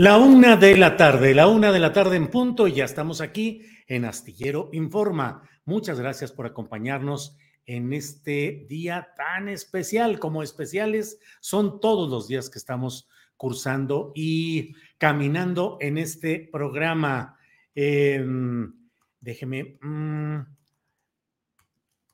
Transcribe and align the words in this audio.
La 0.00 0.16
una 0.16 0.56
de 0.56 0.78
la 0.78 0.96
tarde, 0.96 1.34
la 1.34 1.46
una 1.46 1.72
de 1.72 1.78
la 1.78 1.92
tarde 1.92 2.16
en 2.16 2.28
punto, 2.28 2.66
y 2.66 2.72
ya 2.72 2.86
estamos 2.86 3.20
aquí 3.20 3.66
en 3.86 4.06
Astillero 4.06 4.70
Informa. 4.72 5.46
Muchas 5.66 6.00
gracias 6.00 6.32
por 6.32 6.46
acompañarnos 6.46 7.36
en 7.66 7.92
este 7.92 8.64
día 8.66 9.12
tan 9.14 9.50
especial, 9.50 10.18
como 10.18 10.42
especiales 10.42 11.18
son 11.40 11.80
todos 11.80 12.08
los 12.08 12.28
días 12.28 12.48
que 12.48 12.58
estamos 12.58 13.10
cursando 13.36 14.12
y 14.14 14.72
caminando 14.96 15.76
en 15.82 15.98
este 15.98 16.48
programa. 16.50 17.36
Em, 17.74 18.72
déjeme. 19.20 19.76
mm, 19.82 20.40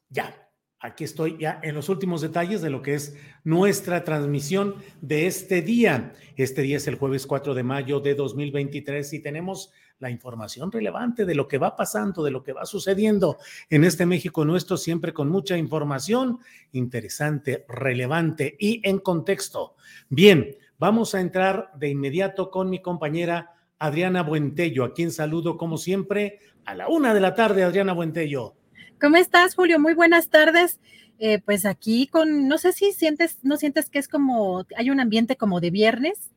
ya, 0.09 0.46
aquí 0.87 1.05
estoy 1.05 1.37
ya 1.39 1.61
en 1.63 1.75
los 1.75 1.89
últimos 1.89 2.21
detalles 2.21 2.63
de 2.63 2.71
lo 2.71 2.81
que 2.81 2.95
es 2.95 3.15
nuestra 3.45 4.05
transmisión 4.05 4.77
de 5.01 5.27
este 5.27 5.61
día. 5.61 6.13
Este 6.37 6.63
día 6.63 6.77
es 6.77 6.87
el 6.87 6.95
jueves 6.95 7.27
4 7.27 7.55
de 7.55 7.63
mayo 7.63 8.01
de 8.01 8.15
2023 8.15 9.13
y 9.13 9.19
tenemos 9.21 9.73
la 9.99 10.11
información 10.11 10.71
relevante 10.71 11.25
de 11.25 11.35
lo 11.35 11.49
que 11.49 11.59
va 11.59 11.75
pasando, 11.75 12.23
de 12.23 12.31
lo 12.31 12.43
que 12.43 12.53
va 12.53 12.67
sucediendo 12.67 13.39
en 13.69 13.85
este 13.85 14.07
México 14.07 14.45
nuestro, 14.45 14.77
siempre 14.77 15.13
con 15.13 15.29
mucha 15.29 15.57
información 15.57 16.39
interesante, 16.73 17.65
relevante 17.69 18.57
y 18.59 18.81
en 18.89 18.99
contexto. 18.99 19.75
Bien, 20.09 20.57
vamos 20.79 21.15
a 21.15 21.21
entrar 21.21 21.71
de 21.77 21.89
inmediato 21.89 22.51
con 22.51 22.71
mi 22.71 22.81
compañera 22.81 23.55
Adriana 23.79 24.23
Buentello, 24.23 24.85
a 24.85 24.95
quien 24.95 25.11
saludo 25.11 25.57
como 25.57 25.79
siempre 25.79 26.41
a 26.65 26.75
la 26.75 26.89
una 26.89 27.13
de 27.13 27.21
la 27.21 27.35
tarde, 27.35 27.65
Adriana 27.65 27.93
Buentello. 27.93 28.55
¿Cómo 29.01 29.17
estás, 29.17 29.55
Julio? 29.55 29.79
Muy 29.79 29.93
buenas 29.93 30.31
tardes. 30.31 30.81
Eh, 31.19 31.41
pues 31.45 31.67
aquí 31.67 32.07
con, 32.07 32.49
no 32.49 32.57
sé 32.57 32.73
si 32.73 32.93
sientes, 32.93 33.39
no 33.43 33.57
sientes 33.57 33.91
que 33.91 33.99
es 33.99 34.09
como, 34.09 34.65
hay 34.77 34.91
un 34.91 35.01
ambiente 35.01 35.37
como 35.37 35.61
de 35.61 35.71
viernes. 35.71 36.31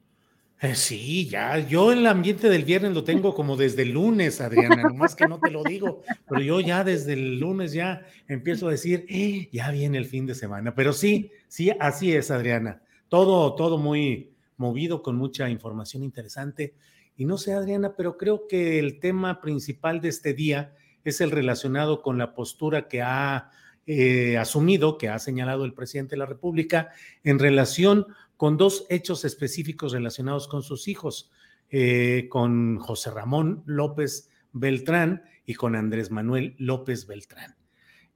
Eh, 0.62 0.75
sí, 0.75 1.30
ya, 1.30 1.58
yo 1.59 1.94
el 1.94 2.06
ambiente 2.06 2.50
del 2.50 2.66
viernes 2.66 2.92
lo 2.94 3.06
tengo 3.06 3.34
como 3.34 3.56
desde 3.56 3.86
lunes, 3.86 4.42
Adriana, 4.42 4.84
nomás 4.84 5.16
que 5.16 5.25
no 5.25 5.40
te 5.40 5.52
lo 5.52 5.64
digo, 5.64 6.02
pero 6.28 6.42
yo 6.42 6.59
ya 6.59 6.84
desde 6.84 7.14
el 7.14 7.40
lunes 7.40 7.72
ya 7.72 8.06
empiezo 8.28 8.68
a 8.68 8.72
decir, 8.72 9.06
"Eh, 9.08 9.47
ya 9.53 9.72
viene 9.72 9.97
el 9.97 10.06
fin 10.06 10.26
de 10.26 10.36
semana, 10.36 10.76
pero 10.76 10.91
sí, 10.91 11.31
sí, 11.47 11.72
así 11.80 12.12
es, 12.14 12.30
Adriana, 12.30 12.81
todo, 13.08 13.56
todo 13.56 13.78
muy 13.78 14.34
movido, 14.58 15.02
con 15.02 15.16
mucha 15.16 15.50
información 15.50 16.03
interesante. 16.03 16.74
Y 17.16 17.24
no 17.24 17.38
sé, 17.38 17.53
Adriana, 17.53 17.94
pero 17.96 18.18
creo 18.18 18.46
que 18.46 18.80
el 18.80 19.00
tema 19.00 19.40
principal 19.40 20.02
de 20.02 20.09
este 20.09 20.34
día 20.34 20.74
es 21.04 21.22
el 21.22 21.32
relacionado 21.32 22.02
con 22.02 22.18
la 22.18 22.34
postura 22.34 22.88
que 22.88 23.02
ha 23.02 23.52
eh, 23.86 24.38
asumido, 24.38 24.98
que 24.98 25.10
ha 25.10 25.18
señalado 25.20 25.66
el 25.66 25.74
presidente 25.74 26.12
de 26.12 26.20
la 26.20 26.26
República 26.26 26.92
en 27.24 27.40
relación 27.40 28.06
con 28.38 28.56
dos 28.56 28.86
hechos 28.90 29.26
específicos 29.26 29.94
relacionados 29.94 30.48
con 30.48 30.64
sus 30.64 30.88
hijos, 30.88 31.32
eh, 31.72 32.28
con 32.30 32.78
José 32.78 33.12
Ramón 33.12 33.64
López 33.66 34.30
Beltrán 34.52 35.24
y 35.46 35.56
con 35.56 35.76
Andrés 35.76 36.12
Manuel 36.12 36.56
López 36.58 37.08
Beltrán. 37.08 37.56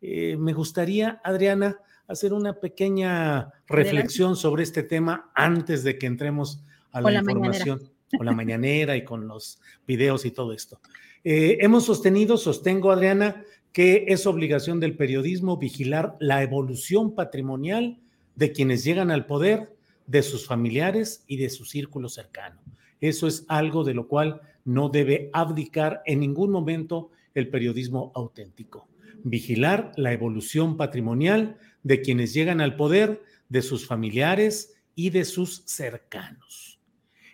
Eh, 0.02 0.38
me 0.38 0.54
gustaría, 0.54 1.22
Adriana, 1.24 1.80
hacer 2.08 2.34
una 2.34 2.60
pequeña 2.60 3.52
reflexión 3.68 4.36
sobre 4.36 4.64
este 4.64 4.84
tema 4.84 5.32
antes 5.34 5.84
de 5.84 5.98
que 5.98 6.06
entremos 6.06 6.64
a 6.92 7.02
la, 7.02 7.14
información, 7.16 7.82
con 8.16 8.26
la 8.26 8.34
mañanera 8.34 8.96
y 8.96 9.04
con 9.04 9.28
los 9.28 9.60
videos 9.88 10.26
y 10.26 10.32
todo 10.32 10.54
esto. 10.54 10.80
Eh, 11.24 11.58
hemos 11.62 11.86
sostenido, 11.86 12.38
sostengo, 12.38 12.92
Adriana, 12.92 13.44
que 13.72 14.06
es 14.08 14.28
obligación 14.28 14.80
del 14.80 14.96
periodismo 14.96 15.58
vigilar 15.58 16.16
la 16.20 16.44
evolución 16.44 17.16
patrimonial 17.16 17.98
de 18.36 18.52
quienes 18.52 18.84
llegan 18.84 19.12
al 19.12 19.26
poder, 19.26 19.74
de 20.06 20.22
sus 20.22 20.46
familiares 20.46 21.24
y 21.28 21.38
de 21.38 21.50
su 21.50 21.66
círculo 21.66 22.10
cercano. 22.10 22.62
Eso 23.00 23.28
es 23.28 23.46
algo 23.48 23.84
de 23.84 23.94
lo 23.94 24.08
cual 24.08 24.42
no 24.66 24.90
debe 24.90 25.30
abdicar 25.34 26.02
en 26.06 26.20
ningún 26.20 26.52
momento 26.52 27.10
el 27.34 27.50
periodismo 27.50 28.12
auténtico. 28.16 28.88
Vigilar 29.24 29.92
la 29.96 30.14
evolución 30.14 30.78
patrimonial 30.78 31.58
de 31.84 32.02
quienes 32.02 32.34
llegan 32.34 32.62
al 32.62 32.76
poder, 32.76 33.24
de 33.50 33.62
sus 33.62 33.86
familiares 33.88 34.74
y 34.96 35.10
de 35.10 35.26
sus 35.26 35.64
cercanos. 35.66 36.73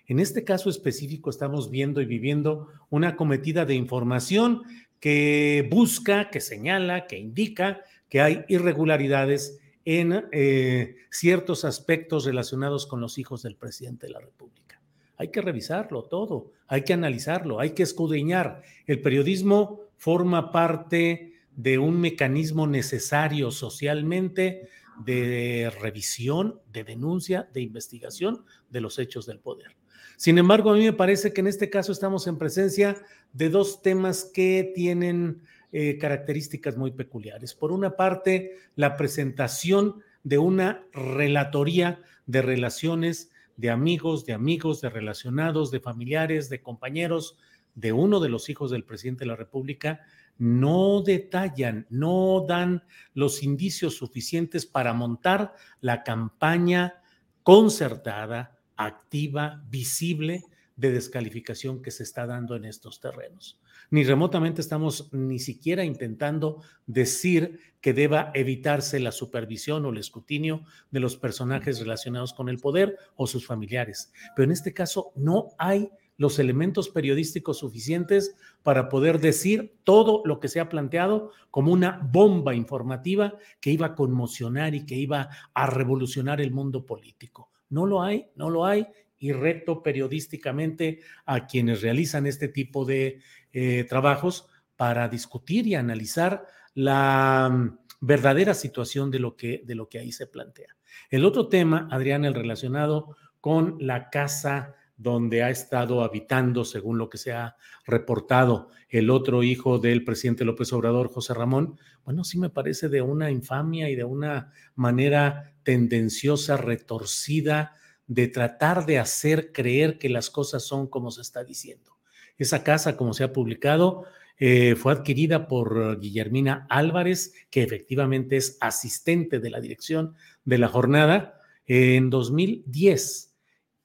En 0.10 0.20
este 0.20 0.44
caso 0.44 0.72
específico 0.72 1.30
estamos 1.30 1.70
viendo 1.70 2.02
y 2.02 2.06
viviendo 2.06 2.70
una 2.90 3.16
cometida 3.16 3.66
de 3.66 3.76
información 3.76 4.64
que 5.00 5.68
busca, 5.70 6.32
que 6.32 6.42
señala, 6.42 7.06
que 7.06 7.20
indica 7.20 7.82
que 8.10 8.20
hay 8.20 8.44
irregularidades 8.48 9.60
en 9.86 10.26
eh, 10.32 10.96
ciertos 11.12 11.64
aspectos 11.64 12.26
relacionados 12.26 12.88
con 12.88 13.02
los 13.02 13.20
hijos 13.20 13.44
del 13.44 13.56
presidente 13.56 14.08
de 14.08 14.14
la 14.14 14.20
República. 14.20 14.82
Hay 15.16 15.28
que 15.28 15.42
revisarlo 15.42 16.02
todo, 16.02 16.54
hay 16.68 16.82
que 16.82 16.94
analizarlo, 16.94 17.60
hay 17.60 17.72
que 17.72 17.84
escudriñar. 17.84 18.64
El 18.88 19.02
periodismo 19.02 19.82
forma 19.98 20.52
parte 20.52 21.34
de 21.56 21.78
un 21.78 22.02
mecanismo 22.02 22.66
necesario 22.66 23.52
socialmente 23.52 24.70
de 25.06 25.72
revisión, 25.80 26.62
de 26.74 26.84
denuncia, 26.84 27.48
de 27.54 27.62
investigación 27.62 28.44
de 28.72 28.82
los 28.82 28.98
hechos 28.98 29.28
del 29.28 29.38
poder. 29.38 29.76
Sin 30.20 30.38
embargo, 30.38 30.72
a 30.72 30.74
mí 30.74 30.84
me 30.84 30.92
parece 30.92 31.32
que 31.32 31.40
en 31.40 31.48
este 31.48 31.70
caso 31.70 31.94
estamos 31.94 32.28
en 32.28 32.38
presencia 32.38 32.98
de 33.32 33.50
dos 33.50 33.82
temas 33.82 34.26
que 34.26 34.74
tienen 34.76 35.44
eh, 35.72 35.98
características 35.98 36.76
muy 36.76 36.92
peculiares. 36.92 37.54
Por 37.54 37.72
una 37.72 37.96
parte, 37.96 38.58
la 38.76 38.98
presentación 38.98 40.04
de 40.24 40.38
una 40.38 40.84
relatoría 40.92 42.02
de 42.26 42.42
relaciones 42.42 43.32
de 43.56 43.70
amigos, 43.70 44.26
de 44.26 44.34
amigos, 44.34 44.82
de 44.82 44.90
relacionados, 44.90 45.72
de 45.72 45.80
familiares, 45.80 46.50
de 46.50 46.62
compañeros 46.62 47.38
de 47.76 47.94
uno 47.94 48.20
de 48.20 48.28
los 48.28 48.50
hijos 48.50 48.72
del 48.72 48.84
presidente 48.84 49.24
de 49.24 49.28
la 49.30 49.38
República, 49.38 50.02
no 50.38 51.02
detallan, 51.02 51.88
no 51.90 52.44
dan 52.46 52.84
los 53.14 53.42
indicios 53.42 53.96
suficientes 53.96 54.66
para 54.66 54.92
montar 54.92 55.54
la 55.80 56.04
campaña 56.04 57.02
concertada, 57.42 58.59
activa, 58.80 59.62
visible 59.70 60.44
de 60.78 60.94
descalificación 60.94 61.82
que 61.82 61.92
se 61.92 62.04
está 62.04 62.26
dando 62.26 62.56
en 62.56 62.64
estos 62.64 63.02
terrenos. 63.02 63.60
Ni 63.92 64.06
remotamente 64.06 64.62
estamos 64.62 65.12
ni 65.12 65.38
siquiera 65.40 65.84
intentando 65.84 66.62
decir 66.88 67.60
que 67.82 67.94
deba 67.94 68.32
evitarse 68.34 69.00
la 69.02 69.12
supervisión 69.12 69.86
o 69.86 69.90
el 69.90 69.98
escrutinio 69.98 70.64
de 70.92 71.02
los 71.02 71.18
personajes 71.18 71.80
relacionados 71.80 72.34
con 72.34 72.48
el 72.48 72.60
poder 72.60 72.98
o 73.16 73.28
sus 73.28 73.46
familiares. 73.46 74.14
Pero 74.36 74.46
en 74.46 74.52
este 74.52 74.74
caso 74.74 75.12
no 75.16 75.50
hay 75.58 75.90
los 76.16 76.40
elementos 76.40 76.90
periodísticos 76.90 77.60
suficientes 77.60 78.36
para 78.64 78.88
poder 78.88 79.20
decir 79.20 79.76
todo 79.84 80.22
lo 80.24 80.40
que 80.40 80.48
se 80.48 80.62
ha 80.62 80.70
planteado 80.70 81.32
como 81.52 81.74
una 81.74 82.00
bomba 82.12 82.56
informativa 82.56 83.34
que 83.60 83.72
iba 83.72 83.88
a 83.88 83.96
conmocionar 83.96 84.76
y 84.76 84.86
que 84.86 84.96
iba 84.96 85.30
a 85.54 85.66
revolucionar 85.66 86.40
el 86.40 86.52
mundo 86.52 86.86
político. 86.86 87.49
No 87.70 87.86
lo 87.86 88.02
hay, 88.02 88.28
no 88.36 88.50
lo 88.50 88.66
hay 88.66 88.88
y 89.20 89.34
reto 89.34 89.84
periodísticamente 89.84 91.02
a 91.26 91.46
quienes 91.46 91.82
realizan 91.82 92.26
este 92.26 92.48
tipo 92.48 92.86
de 92.86 93.22
eh, 93.52 93.84
trabajos 93.84 94.48
para 94.76 95.10
discutir 95.10 95.68
y 95.68 95.76
analizar 95.76 96.46
la 96.74 97.50
mm, 97.52 97.80
verdadera 98.00 98.54
situación 98.54 99.12
de 99.12 99.20
lo, 99.20 99.36
que, 99.36 99.62
de 99.66 99.76
lo 99.76 99.90
que 99.90 100.00
ahí 100.00 100.12
se 100.12 100.28
plantea. 100.28 100.76
El 101.10 101.26
otro 101.26 101.48
tema, 101.48 101.88
Adrián, 101.92 102.24
el 102.24 102.34
relacionado 102.34 103.18
con 103.42 103.76
la 103.80 104.10
casa 104.10 104.76
donde 105.00 105.44
ha 105.44 105.50
estado 105.50 106.04
habitando, 106.04 106.66
según 106.66 106.98
lo 106.98 107.10
que 107.10 107.18
se 107.18 107.32
ha 107.32 107.56
reportado, 107.86 108.70
el 108.90 109.10
otro 109.10 109.44
hijo 109.44 109.80
del 109.80 110.04
presidente 110.04 110.44
López 110.44 110.74
Obrador, 110.74 111.08
José 111.08 111.34
Ramón, 111.34 111.80
bueno, 112.04 112.26
sí 112.26 112.38
me 112.38 112.50
parece 112.50 112.90
de 112.90 113.02
una 113.02 113.32
infamia 113.32 113.90
y 113.90 113.96
de 113.96 114.04
una 114.04 114.52
manera 114.76 115.54
tendenciosa, 115.64 116.58
retorcida, 116.58 117.76
de 118.08 118.28
tratar 118.28 118.86
de 118.86 119.00
hacer 119.00 119.54
creer 119.54 119.98
que 120.00 120.10
las 120.10 120.30
cosas 120.30 120.64
son 120.64 120.88
como 120.88 121.12
se 121.12 121.22
está 121.22 121.46
diciendo. 121.46 121.98
Esa 122.38 122.64
casa, 122.64 122.98
como 122.98 123.14
se 123.14 123.24
ha 123.24 123.32
publicado, 123.32 124.04
eh, 124.38 124.76
fue 124.76 124.92
adquirida 124.92 125.48
por 125.48 125.98
Guillermina 125.98 126.68
Álvarez, 126.70 127.34
que 127.50 127.64
efectivamente 127.64 128.36
es 128.36 128.58
asistente 128.60 129.40
de 129.40 129.50
la 129.50 129.62
dirección 129.62 130.16
de 130.44 130.58
la 130.58 130.68
jornada, 130.68 131.40
en 131.68 132.10
2010 132.10 133.29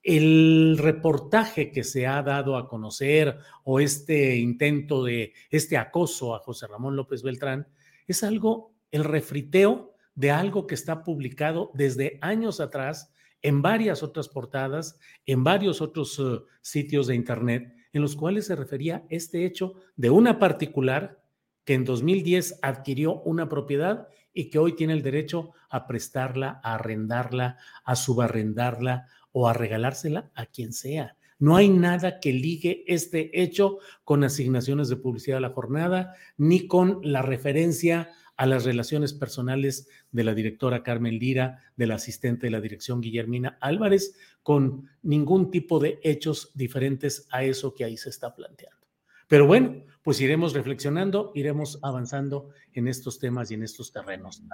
el 0.04 0.76
reportaje 0.78 1.72
que 1.72 1.82
se 1.82 2.06
ha 2.06 2.22
dado 2.22 2.56
a 2.56 2.68
conocer 2.68 3.38
o 3.64 3.80
este 3.80 4.36
intento 4.36 5.02
de 5.02 5.32
este 5.50 5.78
acoso 5.78 6.34
a 6.34 6.40
José 6.40 6.66
Ramón 6.66 6.94
López 6.94 7.22
Beltrán 7.22 7.66
es 8.06 8.22
algo, 8.22 8.74
el 8.90 9.02
refriteo 9.02 9.94
de 10.14 10.30
algo 10.30 10.66
que 10.66 10.74
está 10.74 11.02
publicado 11.02 11.70
desde 11.72 12.18
años 12.20 12.60
atrás 12.60 13.10
en 13.40 13.62
varias 13.62 14.02
otras 14.02 14.28
portadas, 14.28 14.98
en 15.24 15.42
varios 15.42 15.80
otros 15.80 16.18
eh, 16.18 16.40
sitios 16.60 17.06
de 17.06 17.14
Internet, 17.14 17.74
en 17.92 18.02
los 18.02 18.14
cuales 18.14 18.46
se 18.46 18.56
refería 18.56 19.04
este 19.08 19.46
hecho 19.46 19.74
de 19.96 20.10
una 20.10 20.38
particular 20.38 21.22
que 21.64 21.74
en 21.74 21.84
2010 21.84 22.58
adquirió 22.60 23.22
una 23.22 23.48
propiedad 23.48 24.08
y 24.34 24.50
que 24.50 24.58
hoy 24.58 24.74
tiene 24.74 24.92
el 24.92 25.02
derecho 25.02 25.52
a 25.70 25.86
prestarla, 25.86 26.60
a 26.62 26.74
arrendarla, 26.74 27.56
a 27.84 27.96
subarrendarla 27.96 29.08
o 29.36 29.48
a 29.48 29.52
regalársela 29.52 30.30
a 30.34 30.46
quien 30.46 30.72
sea. 30.72 31.16
No 31.40 31.56
hay 31.56 31.68
nada 31.68 32.20
que 32.20 32.32
ligue 32.32 32.84
este 32.86 33.42
hecho 33.42 33.78
con 34.04 34.22
asignaciones 34.22 34.88
de 34.88 34.96
publicidad 34.96 35.38
a 35.38 35.40
la 35.40 35.50
jornada, 35.50 36.14
ni 36.36 36.68
con 36.68 37.00
la 37.02 37.20
referencia 37.20 38.12
a 38.36 38.46
las 38.46 38.64
relaciones 38.64 39.12
personales 39.12 39.88
de 40.12 40.22
la 40.22 40.34
directora 40.34 40.84
Carmen 40.84 41.18
Lira, 41.18 41.58
del 41.76 41.90
asistente 41.90 42.46
de 42.46 42.52
la 42.52 42.60
dirección 42.60 43.00
Guillermina 43.00 43.58
Álvarez, 43.60 44.16
con 44.44 44.88
ningún 45.02 45.50
tipo 45.50 45.80
de 45.80 45.98
hechos 46.04 46.52
diferentes 46.54 47.26
a 47.32 47.42
eso 47.42 47.74
que 47.74 47.84
ahí 47.84 47.96
se 47.96 48.10
está 48.10 48.34
planteando. 48.36 48.86
Pero 49.26 49.48
bueno, 49.48 49.84
pues 50.04 50.20
iremos 50.20 50.52
reflexionando, 50.52 51.32
iremos 51.34 51.80
avanzando 51.82 52.50
en 52.72 52.86
estos 52.86 53.18
temas 53.18 53.50
y 53.50 53.54
en 53.54 53.64
estos 53.64 53.90
terrenos. 53.90 54.44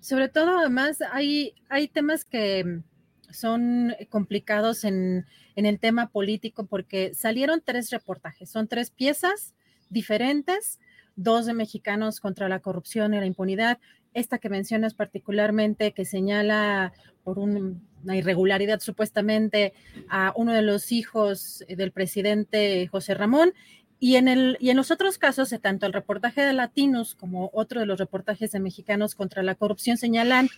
Sobre 0.00 0.28
todo, 0.28 0.58
además, 0.58 0.98
hay, 1.12 1.54
hay 1.68 1.86
temas 1.86 2.24
que 2.24 2.82
son 3.30 3.94
complicados 4.08 4.84
en, 4.84 5.26
el 5.54 5.78
tema 5.80 6.08
político 6.08 6.66
porque 6.66 7.14
salieron 7.14 7.62
tres 7.64 7.90
reportajes, 7.90 8.48
son 8.48 8.68
tres 8.68 8.90
piezas 8.90 9.54
diferentes, 9.90 10.78
dos 11.16 11.46
de 11.46 11.54
mexicanos 11.54 12.20
contra 12.20 12.48
la 12.48 12.60
corrupción 12.60 13.12
y 13.12 13.18
la 13.18 13.26
impunidad, 13.26 13.78
esta 14.14 14.38
que 14.38 14.48
mencionas 14.48 14.94
particularmente 14.94 15.92
que 15.92 16.04
señala 16.04 16.92
por 17.24 17.38
una 17.38 18.16
irregularidad 18.16 18.80
supuestamente 18.80 19.74
a 20.08 20.32
uno 20.36 20.52
de 20.52 20.62
los 20.62 20.92
hijos 20.92 21.64
del 21.68 21.90
presidente 21.92 22.86
José 22.86 23.14
Ramón 23.14 23.52
y 24.00 24.16
en, 24.16 24.28
el, 24.28 24.56
y 24.60 24.70
en 24.70 24.76
los 24.76 24.90
otros 24.90 25.18
casos, 25.18 25.52
tanto 25.60 25.86
el 25.86 25.92
reportaje 25.92 26.42
de 26.42 26.52
Latinos 26.52 27.16
como 27.16 27.50
otro 27.52 27.80
de 27.80 27.86
los 27.86 27.98
reportajes 27.98 28.52
de 28.52 28.60
mexicanos 28.60 29.16
contra 29.16 29.42
la 29.42 29.56
corrupción 29.56 29.96
señalan 29.96 30.48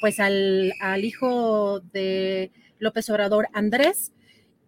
pues 0.00 0.20
al, 0.20 0.72
al 0.80 1.04
hijo 1.04 1.80
de 1.80 2.50
López 2.78 3.08
Obrador, 3.10 3.48
Andrés, 3.52 4.12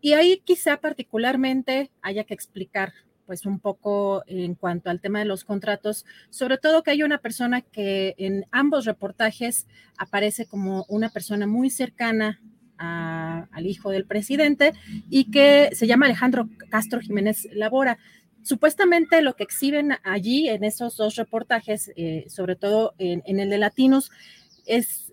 y 0.00 0.12
ahí 0.12 0.40
quizá 0.44 0.78
particularmente 0.78 1.90
haya 2.02 2.24
que 2.24 2.34
explicar 2.34 2.92
pues 3.28 3.44
un 3.44 3.60
poco 3.60 4.22
en 4.26 4.54
cuanto 4.54 4.88
al 4.88 5.02
tema 5.02 5.18
de 5.18 5.26
los 5.26 5.44
contratos, 5.44 6.06
sobre 6.30 6.56
todo 6.56 6.82
que 6.82 6.92
hay 6.92 7.02
una 7.02 7.18
persona 7.18 7.60
que 7.60 8.14
en 8.16 8.46
ambos 8.52 8.86
reportajes 8.86 9.66
aparece 9.98 10.46
como 10.46 10.86
una 10.88 11.10
persona 11.10 11.46
muy 11.46 11.68
cercana 11.68 12.40
al 12.78 13.66
hijo 13.66 13.90
del 13.90 14.06
presidente 14.06 14.72
y 15.10 15.30
que 15.30 15.68
se 15.74 15.86
llama 15.86 16.06
Alejandro 16.06 16.48
Castro 16.70 17.00
Jiménez 17.00 17.48
Labora. 17.52 17.98
Supuestamente 18.42 19.20
lo 19.20 19.36
que 19.36 19.42
exhiben 19.42 19.96
allí 20.04 20.48
en 20.48 20.64
esos 20.64 20.96
dos 20.96 21.16
reportajes, 21.16 21.92
eh, 21.96 22.24
sobre 22.28 22.56
todo 22.56 22.94
en, 22.96 23.22
en, 23.26 23.40
el 23.40 23.50
de 23.50 23.58
Latinos, 23.58 24.10
es 24.64 25.07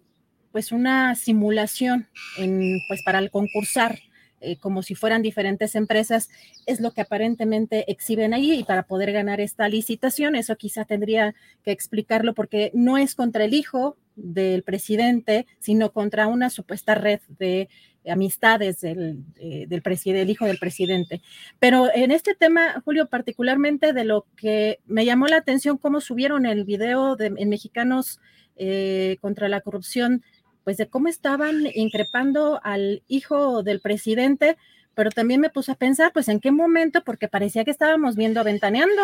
pues 0.56 0.72
una 0.72 1.16
simulación 1.16 2.08
en, 2.38 2.80
pues 2.88 3.04
para 3.04 3.20
el 3.20 3.30
concursar 3.30 4.00
eh, 4.40 4.56
como 4.56 4.84
si 4.84 4.96
fueran 4.96 5.22
diferentes 5.22 5.76
empresas, 5.76 6.30
es 6.66 6.80
lo 6.80 6.92
que 6.92 7.02
aparentemente 7.02 7.92
exhiben 7.92 8.34
ahí 8.34 8.54
y 8.54 8.64
para 8.64 8.84
poder 8.84 9.12
ganar 9.12 9.42
esta 9.42 9.68
licitación, 9.68 10.34
eso 10.38 10.56
quizá 10.56 10.86
tendría 10.86 11.36
que 11.66 11.72
explicarlo 11.72 12.34
porque 12.34 12.72
no 12.74 12.98
es 12.98 13.16
contra 13.16 13.44
el 13.44 13.54
hijo 13.54 13.98
del 14.16 14.64
presidente, 14.64 15.46
sino 15.60 15.92
contra 15.92 16.28
una 16.28 16.50
supuesta 16.50 16.96
red 16.96 17.20
de 17.38 17.68
amistades 18.08 18.80
del, 18.80 19.26
del, 19.34 19.68
del 19.82 20.30
hijo 20.30 20.46
del 20.46 20.58
presidente. 20.58 21.22
Pero 21.60 21.90
en 21.94 22.12
este 22.12 22.34
tema, 22.34 22.82
Julio, 22.86 23.10
particularmente 23.10 23.92
de 23.92 24.06
lo 24.06 24.26
que 24.38 24.80
me 24.86 25.04
llamó 25.04 25.28
la 25.28 25.36
atención, 25.36 25.78
cómo 25.78 26.00
subieron 26.00 26.46
el 26.46 26.64
video 26.64 27.18
de, 27.18 27.34
en 27.36 27.50
Mexicanos 27.50 28.22
eh, 28.58 29.18
contra 29.20 29.50
la 29.50 29.60
corrupción 29.60 30.24
pues 30.66 30.78
de 30.78 30.88
cómo 30.88 31.08
estaban 31.08 31.68
increpando 31.76 32.60
al 32.64 33.04
hijo 33.08 33.64
del 33.64 33.80
presidente, 33.80 34.58
pero 34.96 35.12
también 35.12 35.40
me 35.40 35.52
puse 35.52 35.72
a 35.72 35.76
pensar, 35.76 36.12
pues 36.12 36.28
en 36.28 36.40
qué 36.40 36.52
momento, 36.52 37.04
porque 37.04 37.28
parecía 37.28 37.64
que 37.64 37.72
estábamos 37.72 38.16
viendo 38.16 38.40
aventaneando, 38.40 39.04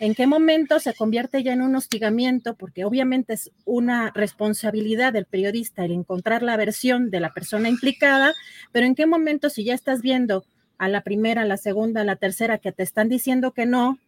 en 0.00 0.14
qué 0.14 0.26
momento 0.26 0.78
se 0.78 0.94
convierte 0.94 1.42
ya 1.42 1.54
en 1.54 1.62
un 1.62 1.74
hostigamiento, 1.74 2.54
porque 2.54 2.84
obviamente 2.84 3.32
es 3.32 3.50
una 3.64 4.12
responsabilidad 4.14 5.14
del 5.14 5.24
periodista 5.24 5.84
el 5.84 5.92
encontrar 5.92 6.42
la 6.42 6.58
versión 6.58 7.10
de 7.10 7.20
la 7.20 7.32
persona 7.32 7.70
implicada, 7.70 8.34
pero 8.70 8.84
en 8.84 8.94
qué 8.94 9.06
momento 9.06 9.48
si 9.48 9.64
ya 9.64 9.74
estás 9.74 10.02
viendo 10.02 10.44
a 10.76 10.88
la 10.88 11.00
primera, 11.00 11.42
a 11.42 11.46
la 11.46 11.56
segunda, 11.56 12.02
a 12.02 12.04
la 12.04 12.16
tercera 12.16 12.58
que 12.58 12.70
te 12.70 12.82
están 12.82 13.08
diciendo 13.08 13.52
que 13.52 13.64
no, 13.64 13.98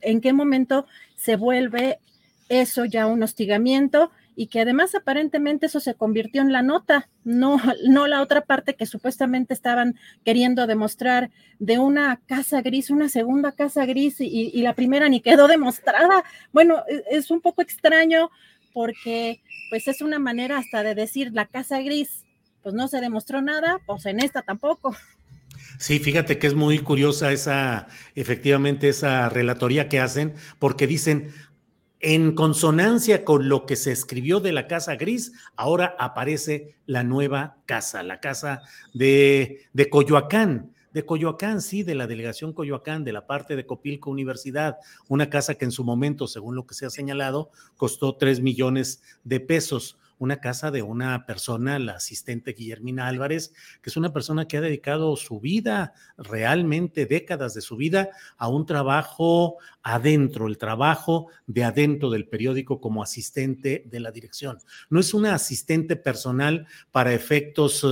en 0.00 0.20
qué 0.20 0.32
momento 0.32 0.86
se 1.14 1.36
vuelve 1.36 2.00
eso 2.48 2.84
ya 2.84 3.06
un 3.06 3.22
hostigamiento 3.22 4.10
y 4.36 4.46
que 4.46 4.60
además 4.60 4.94
aparentemente 4.94 5.66
eso 5.66 5.80
se 5.80 5.94
convirtió 5.94 6.42
en 6.42 6.52
la 6.52 6.62
nota, 6.62 7.08
no, 7.24 7.58
no 7.88 8.06
la 8.06 8.22
otra 8.22 8.42
parte 8.42 8.74
que 8.74 8.86
supuestamente 8.86 9.54
estaban 9.54 9.96
queriendo 10.24 10.66
demostrar 10.66 11.30
de 11.58 11.78
una 11.78 12.20
casa 12.26 12.62
gris, 12.62 12.90
una 12.90 13.08
segunda 13.08 13.52
casa 13.52 13.84
gris 13.86 14.16
y, 14.20 14.60
la 14.62 14.74
primera 14.74 15.08
ni 15.08 15.20
quedó 15.20 15.48
demostrada. 15.48 16.24
Bueno, 16.52 16.82
e, 16.88 17.02
es, 17.10 17.30
un 17.30 17.40
poco 17.40 17.62
extraño 17.62 18.30
porque 18.72 19.40
pues 19.68 19.88
es 19.88 20.00
una 20.00 20.18
manera 20.18 20.58
hasta 20.58 20.82
de 20.82 20.94
decir 20.94 21.32
la 21.32 21.46
casa 21.46 21.80
gris, 21.80 22.24
pues 22.62 22.74
no 22.74 22.88
se 22.88 23.00
demostró 23.00 23.42
nada, 23.42 23.80
pues 23.86 24.06
en 24.06 24.20
esta 24.20 24.42
tampoco. 24.42 24.94
Sí, 25.78 25.98
fíjate 25.98 26.38
que 26.38 26.46
es 26.46 26.54
muy 26.54 26.78
curiosa 26.78 27.32
esa, 27.32 27.88
efectivamente, 28.14 28.88
esa 28.88 29.28
relatoría 29.28 29.88
que 29.88 29.98
hacen, 29.98 30.34
porque 30.58 30.86
dicen, 30.86 31.32
en 32.00 32.34
consonancia 32.34 33.24
con 33.24 33.48
lo 33.48 33.66
que 33.66 33.76
se 33.76 33.92
escribió 33.92 34.40
de 34.40 34.52
la 34.52 34.66
Casa 34.66 34.96
Gris, 34.96 35.32
ahora 35.56 35.94
aparece 35.98 36.76
la 36.86 37.04
nueva 37.04 37.58
casa, 37.66 38.02
la 38.02 38.20
casa 38.20 38.62
de, 38.94 39.66
de 39.72 39.90
Coyoacán 39.90 40.72
de 40.92 41.06
Coyoacán, 41.06 41.60
sí, 41.60 41.82
de 41.82 41.94
la 41.94 42.06
delegación 42.06 42.52
Coyoacán, 42.52 43.04
de 43.04 43.12
la 43.12 43.26
parte 43.26 43.56
de 43.56 43.66
Copilco 43.66 44.10
Universidad, 44.10 44.78
una 45.08 45.30
casa 45.30 45.54
que 45.54 45.64
en 45.64 45.72
su 45.72 45.84
momento, 45.84 46.26
según 46.26 46.56
lo 46.56 46.66
que 46.66 46.74
se 46.74 46.86
ha 46.86 46.90
señalado, 46.90 47.50
costó 47.76 48.16
tres 48.16 48.40
millones 48.40 49.02
de 49.24 49.40
pesos. 49.40 49.98
Una 50.20 50.36
casa 50.38 50.70
de 50.70 50.82
una 50.82 51.24
persona, 51.24 51.78
la 51.78 51.94
asistente 51.94 52.52
Guillermina 52.52 53.08
Álvarez, 53.08 53.52
que 53.82 53.88
es 53.88 53.96
una 53.96 54.12
persona 54.12 54.46
que 54.46 54.58
ha 54.58 54.60
dedicado 54.60 55.16
su 55.16 55.40
vida, 55.40 55.94
realmente 56.18 57.06
décadas 57.06 57.54
de 57.54 57.62
su 57.62 57.76
vida, 57.76 58.10
a 58.36 58.48
un 58.48 58.66
trabajo 58.66 59.56
adentro, 59.82 60.46
el 60.46 60.58
trabajo 60.58 61.28
de 61.46 61.64
adentro 61.64 62.10
del 62.10 62.28
periódico 62.28 62.82
como 62.82 63.02
asistente 63.02 63.82
de 63.86 64.00
la 64.00 64.12
dirección. 64.12 64.58
No 64.90 65.00
es 65.00 65.14
una 65.14 65.34
asistente 65.34 65.96
personal 65.96 66.66
para 66.92 67.14
efectos 67.14 67.86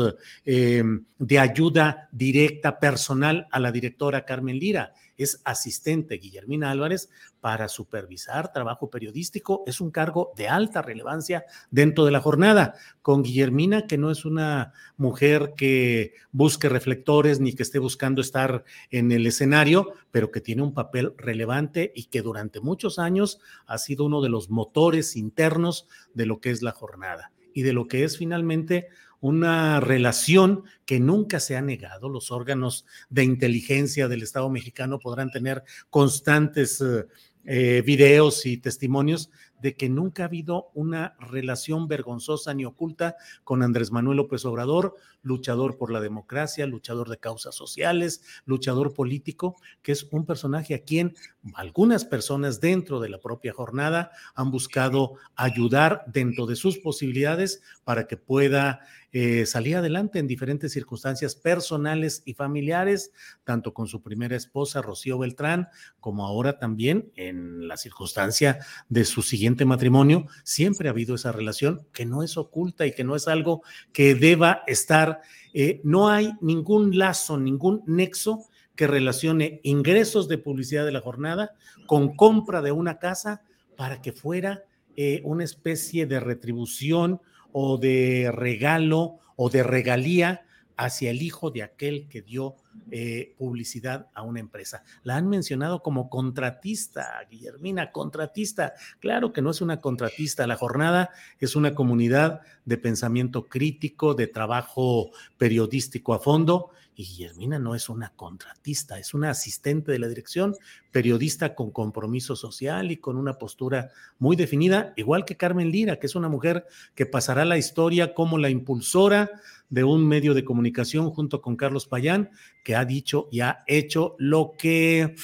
eh, 0.44 0.85
de 1.18 1.38
ayuda 1.38 2.11
directa 2.12 2.78
personal 2.78 3.49
a 3.50 3.58
la 3.58 3.73
directora 3.73 4.26
Carmen 4.26 4.58
Lira 4.58 4.92
es 5.18 5.42
asistente 5.44 6.14
Guillermina 6.14 6.70
Álvarez 6.70 7.10
para 7.40 7.68
supervisar 7.68 8.52
trabajo 8.52 8.88
periodístico. 8.88 9.62
Es 9.66 9.80
un 9.80 9.90
cargo 9.90 10.32
de 10.37 10.48
alta 10.48 10.80
relevancia 10.80 11.44
dentro 11.70 12.04
de 12.04 12.12
la 12.12 12.20
jornada. 12.20 12.75
Con 13.02 13.22
Guillermina, 13.22 13.87
que 13.87 13.98
no 13.98 14.10
es 14.10 14.25
una 14.25 14.72
mujer 14.96 15.52
que 15.56 16.14
busque 16.32 16.68
reflectores 16.68 17.40
ni 17.40 17.52
que 17.52 17.62
esté 17.62 17.78
buscando 17.78 18.20
estar 18.20 18.64
en 18.90 19.12
el 19.12 19.26
escenario, 19.26 19.92
pero 20.10 20.30
que 20.30 20.40
tiene 20.40 20.62
un 20.62 20.72
papel 20.72 21.12
relevante 21.18 21.92
y 21.94 22.04
que 22.04 22.22
durante 22.22 22.60
muchos 22.60 22.98
años 22.98 23.40
ha 23.66 23.78
sido 23.78 24.04
uno 24.04 24.22
de 24.22 24.28
los 24.28 24.48
motores 24.48 25.16
internos 25.16 25.88
de 26.14 26.26
lo 26.26 26.40
que 26.40 26.50
es 26.50 26.62
la 26.62 26.72
jornada 26.72 27.32
y 27.52 27.62
de 27.62 27.72
lo 27.72 27.88
que 27.88 28.04
es 28.04 28.18
finalmente 28.18 28.88
una 29.20 29.80
relación 29.80 30.64
que 30.84 31.00
nunca 31.00 31.40
se 31.40 31.56
ha 31.56 31.62
negado. 31.62 32.08
Los 32.08 32.30
órganos 32.30 32.87
de 33.10 33.25
inteligencia 33.25 34.08
del 34.08 34.22
Estado 34.22 34.48
mexicano 34.50 34.98
podrán 34.98 35.30
tener 35.30 35.64
constantes 35.90 36.80
eh, 36.80 37.06
eh, 37.44 37.82
videos 37.84 38.44
y 38.44 38.58
testimonios 38.58 39.30
de 39.62 39.75
que 39.75 39.88
nunca 39.88 40.22
ha 40.22 40.26
habido 40.26 40.70
una 40.75 41.16
relación 41.18 41.88
vergonzosa 41.88 42.54
ni 42.54 42.64
oculta 42.64 43.16
con 43.44 43.62
Andrés 43.62 43.90
Manuel 43.90 44.18
López 44.18 44.44
Obrador, 44.44 44.96
luchador 45.22 45.78
por 45.78 45.90
la 45.90 46.00
democracia, 46.00 46.66
luchador 46.66 47.08
de 47.08 47.18
causas 47.18 47.54
sociales, 47.54 48.22
luchador 48.44 48.94
político, 48.94 49.56
que 49.82 49.92
es 49.92 50.06
un 50.10 50.26
personaje 50.26 50.75
a 50.75 50.80
quien 50.80 51.14
algunas 51.55 52.05
personas 52.05 52.61
dentro 52.61 53.00
de 53.00 53.09
la 53.09 53.19
propia 53.19 53.52
jornada 53.52 54.11
han 54.35 54.50
buscado 54.50 55.14
ayudar 55.37 56.05
dentro 56.07 56.47
de 56.47 56.57
sus 56.57 56.78
posibilidades 56.78 57.62
para 57.85 58.07
que 58.07 58.17
pueda 58.17 58.81
eh, 59.11 59.47
salir 59.47 59.76
adelante 59.76 60.19
en 60.19 60.26
diferentes 60.26 60.73
circunstancias 60.73 61.35
personales 61.35 62.23
y 62.26 62.35
familiares, 62.35 63.11
tanto 63.43 63.73
con 63.73 63.87
su 63.87 64.02
primera 64.02 64.37
esposa, 64.37 64.83
Rocío 64.83 65.19
Beltrán, 65.19 65.69
como 65.99 66.26
ahora 66.26 66.59
también 66.59 67.11
en 67.17 67.69
la 67.69 67.78
circunstancia 67.78 68.59
de 68.90 69.07
su 69.07 69.23
siguiente 69.23 69.64
matrimonio. 69.64 70.26
Siempre 70.45 70.88
ha 70.88 70.93
habido 70.93 71.14
esa 71.14 71.33
relación 71.33 71.87
que 71.93 72.05
no 72.05 72.23
es 72.23 72.37
oculta 72.37 72.87
y 72.87 72.93
que 72.93 73.05
no 73.05 73.17
es 73.17 73.28
algo 73.28 73.62
que 73.93 74.14
deba 74.14 74.62
estar, 74.67 75.23
eh, 75.55 75.81
no 75.85 76.11
hay 76.11 76.33
ningún 76.43 76.99
lazo, 76.99 77.38
ningún 77.38 77.83
nexo 77.87 78.45
que 78.78 78.87
relacione 78.87 79.58
ingresos 79.64 80.28
de 80.28 80.38
publicidad 80.38 80.85
de 80.85 80.92
la 80.92 81.00
jornada 81.00 81.56
con 81.87 82.14
compra 82.14 82.62
de 82.62 82.70
una 82.70 83.00
casa 83.00 83.42
para 83.76 84.00
que 84.00 84.12
fuera 84.12 84.62
eh, 84.97 85.20
una 85.25 85.42
especie 85.42 86.06
de 86.06 86.20
retribución 86.20 87.20
o 87.50 87.76
de 87.76 88.30
regalo 88.32 89.18
o 89.35 89.50
de 89.50 89.64
regalía 89.64 90.47
hacia 90.76 91.11
el 91.11 91.23
hijo 91.23 91.50
de 91.50 91.64
aquel 91.64 92.06
que 92.08 92.23
dio 92.23 92.54
eh, 92.92 93.35
publicidad 93.37 94.06
a 94.14 94.23
una 94.23 94.38
empresa. 94.38 94.85
La 95.02 95.16
han 95.16 95.28
mencionado 95.28 95.82
como 95.82 96.08
contratista, 96.08 97.26
Guillermina, 97.28 97.90
contratista. 97.90 98.75
Claro 99.00 99.32
que 99.32 99.42
no 99.42 99.50
es 99.50 99.61
una 99.61 99.80
contratista, 99.80 100.47
la 100.47 100.54
jornada 100.54 101.11
es 101.40 101.56
una 101.56 101.75
comunidad 101.75 102.42
de 102.64 102.78
pensamiento 102.78 103.49
crítico, 103.49 104.14
de 104.14 104.28
trabajo 104.28 105.11
periodístico 105.37 106.14
a 106.14 106.20
fondo 106.20 106.70
y 106.99 107.05
Guillermina 107.05 107.61
no 107.61 107.76
es 107.76 107.88
una 107.88 108.12
contratista, 108.17 108.99
es 108.99 109.14
una 109.14 109.31
asistente 109.31 109.93
de 109.93 110.00
la 110.00 110.09
dirección, 110.09 110.57
periodista 110.90 111.55
con 111.55 111.71
compromiso 111.71 112.35
social 112.35 112.90
y 112.90 112.97
con 112.97 113.17
una 113.17 113.38
postura 113.38 113.90
muy 114.19 114.35
definida, 114.35 114.95
igual 114.97 115.25
que 115.25 115.37
Carmen 115.37 115.71
Lira, 115.71 116.00
que 116.00 116.09
es 116.09 116.17
una 116.17 116.28
mujer 116.28 116.67
que 116.97 117.07
pasará 117.07 117.45
la 117.45 117.57
historia 117.57 118.14
como 118.14 118.37
la 118.37 118.50
impulsora 118.50 119.31
de 119.69 119.85
un 119.85 120.09
medio 120.09 120.35
de 120.35 120.45
comunicación 120.45 121.09
junto 121.11 121.40
con 121.40 121.55
Carlos 121.55 121.87
Payán, 121.87 122.31
que 122.64 122.75
ha 122.75 122.85
dicho 122.85 123.28
y 123.31 123.43
ha 123.43 123.62
hecho 123.69 124.17
lo 124.19 124.55
que 124.59 125.14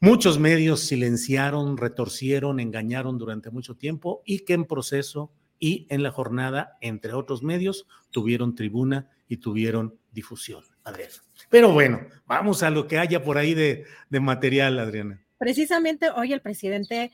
muchos 0.00 0.38
medios 0.38 0.80
silenciaron, 0.80 1.78
retorcieron, 1.78 2.60
engañaron 2.60 3.16
durante 3.16 3.50
mucho 3.50 3.74
tiempo 3.74 4.20
y 4.26 4.40
que 4.40 4.52
en 4.52 4.66
proceso 4.66 5.32
y 5.58 5.86
en 5.88 6.02
la 6.02 6.10
jornada, 6.10 6.76
entre 6.82 7.14
otros 7.14 7.42
medios, 7.42 7.86
tuvieron 8.10 8.54
tribuna 8.54 9.08
y 9.28 9.38
tuvieron 9.38 9.94
difusión. 10.12 10.73
Adriana. 10.84 11.14
Pero 11.50 11.72
bueno, 11.72 12.06
vamos 12.26 12.62
a 12.62 12.70
lo 12.70 12.86
que 12.86 12.98
haya 12.98 13.22
por 13.22 13.38
ahí 13.38 13.54
de, 13.54 13.86
material, 14.10 14.78
Adriana. 14.78 15.20
Precisamente 15.38 16.10
hoy 16.10 16.32
el 16.32 16.40
presidente, 16.40 17.12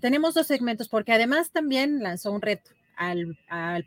tenemos 0.00 0.34
dos 0.34 0.46
segmentos, 0.46 0.88
porque 0.88 1.12
además 1.12 1.50
también 1.50 2.02
lanzó 2.02 2.32
un 2.32 2.42
reto 2.42 2.70
al, 2.96 3.36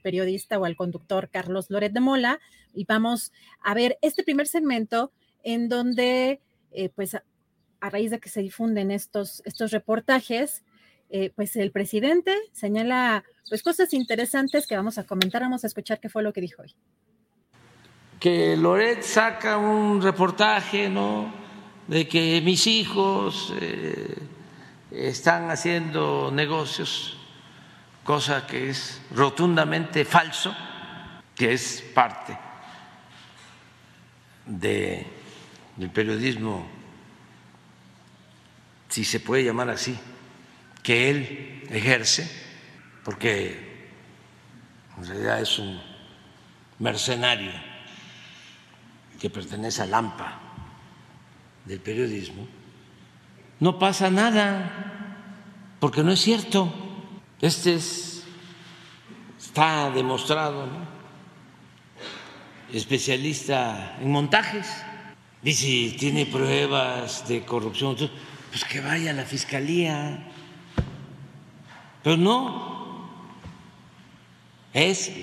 periodista 0.01 0.57
o 0.57 0.65
al 0.65 0.75
conductor 0.75 1.29
Carlos 1.29 1.69
Loret 1.69 1.93
de 1.93 1.99
Mola, 1.99 2.39
y 2.73 2.85
vamos 2.85 3.31
a 3.61 3.73
ver 3.73 3.97
este 4.01 4.23
primer 4.23 4.47
segmento 4.47 5.11
en 5.43 5.69
donde, 5.69 6.41
eh, 6.71 6.89
pues, 6.89 7.15
a, 7.15 7.23
raíz 7.81 8.11
de 8.11 8.19
que 8.19 8.29
se 8.29 8.41
difunden 8.41 8.91
estos, 8.91 9.43
reportajes, 9.71 10.63
eh, 11.09 11.31
pues 11.35 11.55
el 11.57 11.71
presidente 11.71 12.35
señala 12.53 13.23
pues 13.49 13.61
cosas 13.61 13.93
interesantes 13.93 14.65
que 14.65 14.75
vamos 14.75 14.97
a 14.97 15.03
comentar, 15.03 15.41
vamos 15.41 15.63
a 15.63 15.67
escuchar 15.67 15.99
qué 15.99 16.09
fue 16.09 16.23
lo 16.23 16.33
que 16.33 16.41
dijo 16.41 16.63
hoy 16.63 16.73
que 18.23 18.55
Loret 18.55 19.03
saca 19.03 19.57
un 19.57 20.01
reportaje, 20.01 20.87
¿no? 20.87 21.29
De 21.89 22.07
que 22.07 22.39
mis 22.39 22.67
hijos 22.67 23.53
eh, 23.59 24.17
están 24.89 25.51
haciendo 25.51 26.31
negocios, 26.31 27.17
cosa 28.01 28.47
que 28.47 28.69
es 28.69 29.01
rotundamente 29.13 30.05
falso, 30.05 30.55
que 31.35 31.51
es 31.51 31.83
parte 31.93 32.37
de, 34.45 35.05
del 35.75 35.89
periodismo, 35.89 36.65
si 38.87 39.03
se 39.03 39.19
puede 39.19 39.43
llamar 39.43 39.69
así, 39.69 39.99
que 40.81 41.09
él 41.09 41.67
ejerce, 41.69 42.31
porque 43.03 43.89
en 44.97 45.07
realidad 45.07 45.41
es 45.41 45.59
un 45.59 45.77
mercenario 46.79 47.72
que 49.23 49.29
pertenece 49.29 49.81
al 49.81 49.93
AMPA 49.93 50.37
del 51.63 51.79
periodismo, 51.79 52.45
no 53.61 53.79
pasa 53.79 54.09
nada, 54.09 55.15
porque 55.79 56.03
no 56.03 56.11
es 56.11 56.19
cierto. 56.19 56.69
Este 57.39 57.75
es, 57.75 58.25
está 59.39 59.89
demostrado, 59.91 60.67
especialista 62.73 63.95
en 64.01 64.11
montajes, 64.11 64.67
y 65.41 65.53
si 65.53 65.95
tiene 65.97 66.25
pruebas 66.25 67.25
de 67.25 67.45
corrupción, 67.45 67.95
pues 67.95 68.65
que 68.65 68.81
vaya 68.81 69.11
a 69.11 69.13
la 69.13 69.23
fiscalía. 69.23 70.33
Pero 72.03 72.17
no, 72.17 73.07
es 74.73 75.13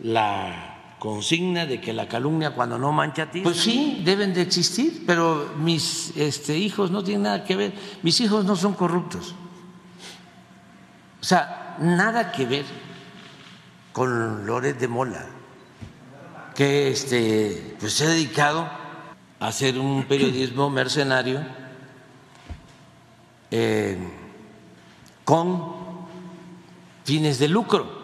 la 0.00 0.69
consigna 1.00 1.64
de 1.64 1.80
que 1.80 1.94
la 1.94 2.06
calumnia 2.06 2.54
cuando 2.54 2.78
no 2.78 2.92
mancha 2.92 3.24
a 3.24 3.30
ti. 3.30 3.40
Pues 3.40 3.56
sí, 3.56 4.02
deben 4.04 4.34
de 4.34 4.42
existir, 4.42 5.02
pero 5.06 5.54
mis 5.56 6.12
este, 6.14 6.56
hijos 6.56 6.92
no 6.92 7.02
tienen 7.02 7.22
nada 7.24 7.42
que 7.42 7.56
ver. 7.56 7.72
Mis 8.02 8.20
hijos 8.20 8.44
no 8.44 8.54
son 8.54 8.74
corruptos. 8.74 9.34
O 11.20 11.24
sea, 11.24 11.76
nada 11.80 12.30
que 12.30 12.44
ver 12.44 12.64
con 13.92 14.46
Loret 14.46 14.78
de 14.78 14.88
Mola, 14.88 15.26
que 16.54 16.90
este, 16.90 17.76
pues 17.80 17.94
se 17.94 18.04
ha 18.04 18.08
dedicado 18.10 18.70
a 19.40 19.46
hacer 19.46 19.78
un 19.78 20.04
periodismo 20.04 20.68
mercenario 20.68 21.40
eh, 23.50 23.98
con 25.24 26.06
fines 27.04 27.38
de 27.38 27.48
lucro. 27.48 27.99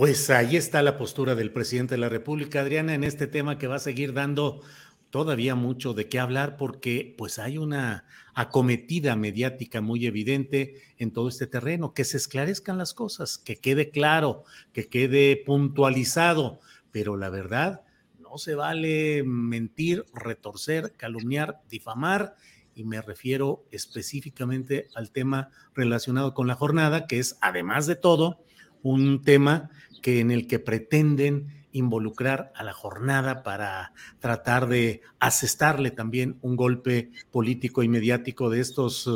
Pues 0.00 0.30
ahí 0.30 0.56
está 0.56 0.80
la 0.80 0.96
postura 0.96 1.34
del 1.34 1.52
presidente 1.52 1.92
de 1.92 2.00
la 2.00 2.08
República, 2.08 2.62
Adriana, 2.62 2.94
en 2.94 3.04
este 3.04 3.26
tema 3.26 3.58
que 3.58 3.66
va 3.66 3.76
a 3.76 3.80
seguir 3.80 4.14
dando 4.14 4.62
todavía 5.10 5.54
mucho 5.54 5.92
de 5.92 6.08
qué 6.08 6.18
hablar 6.18 6.56
porque 6.56 7.14
pues 7.18 7.38
hay 7.38 7.58
una 7.58 8.06
acometida 8.32 9.14
mediática 9.14 9.82
muy 9.82 10.06
evidente 10.06 10.76
en 10.96 11.10
todo 11.12 11.28
este 11.28 11.46
terreno, 11.46 11.92
que 11.92 12.04
se 12.04 12.16
esclarezcan 12.16 12.78
las 12.78 12.94
cosas, 12.94 13.36
que 13.36 13.56
quede 13.56 13.90
claro, 13.90 14.44
que 14.72 14.88
quede 14.88 15.36
puntualizado, 15.36 16.60
pero 16.92 17.18
la 17.18 17.28
verdad 17.28 17.82
no 18.18 18.38
se 18.38 18.54
vale 18.54 19.22
mentir, 19.22 20.06
retorcer, 20.14 20.94
calumniar, 20.96 21.60
difamar 21.68 22.36
y 22.74 22.84
me 22.84 23.02
refiero 23.02 23.66
específicamente 23.70 24.88
al 24.94 25.10
tema 25.10 25.50
relacionado 25.74 26.32
con 26.32 26.46
la 26.46 26.54
jornada, 26.54 27.06
que 27.06 27.18
es 27.18 27.36
además 27.42 27.86
de 27.86 27.96
todo 27.96 28.42
un 28.82 29.22
tema 29.22 29.70
que 30.00 30.20
en 30.20 30.30
el 30.30 30.46
que 30.46 30.58
pretenden 30.58 31.60
involucrar 31.72 32.52
a 32.56 32.64
la 32.64 32.72
jornada 32.72 33.42
para 33.42 33.92
tratar 34.18 34.68
de 34.68 35.02
asestarle 35.18 35.90
también 35.90 36.38
un 36.42 36.56
golpe 36.56 37.10
político 37.30 37.82
y 37.82 37.88
mediático 37.88 38.50
de 38.50 38.60
estos 38.60 39.08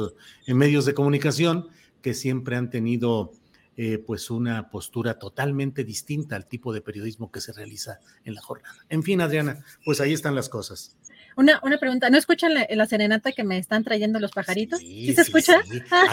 eh, 0.46 0.54
medios 0.54 0.86
de 0.86 0.94
comunicación 0.94 1.68
que 2.00 2.14
siempre 2.14 2.56
han 2.56 2.70
tenido 2.70 3.32
eh, 3.76 3.98
pues 3.98 4.30
una 4.30 4.70
postura 4.70 5.18
totalmente 5.18 5.82
distinta 5.82 6.36
al 6.36 6.46
tipo 6.46 6.72
de 6.72 6.80
periodismo 6.80 7.32
que 7.32 7.40
se 7.40 7.52
realiza 7.52 7.98
en 8.24 8.34
la 8.34 8.40
jornada. 8.40 8.76
En 8.88 9.02
fin, 9.02 9.20
Adriana, 9.20 9.64
pues 9.84 10.00
ahí 10.00 10.12
están 10.12 10.36
las 10.36 10.48
cosas. 10.48 10.96
Una, 11.36 11.60
una 11.62 11.78
pregunta, 11.78 12.10
¿no 12.10 12.18
escuchan 12.18 12.52
la, 12.54 12.86
serenata 12.86 13.32
que 13.32 13.44
me 13.44 13.58
están 13.58 13.82
trayendo 13.82 14.20
los 14.20 14.30
pajaritos? 14.30 14.78
¿Sí, 14.78 15.12
se 15.14 15.22
escucha? 15.22 15.60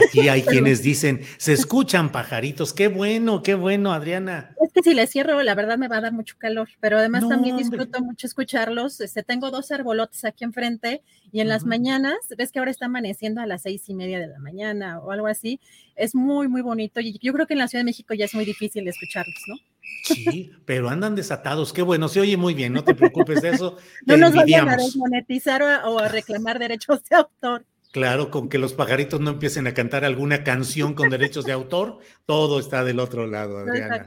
Aquí 0.07 0.29
hay 0.29 0.41
quienes 0.43 0.81
dicen, 0.81 1.21
se 1.37 1.53
escuchan 1.53 2.11
pajaritos, 2.11 2.73
qué 2.73 2.87
bueno, 2.87 3.43
qué 3.43 3.53
bueno, 3.55 3.93
Adriana. 3.93 4.55
Es 4.61 4.71
que 4.73 4.81
si 4.81 4.93
les 4.93 5.09
cierro, 5.09 5.41
la 5.43 5.55
verdad 5.55 5.77
me 5.77 5.87
va 5.87 5.97
a 5.97 6.01
dar 6.01 6.13
mucho 6.13 6.35
calor, 6.37 6.69
pero 6.79 6.97
además 6.97 7.27
también 7.27 7.57
disfruto 7.57 8.01
mucho 8.01 8.27
escucharlos. 8.27 9.01
Este, 9.01 9.23
tengo 9.23 9.51
dos 9.51 9.71
arbolotes 9.71 10.25
aquí 10.25 10.43
enfrente 10.43 11.01
y 11.31 11.41
en 11.41 11.49
las 11.49 11.65
mañanas, 11.65 12.15
ves 12.37 12.51
que 12.51 12.59
ahora 12.59 12.71
está 12.71 12.85
amaneciendo 12.85 13.41
a 13.41 13.45
las 13.45 13.63
seis 13.63 13.87
y 13.89 13.93
media 13.93 14.19
de 14.19 14.27
la 14.27 14.39
mañana 14.39 14.99
o 14.99 15.11
algo 15.11 15.27
así, 15.27 15.59
es 15.95 16.15
muy, 16.15 16.47
muy 16.47 16.61
bonito 16.61 16.99
y 16.99 17.17
yo 17.19 17.33
creo 17.33 17.47
que 17.47 17.53
en 17.53 17.59
la 17.59 17.67
Ciudad 17.67 17.81
de 17.81 17.85
México 17.85 18.13
ya 18.13 18.25
es 18.25 18.33
muy 18.33 18.45
difícil 18.45 18.87
escucharlos, 18.87 19.41
¿no? 19.47 19.55
Sí, 20.03 20.51
pero 20.65 20.89
andan 20.89 21.15
desatados. 21.15 21.73
Qué 21.73 21.81
bueno, 21.81 22.07
se 22.07 22.19
oye 22.19 22.37
muy 22.37 22.53
bien, 22.53 22.73
no 22.73 22.83
te 22.83 22.95
preocupes 22.95 23.41
de 23.41 23.49
eso. 23.49 23.77
no 24.05 24.17
nos 24.17 24.33
vayan 24.33 24.67
a 24.69 24.77
desmonetizar 24.77 25.61
o 25.61 25.99
a, 25.99 26.07
reclamar 26.07 26.59
derechos 26.59 27.03
de 27.03 27.15
autor. 27.17 27.65
Claro, 27.91 28.31
con 28.31 28.49
que 28.49 28.57
los 28.57 28.73
pajaritos 28.73 29.19
no 29.19 29.31
empiecen 29.31 29.67
a 29.67 29.73
cantar 29.73 30.05
alguna 30.05 30.43
canción 30.43 30.93
con 30.93 31.09
derechos 31.09 31.45
de 31.45 31.51
autor, 31.51 31.99
todo 32.25 32.59
está 32.59 32.83
del 32.83 32.99
otro 32.99 33.27
lado, 33.27 33.59
Adriana. 33.59 34.05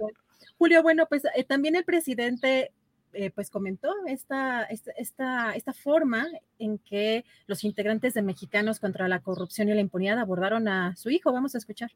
Julio, 0.56 0.82
bueno, 0.82 1.06
pues 1.06 1.24
eh, 1.34 1.44
también 1.44 1.76
el 1.76 1.84
presidente 1.84 2.72
eh, 3.12 3.30
pues 3.30 3.48
comentó 3.48 3.92
esta, 4.06 4.64
esta, 4.64 5.52
esta, 5.54 5.72
forma 5.72 6.26
en 6.58 6.78
que 6.78 7.24
los 7.46 7.62
integrantes 7.62 8.14
de 8.14 8.22
Mexicanos 8.22 8.80
contra 8.80 9.06
la 9.06 9.20
Corrupción 9.20 9.68
y 9.68 9.74
la 9.74 9.80
Impunidad 9.80 10.18
abordaron 10.18 10.66
a 10.66 10.96
su 10.96 11.10
hijo. 11.10 11.32
Vamos 11.32 11.54
a 11.54 11.58
escuchar. 11.58 11.92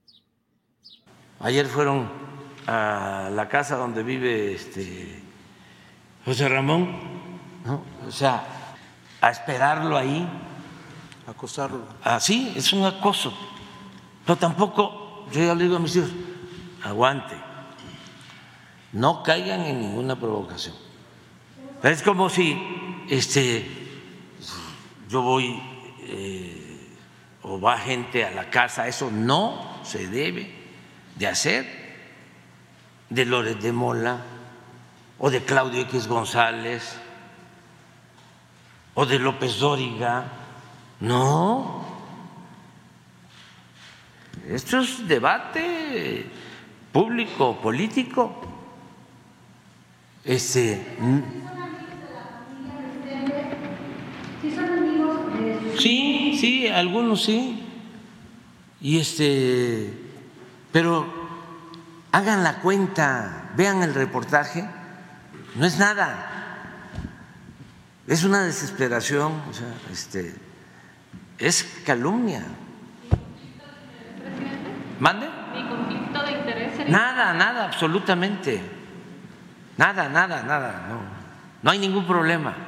Ayer 1.40 1.66
fueron 1.66 2.08
a 2.68 3.30
la 3.32 3.48
casa 3.48 3.76
donde 3.76 4.02
vive 4.02 4.52
este 4.52 5.22
José 6.22 6.50
Ramón, 6.50 6.94
o 8.06 8.10
sea, 8.10 8.44
a 9.22 9.30
esperarlo 9.30 9.96
ahí. 9.96 10.28
Acosarlo. 11.26 11.86
Así, 12.04 12.52
es 12.56 12.72
un 12.72 12.84
acoso. 12.84 13.32
Pero 14.24 14.36
tampoco, 14.36 15.26
yo 15.32 15.44
ya 15.44 15.54
le 15.54 15.64
digo 15.64 15.76
a 15.76 15.78
mis 15.78 15.96
hijos, 15.96 16.10
aguante, 16.84 17.34
no 18.92 19.22
caigan 19.22 19.62
en 19.62 19.80
ninguna 19.80 20.16
provocación. 20.16 20.74
Es 21.82 22.02
como 22.02 22.28
si 22.28 22.58
este, 23.08 23.66
yo 25.08 25.22
voy 25.22 25.58
eh, 26.02 26.96
o 27.42 27.58
va 27.58 27.78
gente 27.78 28.26
a 28.26 28.30
la 28.30 28.50
casa, 28.50 28.88
eso 28.88 29.10
no 29.10 29.80
se 29.84 30.08
debe 30.08 30.52
de 31.16 31.26
hacer 31.26 31.87
de 33.10 33.24
Lórez 33.24 33.60
de 33.60 33.72
Mola 33.72 34.18
o 35.18 35.30
de 35.30 35.42
Claudio 35.42 35.82
X 35.82 36.06
González 36.06 36.96
o 38.94 39.06
de 39.06 39.18
López 39.18 39.58
Dóriga. 39.58 40.24
No. 41.00 41.84
Esto 44.48 44.80
es 44.80 45.06
debate 45.06 46.26
público, 46.92 47.60
político. 47.60 48.40
Este, 50.24 50.84
sí, 55.78 56.36
sí, 56.38 56.68
algunos 56.68 57.22
sí. 57.22 57.64
Y 58.80 58.98
este, 58.98 59.92
pero 60.72 61.17
hagan 62.12 62.42
la 62.42 62.60
cuenta, 62.60 63.50
vean 63.56 63.82
el 63.82 63.94
reportaje, 63.94 64.68
no 65.54 65.66
es 65.66 65.78
nada, 65.78 66.26
es 68.06 68.24
una 68.24 68.42
desesperación, 68.42 69.42
o 69.48 69.52
sea, 69.52 69.68
este, 69.92 70.34
es 71.38 71.82
calumnia. 71.84 72.42
¿Mande? 74.98 75.28
¿Ni 75.54 75.68
conflicto 75.68 76.22
de 76.24 76.32
interés? 76.32 76.88
Nada, 76.88 77.34
nada, 77.34 77.66
absolutamente. 77.66 78.60
Nada, 79.76 80.08
nada, 80.08 80.42
nada, 80.42 80.86
no, 80.88 81.00
no 81.62 81.70
hay 81.70 81.78
ningún 81.78 82.06
problema. 82.06 82.67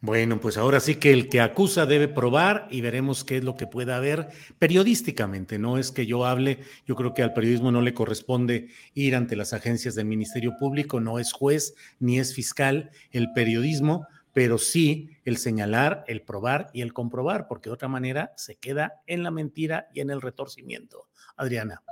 Bueno, 0.00 0.40
pues 0.40 0.58
ahora 0.58 0.78
sí 0.80 0.96
que 0.96 1.12
el 1.12 1.28
que 1.28 1.40
acusa 1.40 1.86
debe 1.86 2.06
probar 2.06 2.68
y 2.70 2.82
veremos 2.82 3.24
qué 3.24 3.38
es 3.38 3.44
lo 3.44 3.56
que 3.56 3.66
pueda 3.66 3.96
haber 3.96 4.28
periodísticamente. 4.58 5.58
No 5.58 5.78
es 5.78 5.90
que 5.90 6.04
yo 6.04 6.26
hable, 6.26 6.58
yo 6.86 6.94
creo 6.96 7.14
que 7.14 7.22
al 7.22 7.32
periodismo 7.32 7.72
no 7.72 7.80
le 7.80 7.94
corresponde 7.94 8.68
ir 8.92 9.16
ante 9.16 9.36
las 9.36 9.54
agencias 9.54 9.94
del 9.94 10.04
Ministerio 10.04 10.52
Público, 10.60 11.00
no 11.00 11.18
es 11.18 11.32
juez 11.32 11.74
ni 11.98 12.18
es 12.18 12.34
fiscal 12.34 12.90
el 13.10 13.32
periodismo, 13.32 14.06
pero 14.34 14.58
sí 14.58 15.16
el 15.24 15.38
señalar, 15.38 16.04
el 16.08 16.20
probar 16.20 16.68
y 16.74 16.82
el 16.82 16.92
comprobar, 16.92 17.48
porque 17.48 17.70
de 17.70 17.74
otra 17.74 17.88
manera 17.88 18.32
se 18.36 18.56
queda 18.56 19.00
en 19.06 19.22
la 19.22 19.30
mentira 19.30 19.88
y 19.94 20.00
en 20.00 20.10
el 20.10 20.20
retorcimiento. 20.20 21.08
Adriana. 21.36 21.82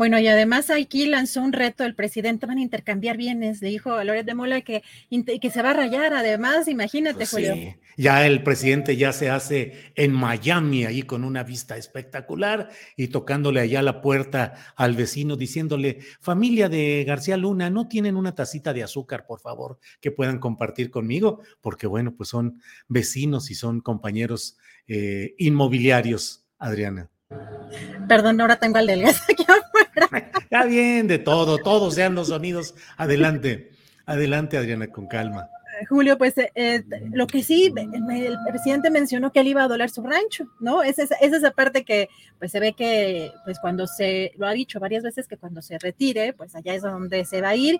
Bueno, 0.00 0.18
y 0.18 0.28
además 0.28 0.70
aquí 0.70 1.04
lanzó 1.04 1.42
un 1.42 1.52
reto 1.52 1.84
el 1.84 1.94
presidente, 1.94 2.46
van 2.46 2.56
a 2.56 2.62
intercambiar 2.62 3.18
bienes, 3.18 3.60
le 3.60 3.68
dijo 3.68 3.92
a 3.92 4.02
Loret 4.02 4.24
de 4.24 4.34
Mola 4.34 4.62
que, 4.62 4.82
que 5.10 5.50
se 5.50 5.60
va 5.60 5.72
a 5.72 5.74
rayar, 5.74 6.14
además, 6.14 6.68
imagínate, 6.68 7.18
pues 7.18 7.30
Julio. 7.32 7.52
Sí. 7.52 7.74
Ya 7.98 8.26
el 8.26 8.42
presidente 8.42 8.96
ya 8.96 9.12
se 9.12 9.28
hace 9.28 9.92
en 9.96 10.12
Miami, 10.12 10.86
ahí 10.86 11.02
con 11.02 11.22
una 11.22 11.42
vista 11.42 11.76
espectacular 11.76 12.70
y 12.96 13.08
tocándole 13.08 13.60
allá 13.60 13.82
la 13.82 14.00
puerta 14.00 14.54
al 14.74 14.96
vecino, 14.96 15.36
diciéndole, 15.36 15.98
familia 16.22 16.70
de 16.70 17.04
García 17.06 17.36
Luna, 17.36 17.68
¿no 17.68 17.86
tienen 17.86 18.16
una 18.16 18.34
tacita 18.34 18.72
de 18.72 18.82
azúcar, 18.82 19.26
por 19.26 19.40
favor, 19.40 19.80
que 20.00 20.10
puedan 20.10 20.38
compartir 20.38 20.90
conmigo? 20.90 21.42
Porque 21.60 21.86
bueno, 21.86 22.14
pues 22.16 22.30
son 22.30 22.62
vecinos 22.88 23.50
y 23.50 23.54
son 23.54 23.82
compañeros 23.82 24.56
eh, 24.88 25.34
inmobiliarios, 25.36 26.46
Adriana. 26.58 27.10
Perdón, 28.08 28.40
ahora 28.40 28.56
tengo 28.56 28.78
al 28.78 28.86
delgado 28.86 29.18
aquí 29.28 29.44
Está 30.50 30.64
bien, 30.64 31.06
de 31.06 31.20
todo, 31.20 31.58
todos 31.58 31.94
sean 31.94 32.16
los 32.16 32.26
sonidos. 32.26 32.74
Adelante, 32.96 33.70
adelante, 34.04 34.58
Adriana, 34.58 34.88
con 34.88 35.06
calma. 35.06 35.48
Julio, 35.88 36.18
pues 36.18 36.36
eh, 36.38 36.50
eh, 36.56 36.82
lo 37.12 37.28
que 37.28 37.44
sí, 37.44 37.72
el 37.72 38.38
presidente 38.48 38.90
mencionó 38.90 39.30
que 39.30 39.38
él 39.38 39.46
iba 39.46 39.62
a 39.62 39.68
doler 39.68 39.90
su 39.90 40.02
rancho, 40.02 40.48
¿no? 40.58 40.82
Es 40.82 40.98
esa, 40.98 41.14
es 41.20 41.32
esa 41.32 41.52
parte 41.52 41.84
que 41.84 42.08
pues 42.40 42.50
se 42.50 42.58
ve 42.58 42.72
que 42.72 43.30
pues 43.44 43.60
cuando 43.60 43.86
se, 43.86 44.32
lo 44.38 44.48
ha 44.48 44.52
dicho 44.52 44.80
varias 44.80 45.04
veces, 45.04 45.28
que 45.28 45.36
cuando 45.36 45.62
se 45.62 45.78
retire, 45.78 46.32
pues 46.32 46.56
allá 46.56 46.74
es 46.74 46.82
donde 46.82 47.24
se 47.24 47.40
va 47.40 47.50
a 47.50 47.56
ir 47.56 47.78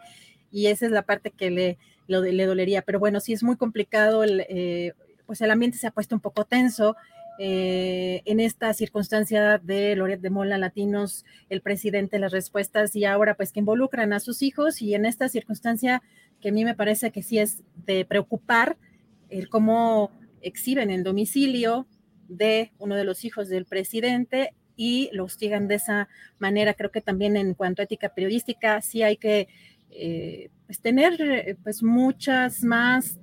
y 0.52 0.68
esa 0.68 0.86
es 0.86 0.92
la 0.92 1.02
parte 1.02 1.32
que 1.32 1.50
le, 1.50 1.78
le 2.06 2.46
dolería. 2.46 2.82
Pero 2.82 3.00
bueno, 3.00 3.18
sí 3.18 3.32
es 3.32 3.42
muy 3.42 3.56
complicado, 3.56 4.22
el, 4.22 4.46
eh, 4.48 4.92
pues 5.26 5.40
el 5.40 5.50
ambiente 5.50 5.76
se 5.76 5.88
ha 5.88 5.90
puesto 5.90 6.14
un 6.14 6.20
poco 6.20 6.44
tenso. 6.44 6.96
Eh, 7.42 8.20
en 8.26 8.38
esta 8.38 8.74
circunstancia 8.74 9.56
de 9.56 9.96
Loret 9.96 10.20
de 10.20 10.28
Mola 10.28 10.58
Latinos, 10.58 11.24
el 11.48 11.62
presidente, 11.62 12.18
las 12.18 12.32
respuestas 12.32 12.94
y 12.94 13.06
ahora 13.06 13.34
pues 13.34 13.50
que 13.50 13.60
involucran 13.60 14.12
a 14.12 14.20
sus 14.20 14.42
hijos 14.42 14.82
y 14.82 14.94
en 14.94 15.06
esta 15.06 15.26
circunstancia 15.30 16.02
que 16.42 16.50
a 16.50 16.52
mí 16.52 16.66
me 16.66 16.74
parece 16.74 17.12
que 17.12 17.22
sí 17.22 17.38
es 17.38 17.62
de 17.86 18.04
preocupar 18.04 18.76
el 19.30 19.48
cómo 19.48 20.10
exhiben 20.42 20.90
el 20.90 21.02
domicilio 21.02 21.86
de 22.28 22.72
uno 22.76 22.94
de 22.94 23.04
los 23.04 23.24
hijos 23.24 23.48
del 23.48 23.64
presidente 23.64 24.52
y 24.76 25.08
lo 25.14 25.24
hostigan 25.24 25.66
de 25.66 25.76
esa 25.76 26.10
manera. 26.38 26.74
Creo 26.74 26.90
que 26.90 27.00
también 27.00 27.38
en 27.38 27.54
cuanto 27.54 27.80
a 27.80 27.86
ética 27.86 28.10
periodística 28.10 28.82
sí 28.82 29.02
hay 29.02 29.16
que 29.16 29.48
eh, 29.88 30.50
pues, 30.66 30.80
tener 30.80 31.56
pues 31.62 31.82
muchas 31.82 32.62
más 32.64 33.18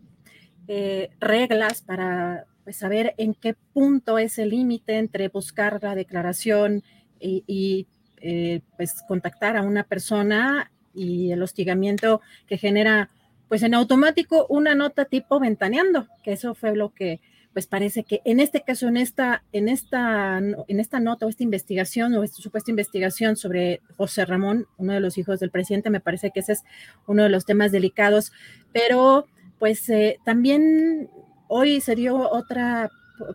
eh, 0.68 1.12
reglas 1.20 1.84
para 1.84 2.48
pues 2.68 2.76
saber 2.76 3.14
en 3.16 3.34
qué 3.34 3.56
punto 3.72 4.18
es 4.18 4.38
el 4.40 4.50
límite 4.50 4.98
entre 4.98 5.30
buscar 5.30 5.80
la 5.82 5.96
declaración 5.96 6.84
y, 7.18 7.88
eh, 8.18 8.60
pues 8.76 9.04
contactar 9.08 9.56
a 9.56 9.62
una 9.62 9.84
persona 9.84 10.70
y 10.94 11.32
el 11.32 11.42
hostigamiento 11.42 12.20
que 12.46 12.58
genera 12.58 13.10
pues 13.48 13.64
en 13.64 13.74
automático 13.74 14.48
una 14.50 14.76
nota 14.76 15.06
tipo 15.06 15.40
ventaneando, 15.40 16.10
que 16.26 16.34
eso 16.34 16.56
fue 16.56 16.76
lo 16.76 16.94
que 16.94 17.22
pues 17.54 17.68
parece 17.68 18.04
que 18.04 18.20
en 18.26 18.42
este 18.42 18.62
caso, 18.64 18.90
en 18.90 18.98
esta, 18.98 19.46
en 19.54 19.70
esta, 19.70 20.38
en 20.40 20.80
esta 20.82 21.00
nota 21.00 21.26
o 21.26 21.30
esta 21.30 21.44
investigación 21.44 22.16
o 22.16 22.24
esta 22.24 22.42
supuesta 22.42 22.70
investigación 22.70 23.38
sobre 23.38 23.80
José 23.96 24.26
Ramón, 24.26 24.68
uno 24.76 24.92
de 24.92 25.00
los 25.00 25.18
hijos 25.18 25.40
del 25.40 25.52
presidente, 25.52 25.90
me 25.90 26.02
parece 26.02 26.32
que 26.32 26.42
ese 26.42 26.52
es 26.52 26.64
uno 27.06 27.24
de 27.24 27.30
los 27.30 27.46
temas 27.46 27.72
delicados, 27.72 28.34
pero 28.74 29.26
pues 29.58 29.88
eh, 29.88 30.20
también 30.26 31.10
hoy 31.48 31.82
se 31.82 31.96
dio 31.96 32.18
otra 32.18 32.90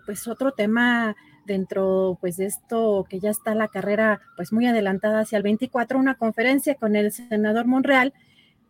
pues 0.06 0.28
otro 0.28 0.52
tema 0.52 1.16
dentro 1.46 2.18
pues 2.20 2.36
de 2.36 2.46
esto 2.46 3.06
que 3.08 3.20
ya 3.20 3.30
está 3.30 3.54
la 3.54 3.68
carrera 3.68 4.20
pues 4.36 4.52
muy 4.52 4.66
adelantada 4.66 5.20
hacia 5.20 5.36
el 5.36 5.42
24, 5.42 5.98
una 5.98 6.16
conferencia 6.16 6.74
con 6.76 6.96
el 6.96 7.12
senador 7.12 7.66
Monreal, 7.66 8.12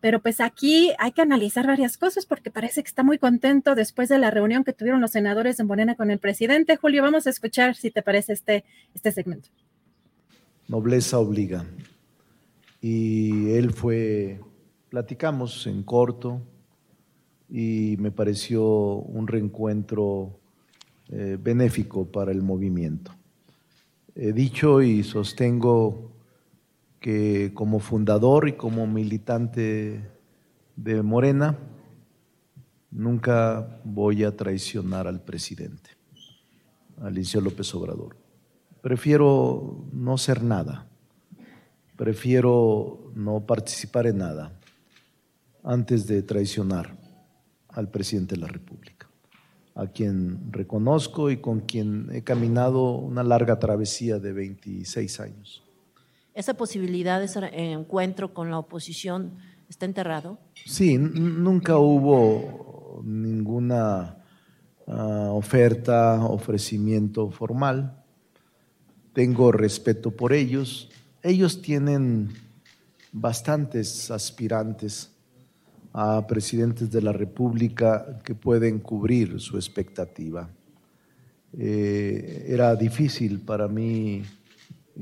pero 0.00 0.20
pues 0.20 0.40
aquí 0.40 0.90
hay 0.98 1.12
que 1.12 1.22
analizar 1.22 1.66
varias 1.66 1.96
cosas 1.96 2.26
porque 2.26 2.50
parece 2.50 2.82
que 2.82 2.88
está 2.88 3.02
muy 3.02 3.18
contento 3.18 3.74
después 3.74 4.08
de 4.08 4.18
la 4.18 4.30
reunión 4.30 4.64
que 4.64 4.72
tuvieron 4.72 5.00
los 5.00 5.12
senadores 5.12 5.60
en 5.60 5.66
Morena 5.66 5.94
con 5.94 6.10
el 6.10 6.18
presidente. 6.18 6.76
Julio, 6.76 7.02
vamos 7.02 7.26
a 7.26 7.30
escuchar 7.30 7.76
si 7.76 7.90
te 7.90 8.02
parece 8.02 8.32
este, 8.32 8.64
este 8.94 9.12
segmento. 9.12 9.48
Nobleza 10.66 11.18
obliga. 11.18 11.64
Y 12.80 13.52
él 13.52 13.72
fue, 13.72 14.40
platicamos 14.88 15.68
en 15.68 15.84
corto 15.84 16.42
y 17.54 17.96
me 17.98 18.10
pareció 18.10 18.64
un 18.64 19.26
reencuentro 19.26 20.40
eh, 21.10 21.36
benéfico 21.38 22.06
para 22.06 22.32
el 22.32 22.40
movimiento. 22.40 23.12
He 24.14 24.32
dicho 24.32 24.80
y 24.80 25.02
sostengo 25.04 26.12
que 26.98 27.52
como 27.52 27.78
fundador 27.78 28.48
y 28.48 28.54
como 28.54 28.86
militante 28.86 30.00
de 30.76 31.02
Morena, 31.02 31.58
nunca 32.90 33.80
voy 33.84 34.24
a 34.24 34.34
traicionar 34.34 35.06
al 35.06 35.20
presidente, 35.20 35.90
Alicia 37.02 37.42
López 37.42 37.74
Obrador. 37.74 38.16
Prefiero 38.80 39.84
no 39.92 40.16
ser 40.16 40.42
nada, 40.42 40.86
prefiero 41.98 43.12
no 43.14 43.40
participar 43.40 44.06
en 44.06 44.18
nada 44.18 44.58
antes 45.62 46.06
de 46.06 46.22
traicionar 46.22 47.01
al 47.72 47.88
presidente 47.88 48.34
de 48.34 48.40
la 48.40 48.48
República 48.48 49.08
a 49.74 49.86
quien 49.86 50.52
reconozco 50.52 51.30
y 51.30 51.38
con 51.38 51.60
quien 51.60 52.10
he 52.12 52.22
caminado 52.22 52.94
una 52.96 53.22
larga 53.22 53.58
travesía 53.58 54.18
de 54.18 54.32
26 54.32 55.20
años. 55.20 55.62
¿Esa 56.34 56.54
posibilidad 56.54 57.18
de 57.18 57.26
ese 57.26 57.40
encuentro 57.72 58.34
con 58.34 58.50
la 58.50 58.58
oposición 58.58 59.32
está 59.68 59.86
enterrado? 59.86 60.38
Sí, 60.64 60.98
nunca 60.98 61.78
hubo 61.78 63.02
ninguna 63.04 64.16
ah, 64.86 65.28
oferta, 65.32 66.24
ofrecimiento 66.24 67.30
formal. 67.30 68.02
Tengo 69.12 69.52
respeto 69.52 70.10
por 70.10 70.32
ellos. 70.32 70.90
Ellos 71.22 71.60
tienen 71.60 72.30
bastantes 73.12 74.10
aspirantes 74.10 75.11
a 75.92 76.26
presidentes 76.26 76.90
de 76.90 77.02
la 77.02 77.12
República 77.12 78.20
que 78.24 78.34
pueden 78.34 78.78
cubrir 78.78 79.40
su 79.40 79.56
expectativa. 79.56 80.48
Eh, 81.58 82.46
era 82.48 82.74
difícil 82.76 83.40
para 83.40 83.68
mí 83.68 84.22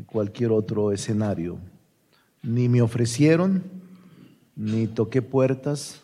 cualquier 0.07 0.51
otro 0.51 0.93
escenario. 0.93 1.59
Ni 2.43 2.69
me 2.69 2.83
ofrecieron, 2.83 3.63
ni 4.57 4.87
toqué 4.87 5.23
puertas, 5.23 6.01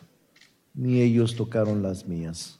ni 0.73 1.01
ellos 1.01 1.35
tocaron 1.35 1.81
las 1.81 2.07
mías. 2.07 2.59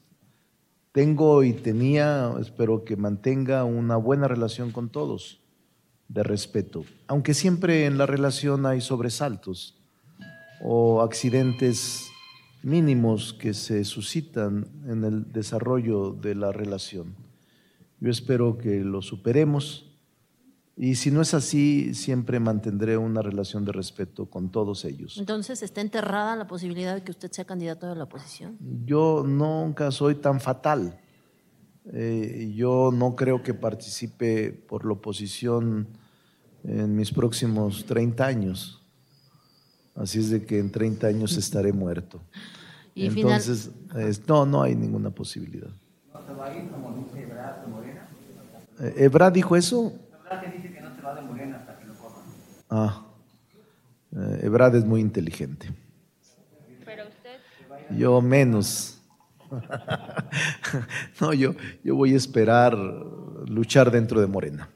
Tengo 0.91 1.43
y 1.43 1.53
tenía, 1.53 2.33
espero 2.41 2.83
que 2.83 2.97
mantenga 2.97 3.63
una 3.63 3.97
buena 3.97 4.27
relación 4.27 4.71
con 4.71 4.89
todos, 4.89 5.39
de 6.07 6.23
respeto, 6.23 6.85
aunque 7.05 7.33
siempre 7.33 7.85
en 7.85 7.97
la 7.97 8.05
relación 8.05 8.65
hay 8.65 8.81
sobresaltos 8.81 9.77
o 10.61 11.01
accidentes 11.01 12.06
mínimos 12.63 13.33
que 13.33 13.53
se 13.53 13.83
suscitan 13.83 14.67
en 14.87 15.03
el 15.03 15.31
desarrollo 15.31 16.11
de 16.11 16.35
la 16.35 16.51
relación. 16.51 17.15
Yo 17.99 18.11
espero 18.11 18.57
que 18.57 18.79
lo 18.81 19.01
superemos 19.01 19.87
y 20.79 20.93
si 20.93 21.09
no 21.09 21.21
es 21.21 21.33
así, 21.33 21.95
siempre 21.95 22.39
mantendré 22.39 22.97
una 22.97 23.23
relación 23.23 23.65
de 23.65 23.71
respeto 23.71 24.27
con 24.27 24.51
todos 24.51 24.85
ellos. 24.85 25.17
Entonces, 25.17 25.63
¿está 25.63 25.81
enterrada 25.81 26.35
la 26.35 26.45
posibilidad 26.45 26.93
de 26.93 27.03
que 27.03 27.09
usted 27.09 27.31
sea 27.31 27.45
candidato 27.45 27.87
de 27.87 27.95
la 27.95 28.03
oposición? 28.03 28.57
Yo 28.85 29.23
nunca 29.25 29.89
soy 29.89 30.15
tan 30.15 30.39
fatal. 30.39 30.99
Eh, 31.91 32.53
yo 32.55 32.91
no 32.93 33.15
creo 33.15 33.41
que 33.41 33.55
participe 33.55 34.51
por 34.51 34.85
la 34.85 34.93
oposición 34.93 35.87
en 36.63 36.95
mis 36.95 37.11
próximos 37.11 37.85
30 37.85 38.25
años. 38.25 38.86
Así 39.97 40.19
es 40.19 40.29
de 40.29 40.45
que 40.45 40.59
en 40.59 40.71
30 40.71 41.07
años 41.07 41.35
estaré 41.37 41.73
muerto. 41.73 42.21
¿Y 42.93 43.07
Entonces, 43.07 43.71
no, 44.27 44.45
no 44.45 44.61
hay 44.61 44.75
ninguna 44.75 45.09
posibilidad. 45.09 45.69
¿No 46.13 46.25
se 46.25 46.33
va 46.33 46.47
a 46.47 46.55
ir 46.55 46.69
como 46.69 46.93
dice 46.93 47.23
Ebrard 47.23 47.61
de 47.61 47.67
Morena? 47.67 48.09
Eh, 48.79 48.93
¿Ebrard 48.97 49.33
dijo 49.33 49.55
eso? 49.55 49.93
Ebrard 50.25 50.53
dice 50.53 50.73
que 50.73 50.81
no 50.81 50.95
se 50.95 51.01
va 51.01 51.15
de 51.15 51.21
Morena 51.21 51.57
hasta 51.57 51.79
que 51.79 51.85
lo 51.85 51.93
cojan. 51.95 52.23
Ah, 52.69 53.05
eh, 54.15 54.39
Ebrard 54.43 54.75
es 54.75 54.85
muy 54.85 55.01
inteligente. 55.01 55.73
Pero 56.85 57.03
usted. 57.07 57.97
Yo 57.97 58.21
menos. 58.21 59.01
no, 61.21 61.33
yo, 61.33 61.55
yo 61.83 61.95
voy 61.95 62.13
a 62.13 62.17
esperar 62.17 62.77
luchar 63.47 63.89
dentro 63.89 64.21
de 64.21 64.27
Morena. 64.27 64.69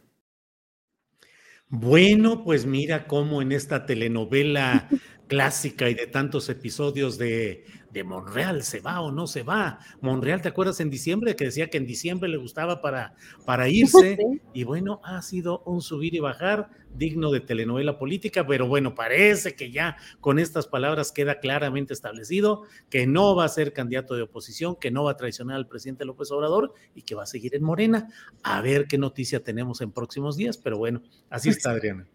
Bueno, 1.74 2.44
pues 2.44 2.66
mira 2.66 3.08
cómo 3.08 3.42
en 3.42 3.54
esta 3.54 3.86
telenovela 3.86 4.90
clásica 5.28 5.90
y 5.90 5.94
de 5.94 6.06
tantos 6.06 6.50
episodios 6.50 7.18
de, 7.18 7.66
de, 7.91 8.04
Monreal, 8.04 8.63
¿se 8.63 8.80
va 8.80 9.01
o 9.01 9.12
no 9.12 9.27
se 9.27 9.43
va? 9.43 9.80
Monreal, 10.01 10.41
¿te 10.41 10.49
acuerdas 10.49 10.80
en 10.80 10.89
diciembre 10.89 11.36
que 11.36 11.45
decía 11.45 11.69
que 11.69 11.77
en 11.77 11.86
diciembre 11.86 12.30
le 12.30 12.38
gustaba 12.38 12.82
para, 12.82 13.15
para 13.45 13.69
irse? 13.69 14.17
Y 14.54 14.63
bueno, 14.63 15.01
ha 15.04 15.21
sido 15.21 15.63
un 15.65 15.82
subir 15.82 16.15
y 16.15 16.19
bajar 16.19 16.69
digno 16.95 17.32
de 17.32 17.39
telenovela 17.39 17.97
política, 17.97 18.45
pero 18.45 18.67
bueno, 18.67 18.95
parece 18.95 19.56
que 19.56 19.71
ya 19.71 19.97
con 20.19 20.39
estas 20.39 20.67
palabras 20.67 21.12
queda 21.12 21.39
claramente 21.39 21.93
establecido 21.93 22.63
que 22.89 23.08
no 23.08 23.36
va 23.36 23.45
a 23.45 23.49
ser 23.49 23.73
candidato 23.73 24.15
de 24.15 24.23
oposición, 24.23 24.75
que 24.75 24.91
no 24.91 25.04
va 25.04 25.12
a 25.12 25.17
traicionar 25.17 25.56
al 25.56 25.67
presidente 25.67 26.06
López 26.06 26.32
Obrador 26.32 26.73
y 26.95 27.04
que 27.04 27.15
va 27.15 27.23
a 27.23 27.27
seguir 27.27 27.56
en 27.56 27.63
Morena. 27.63 28.10
A 28.43 28.62
ver 28.62 28.88
qué 28.88 28.97
noticia 28.97 29.43
tenemos 29.43 29.82
en 29.82 29.91
próximos 29.91 30.36
días, 30.38 30.58
pero 30.58 30.77
bueno, 30.77 31.01
así 31.30 31.49
está 31.49 31.71
Adriana 31.71 32.08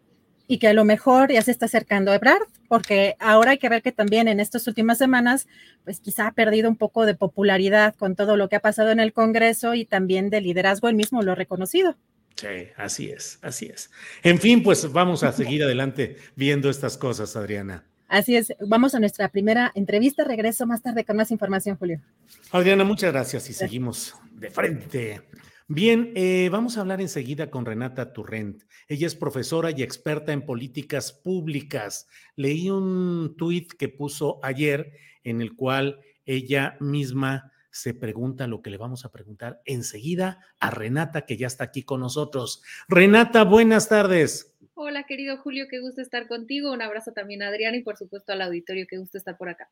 y 0.48 0.58
que 0.58 0.68
a 0.68 0.72
lo 0.72 0.84
mejor 0.84 1.32
ya 1.32 1.42
se 1.42 1.50
está 1.50 1.66
acercando 1.66 2.10
a 2.10 2.16
Ebrard, 2.16 2.46
porque 2.68 3.16
ahora 3.18 3.52
hay 3.52 3.58
que 3.58 3.68
ver 3.68 3.82
que 3.82 3.92
también 3.92 4.28
en 4.28 4.40
estas 4.40 4.66
últimas 4.66 4.98
semanas, 4.98 5.46
pues 5.84 6.00
quizá 6.00 6.28
ha 6.28 6.32
perdido 6.32 6.68
un 6.68 6.76
poco 6.76 7.06
de 7.06 7.14
popularidad 7.14 7.94
con 7.94 8.16
todo 8.16 8.36
lo 8.36 8.48
que 8.48 8.56
ha 8.56 8.60
pasado 8.60 8.90
en 8.90 9.00
el 9.00 9.12
Congreso 9.12 9.74
y 9.74 9.84
también 9.84 10.30
de 10.30 10.40
liderazgo, 10.40 10.88
él 10.88 10.94
mismo 10.94 11.22
lo 11.22 11.32
ha 11.32 11.36
reconocido. 11.36 11.96
Sí, 12.36 12.68
así 12.76 13.10
es, 13.10 13.38
así 13.42 13.66
es. 13.66 13.90
En 14.22 14.38
fin, 14.38 14.62
pues 14.62 14.92
vamos 14.92 15.22
a 15.22 15.32
seguir 15.32 15.62
adelante 15.64 16.16
viendo 16.34 16.68
estas 16.68 16.96
cosas, 16.96 17.34
Adriana. 17.34 17.84
Así 18.08 18.36
es, 18.36 18.54
vamos 18.60 18.94
a 18.94 19.00
nuestra 19.00 19.28
primera 19.28 19.72
entrevista. 19.74 20.22
Regreso 20.22 20.66
más 20.66 20.82
tarde 20.82 21.04
con 21.04 21.16
más 21.16 21.30
información, 21.30 21.76
Julio. 21.76 22.00
Adriana, 22.52 22.84
muchas 22.84 23.12
gracias 23.12 23.50
y 23.50 23.52
seguimos 23.52 24.14
de 24.32 24.50
frente. 24.50 25.22
Bien, 25.68 26.12
eh, 26.14 26.48
vamos 26.52 26.76
a 26.76 26.82
hablar 26.82 27.00
enseguida 27.00 27.50
con 27.50 27.66
Renata 27.66 28.12
Turrent. 28.12 28.62
Ella 28.86 29.08
es 29.08 29.16
profesora 29.16 29.72
y 29.72 29.82
experta 29.82 30.32
en 30.32 30.46
políticas 30.46 31.12
públicas. 31.12 32.06
Leí 32.36 32.70
un 32.70 33.34
tuit 33.36 33.72
que 33.72 33.88
puso 33.88 34.38
ayer 34.44 34.92
en 35.24 35.40
el 35.40 35.56
cual 35.56 35.98
ella 36.24 36.76
misma 36.78 37.52
se 37.72 37.94
pregunta 37.94 38.46
lo 38.46 38.62
que 38.62 38.70
le 38.70 38.76
vamos 38.76 39.04
a 39.04 39.10
preguntar 39.10 39.60
enseguida 39.64 40.38
a 40.60 40.70
Renata, 40.70 41.26
que 41.26 41.36
ya 41.36 41.48
está 41.48 41.64
aquí 41.64 41.82
con 41.82 41.98
nosotros. 41.98 42.62
Renata, 42.86 43.42
buenas 43.42 43.88
tardes. 43.88 44.56
Hola, 44.74 45.02
querido 45.02 45.36
Julio, 45.38 45.66
qué 45.68 45.80
gusto 45.80 46.00
estar 46.00 46.28
contigo. 46.28 46.72
Un 46.72 46.80
abrazo 46.80 47.10
también 47.10 47.42
a 47.42 47.48
Adriana 47.48 47.76
y 47.76 47.82
por 47.82 47.96
supuesto 47.96 48.32
al 48.32 48.42
auditorio, 48.42 48.86
qué 48.88 48.98
gusto 48.98 49.18
estar 49.18 49.36
por 49.36 49.48
acá. 49.48 49.68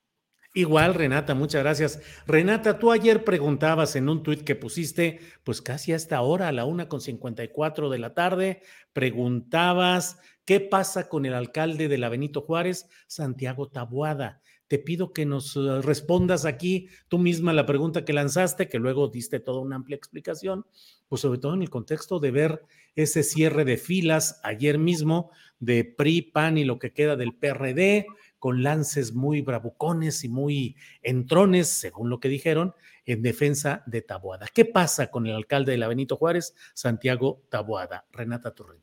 Igual, 0.56 0.94
Renata, 0.94 1.34
muchas 1.34 1.64
gracias. 1.64 2.00
Renata, 2.28 2.78
tú 2.78 2.92
ayer 2.92 3.24
preguntabas 3.24 3.96
en 3.96 4.08
un 4.08 4.22
tuit 4.22 4.42
que 4.42 4.54
pusiste, 4.54 5.18
pues 5.42 5.60
casi 5.60 5.92
a 5.92 5.96
esta 5.96 6.20
hora, 6.20 6.46
a 6.46 6.52
la 6.52 6.64
una 6.64 6.88
con 6.88 7.00
54 7.00 7.90
de 7.90 7.98
la 7.98 8.14
tarde, 8.14 8.62
preguntabas 8.92 10.20
qué 10.44 10.60
pasa 10.60 11.08
con 11.08 11.26
el 11.26 11.34
alcalde 11.34 11.88
de 11.88 11.98
la 11.98 12.08
Benito 12.08 12.40
Juárez, 12.40 12.88
Santiago 13.08 13.68
Tabuada. 13.68 14.42
Te 14.68 14.78
pido 14.78 15.12
que 15.12 15.26
nos 15.26 15.56
eh, 15.56 15.82
respondas 15.82 16.44
aquí 16.44 16.88
tú 17.08 17.18
misma 17.18 17.52
la 17.52 17.66
pregunta 17.66 18.04
que 18.04 18.12
lanzaste, 18.12 18.68
que 18.68 18.78
luego 18.78 19.08
diste 19.08 19.40
toda 19.40 19.60
una 19.60 19.74
amplia 19.74 19.96
explicación, 19.96 20.66
pues 21.08 21.20
sobre 21.20 21.40
todo 21.40 21.54
en 21.54 21.62
el 21.62 21.70
contexto 21.70 22.20
de 22.20 22.30
ver 22.30 22.62
ese 22.94 23.24
cierre 23.24 23.64
de 23.64 23.76
filas 23.76 24.40
ayer 24.44 24.78
mismo 24.78 25.32
de 25.58 25.84
PRI, 25.84 26.22
PAN 26.22 26.58
y 26.58 26.64
lo 26.64 26.78
que 26.78 26.92
queda 26.92 27.16
del 27.16 27.34
PRD 27.34 28.06
con 28.44 28.62
lances 28.62 29.14
muy 29.14 29.40
bravucones 29.40 30.22
y 30.22 30.28
muy 30.28 30.76
entrones, 31.00 31.66
según 31.66 32.11
lo 32.11 32.20
que 32.20 32.28
dijeron, 32.28 32.74
en 33.07 33.22
defensa 33.22 33.83
de 33.87 34.02
Taboada. 34.02 34.48
¿Qué 34.52 34.66
pasa 34.66 35.11
con 35.11 35.26
el 35.26 35.35
alcalde 35.35 35.72
de 35.72 35.78
la 35.78 35.88
Benito 35.88 36.18
Juárez, 36.18 36.54
Santiago 36.74 37.40
Taboada? 37.48 38.04
Renata 38.12 38.54
Turren. 38.54 38.83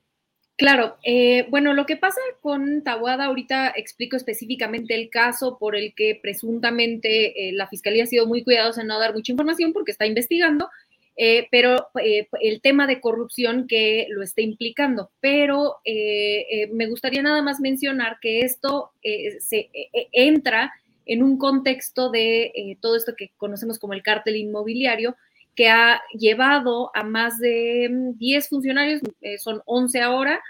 Claro, 0.57 0.97
eh, 1.03 1.45
bueno, 1.51 1.73
lo 1.73 1.85
que 1.85 1.95
pasa 1.95 2.19
con 2.41 2.83
Taboada, 2.83 3.25
ahorita 3.25 3.71
explico 3.75 4.17
específicamente 4.17 4.95
el 4.95 5.11
caso 5.11 5.59
por 5.59 5.75
el 5.75 5.93
que 5.93 6.19
presuntamente 6.19 7.49
eh, 7.49 7.53
la 7.53 7.67
fiscalía 7.67 8.05
ha 8.05 8.07
sido 8.07 8.25
muy 8.25 8.43
cuidadosa 8.43 8.81
en 8.81 8.87
no 8.87 8.97
dar 8.97 9.13
mucha 9.13 9.31
información 9.31 9.73
porque 9.73 9.91
está 9.91 10.07
investigando. 10.07 10.69
Eh, 11.17 11.47
pero 11.51 11.89
eh, 12.03 12.27
el 12.39 12.61
tema 12.61 12.87
de 12.87 13.01
corrupción 13.01 13.67
que 13.67 14.07
lo 14.09 14.23
está 14.23 14.41
implicando. 14.41 15.11
Pero 15.19 15.77
eh, 15.83 16.69
me 16.73 16.87
gustaría 16.87 17.21
nada 17.21 17.41
más 17.41 17.59
mencionar 17.59 18.17
que 18.21 18.41
esto 18.41 18.91
se 19.39 19.69
entra 20.11 20.71
en 21.05 21.23
un 21.23 21.37
contexto 21.37 22.09
de 22.09 22.77
todo 22.81 22.95
esto 22.95 23.13
que 23.17 23.31
conocemos 23.37 23.79
como 23.79 23.93
el 23.93 24.03
cártel 24.03 24.37
inmobiliario, 24.37 25.15
que 25.55 25.69
ha 25.69 26.01
llevado 26.17 26.91
a 26.93 27.03
más 27.03 27.37
de 27.37 27.89
10 28.15 28.45
mm, 28.45 28.49
funcionarios, 28.49 29.01
son 29.39 29.61
11 29.65 30.01
ahora, 30.01 30.41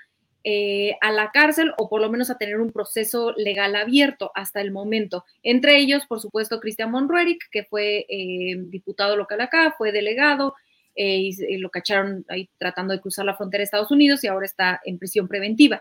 eh, 0.43 0.95
a 1.01 1.11
la 1.11 1.29
cárcel 1.31 1.71
o 1.77 1.87
por 1.87 2.01
lo 2.01 2.09
menos 2.09 2.31
a 2.31 2.37
tener 2.39 2.59
un 2.59 2.71
proceso 2.71 3.31
legal 3.37 3.75
abierto 3.75 4.31
hasta 4.33 4.59
el 4.59 4.71
momento. 4.71 5.23
Entre 5.43 5.77
ellos, 5.77 6.07
por 6.07 6.19
supuesto, 6.19 6.59
Cristian 6.59 6.89
Monrueric, 6.89 7.47
que 7.51 7.63
fue 7.63 8.07
eh, 8.09 8.55
diputado 8.57 9.15
local 9.15 9.39
acá, 9.41 9.75
fue 9.77 9.91
delegado 9.91 10.55
eh, 10.95 11.29
y, 11.29 11.57
lo 11.57 11.69
cacharon 11.69 12.25
ahí 12.27 12.49
tratando 12.57 12.91
de 12.93 13.01
cruzar 13.01 13.23
la 13.25 13.35
frontera 13.35 13.59
de 13.59 13.65
Estados 13.65 13.91
Unidos 13.91 14.23
y 14.23 14.27
ahora 14.27 14.47
está 14.47 14.81
en 14.83 14.97
prisión 14.97 15.27
preventiva. 15.27 15.79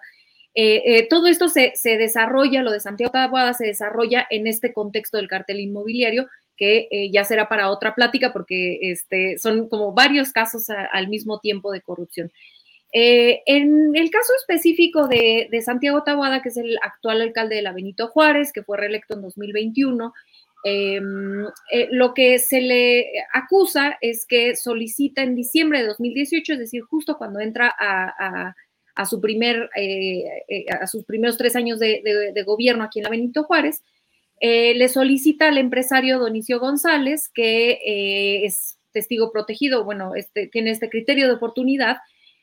todo 1.09 1.27
esto 1.29 1.49
se, 1.49 1.73
desarrolla, 1.85 2.63
lo 2.63 2.71
de 2.71 2.81
Santiago 2.81 3.13
Taboada 3.13 3.55
se 3.55 3.67
desarrolla 3.67 4.27
en 4.29 4.47
este 4.47 4.75
contexto 4.75 5.17
del 5.17 5.29
cartel 5.29 5.61
inmobiliario, 5.61 6.29
que 6.57 7.09
ya 7.11 7.25
será 7.25 7.49
para 7.49 7.71
otra 7.71 7.95
plática 7.95 8.31
porque 8.31 8.79
este, 8.83 9.39
son 9.39 9.71
como 9.71 9.95
varios 9.95 10.33
casos 10.33 10.69
al 10.69 11.09
mismo 11.09 11.41
tiempo 11.41 11.73
de 11.73 11.81
corrupción. 11.81 12.31
Eh, 12.93 13.43
en 13.47 13.95
el 13.95 14.11
caso 14.11 14.33
específico 14.39 15.07
de, 15.07 15.49
Santiago 15.65 16.03
Taboada, 16.03 16.43
que 16.43 16.49
es 16.49 16.57
el 16.57 16.77
actual 16.83 17.21
alcalde 17.21 17.57
de 17.57 17.63
la 17.63 17.73
Benito 17.73 18.09
Juárez, 18.09 18.53
que 18.53 18.65
fue 18.65 18.79
reelecto 18.79 19.15
en 19.15 19.23
2021, 19.23 20.13
em, 20.65 21.47
eh, 21.73 21.89
lo 21.93 22.13
que 22.15 22.39
se 22.39 22.61
le 22.61 23.13
acusa 23.33 23.97
es 24.01 24.27
que 24.27 24.57
solicita 24.57 25.23
en 25.23 25.35
diciembre 25.35 25.81
de 25.81 25.87
2018, 25.87 26.55
es 26.55 26.59
decir, 26.59 26.83
justo 26.83 27.17
cuando 27.17 27.41
entra 27.41 27.75
a, 27.79 28.55
su 29.07 29.21
primer, 29.21 29.71
eh, 29.77 30.25
a 30.69 30.87
sus 30.87 31.05
primeros 31.05 31.39
tres 31.39 31.57
años 31.57 31.79
de, 31.79 32.43
gobierno 32.45 32.85
aquí 32.85 32.99
en 32.99 33.05
la 33.05 33.11
Benito 33.11 33.45
Juárez, 33.45 33.83
le 34.41 34.89
solicita 34.89 35.49
al 35.49 35.59
empresario 35.59 36.19
Donicio 36.19 36.59
González, 36.61 37.31
que 37.33 38.45
es 38.45 38.79
testigo 38.93 39.31
protegido, 39.33 39.85
bueno, 39.85 40.15
este, 40.15 40.49
tiene 40.49 40.71
este 40.71 40.91
criterio 40.91 41.29
de 41.29 41.35
oportunidad, 41.35 41.99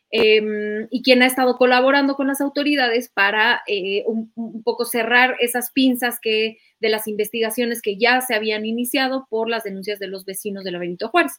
Em, 0.09 0.87
y 0.89 1.01
quien 1.01 1.21
ha 1.21 1.25
estado 1.25 1.57
colaborando 1.57 2.15
con 2.15 2.27
las 2.27 2.39
autoridades 2.39 3.09
para 3.09 3.61
eh, 3.67 4.05
un, 4.05 4.31
poco 4.63 4.85
cerrar 4.85 5.35
esas 5.41 5.71
pinzas 5.71 6.19
que 6.21 6.59
de 6.79 6.89
las 6.89 7.09
investigaciones 7.09 7.81
que 7.81 7.97
ya 7.97 8.21
se 8.21 8.33
habían 8.33 8.65
iniciado 8.65 9.27
por 9.29 9.49
las 9.49 9.65
denuncias 9.65 9.99
de 9.99 10.07
los 10.07 10.23
vecinos 10.23 10.63
de 10.63 10.71
la 10.71 10.79
Benito 10.79 11.09
Juárez. 11.09 11.33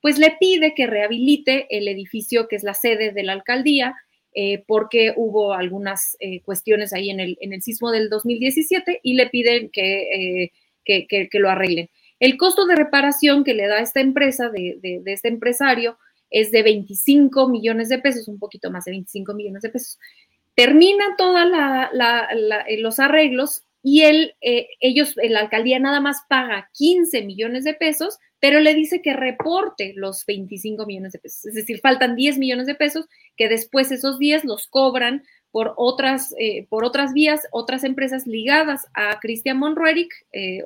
Pues 0.00 0.18
le 0.18 0.36
pide 0.38 0.74
que 0.74 0.86
rehabilite 0.86 1.66
el 1.76 1.88
edificio 1.88 2.46
que 2.46 2.56
es 2.56 2.62
la 2.62 2.74
sede 2.74 3.12
de 3.12 3.22
la 3.24 3.32
alcaldía, 3.32 3.96
eh, 4.34 4.62
porque 4.68 5.12
hubo 5.16 5.52
algunas 5.52 6.16
eh, 6.20 6.42
cuestiones 6.42 6.92
ahí 6.92 7.10
en 7.10 7.20
el, 7.20 7.62
sismo 7.62 7.90
del 7.90 8.08
2017 8.08 9.00
y 9.02 9.14
le 9.14 9.28
piden 9.30 9.68
que, 9.70 10.52
que, 10.84 11.28
lo 11.34 11.50
arreglen. 11.50 11.90
El 12.20 12.36
costo 12.36 12.66
de 12.66 12.76
reparación 12.76 13.42
que 13.44 13.54
le 13.54 13.66
da 13.66 13.80
esta 13.80 14.00
empresa, 14.00 14.48
de 14.48 15.02
este 15.06 15.28
empresario, 15.28 15.98
es 16.32 16.50
de 16.50 16.62
25 16.62 17.48
millones 17.48 17.88
de 17.90 17.98
pesos, 17.98 18.26
un 18.26 18.38
poquito 18.38 18.70
más 18.70 18.86
de 18.86 18.92
25 18.92 19.34
millones 19.34 19.62
de 19.62 19.68
pesos. 19.68 19.98
Termina 20.54 21.14
todos 21.16 21.40
eh, 21.44 22.80
los 22.80 22.98
arreglos 22.98 23.62
y 23.82 24.02
él, 24.02 24.34
eh, 24.40 24.68
ellos, 24.80 25.14
la 25.16 25.40
alcaldía 25.40 25.78
nada 25.78 26.00
más 26.00 26.22
paga 26.28 26.70
15 26.72 27.22
millones 27.22 27.64
de 27.64 27.74
pesos, 27.74 28.18
pero 28.40 28.60
le 28.60 28.74
dice 28.74 29.02
que 29.02 29.12
reporte 29.12 29.92
los 29.94 30.24
25 30.26 30.86
millones 30.86 31.12
de 31.12 31.18
pesos. 31.18 31.46
Es 31.46 31.54
decir, 31.54 31.80
faltan 31.80 32.16
10 32.16 32.38
millones 32.38 32.66
de 32.66 32.74
pesos 32.74 33.06
que 33.36 33.48
después 33.48 33.92
esos 33.92 34.18
10 34.18 34.44
los 34.44 34.66
cobran 34.68 35.22
por 35.50 35.74
otras, 35.76 36.34
eh, 36.38 36.66
por 36.70 36.84
otras 36.84 37.12
vías, 37.12 37.42
otras 37.50 37.84
empresas 37.84 38.26
ligadas 38.26 38.86
a 38.94 39.20
Cristian 39.20 39.58
Monrueric, 39.58 40.10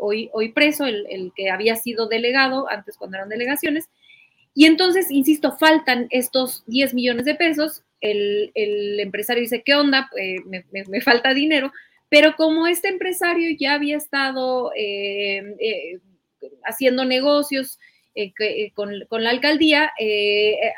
hoy, 0.00 0.31
hoy 0.33 0.52
preso, 0.52 0.87
el, 0.87 1.07
el, 1.11 1.33
que 1.35 1.50
había 1.50 1.74
sido 1.74 2.07
delegado 2.07 2.70
antes 2.70 2.96
cuando 2.96 3.16
eran 3.16 3.29
delegaciones, 3.29 3.88
y 4.59 4.64
entonces, 4.64 5.11
insisto, 5.11 5.53
faltan 5.59 6.07
estos 6.09 6.64
10 6.66 6.95
millones 6.95 7.27
de 7.27 7.35
pesos. 7.35 7.83
El, 8.01 8.51
empresario 8.99 9.42
dice, 9.42 9.62
¿qué 9.62 9.75
onda? 9.75 10.09
Eh, 10.19 10.38
me, 10.73 11.01
falta 11.03 11.35
dinero. 11.35 11.73
Pero 12.09 12.37
como 12.37 12.66
este 12.66 12.88
empresario 12.88 13.55
ya 13.61 13.75
había 13.75 13.99
estado 13.99 14.73
eh, 14.75 15.42
eh, 15.61 16.01
haciendo 16.64 17.05
negocios 17.05 17.79
con, 18.75 19.23
la 19.23 19.29
alcaldía, 19.29 19.92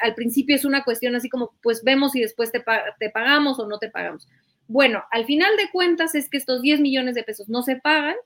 al 0.02 0.14
principio 0.16 0.56
es 0.56 0.64
una 0.64 0.82
cuestión 0.82 1.14
así 1.14 1.28
como, 1.28 1.54
pues 1.62 1.84
vemos 1.84 2.10
si 2.10 2.20
después 2.20 2.50
te, 2.50 2.64
te 2.98 3.10
pagamos 3.10 3.60
o 3.60 3.68
no 3.68 3.78
te 3.78 3.90
pagamos. 3.90 4.26
Bueno, 4.66 5.04
al 5.12 5.24
final 5.24 5.56
de 5.56 5.70
cuentas 5.70 6.16
es 6.16 6.28
que 6.28 6.38
estos 6.38 6.62
10 6.62 6.80
millones 6.80 7.14
de 7.14 7.22
pesos 7.22 7.48
no 7.48 7.62
se 7.62 7.76
pagan 7.76 8.16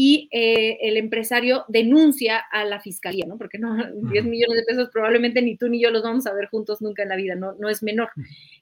y 0.00 0.28
eh, 0.30 0.78
el 0.82 0.96
empresario 0.96 1.64
denuncia 1.66 2.38
a 2.38 2.64
la 2.64 2.78
fiscalía, 2.78 3.26
¿no? 3.26 3.36
Porque 3.36 3.58
no, 3.58 3.74
10 4.12 4.26
millones 4.26 4.58
de 4.58 4.62
pesos 4.62 4.90
probablemente 4.92 5.42
ni 5.42 5.56
tú 5.56 5.68
ni 5.68 5.82
yo 5.82 5.90
los 5.90 6.04
vamos 6.04 6.24
a 6.28 6.32
ver 6.34 6.46
juntos 6.46 6.80
nunca 6.80 7.02
en 7.02 7.08
la 7.08 7.16
vida, 7.16 7.34
no, 7.34 7.54
no 7.54 7.68
es 7.68 7.82
menor. 7.82 8.08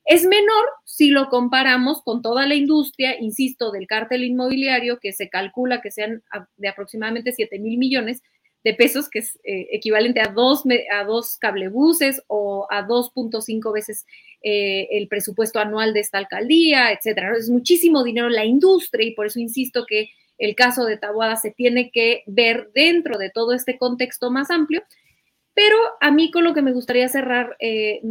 Es 0.06 0.24
menor 0.24 0.64
si 0.86 1.10
lo 1.10 1.28
comparamos 1.28 2.00
con 2.02 2.22
toda 2.22 2.46
la 2.46 2.54
industria, 2.54 3.20
insisto, 3.20 3.70
del 3.70 3.86
cártel 3.86 4.24
inmobiliario, 4.24 4.98
que 4.98 5.12
se 5.12 5.28
calcula 5.28 5.82
que 5.82 5.90
sean 5.90 6.22
de 6.56 6.68
aproximadamente 6.68 7.32
7 7.32 7.58
mil 7.58 7.76
millones 7.76 8.22
de 8.64 8.72
pesos, 8.72 9.10
que 9.10 9.18
es 9.18 9.38
eh, 9.44 9.68
equivalente 9.72 10.22
a 10.22 10.32
dos, 10.32 10.64
a 10.90 11.04
dos 11.04 11.36
cablebuses 11.36 12.22
o 12.28 12.66
a 12.70 12.88
2.5 12.88 13.74
veces 13.74 14.06
eh, 14.42 14.88
el 14.90 15.06
presupuesto 15.08 15.58
anual 15.58 15.92
de 15.92 16.00
esta 16.00 16.16
alcaldía, 16.16 16.92
etcétera. 16.92 17.36
Es 17.36 17.50
muchísimo 17.50 18.02
dinero 18.02 18.30
la 18.30 18.46
industria 18.46 19.06
y 19.06 19.14
por 19.14 19.26
eso 19.26 19.38
insisto 19.38 19.84
que 19.86 20.08
el 20.38 20.54
caso 20.54 20.84
de 20.84 20.96
Tabuada 20.96 21.36
se 21.36 21.50
tiene 21.50 21.90
que 21.90 22.22
ver 22.26 22.70
dentro 22.74 23.18
de 23.18 23.30
todo 23.30 23.52
este 23.52 23.78
contexto 23.78 24.30
más 24.30 24.50
amplio. 24.50 24.82
Pero 25.54 25.76
a 26.00 26.10
mí 26.10 26.30
con 26.30 26.44
lo 26.44 26.52
que 26.52 26.62
me 26.62 26.72
gustaría 26.72 27.08
cerrar 27.08 27.56
eh, 27.60 28.02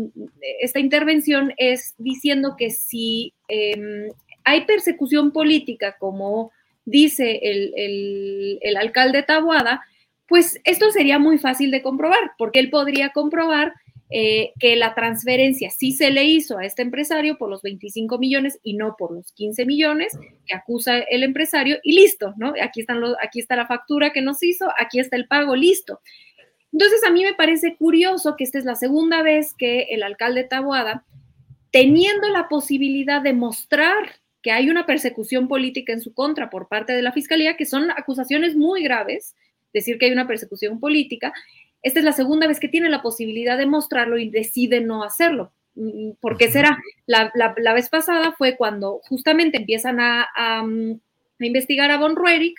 esta 0.61 0.79
intervención 0.79 1.53
es 1.57 1.93
diciendo 1.97 2.55
que 2.57 2.71
si 2.71 3.33
em, 3.47 4.09
hay 4.43 4.65
persecución 4.65 5.31
política, 5.31 5.95
como 5.99 6.51
dice 6.85 7.39
el, 7.43 8.59
el 8.61 8.77
alcalde 8.77 9.21
Tabuada, 9.21 9.81
pues 10.27 10.59
esto 10.63 10.89
sería 10.91 11.19
muy 11.19 11.37
fácil 11.37 11.71
de 11.71 11.81
comprobar, 11.81 12.31
porque 12.37 12.59
él 12.59 12.69
podría 12.69 13.09
comprobar 13.09 13.73
eh, 14.11 14.53
que 14.59 14.75
la 14.75 14.93
transferencia 14.93 15.71
sí 15.71 15.91
se 15.91 16.11
le 16.11 16.25
hizo 16.25 16.59
a 16.59 16.65
este 16.65 16.83
empresario 16.83 17.39
por 17.39 17.49
los 17.49 17.63
25 17.63 18.19
millones 18.19 18.59
y 18.61 18.75
no 18.75 18.95
por 18.97 19.11
los 19.11 19.31
15 19.31 19.65
millones 19.65 20.15
que 20.45 20.55
acusa 20.55 20.99
el 20.99 21.23
empresario 21.23 21.79
y 21.81 21.93
listo, 21.93 22.35
¿no? 22.37 22.53
Aquí, 22.61 22.81
están 22.81 23.01
los, 23.01 23.15
aquí 23.19 23.39
está 23.39 23.55
la 23.55 23.65
factura 23.65 24.11
que 24.11 24.21
nos 24.21 24.43
hizo, 24.43 24.67
aquí 24.79 24.99
está 24.99 25.15
el 25.15 25.27
pago, 25.27 25.55
listo. 25.55 26.01
Entonces 26.71 27.03
a 27.03 27.09
mí 27.09 27.23
me 27.23 27.33
parece 27.33 27.77
curioso 27.77 28.35
que 28.35 28.43
esta 28.43 28.59
es 28.59 28.65
la 28.65 28.75
segunda 28.75 29.23
vez 29.23 29.55
que 29.55 29.87
el 29.89 30.03
alcalde 30.03 30.43
Taboada, 30.43 31.03
teniendo 31.71 32.29
la 32.29 32.47
posibilidad 32.47 33.21
de 33.21 33.33
mostrar 33.33 34.21
que 34.43 34.51
hay 34.51 34.69
una 34.69 34.85
persecución 34.85 35.47
política 35.47 35.93
en 35.93 36.01
su 36.01 36.13
contra 36.13 36.51
por 36.51 36.67
parte 36.67 36.93
de 36.93 37.01
la 37.01 37.11
fiscalía, 37.11 37.57
que 37.57 37.65
son 37.65 37.89
acusaciones 37.89 38.55
muy 38.55 38.83
graves, 38.83 39.35
decir 39.73 39.97
que 39.97 40.05
hay 40.05 40.11
una 40.11 40.27
persecución 40.27 40.79
política, 40.79 41.33
esta 41.85 41.99
es 41.99 42.05
la 42.05 42.13
segunda 42.13 42.47
vez 42.47 42.59
que 42.59 42.67
tiene 42.67 42.89
la 42.89 43.03
posibilidad 43.03 43.59
de 43.59 43.67
mostrarlo 43.67 44.17
y 44.17 44.31
decide 44.31 44.81
no 44.81 45.03
hacerlo. 45.03 45.53
Mm, 45.75 46.13
¿Por 46.19 46.35
qué 46.35 46.49
será? 46.49 46.79
La, 47.05 47.31
vez 47.75 47.89
pasada 47.89 48.33
fue 48.35 48.57
cuando 48.57 49.01
justamente 49.07 49.57
empiezan 49.57 49.99
a, 49.99 50.63
mm, 50.63 50.99
investigar 51.41 51.91
a 51.91 51.99
Von 51.99 52.15
Ruerich 52.15 52.57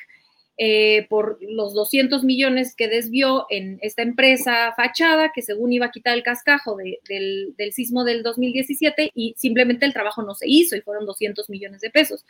eh, 0.58 1.08
por 1.10 1.38
los 1.40 1.74
200 1.74 2.22
millones 2.22 2.76
que 2.76 2.86
desvió 2.86 3.46
en 3.50 3.80
esta 3.82 4.02
empresa 4.02 4.72
fachada 4.76 5.32
que 5.34 5.42
según 5.42 5.72
iba 5.72 5.86
a 5.86 5.90
quitar 5.90 6.16
el 6.16 6.22
cascajo 6.22 6.76
del, 6.76 6.98
del, 7.56 7.72
sismo 7.72 8.04
del 8.04 8.22
2017 8.22 9.10
y 9.12 9.34
simplemente 9.36 9.86
el 9.86 9.92
trabajo 9.92 10.22
no 10.22 10.36
se 10.36 10.48
hizo 10.48 10.76
y 10.76 10.82
fueron 10.82 11.04
200 11.04 11.50
millones 11.50 11.80
de 11.80 11.90
pesos. 11.90 12.24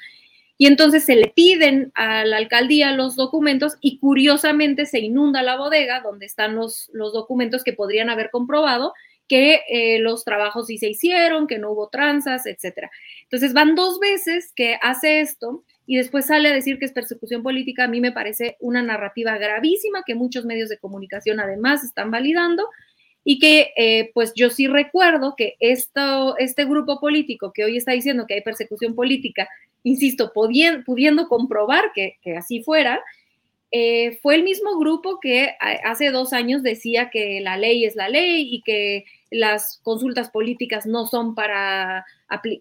Y 0.59 0.67
entonces 0.67 1.05
se 1.05 1.17
le 1.17 1.29
piden 1.29 1.93
a 1.95 2.25
la 2.25 2.39
alcaldía 2.39 2.93
los 2.93 3.15
documentos 3.15 3.75
y 3.81 3.99
curiosamente 3.99 4.87
se 4.87 5.01
inunda 5.01 5.43
la 5.43 5.57
bodega 5.57 6.01
donde 6.01 6.27
están 6.27 6.55
los, 6.55 6.91
los 6.93 7.13
documentos 7.13 7.63
que 7.63 7.75
podrían 7.75 8.09
haber 8.09 8.31
comprobado 8.31 8.95
que 9.29 9.63
eh, 9.69 9.99
los 9.99 10.25
trabajos 10.25 10.67
sí 10.69 10.79
se 10.79 10.89
hicieron, 10.89 11.47
que 11.47 11.59
no 11.59 11.73
hubo 11.73 11.89
tranzas, 11.89 12.47
etcétera. 12.47 12.91
Entonces 13.25 13.53
van 13.53 13.75
dos 13.75 13.99
veces 13.99 14.53
que 14.55 14.79
hace 14.81 15.21
esto 15.21 15.65
y 15.85 15.97
después 15.97 16.27
sale 16.27 16.49
a 16.49 16.55
decir 16.55 16.79
que 16.79 16.85
es 16.85 16.93
persecución 16.93 17.43
política. 17.43 17.85
A 17.85 17.89
mí 17.89 18.01
me 18.01 18.13
parece 18.13 18.57
una 18.61 18.83
narrativa 18.83 19.37
gravísima 19.39 20.05
que 20.07 20.15
muchos 20.15 20.45
medios 20.45 20.69
de 20.69 20.79
comunicación 20.79 21.41
además 21.41 21.85
están 21.85 22.11
validando 22.11 22.69
y 23.29 23.41
que 23.41 23.73
eh, 23.77 24.13
pues 24.15 24.33
yo 24.37 24.51
sí 24.51 24.69
recuerdo 24.69 25.35
que 25.37 25.57
esto, 25.59 26.39
este 26.39 26.65
grupo 26.65 27.01
político 27.01 27.53
que 27.53 27.65
hoy 27.65 27.77
está 27.77 27.91
diciendo 27.91 28.25
que 28.25 28.35
hay 28.35 28.41
persecución 28.41 28.95
política, 28.95 29.49
insisto, 29.83 30.33
pudiendo, 30.33 31.27
comprobar 31.27 31.91
que, 31.93 32.19
así 32.39 32.63
fuera, 32.63 33.03
eh, 33.73 34.17
fue 34.23 34.37
el 34.37 34.45
mismo 34.45 34.79
grupo 34.79 35.19
que 35.21 35.57
hace 35.85 36.13
dos 36.13 36.33
años 36.33 36.63
decía 36.63 37.11
que 37.11 37.41
la 37.41 37.57
ley 37.57 37.85
es 37.85 37.97
la 37.97 38.09
ley 38.09 38.47
y 38.49 38.63
que 38.63 39.07
las 39.33 39.81
consultas 39.83 40.31
políticas 40.31 40.87
no 40.87 41.05
son 41.07 41.35
para 41.35 42.07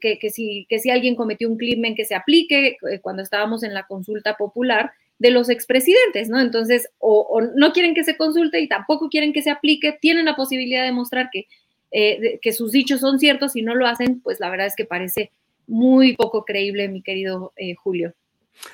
que, 0.01 0.17
que, 0.17 0.29
si, 0.31 0.65
que 0.67 0.79
si 0.79 0.89
alguien 0.89 1.15
cometió 1.15 1.47
un 1.47 1.57
crimen 1.57 1.93
que 1.93 2.05
se 2.05 2.15
aplique 2.15 2.77
eh, 2.89 2.99
cuando 3.03 3.21
estábamos 3.21 3.61
en 3.61 3.75
la 3.75 3.85
consulta 3.85 4.35
popular 4.35 4.93
de 5.19 5.31
los 5.31 5.49
expresidentes, 5.49 6.29
¿no? 6.29 6.39
Entonces, 6.39 6.89
o, 6.99 7.41
no 7.55 7.71
quieren 7.71 7.93
que 7.93 8.03
se 8.03 8.17
consulte 8.17 8.59
y 8.59 8.67
tampoco 8.67 9.09
quieren 9.09 9.33
que 9.33 9.41
se 9.41 9.51
aplique, 9.51 9.97
tienen 10.01 10.25
la 10.25 10.35
posibilidad 10.35 10.83
de 10.83 10.91
mostrar 10.91 11.29
que, 11.31 11.47
eh, 11.91 12.39
que 12.41 12.53
sus 12.53 12.71
dichos 12.71 12.99
son 12.99 13.19
ciertos 13.19 13.55
y 13.55 13.61
no 13.61 13.75
lo 13.75 13.87
hacen, 13.87 14.19
pues 14.21 14.39
la 14.39 14.49
verdad 14.49 14.67
es 14.67 14.75
que 14.75 14.85
parece 14.85 15.31
muy 15.67 16.15
poco 16.15 16.43
creíble, 16.45 16.87
mi 16.89 17.01
querido 17.01 17.53
Julio. 17.81 18.13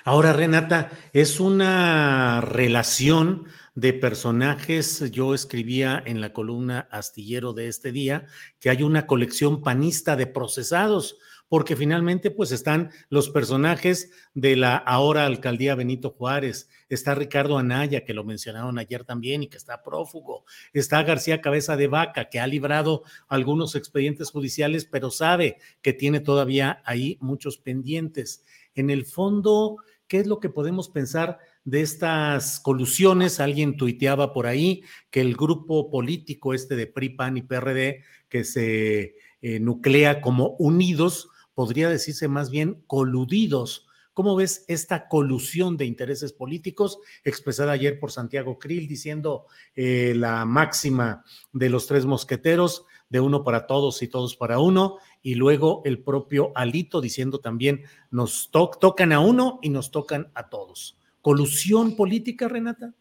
Ahora, 0.04 0.34
Renata, 0.34 0.92
es 1.14 1.40
una 1.40 2.42
relación 2.42 3.46
de 3.76 3.94
personajes. 3.94 5.12
Yo 5.12 5.34
escribía 5.34 6.02
en 6.06 6.22
la 6.22 6.34
columna 6.34 6.88
astillero 6.92 7.54
de 7.54 7.68
este 7.68 7.92
día 7.92 8.26
que 8.60 8.70
hay 8.70 8.84
una 8.84 9.08
colección 9.08 9.62
panista 9.62 10.16
de 10.16 10.28
procesados, 10.28 11.18
porque 11.52 11.76
finalmente 11.76 12.32
pues 12.32 12.54
están 12.54 12.92
los 13.10 13.30
personajes 13.30 14.10
de 14.34 14.56
la 14.56 14.78
ahora 14.78 15.26
alcaldía 15.26 15.76
Benito 15.76 16.12
Juárez, 16.12 16.70
está 16.88 17.14
Ricardo 17.14 17.58
Anaya, 17.58 18.06
que 18.06 18.14
lo 18.14 18.24
mencionaron 18.24 18.80
ayer 18.80 19.04
también 19.04 19.44
y 19.44 19.48
que 19.48 19.58
está 19.58 19.84
prófugo, 19.84 20.46
está 20.72 21.04
García 21.04 21.42
Cabeza 21.42 21.76
de 21.76 21.88
Vaca, 21.88 22.30
que 22.30 22.40
ha 22.40 22.48
librado 22.48 23.04
algunos 23.28 23.76
expedientes 23.76 24.32
judiciales, 24.32 24.86
pero 24.86 25.12
sabe 25.12 25.58
que 25.82 25.92
tiene 25.92 26.22
todavía 26.22 26.82
ahí 26.86 27.18
muchos 27.20 27.58
pendientes. 27.58 28.46
En 28.74 28.90
el 28.90 29.06
fondo, 29.06 29.76
¿qué 30.08 30.20
es 30.20 30.28
lo 30.28 30.40
que 30.40 30.48
podemos 30.48 30.88
pensar 30.88 31.38
de 31.66 31.82
estas 31.82 32.62
colusiones? 32.62 33.42
Alguien 33.42 33.76
tuiteaba 33.76 34.32
por 34.32 34.48
ahí 34.48 34.84
que 35.10 35.20
el 35.20 35.36
grupo 35.36 35.90
político 35.92 36.54
este 36.54 36.78
de 36.78 36.88
PRI, 36.88 37.10
PAN 37.10 37.36
y 37.36 37.42
PRD, 37.42 38.04
que 38.30 38.46
se 38.46 39.16
eh, 39.42 39.60
nuclea 39.60 40.22
como 40.22 40.56
unidos, 40.60 41.28
podría 41.54 41.90
decirse 41.90 42.28
más 42.28 42.50
bien 42.50 42.84
coludidos. 42.88 43.88
¿Cómo 44.14 44.36
ves 44.36 44.66
esta 44.68 45.08
colusión 45.08 45.78
de 45.78 45.86
intereses 45.86 46.34
políticos 46.34 47.00
expresada 47.24 47.72
ayer 47.72 47.98
por 48.00 48.12
Santiago 48.12 48.60
Krill 48.60 48.88
diciendo 48.88 49.46
eh, 49.74 50.14
la 50.16 50.44
máxima 50.46 51.24
de 51.54 51.70
los 51.70 51.88
tres 51.88 52.06
mosqueteros, 52.06 52.86
de 53.10 53.22
uno 53.22 53.44
para 53.44 53.68
todos 53.68 54.02
y 54.02 54.10
todos 54.10 54.36
para 54.36 54.60
uno, 54.60 54.98
y 55.22 55.36
luego 55.36 55.82
el 55.86 56.04
propio 56.04 56.52
Alito 56.56 57.00
diciendo 57.00 57.40
también, 57.40 57.84
nos 58.10 58.52
tocan 58.52 59.14
a 59.14 59.22
uno 59.22 59.60
y 59.62 59.70
nos 59.70 59.92
tocan 59.92 60.32
a 60.34 60.50
todos. 60.50 60.98
¿Colusión 61.22 61.96
política, 61.96 62.48
Renata? 62.48 62.94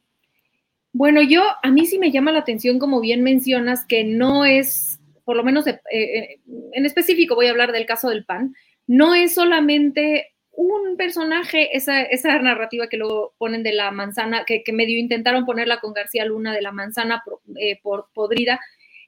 Bueno, 0.92 1.22
yo, 1.22 1.42
a 1.62 1.70
mí 1.70 1.86
sí 1.86 1.98
me 1.98 2.10
llama 2.10 2.32
la 2.32 2.40
atención, 2.40 2.78
como 2.78 3.00
bien 3.00 3.22
mencionas, 3.22 3.84
que 3.86 4.04
no 4.04 4.44
es, 4.44 4.99
por 5.30 5.36
lo 5.36 5.44
menos 5.44 5.64
eh, 5.68 5.80
eh, 5.92 6.40
en 6.72 6.86
específico 6.86 7.36
voy 7.36 7.46
a 7.46 7.50
hablar 7.52 7.70
del 7.70 7.86
caso 7.86 8.08
del 8.08 8.24
PAN, 8.24 8.52
no 8.88 9.14
es 9.14 9.32
solamente 9.32 10.34
un 10.50 10.96
personaje, 10.96 11.76
esa, 11.76 12.08
narrativa 12.40 12.88
que 12.88 12.96
luego 12.96 13.32
ponen 13.38 13.62
de 13.62 13.72
la 13.72 13.92
manzana, 13.92 14.44
que, 14.44 14.64
medio 14.72 14.98
intentaron 14.98 15.46
ponerla 15.46 15.78
con 15.78 15.92
García 15.92 16.24
Luna 16.24 16.52
de 16.52 16.62
la 16.62 16.72
manzana 16.72 17.22
eh, 17.60 17.78
por, 17.80 18.08
podrida, 18.12 18.58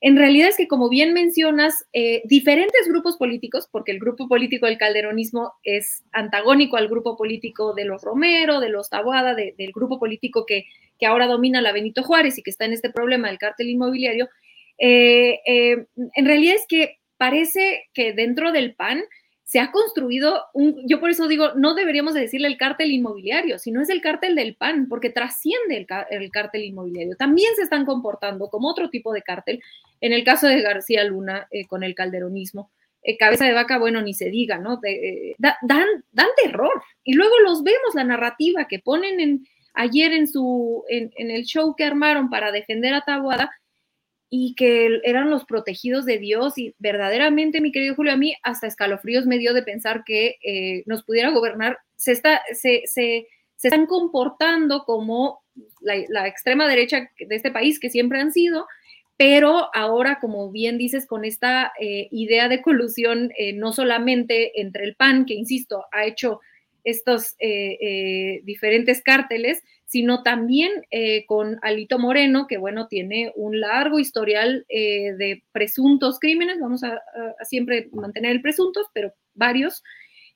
en 0.00 0.16
realidad 0.16 0.50
es 0.50 0.56
que, 0.56 0.68
como 0.68 0.88
bien 0.88 1.12
mencionas, 1.12 1.86
eh, 1.92 2.22
diferentes 2.24 2.86
grupos 2.86 3.16
políticos, 3.16 3.68
porque 3.70 3.90
el 3.90 3.98
grupo 3.98 4.28
político 4.28 4.66
del 4.66 4.78
calderonismo 4.78 5.54
es 5.64 6.04
antagónico 6.12 6.76
al 6.76 6.86
grupo 6.86 7.16
político 7.16 7.74
de 7.74 7.84
los 7.84 8.02
Romero, 8.02 8.60
de 8.60 8.68
los 8.68 8.90
Tabuada, 8.90 9.34
del 9.34 9.72
grupo 9.72 9.98
político 9.98 10.46
que, 10.46 10.66
que, 11.00 11.06
ahora 11.06 11.26
domina 11.26 11.60
la 11.60 11.72
Benito 11.72 12.04
Juárez 12.04 12.38
y 12.38 12.42
que 12.44 12.50
está 12.50 12.64
en 12.64 12.74
este 12.74 12.90
problema 12.90 13.26
del 13.26 13.38
cártel 13.38 13.70
inmobiliario, 13.70 14.28
eh, 14.84 15.40
eh, 15.46 15.86
en 15.96 16.26
realidad 16.26 16.56
es 16.56 16.66
que 16.68 16.98
parece 17.16 17.84
que 17.94 18.12
dentro 18.12 18.50
del 18.50 18.74
PAN 18.74 19.04
se 19.44 19.60
ha 19.60 19.70
construido 19.70 20.42
un, 20.54 20.76
yo 20.88 20.98
por 20.98 21.08
eso 21.08 21.28
digo, 21.28 21.52
no 21.54 21.74
deberíamos 21.74 22.14
decirle 22.14 22.48
el 22.48 22.56
cártel 22.56 22.90
inmobiliario, 22.90 23.60
sino 23.60 23.80
es 23.80 23.90
el 23.90 24.00
cártel 24.00 24.34
del 24.34 24.56
PAN, 24.56 24.88
porque 24.88 25.10
trasciende 25.10 25.76
el, 25.76 25.86
el, 26.10 26.30
cártel 26.32 26.64
inmobiliario. 26.64 27.14
También 27.16 27.54
se 27.54 27.62
están 27.62 27.84
comportando 27.84 28.48
como 28.48 28.68
otro 28.68 28.90
tipo 28.90 29.12
de 29.12 29.22
cártel, 29.22 29.62
en 30.00 30.12
el 30.12 30.24
caso 30.24 30.48
de 30.48 30.62
García 30.62 31.04
Luna 31.04 31.46
eh, 31.52 31.66
con 31.68 31.84
el 31.84 31.94
calderonismo. 31.94 32.72
Cabeza 33.18 33.44
de 33.44 33.52
vaca, 33.52 33.78
bueno, 33.78 34.00
ni 34.00 34.14
se 34.14 34.30
diga, 34.30 34.58
¿no? 34.58 34.80
Dan, 35.38 35.86
terror. 36.42 36.82
Y 37.04 37.14
luego 37.14 37.38
los 37.40 37.62
vemos, 37.62 37.94
la 37.94 38.04
narrativa 38.04 38.66
que 38.68 38.78
ponen 38.78 39.20
en, 39.20 39.46
ayer 39.74 40.12
en, 40.12 40.28
su, 40.28 40.84
en 40.88 41.30
el 41.30 41.42
show 41.44 41.74
que 41.76 41.84
armaron 41.84 42.30
para 42.30 42.52
defender 42.52 42.94
a 42.94 43.00
Tabuada, 43.00 43.50
y 44.34 44.54
que 44.54 45.02
eran 45.04 45.28
los 45.28 45.44
protegidos 45.44 46.06
de 46.06 46.16
Dios 46.16 46.56
y 46.56 46.74
verdaderamente, 46.78 47.60
mi 47.60 47.70
querido 47.70 47.94
Julio, 47.94 48.14
a 48.14 48.16
mí 48.16 48.34
hasta 48.42 48.66
escalofríos 48.66 49.26
me 49.26 49.36
dio 49.36 49.52
de 49.52 49.62
pensar 49.62 50.04
que 50.06 50.38
eh, 50.42 50.84
nos 50.86 51.04
pudiera 51.04 51.28
gobernar, 51.28 51.76
se, 51.96 52.12
está, 52.12 52.40
se, 52.54 52.80
se, 52.86 53.26
se 53.56 53.68
están 53.68 53.84
comportando 53.84 54.84
como 54.86 55.42
la, 55.82 56.26
extrema 56.26 56.66
derecha 56.66 57.10
de 57.18 57.36
este 57.36 57.50
país, 57.50 57.78
que 57.78 57.90
siempre 57.90 58.20
han 58.20 58.32
sido, 58.32 58.66
pero 59.18 59.68
ahora, 59.74 60.18
como 60.18 60.50
bien 60.50 60.78
dices, 60.78 61.06
con 61.06 61.26
esta 61.26 61.70
eh, 61.78 62.08
idea 62.10 62.48
de 62.48 62.62
colusión, 62.62 63.32
eh, 63.36 63.52
no 63.52 63.74
solamente 63.74 64.62
entre 64.62 64.84
el 64.84 64.94
PAN, 64.94 65.26
que 65.26 65.34
insisto, 65.34 65.84
ha 65.92 66.06
hecho 66.06 66.40
estos 66.84 67.36
diferentes 67.38 69.02
cárteles, 69.02 69.62
sino 69.92 70.22
también 70.22 70.72
eh, 70.90 71.26
con 71.26 71.58
Alito 71.60 71.98
Moreno, 71.98 72.46
que 72.46 72.56
bueno, 72.56 72.88
tiene 72.88 73.30
un 73.36 73.60
largo 73.60 73.98
historial 73.98 74.64
eh, 74.70 75.12
de 75.18 75.44
presuntos 75.52 76.18
crímenes, 76.18 76.58
vamos 76.58 76.82
a, 76.82 76.98
siempre 77.44 77.90
mantener 77.92 78.32
el 78.32 78.40
presuntos, 78.40 78.86
pero 78.94 79.12
varios, 79.34 79.82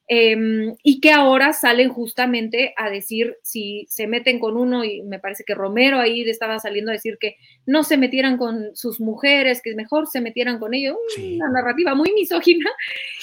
Em, 0.09 0.77
y 0.85 1.01
que 1.01 1.11
ahora 1.11 1.53
salen 1.53 1.89
justamente 1.89 2.73
a 2.77 2.89
decir 2.91 3.37
si 3.43 3.87
se 3.89 4.07
meten 4.07 4.39
con 4.39 4.57
uno, 4.57 4.85
y 4.85 5.03
me 5.03 5.19
parece 5.19 5.43
que 5.45 5.55
Romero 5.55 5.99
ahí 5.99 6.23
estaba 6.29 6.61
saliendo 6.61 6.93
a 6.93 6.95
decir 6.95 7.19
que 7.19 7.37
no 7.67 7.83
se 7.83 7.97
metieran 7.97 8.37
con 8.37 8.77
sus 8.77 9.01
mujeres, 9.01 9.61
que 9.63 9.75
mejor 9.75 10.07
se 10.07 10.21
metieran 10.21 10.61
con 10.61 10.75
ellos, 10.75 10.97
una 11.19 11.49
narrativa 11.51 11.97
muy 11.97 12.13
misógina. 12.13 12.71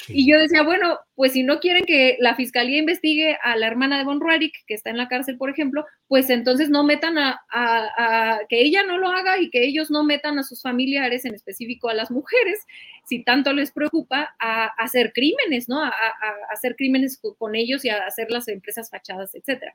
Y 0.08 0.30
yo 0.30 0.38
decía, 0.38 0.62
bueno, 0.62 0.98
pues 1.14 1.32
si 1.32 1.42
no 1.42 1.60
quieren 1.60 1.84
que 1.84 2.16
la 2.20 2.34
fiscalía 2.34 2.78
investigue 2.78 3.38
a 3.42 3.56
la 3.56 3.66
hermana 3.66 3.98
de 3.98 4.04
Von 4.04 4.20
Ruarich, 4.20 4.64
que 4.66 4.74
está 4.74 4.90
en 4.90 4.96
la 4.96 5.08
cárcel, 5.08 5.38
por 5.38 5.48
ejemplo, 5.48 5.86
pues 6.08 6.28
entonces 6.28 6.70
no 6.70 6.84
metan 6.84 7.16
a, 7.18 8.40
que 8.48 8.60
ella 8.60 8.82
no 8.82 8.98
lo 8.98 9.08
haga 9.08 9.38
y 9.38 9.50
que 9.50 9.64
ellos 9.64 9.90
no 9.90 10.04
metan 10.04 10.38
a 10.38 10.42
sus 10.42 10.60
familiares, 10.60 11.24
en 11.24 11.34
específico 11.34 11.88
a 11.88 11.94
las 11.94 12.10
mujeres, 12.10 12.66
si 13.06 13.22
tanto 13.22 13.52
les 13.52 13.70
preocupa, 13.70 14.34
a, 14.40 14.66
hacer 14.76 15.12
crímenes, 15.12 15.68
¿no? 15.68 15.82
A, 15.82 15.92
hacer 16.50 16.73
crímenes 16.74 17.20
con 17.38 17.54
ellos 17.54 17.84
y 17.84 17.88
a 17.88 18.04
hacer 18.06 18.30
las 18.30 18.48
empresas 18.48 18.90
fachadas, 18.90 19.34
etcétera. 19.34 19.72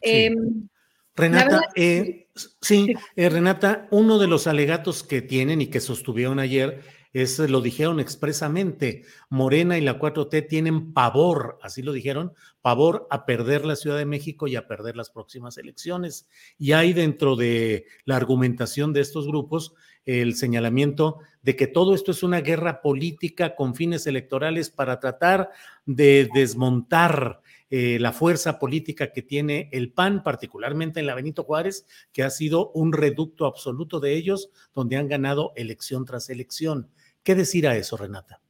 Em, 0.00 0.68
Renata, 1.14 1.62
eh, 1.74 2.28
sí, 2.60 2.94
eh, 3.16 3.28
Renata, 3.30 3.88
uno 3.90 4.18
de 4.18 4.26
los 4.26 4.46
alegatos 4.46 5.02
que 5.02 5.22
tienen 5.22 5.62
y 5.62 5.68
que 5.68 5.80
sostuvieron 5.80 6.38
ayer 6.38 6.82
es, 7.14 7.38
lo 7.38 7.62
dijeron 7.62 7.98
expresamente, 7.98 9.04
Morena 9.30 9.78
y 9.78 9.80
la 9.80 9.98
4T 9.98 10.46
tienen 10.46 10.92
pavor, 10.92 11.58
así 11.62 11.80
lo 11.80 11.92
dijeron, 11.92 12.34
pavor 12.60 13.06
a 13.10 13.24
perder 13.24 13.64
la 13.64 13.76
Ciudad 13.76 13.96
de 13.96 14.04
México 14.04 14.46
y 14.46 14.56
a 14.56 14.68
perder 14.68 14.96
las 14.96 15.08
próximas 15.08 15.56
elecciones. 15.56 16.28
Y 16.58 16.72
hay 16.72 16.92
dentro 16.92 17.34
de 17.34 17.86
la 18.04 18.16
argumentación 18.16 18.92
de 18.92 19.00
estos 19.00 19.26
grupos 19.26 19.74
el 20.06 20.36
señalamiento 20.36 21.18
de 21.42 21.56
que 21.56 21.66
todo 21.66 21.94
esto 21.94 22.12
es 22.12 22.22
una 22.22 22.40
guerra 22.40 22.80
política 22.80 23.54
con 23.54 23.74
fines 23.74 24.06
electorales 24.06 24.70
para 24.70 24.98
tratar 24.98 25.50
de 25.84 26.28
desmontar 26.32 27.40
eh, 27.68 27.98
la 28.00 28.12
fuerza 28.12 28.58
política 28.58 29.12
que 29.12 29.22
tiene 29.22 29.68
el 29.72 29.92
PAN, 29.92 30.22
particularmente 30.22 31.00
en 31.00 31.06
la 31.06 31.14
Benito 31.14 31.42
Juárez, 31.42 31.84
que 32.12 32.22
ha 32.22 32.30
sido 32.30 32.70
un 32.70 32.92
reducto 32.92 33.44
absoluto 33.46 34.00
de 34.00 34.14
ellos, 34.14 34.50
donde 34.72 34.96
han 34.96 35.08
ganado 35.08 35.52
elección 35.56 36.04
tras 36.04 36.30
elección. 36.30 36.90
¿Qué 37.24 37.34
decir 37.34 37.66
a 37.66 37.76
eso, 37.76 37.96
Renata? 37.96 38.40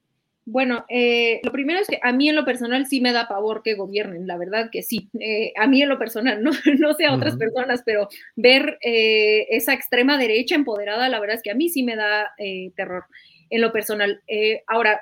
Bueno, 0.48 0.84
eh, 0.88 1.40
lo 1.42 1.50
primero 1.50 1.80
es 1.80 1.88
que 1.88 1.98
a 2.00 2.12
mí 2.12 2.28
en 2.28 2.36
lo 2.36 2.44
personal 2.44 2.86
sí 2.86 3.00
me 3.00 3.12
da 3.12 3.26
pavor 3.26 3.62
que 3.64 3.74
gobiernen, 3.74 4.28
la 4.28 4.38
verdad 4.38 4.70
que 4.70 4.84
sí. 4.84 5.08
Eh, 5.18 5.52
a 5.56 5.66
mí 5.66 5.82
en 5.82 5.88
lo 5.88 5.98
personal, 5.98 6.40
no, 6.42 6.52
no 6.78 6.94
sé 6.94 7.04
a 7.04 7.14
otras 7.14 7.36
personas, 7.36 7.82
pero 7.84 8.08
ver 8.36 8.78
eh, 8.80 9.48
esa 9.50 9.74
extrema 9.74 10.16
derecha 10.16 10.54
empoderada, 10.54 11.08
la 11.08 11.18
verdad 11.18 11.34
es 11.34 11.42
que 11.42 11.50
a 11.50 11.56
mí 11.56 11.68
sí 11.68 11.82
me 11.82 11.96
da 11.96 12.32
terror 12.76 13.06
en 13.50 13.60
lo 13.60 13.72
personal. 13.72 14.22
ahora, 14.68 15.00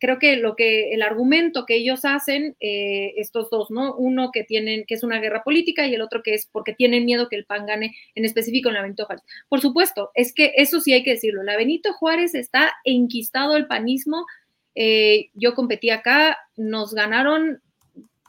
creo 0.00 0.18
que 0.18 0.36
lo 0.36 0.56
que 0.56 0.94
el 0.94 1.02
argumento 1.02 1.66
que 1.66 1.76
ellos 1.76 2.06
hacen, 2.06 2.56
estos 2.58 3.50
dos, 3.50 3.70
¿no? 3.70 3.94
Uno 3.94 4.30
que 4.32 4.44
tienen, 4.44 4.84
que 4.86 4.94
es 4.94 5.02
una 5.02 5.20
guerra 5.20 5.42
política 5.42 5.86
y 5.86 5.94
el 5.94 6.00
otro 6.00 6.22
que 6.22 6.32
es 6.32 6.48
porque 6.50 6.72
tienen 6.72 7.04
miedo 7.04 7.28
que 7.28 7.36
el 7.36 7.44
PAN 7.44 7.66
gane, 7.66 7.94
en 8.14 8.24
específico 8.24 8.68
en 8.70 8.76
la 8.76 8.82
Benito 8.82 9.04
Juárez. 9.04 9.24
Por 9.50 9.60
supuesto, 9.60 10.10
es 10.14 10.32
que 10.32 10.52
eso 10.56 10.80
sí 10.80 10.94
hay 10.94 11.02
que 11.02 11.12
decirlo. 11.12 11.42
La 11.42 11.58
Benito 11.58 11.92
Juárez 11.92 12.34
está 12.34 12.72
enquistado 12.84 13.56
el 13.56 13.66
panismo 13.66 14.24
eh, 14.80 15.30
yo 15.34 15.56
competí 15.56 15.90
acá, 15.90 16.38
nos 16.56 16.94
ganaron 16.94 17.60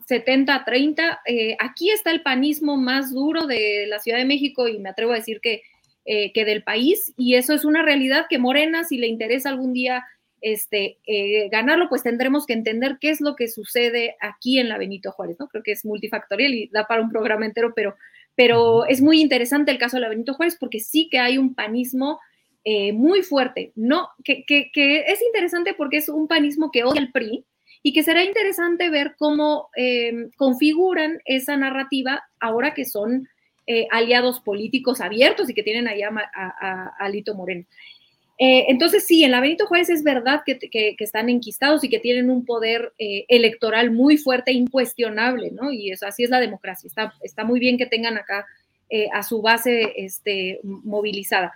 70 0.08 0.66
30. 0.66 1.22
Eh, 1.28 1.56
aquí 1.60 1.92
está 1.92 2.10
el 2.10 2.24
panismo 2.24 2.76
más 2.76 3.14
duro 3.14 3.46
de 3.46 3.86
la 3.88 4.00
Ciudad 4.00 4.18
de 4.18 4.26
México 4.26 4.68
y 4.68 4.80
me 4.80 4.90
atrevo 4.90 5.12
a 5.12 5.18
decir 5.18 5.42
que, 5.42 5.62
eh, 6.06 6.34
que 6.34 6.46
del 6.46 6.64
país, 6.64 7.14
y 7.18 7.36
eso 7.36 7.54
es 7.54 7.66
una 7.66 7.84
realidad 7.84 8.26
que 8.28 8.40
Morena, 8.40 8.84
si 8.84 8.98
le 8.98 9.06
interesa 9.06 9.50
algún 9.50 9.74
día 9.74 10.04
este, 10.42 10.98
eh, 11.06 11.50
ganarlo, 11.52 11.88
pues 11.88 12.02
tendremos 12.02 12.48
que 12.48 12.54
entender 12.54 12.98
qué 13.00 13.12
es 13.12 13.22
lo 13.22 13.36
que 13.36 13.48
sucede 13.48 14.16
aquí 14.20 14.58
en 14.58 14.70
la 14.70 14.80
Benito 14.80 15.12
Juárez, 15.12 15.38
¿no? 15.40 15.50
Creo 15.50 15.62
que 15.62 15.74
es 15.74 15.86
multifactorial 15.86 16.52
y 16.52 16.68
da 16.70 16.88
para 16.88 17.04
un 17.04 17.12
programa 17.12 17.46
entero, 17.46 17.74
pero, 17.76 17.96
pero 18.34 18.88
es 18.88 19.02
muy 19.02 19.22
interesante 19.22 19.70
el 19.70 19.78
caso 19.78 19.98
de 19.98 20.02
la 20.02 20.10
Benito 20.10 20.34
Juárez 20.34 20.58
porque 20.60 20.80
sí 20.80 21.10
que 21.12 21.20
hay 21.20 21.38
un 21.38 21.54
panismo 21.54 22.20
muy 22.94 23.24
fuerte, 23.24 23.72
¿no? 23.76 24.10
Que, 24.24 24.46
es 24.46 25.22
interesante 25.22 25.74
porque 25.74 25.98
es 25.98 26.10
un 26.10 26.28
panismo 26.28 26.72
que 26.72 26.84
odia 26.84 27.02
el 27.02 27.12
PRI, 27.12 27.46
y 27.82 27.94
que 27.94 28.04
será 28.04 28.24
interesante 28.24 28.90
ver 28.90 29.16
cómo 29.18 29.70
eh, 29.76 30.30
configuran 30.36 31.20
esa 31.26 31.56
narrativa 31.56 32.24
ahora 32.40 32.74
que 32.74 32.86
son 32.86 33.28
eh, 33.68 33.88
aliados 33.92 34.42
políticos 34.42 35.00
abiertos 35.00 35.50
y 35.50 35.54
que 35.54 35.64
tienen 35.64 35.88
allá 35.88 36.10
a, 36.36 36.94
a, 37.00 37.10
Lito 37.10 37.36
Moreno. 37.36 37.66
Eh, 38.38 38.66
entonces, 38.70 39.06
sí, 39.06 39.24
en 39.24 39.32
la 39.32 39.42
Benito 39.42 39.68
Juárez 39.68 39.90
es 39.90 40.04
verdad 40.04 40.42
que, 40.46 40.96
están 40.98 41.30
enquistados 41.30 41.84
y 41.84 41.90
que 41.90 42.00
tienen 42.00 42.30
un 42.30 42.46
poder 42.46 42.94
electoral 42.98 43.92
muy 43.92 44.18
fuerte 44.18 44.52
e 44.52 44.56
incuestionable, 44.56 45.52
¿no? 45.52 45.72
Y 45.72 45.92
eso, 45.92 46.08
así 46.08 46.24
es 46.24 46.30
la 46.30 46.40
democracia. 46.40 46.88
Está, 46.88 47.14
está 47.22 47.44
muy 47.44 47.60
bien 47.60 47.78
que 47.78 47.86
tengan 47.86 48.18
acá 48.18 48.48
a 49.14 49.24
su 49.24 49.42
base 49.42 49.94
este, 49.98 50.60
movilizada. 50.64 51.54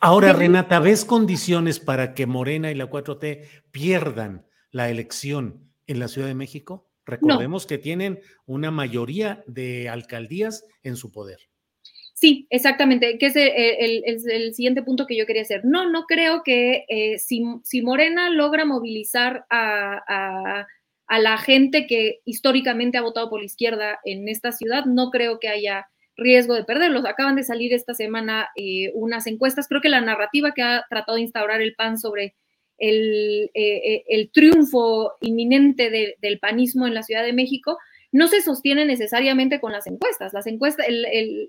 Ahora, 0.00 0.32
Renata, 0.32 0.78
¿ves 0.78 1.04
condiciones 1.04 1.80
para 1.80 2.14
que 2.14 2.26
Morena 2.26 2.70
y 2.70 2.74
la 2.76 2.88
4T 2.88 3.48
pierdan 3.72 4.46
la 4.70 4.90
elección 4.90 5.72
en 5.88 5.98
la 5.98 6.06
Ciudad 6.06 6.28
de 6.28 6.34
México? 6.34 6.88
Recordemos 7.04 7.66
que 7.66 7.78
tienen 7.78 8.20
una 8.46 8.70
mayoría 8.70 9.42
de 9.46 9.88
alcaldías 9.88 10.64
en 10.84 10.94
su 10.94 11.10
poder. 11.10 11.38
Sí, 12.14 12.46
exactamente, 12.50 13.16
que 13.18 13.26
es 13.26 13.34
el, 13.36 14.54
siguiente 14.54 14.82
punto 14.82 15.06
que 15.06 15.16
yo 15.16 15.26
quería 15.26 15.42
hacer. 15.42 15.64
No, 15.64 15.90
no 15.90 16.04
creo 16.04 16.42
que 16.44 16.84
eh, 16.88 17.18
si, 17.18 17.42
si, 17.64 17.82
Morena 17.82 18.28
logra 18.28 18.64
movilizar 18.64 19.46
a, 19.50 20.66
a, 21.08 21.18
la 21.18 21.38
gente 21.38 21.86
que 21.86 22.20
históricamente 22.24 22.98
ha 22.98 23.02
votado 23.02 23.30
por 23.30 23.40
la 23.40 23.46
izquierda 23.46 23.98
en 24.04 24.28
esta 24.28 24.52
ciudad, 24.52 24.84
no 24.84 25.10
creo 25.10 25.40
que 25.40 25.48
haya 25.48 25.86
riesgo 26.18 26.54
de 26.54 26.64
perderlos. 26.64 27.06
Acaban 27.06 27.36
de 27.36 27.44
salir 27.44 27.72
esta 27.72 27.94
semana 27.94 28.48
eh, 28.56 28.90
unas 28.94 29.26
encuestas. 29.26 29.68
Creo 29.68 29.80
que 29.80 29.88
la 29.88 30.00
narrativa 30.00 30.52
que 30.52 30.62
ha 30.62 30.84
tratado 30.90 31.16
de 31.16 31.22
instaurar 31.22 31.62
el 31.62 31.74
PAN 31.74 31.98
sobre 31.98 32.34
el, 32.76 33.50
eh, 33.54 33.76
eh, 33.94 34.04
el 34.08 34.30
triunfo 34.30 35.14
inminente 35.20 36.16
del 36.20 36.38
panismo 36.38 36.86
en 36.86 36.94
la 36.94 37.02
Ciudad 37.02 37.24
de 37.24 37.32
México, 37.32 37.78
no 38.10 38.26
se 38.28 38.40
sostiene 38.40 38.84
necesariamente 38.84 39.60
con 39.60 39.72
las 39.72 39.86
encuestas. 39.86 40.32
Las 40.32 40.46
encuestas, 40.46 40.86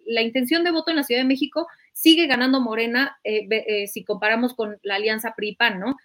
la 0.05 0.22
intención 0.22 0.63
de 0.63 0.72
voto 0.72 0.91
en 0.91 0.97
la 0.97 1.03
Ciudad 1.03 1.22
de 1.22 1.28
México 1.28 1.67
sigue 1.93 2.28
ganando 2.28 2.59
Morena 2.59 3.17
eh, 3.24 3.88
si 3.88 4.03
comparamos 4.03 4.53
con 4.55 4.78
la 4.84 4.95
alianza 4.95 5.36
PRI-PAN, 5.38 5.80
¿no? 5.80 5.95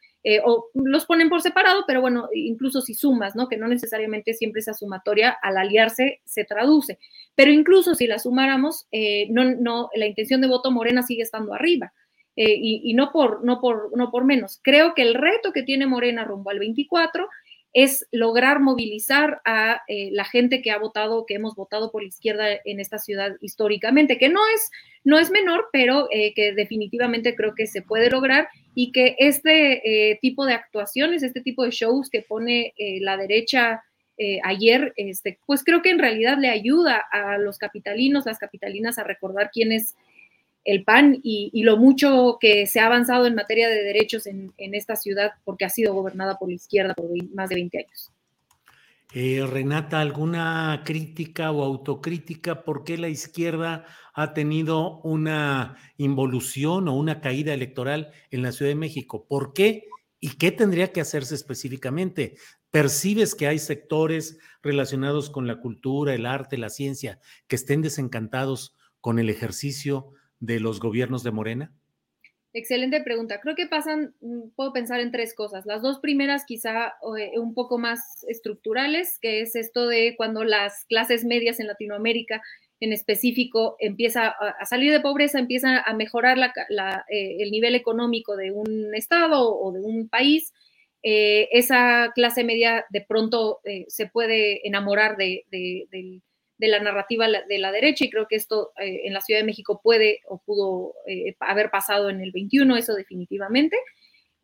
O 0.44 0.70
los 0.74 1.04
ponen 1.04 1.28
por 1.28 1.42
separado, 1.42 1.84
pero 1.86 2.00
bueno, 2.00 2.28
incluso 2.34 2.80
si 2.80 2.94
sumas, 2.94 3.36
¿no? 3.36 3.48
Que 3.48 3.56
no 3.56 3.68
necesariamente 3.68 4.34
siempre 4.34 4.60
esa 4.60 4.74
sumatoria 4.74 5.36
al 5.42 5.56
aliarse 5.56 6.20
se 6.24 6.44
traduce. 6.44 6.98
Pero 7.34 7.50
incluso 7.50 7.94
si 7.94 8.06
la 8.06 8.18
sumáramos, 8.18 8.86
no, 9.30 9.44
no, 9.44 9.90
la 9.94 10.06
intención 10.06 10.40
de 10.40 10.48
voto 10.48 10.70
Morena 10.70 11.02
sigue 11.02 11.22
estando 11.22 11.52
arriba. 11.52 11.92
Eh, 12.36 12.58
y, 12.60 12.94
no, 12.94 13.12
por, 13.12 13.44
no, 13.44 13.60
por, 13.60 13.96
no 13.96 14.10
por 14.10 14.24
menos. 14.24 14.58
Creo 14.62 14.94
que 14.94 15.02
el 15.02 15.14
reto 15.14 15.52
que 15.52 15.62
tiene 15.62 15.86
Morena 15.86 16.24
rumbo 16.24 16.50
al 16.50 16.58
24 16.58 17.28
es 17.74 18.06
lograr 18.12 18.60
movilizar 18.60 19.42
a 19.44 19.82
eh, 19.88 20.10
la 20.12 20.24
gente 20.24 20.62
que 20.62 20.70
ha 20.70 20.78
votado, 20.78 21.26
que 21.26 21.34
hemos 21.34 21.56
votado 21.56 21.90
por 21.90 22.02
la 22.02 22.08
izquierda 22.08 22.46
en 22.64 22.80
esta 22.80 22.98
ciudad 22.98 23.36
históricamente, 23.40 24.16
que 24.16 24.28
no 24.28 24.40
es, 24.54 24.70
no 25.02 25.18
es 25.18 25.30
menor, 25.30 25.66
pero 25.72 26.08
eh, 26.12 26.32
que 26.34 26.54
definitivamente 26.54 27.34
creo 27.34 27.54
que 27.56 27.66
se 27.66 27.82
puede 27.82 28.10
lograr 28.10 28.48
y 28.76 28.92
que 28.92 29.16
este 29.18 30.18
tipo 30.22 30.46
de 30.46 30.54
actuaciones, 30.54 31.22
este 31.22 31.40
tipo 31.40 31.64
de 31.64 31.70
shows 31.70 32.10
que 32.10 32.22
pone 32.22 32.74
la 33.00 33.16
derecha 33.16 33.84
ayer, 34.42 34.92
este, 34.96 35.38
pues 35.46 35.62
creo 35.62 35.80
que 35.80 35.90
en 35.90 36.00
realidad 36.00 36.38
le 36.38 36.48
ayuda 36.48 37.04
a 37.12 37.38
los 37.38 37.58
capitalinos, 37.58 38.26
las 38.26 38.38
capitalinas 38.38 38.98
a 38.98 39.04
recordar 39.04 39.50
quién 39.52 39.70
es 39.70 39.94
el 40.64 40.82
PAN 40.82 41.20
y, 41.22 41.62
lo 41.62 41.76
mucho 41.76 42.38
que 42.40 42.66
se 42.66 42.80
ha 42.80 42.86
avanzado 42.86 43.26
en 43.26 43.34
materia 43.34 43.68
de 43.68 43.82
derechos 43.82 44.26
en, 44.26 44.52
esta 44.56 44.96
ciudad 44.96 45.32
porque 45.44 45.64
ha 45.64 45.70
sido 45.70 45.94
gobernada 45.94 46.38
por 46.38 46.48
la 46.48 46.54
izquierda 46.54 46.94
por 46.94 47.06
más 47.34 47.50
de 47.50 47.56
20 47.56 47.78
años. 47.78 48.10
Eh, 49.12 49.46
Renata, 49.46 50.00
¿alguna 50.00 50.82
crítica 50.84 51.52
o 51.52 51.62
autocrítica 51.62 52.64
por 52.64 52.82
qué 52.82 52.98
la 52.98 53.08
izquierda 53.08 53.84
ha 54.12 54.34
tenido 54.34 55.00
una 55.02 55.76
involución 55.98 56.88
o 56.88 56.96
una 56.96 57.20
caída 57.20 57.54
electoral 57.54 58.10
en 58.30 58.42
la 58.42 58.50
Ciudad 58.50 58.70
de 58.70 58.76
México? 58.76 59.26
¿Por 59.28 59.52
qué? 59.52 59.86
¿Y 60.18 60.30
qué 60.30 60.50
tendría 60.50 60.92
que 60.92 61.00
hacerse 61.00 61.34
específicamente? 61.34 62.36
¿Percibes 62.72 63.36
que 63.36 63.46
hay 63.46 63.60
sectores 63.60 64.38
relacionados 64.62 65.30
con 65.30 65.46
la 65.46 65.60
cultura, 65.60 66.14
el 66.14 66.26
arte, 66.26 66.58
la 66.58 66.70
ciencia, 66.70 67.20
que 67.46 67.54
estén 67.54 67.82
desencantados 67.82 68.74
con 69.00 69.20
el 69.20 69.30
ejercicio 69.30 70.12
de 70.44 70.60
los 70.60 70.80
gobiernos 70.80 71.22
de 71.22 71.30
Morena? 71.30 71.72
Excelente 72.52 73.00
pregunta. 73.02 73.40
Creo 73.40 73.56
que 73.56 73.66
pasan, 73.66 74.14
mm, 74.20 74.50
puedo 74.54 74.72
pensar 74.72 75.00
en 75.00 75.10
tres 75.10 75.34
cosas. 75.34 75.66
Las 75.66 75.82
dos 75.82 75.98
primeras 75.98 76.44
quizá 76.46 76.94
eh, 77.18 77.38
un 77.38 77.52
poco 77.52 77.78
más 77.78 78.24
estructurales, 78.28 79.18
que 79.20 79.40
es 79.40 79.56
esto 79.56 79.88
de 79.88 80.14
cuando 80.16 80.44
las 80.44 80.84
clases 80.84 81.24
medias 81.24 81.58
en 81.58 81.66
Latinoamérica 81.66 82.42
en 82.78 82.92
específico 82.92 83.76
empieza 83.80 84.28
a 84.28 84.66
salir 84.66 84.92
de 84.92 85.00
pobreza, 85.00 85.38
empieza 85.38 85.80
a 85.80 85.94
mejorar 85.94 86.38
eh, 87.08 87.36
el 87.40 87.50
nivel 87.50 87.74
económico 87.74 88.36
de 88.36 88.52
un 88.52 88.94
estado 88.94 89.56
o 89.56 89.72
de 89.72 89.80
un 89.80 90.08
país, 90.08 90.52
eh, 91.02 91.48
esa 91.52 92.12
clase 92.14 92.44
media 92.44 92.84
de 92.90 93.00
pronto 93.00 93.60
se 93.88 94.06
puede 94.06 94.66
enamorar 94.66 95.16
de, 95.16 95.44
del 95.50 96.22
de 96.58 96.68
la 96.68 96.80
narrativa 96.80 97.26
de 97.28 97.58
la 97.58 97.72
derecha 97.72 98.04
y 98.04 98.10
creo 98.10 98.26
que 98.28 98.36
esto 98.36 98.72
eh, 98.78 99.02
en 99.04 99.12
la 99.12 99.20
Ciudad 99.20 99.40
de 99.40 99.46
México 99.46 99.80
puede 99.82 100.20
o 100.26 100.38
pudo 100.38 100.94
eh, 101.06 101.34
haber 101.40 101.70
pasado 101.70 102.10
en 102.10 102.20
el 102.20 102.32
21, 102.32 102.76
eso 102.76 102.94
definitivamente. 102.94 103.76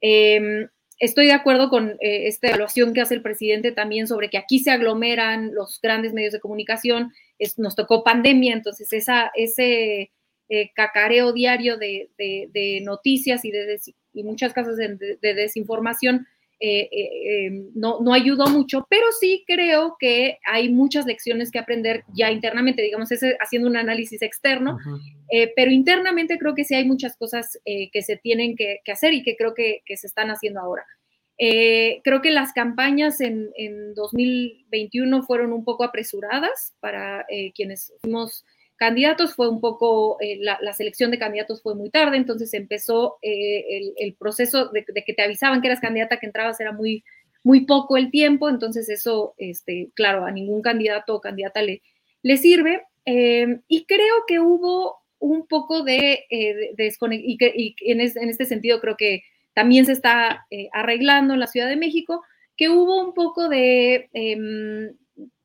Em, 0.01 0.69
estoy 0.99 1.27
de 1.27 1.33
acuerdo 1.33 1.71
con 1.71 1.91
eh, 2.01 2.27
esta 2.27 2.49
evaluación 2.49 2.95
que 2.95 3.01
hace 3.01 3.15
el 3.15 3.23
presidente 3.23 3.73
también 3.73 4.09
sobre 4.09 4.29
que 4.29 4.39
aquí 4.39 4.59
se 4.59 4.71
aglomeran 4.71 5.55
los 5.55 5.81
grandes 5.81 6.13
medios 6.13 6.33
de 6.33 6.41
comunicación, 6.41 7.13
nos 7.57 7.77
tocó 7.77 8.05
pandemia, 8.05 8.53
entonces 8.53 8.93
esa, 8.93 9.31
ese 9.35 10.11
cacareo 10.75 11.33
diario 11.33 11.79
de, 11.79 12.11
noticias 12.83 13.45
y, 13.45 13.53
de, 13.53 13.81
y 14.13 14.25
muchas 14.25 14.53
casos 14.53 14.77
de 14.77 15.17
desinformación 15.35 16.27
eh, 16.63 16.91
eh, 16.93 17.47
em, 17.47 17.71
no, 17.75 18.01
no 18.01 18.13
ayudó 18.13 18.47
mucho, 18.49 18.87
pero 18.91 19.07
sí 19.19 19.45
creo 19.47 19.97
que 19.99 20.39
hay 20.45 20.69
muchas 20.69 21.07
lecciones 21.07 21.51
que 21.51 21.59
aprender 21.59 22.05
ya 22.15 22.31
internamente, 22.31 22.83
digamos, 22.83 23.11
ese, 23.11 23.39
haciendo 23.41 23.67
un 23.67 23.79
análisis 23.79 24.21
externo, 24.21 24.77
eh, 25.33 25.51
pero 25.57 25.71
internamente 25.71 26.39
creo 26.39 26.55
que 26.55 26.65
sí 26.65 26.75
hay 26.75 26.85
muchas 26.85 27.17
cosas 27.17 27.59
que 27.65 28.03
se 28.03 28.17
tienen 28.19 28.57
que, 28.57 28.81
hacer 28.93 29.15
y 29.15 29.23
que 29.23 29.37
creo 29.37 29.55
que, 29.55 29.81
se 29.97 30.07
están 30.07 30.29
haciendo 30.29 30.61
ahora. 30.61 30.85
creo 31.39 32.21
que 32.21 32.31
las 32.31 32.53
campañas 32.53 33.23
en, 33.23 33.51
en, 33.57 33.95
2021 33.95 35.23
fueron 35.23 35.55
un 35.55 35.65
poco 35.65 35.85
apresuradas 35.85 36.75
para 36.81 37.25
quienes 37.55 37.93
fuimos 38.03 38.45
candidatos 38.81 39.35
fue 39.35 39.47
un 39.47 39.61
poco, 39.61 40.17
eh, 40.23 40.39
la, 40.41 40.73
selección 40.73 41.11
de 41.11 41.19
candidatos 41.19 41.63
fue 41.63 41.75
muy 41.75 41.91
tarde, 41.91 42.17
entonces 42.17 42.55
empezó 42.55 43.19
eh, 43.21 43.93
el, 43.99 44.15
proceso 44.15 44.71
de, 44.71 44.87
que 44.87 45.13
te 45.13 45.23
avisaban 45.23 45.61
que 45.61 45.69
eras 45.69 45.81
candidata, 45.81 46.17
que 46.17 46.25
entrabas, 46.25 46.59
era 46.61 46.73
muy, 46.73 47.05
muy 47.45 47.67
poco 47.67 47.99
el 47.99 48.11
tiempo, 48.11 48.49
entonces 48.49 48.89
eso, 48.89 49.35
este, 49.37 49.91
claro, 49.95 50.25
a 50.25 50.31
ningún 50.31 50.63
candidato 50.63 51.15
o 51.15 51.21
candidata 51.21 51.61
le, 51.61 51.83
le 52.23 52.39
sirve. 52.39 52.83
Eh, 53.05 53.61
y 53.69 53.85
creo 53.85 54.25
que 54.27 54.41
hubo 54.41 54.97
un 55.19 55.47
poco 55.47 55.83
de, 55.83 56.25
desconexión, 56.79 57.31
y, 57.31 57.37
que, 57.37 57.83
en, 57.93 58.01
este 58.01 58.47
sentido 58.47 58.81
creo 58.81 58.97
que 58.97 59.25
también 59.53 59.85
se 59.85 59.93
está 59.93 60.47
arreglando 60.73 61.35
en 61.35 61.41
la 61.41 61.49
Ciudad 61.49 61.69
de 61.69 61.77
México, 61.77 62.23
que 62.57 62.71
hubo 62.71 63.05
un 63.05 63.13
poco 63.13 63.51
de 63.51 64.09
em, 64.15 64.97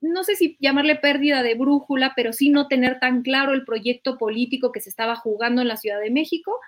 no 0.01 0.23
sé 0.23 0.35
si 0.35 0.57
llamarle 0.59 0.95
pérdida 0.95 1.43
de 1.43 1.55
brújula, 1.55 2.13
pero 2.15 2.33
sí 2.33 2.49
no 2.49 2.67
tener 2.67 2.99
tan 2.99 3.21
claro 3.21 3.53
el 3.53 3.65
proyecto 3.65 4.17
político 4.17 4.71
que 4.71 4.81
se 4.81 4.89
estaba 4.89 5.15
jugando 5.15 5.61
en 5.61 5.67
la 5.67 5.77
Ciudad 5.77 5.99
de 5.99 6.11
México, 6.11 6.59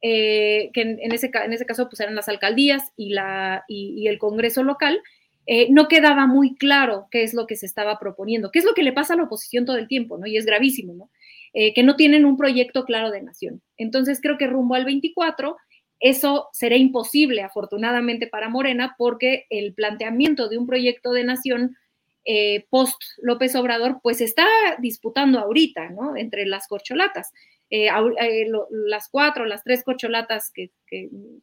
eh, 0.00 0.70
que 0.72 0.82
en, 0.82 1.12
ese, 1.12 1.30
en 1.32 1.52
ese 1.52 1.66
caso 1.66 1.88
pues 1.88 2.00
eran 2.00 2.14
las 2.14 2.28
alcaldías 2.28 2.92
y, 2.96 3.10
la, 3.10 3.64
y, 3.68 4.06
el 4.08 4.18
Congreso 4.18 4.62
local, 4.62 5.00
eh, 5.46 5.68
no 5.70 5.88
quedaba 5.88 6.26
muy 6.26 6.54
claro 6.56 7.08
qué 7.10 7.22
es 7.22 7.34
lo 7.34 7.46
que 7.46 7.56
se 7.56 7.66
estaba 7.66 7.98
proponiendo, 7.98 8.50
qué 8.50 8.58
es 8.60 8.64
lo 8.64 8.74
que 8.74 8.82
le 8.82 8.92
pasa 8.92 9.14
a 9.14 9.16
la 9.16 9.24
oposición 9.24 9.64
todo 9.64 9.76
el 9.76 9.88
tiempo, 9.88 10.18
¿no? 10.18 10.26
Y 10.26 10.36
es 10.36 10.46
gravísimo, 10.46 10.94
¿no? 10.94 11.10
Eh, 11.52 11.74
que 11.74 11.82
no 11.82 11.96
tienen 11.96 12.24
un 12.24 12.36
proyecto 12.36 12.84
claro 12.84 13.10
de 13.10 13.22
nación. 13.22 13.62
Entonces 13.76 14.20
creo 14.22 14.38
que 14.38 14.46
rumbo 14.46 14.74
al 14.74 14.84
24 14.84 15.56
eso 16.02 16.48
será 16.52 16.76
imposible, 16.76 17.42
afortunadamente, 17.42 18.26
para 18.26 18.48
Morena, 18.48 18.96
porque 18.98 19.46
el 19.50 19.72
planteamiento 19.72 20.48
de 20.48 20.58
un 20.58 20.66
proyecto 20.66 21.12
de 21.12 21.22
nación 21.22 21.76
eh, 22.24 22.66
post 22.70 23.02
López 23.20 23.54
Obrador, 23.56 23.98
pues 24.00 24.20
está 24.20 24.46
disputando 24.78 25.40
ahorita, 25.40 25.90
¿no? 25.90 26.16
Entre 26.16 26.46
las 26.46 26.68
corcholatas. 26.68 27.32
Eh, 27.68 27.88
eh, 28.20 28.46
las 28.70 29.08
cuatro, 29.08 29.44
las 29.44 29.64
tres 29.64 29.82
corcholatas 29.82 30.52
que, 30.52 30.70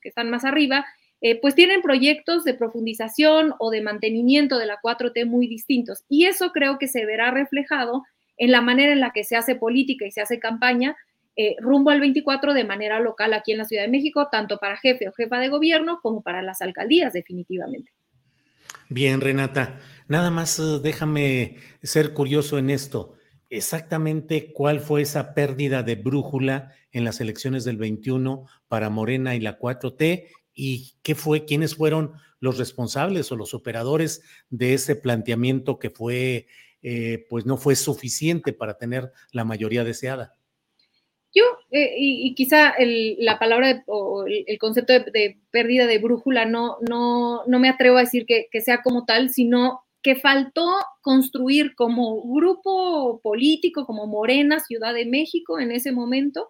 están 0.03 0.30
más 0.30 0.45
arriba, 0.45 0.86
pues 1.41 1.53
tienen 1.53 1.82
proyectos 1.82 2.45
de 2.45 2.53
profundización 2.53 3.53
o 3.59 3.71
de 3.71 3.82
mantenimiento 3.82 4.57
de 4.57 4.67
la 4.67 4.80
4T 4.82 5.25
muy 5.25 5.47
distintos. 5.47 6.05
Y 6.07 6.25
eso 6.25 6.51
creo 6.53 6.77
que 6.77 6.88
se 6.88 7.05
verá 7.05 7.30
reflejado 7.32 8.03
en 8.38 8.51
la 8.51 8.61
manera 8.61 8.93
en 8.93 9.01
la 9.01 9.11
que 9.11 9.25
se 9.25 9.36
hace 9.36 9.55
política 9.55 10.05
y 10.05 10.11
se 10.11 10.21
hace 10.21 10.39
campaña 10.39 10.95
rumbo 11.59 11.89
al 11.89 12.01
24 12.01 12.53
de 12.53 12.65
manera 12.65 12.99
local 12.99 13.34
aquí 13.34 13.53
en 13.53 13.59
la 13.59 13.65
Ciudad 13.65 13.84
de 13.84 13.89
México, 13.89 14.27
tanto 14.30 14.57
para 14.57 14.77
jefe 14.77 15.07
o 15.07 15.13
jefa 15.13 15.39
de 15.39 15.47
gobierno 15.47 15.99
como 16.01 16.21
para 16.21 16.41
las 16.41 16.61
alcaldías, 16.61 17.13
definitivamente. 17.13 17.91
Bien, 18.92 19.22
Renata. 19.22 19.80
Nada 20.08 20.32
más 20.32 20.58
eh, 20.58 20.80
déjame 20.82 21.58
ser 21.84 22.12
curioso 22.14 22.58
en 22.58 22.72
esto. 22.72 23.14
Exactamente 23.52 24.52
cuál 24.52 24.80
fue 24.80 25.04
esa 25.04 25.36
pérdida 25.36 25.84
de 25.84 25.94
brújula 25.96 26.74
en 26.92 27.04
las 27.04 27.22
elecciones 27.22 27.64
del 27.64 27.78
21 27.78 28.48
para 28.68 28.90
Morena 28.90 29.36
y 29.36 29.42
la 29.42 29.60
4T 29.60 30.26
y 30.56 30.96
qué 31.04 31.14
fue, 31.14 31.46
quiénes 31.46 31.76
fueron 31.76 32.14
los 32.40 32.58
responsables 32.58 33.32
o 33.32 33.36
los 33.36 33.54
operadores 33.54 34.24
de 34.50 34.74
ese 34.74 34.96
planteamiento 34.96 35.78
que 35.78 35.92
fue, 35.92 36.48
eh, 36.82 37.28
pues 37.30 37.46
no 37.46 37.58
fue 37.58 37.76
suficiente 37.76 38.54
para 38.54 38.80
tener 38.80 39.12
la 39.32 39.46
mayoría 39.46 39.84
deseada. 39.84 40.39
Yo, 41.34 41.43
eh, 41.71 41.93
y, 41.97 42.34
quizá 42.34 42.73
la 42.80 43.38
palabra 43.38 43.84
o 43.86 44.25
el, 44.25 44.57
concepto 44.57 44.93
de, 44.93 45.38
pérdida 45.51 45.86
de 45.86 45.99
brújula 45.99 46.45
no, 46.45 46.77
no, 46.88 47.43
no 47.45 47.59
me 47.59 47.69
atrevo 47.69 47.97
a 47.97 48.01
decir 48.01 48.25
que, 48.25 48.47
que, 48.51 48.61
sea 48.61 48.82
como 48.82 49.05
tal, 49.05 49.30
sino 49.30 49.82
que 50.01 50.15
faltó 50.15 50.67
construir 51.01 51.75
como 51.75 52.21
grupo 52.23 53.19
político, 53.21 53.86
como 53.86 54.07
Morena, 54.07 54.59
Ciudad 54.59 54.93
de 54.93 55.05
México 55.05 55.59
en 55.59 55.71
ese 55.71 55.91
momento, 55.91 56.49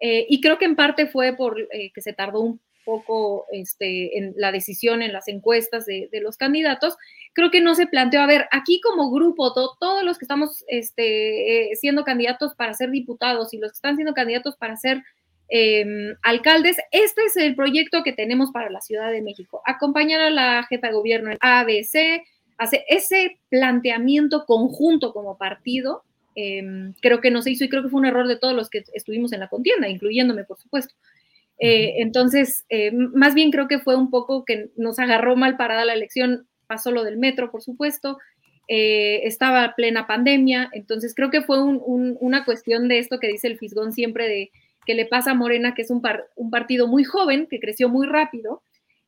eh, 0.00 0.26
y 0.28 0.40
creo 0.40 0.58
que 0.58 0.66
en 0.66 0.76
parte 0.76 1.06
fue 1.06 1.34
por 1.34 1.58
eh, 1.72 1.90
que 1.94 2.02
se 2.02 2.12
tardó 2.12 2.40
un 2.40 2.60
poco 2.84 3.46
este, 3.50 4.18
en 4.18 4.34
la 4.36 4.52
decisión 4.52 5.02
en 5.02 5.12
las 5.12 5.28
encuestas 5.28 5.86
de, 5.86 6.08
los 6.22 6.36
candidatos, 6.36 6.96
creo 7.32 7.50
que 7.50 7.60
no 7.60 7.74
se 7.74 7.86
planteó, 7.86 8.20
a 8.20 8.26
ver, 8.26 8.46
aquí 8.50 8.80
como 8.80 9.10
grupo, 9.10 9.52
todos 9.52 10.04
los 10.04 10.18
que 10.18 10.24
estamos 10.24 10.64
este, 10.68 11.72
eh, 11.72 11.76
siendo 11.76 12.04
candidatos 12.04 12.54
para 12.54 12.74
ser 12.74 12.90
diputados 12.90 13.52
y 13.52 13.58
los 13.58 13.72
que 13.72 13.76
están 13.76 13.96
siendo 13.96 14.14
candidatos 14.14 14.56
para 14.56 14.76
ser 14.76 15.02
em, 15.48 16.14
alcaldes, 16.22 16.76
este 16.90 17.24
es 17.24 17.36
el 17.36 17.54
proyecto 17.54 18.02
que 18.02 18.12
tenemos 18.12 18.50
para 18.52 18.70
la 18.70 18.80
Ciudad 18.80 19.10
de 19.10 19.22
México, 19.22 19.62
acompañar 19.66 20.20
a 20.20 20.30
la 20.30 20.64
jefa 20.64 20.88
de 20.88 20.94
gobierno 20.94 21.30
en 21.30 21.38
ABC, 21.40 22.22
hace 22.56 22.84
ese 22.88 23.38
planteamiento 23.50 24.44
conjunto 24.46 25.12
como 25.12 25.36
partido, 25.36 26.02
em, 26.34 26.94
creo 27.00 27.20
que 27.20 27.30
no 27.30 27.42
se 27.42 27.50
hizo 27.50 27.64
y 27.64 27.68
creo 27.68 27.82
que 27.82 27.88
fue 27.88 28.00
un 28.00 28.06
error 28.06 28.26
de 28.26 28.38
todos 28.38 28.54
los 28.54 28.70
que 28.70 28.84
estuvimos 28.94 29.32
en 29.32 29.40
la 29.40 29.48
contienda, 29.48 29.88
incluyéndome, 29.88 30.44
por 30.44 30.58
supuesto. 30.58 30.94
Eh, 31.58 31.94
entonces, 31.98 32.64
eh, 32.68 32.90
más 32.92 33.34
bien 33.34 33.50
creo 33.50 33.68
que 33.68 33.78
fue 33.78 33.96
un 33.96 34.10
poco 34.10 34.44
que 34.44 34.70
nos 34.76 34.98
agarró 34.98 35.36
mal 35.36 35.56
parada 35.56 35.84
la 35.84 35.94
elección, 35.94 36.46
pasó 36.66 36.90
lo 36.90 37.04
del 37.04 37.16
metro, 37.16 37.50
por 37.50 37.62
supuesto, 37.62 38.18
eh, 38.66 39.20
estaba 39.24 39.74
plena 39.76 40.06
pandemia, 40.06 40.70
entonces 40.72 41.14
creo 41.14 41.30
que 41.30 41.42
fue 41.42 41.62
una 41.62 42.44
cuestión 42.44 42.88
de 42.88 42.98
esto 42.98 43.20
que 43.20 43.28
dice 43.28 43.46
el 43.46 43.58
Fisgón 43.58 43.92
siempre 43.92 44.26
de 44.26 44.50
que 44.86 44.94
le 44.94 45.06
pasa 45.06 45.32
a 45.32 45.34
Morena, 45.34 45.74
que 45.74 45.82
es 45.82 45.90
un, 45.90 46.02
un 46.36 46.50
partido 46.50 46.88
muy 46.88 47.04
joven, 47.04 47.46
que 47.48 47.60
creció 47.60 47.88
muy 47.88 48.06
rápido, 48.06 48.62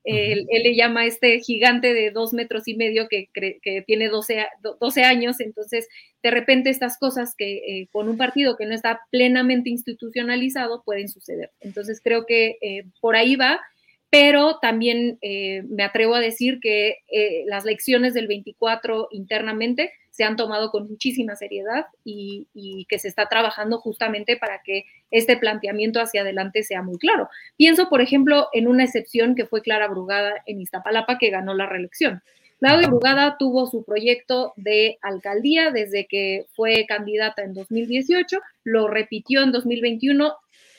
él, 0.07 0.47
le 0.49 0.75
llama 0.75 1.01
a 1.01 1.07
este 1.07 1.41
gigante 1.41 1.93
de 1.93 2.11
dos 2.11 2.33
metros 2.33 2.69
y 2.69 2.77
medio 2.77 3.09
que, 3.09 3.29
que 3.35 3.83
tiene 3.87 4.09
12, 4.09 4.47
12, 4.81 5.03
años, 5.03 5.41
entonces 5.41 5.89
de 6.23 6.31
repente 6.31 6.71
estas 6.71 6.97
cosas 6.99 7.35
que 7.37 7.57
eh, 7.57 7.89
con 7.91 8.09
un 8.09 8.17
partido 8.17 8.57
que 8.57 8.67
no 8.67 8.75
está 8.75 9.01
plenamente 9.11 9.69
institucionalizado 9.69 10.83
pueden 10.85 11.09
suceder. 11.09 11.51
Entonces 11.61 12.01
creo 12.03 12.25
que 12.25 12.57
eh, 12.61 12.85
por 13.01 13.17
ahí 13.17 13.35
va, 13.37 13.61
pero 14.09 14.59
también 14.61 15.19
eh, 15.23 15.63
me 15.69 15.83
atrevo 15.83 16.15
a 16.15 16.21
decir 16.21 16.61
que 16.61 16.99
las 17.47 17.65
lecciones 17.65 18.15
del 18.15 18.29
24 18.29 19.09
internamente 19.11 19.91
se 20.17 20.25
han 20.25 20.37
tomado 20.37 20.71
con 20.71 20.89
muchísima 20.89 21.37
seriedad 21.37 21.87
y, 22.03 22.47
que 22.89 22.99
se 22.99 23.09
está 23.09 23.29
trabajando 23.29 23.79
justamente 23.79 24.39
para 24.39 24.63
que 24.65 24.85
este 25.11 25.37
planteamiento 25.37 26.01
hacia 26.01 26.23
adelante 26.23 26.63
sea 26.63 26.81
muy 26.81 26.97
claro. 26.97 27.29
Pienso, 27.59 27.91
por 27.91 28.01
ejemplo, 28.01 28.49
en 28.55 28.67
una 28.67 28.85
excepción 28.85 29.35
que 29.35 29.45
fue 29.45 29.61
Clara 29.61 29.89
Brugada 29.89 30.43
en 30.47 30.63
Iztapalapa, 30.63 31.19
que 31.19 31.29
ganó 31.29 31.53
la 31.53 31.67
reelección. 31.67 32.23
Clara 32.59 32.87
Brugada 32.87 33.37
tuvo 33.39 33.67
su 33.67 33.85
proyecto 33.85 34.55
de 34.57 34.99
alcaldía 35.03 35.71
desde 35.71 36.07
que 36.07 36.47
fue 36.55 36.87
candidata 36.89 37.43
en 37.43 37.53
2018, 37.53 38.41
lo 38.65 38.89
repitió 38.89 39.43
en 39.43 39.53
2021, 39.53 40.35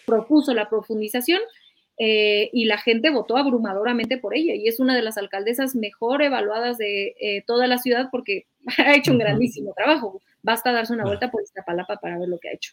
propuso 0.07 0.55
la 0.55 0.67
profundización 0.67 1.41
eh, 1.99 2.49
y 2.53 2.65
la 2.65 2.77
gente 2.77 3.09
votó 3.09 3.37
abrumadoramente 3.37 4.17
por 4.17 4.35
ella 4.35 4.53
y 4.53 4.67
es 4.67 4.79
una 4.79 4.95
de 4.95 5.01
las 5.01 5.17
alcaldesas 5.17 5.75
mejor 5.75 6.21
evaluadas 6.21 6.77
de 6.77 7.15
eh, 7.19 7.43
toda 7.47 7.65
la 7.65 7.79
ciudad 7.79 8.09
porque 8.11 8.45
ha 8.77 8.95
hecho 8.95 9.11
un 9.11 9.17
grandísimo 9.17 9.73
trabajo. 9.75 10.21
Basta 10.43 10.71
darse 10.71 10.93
una 10.93 11.05
vuelta 11.05 11.31
por 11.31 11.41
esta 11.41 11.63
palapa 11.63 11.97
para 11.97 12.19
ver 12.19 12.29
lo 12.29 12.37
que 12.37 12.49
ha 12.49 12.53
hecho. 12.53 12.71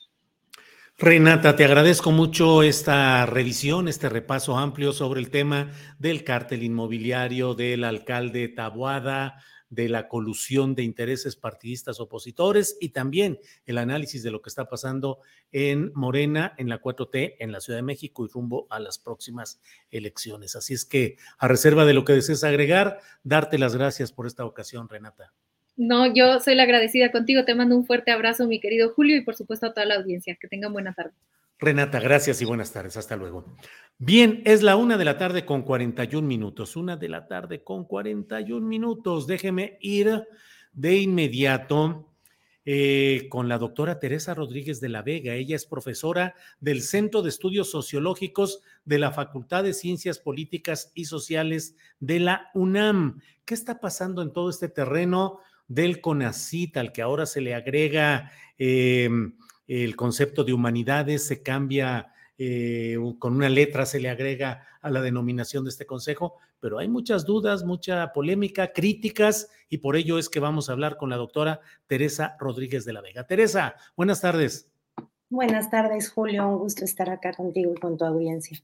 Renata, 0.96 1.56
te 1.56 1.64
agradezco 1.64 2.12
mucho 2.12 2.62
esta 2.62 3.26
revisión, 3.26 3.88
este 3.88 4.08
repaso 4.08 4.56
amplio 4.56 4.92
sobre 4.92 5.20
el 5.20 5.28
tema 5.28 5.72
del 5.98 6.22
cártel 6.22 6.62
inmobiliario 6.62 7.54
del 7.54 7.82
alcalde 7.82 8.46
Tabuada, 8.46 9.42
de 9.70 9.88
la 9.88 10.08
colusión 10.08 10.74
de 10.74 10.82
intereses 10.82 11.36
partidistas 11.36 12.00
opositores 12.00 12.76
y 12.80 12.90
también 12.90 13.38
el 13.66 13.78
análisis 13.78 14.22
de 14.22 14.30
lo 14.30 14.42
que 14.42 14.48
está 14.48 14.68
pasando 14.68 15.20
en 15.52 15.92
Morena, 15.94 16.54
en 16.58 16.68
la 16.68 16.80
4T, 16.80 17.36
en 17.38 17.52
la 17.52 17.60
Ciudad 17.60 17.78
de 17.78 17.82
México 17.82 18.24
y 18.24 18.28
rumbo 18.28 18.66
a 18.70 18.80
las 18.80 18.98
próximas 18.98 19.60
elecciones. 19.90 20.56
Así 20.56 20.74
es 20.74 20.84
que, 20.84 21.16
a 21.38 21.48
reserva 21.48 21.84
de 21.84 21.94
lo 21.94 22.04
que 22.04 22.12
desees 22.12 22.44
agregar, 22.44 23.00
darte 23.22 23.58
las 23.58 23.74
gracias 23.74 24.12
por 24.12 24.26
esta 24.26 24.44
ocasión, 24.44 24.88
Renata. 24.88 25.32
No, 25.76 26.12
yo 26.12 26.38
soy 26.40 26.54
la 26.54 26.62
agradecida 26.62 27.10
contigo. 27.10 27.44
Te 27.44 27.54
mando 27.54 27.76
un 27.76 27.84
fuerte 27.84 28.12
abrazo, 28.12 28.46
mi 28.46 28.60
querido 28.60 28.90
Julio, 28.90 29.16
y 29.16 29.22
por 29.22 29.34
supuesto 29.34 29.66
a 29.66 29.74
toda 29.74 29.86
la 29.86 29.96
audiencia. 29.96 30.36
Que 30.40 30.46
tengan 30.46 30.72
buena 30.72 30.94
tarde. 30.94 31.14
Renata, 31.58 32.00
gracias 32.00 32.42
y 32.42 32.44
buenas 32.44 32.72
tardes. 32.72 32.96
Hasta 32.96 33.16
luego. 33.16 33.56
Bien, 33.98 34.42
es 34.44 34.62
la 34.62 34.76
una 34.76 34.96
de 34.96 35.04
la 35.04 35.18
tarde 35.18 35.46
con 35.46 35.62
41 35.62 36.26
minutos. 36.26 36.76
Una 36.76 36.96
de 36.96 37.08
la 37.08 37.28
tarde 37.28 37.62
con 37.62 37.84
41 37.84 38.66
minutos. 38.66 39.26
Déjeme 39.26 39.78
ir 39.80 40.24
de 40.72 40.96
inmediato 40.96 42.10
eh, 42.64 43.28
con 43.30 43.48
la 43.48 43.58
doctora 43.58 44.00
Teresa 44.00 44.34
Rodríguez 44.34 44.80
de 44.80 44.88
la 44.88 45.02
Vega. 45.02 45.34
Ella 45.34 45.54
es 45.54 45.64
profesora 45.64 46.34
del 46.58 46.82
Centro 46.82 47.22
de 47.22 47.28
Estudios 47.28 47.70
Sociológicos 47.70 48.60
de 48.84 48.98
la 48.98 49.12
Facultad 49.12 49.62
de 49.62 49.74
Ciencias 49.74 50.18
Políticas 50.18 50.90
y 50.94 51.04
Sociales 51.04 51.76
de 52.00 52.18
la 52.18 52.50
UNAM. 52.54 53.20
¿Qué 53.44 53.54
está 53.54 53.78
pasando 53.78 54.22
en 54.22 54.32
todo 54.32 54.50
este 54.50 54.68
terreno 54.68 55.38
del 55.68 56.00
CONACIT 56.00 56.76
al 56.78 56.92
que 56.92 57.02
ahora 57.02 57.26
se 57.26 57.40
le 57.40 57.54
agrega... 57.54 58.32
Eh, 58.58 59.08
el 59.66 59.96
concepto 59.96 60.44
de 60.44 60.52
humanidades 60.52 61.26
se 61.26 61.42
cambia, 61.42 62.12
eh, 62.36 62.96
con 63.18 63.36
una 63.36 63.48
letra 63.48 63.86
se 63.86 64.00
le 64.00 64.10
agrega 64.10 64.66
a 64.80 64.90
la 64.90 65.00
denominación 65.00 65.64
de 65.64 65.70
este 65.70 65.86
consejo, 65.86 66.36
pero 66.60 66.78
hay 66.78 66.88
muchas 66.88 67.24
dudas, 67.24 67.64
mucha 67.64 68.12
polémica, 68.12 68.72
críticas, 68.72 69.50
y 69.68 69.78
por 69.78 69.96
ello 69.96 70.18
es 70.18 70.28
que 70.28 70.40
vamos 70.40 70.68
a 70.68 70.72
hablar 70.72 70.96
con 70.96 71.10
la 71.10 71.16
doctora 71.16 71.60
Teresa 71.86 72.36
Rodríguez 72.38 72.84
de 72.84 72.92
la 72.92 73.00
Vega. 73.00 73.26
Teresa, 73.26 73.76
buenas 73.96 74.20
tardes. 74.20 74.70
Buenas 75.28 75.70
tardes, 75.70 76.10
Julio. 76.10 76.48
Un 76.48 76.58
gusto 76.58 76.84
estar 76.84 77.10
acá 77.10 77.32
contigo 77.32 77.72
y 77.74 77.80
con 77.80 77.96
tu 77.96 78.04
audiencia. 78.04 78.62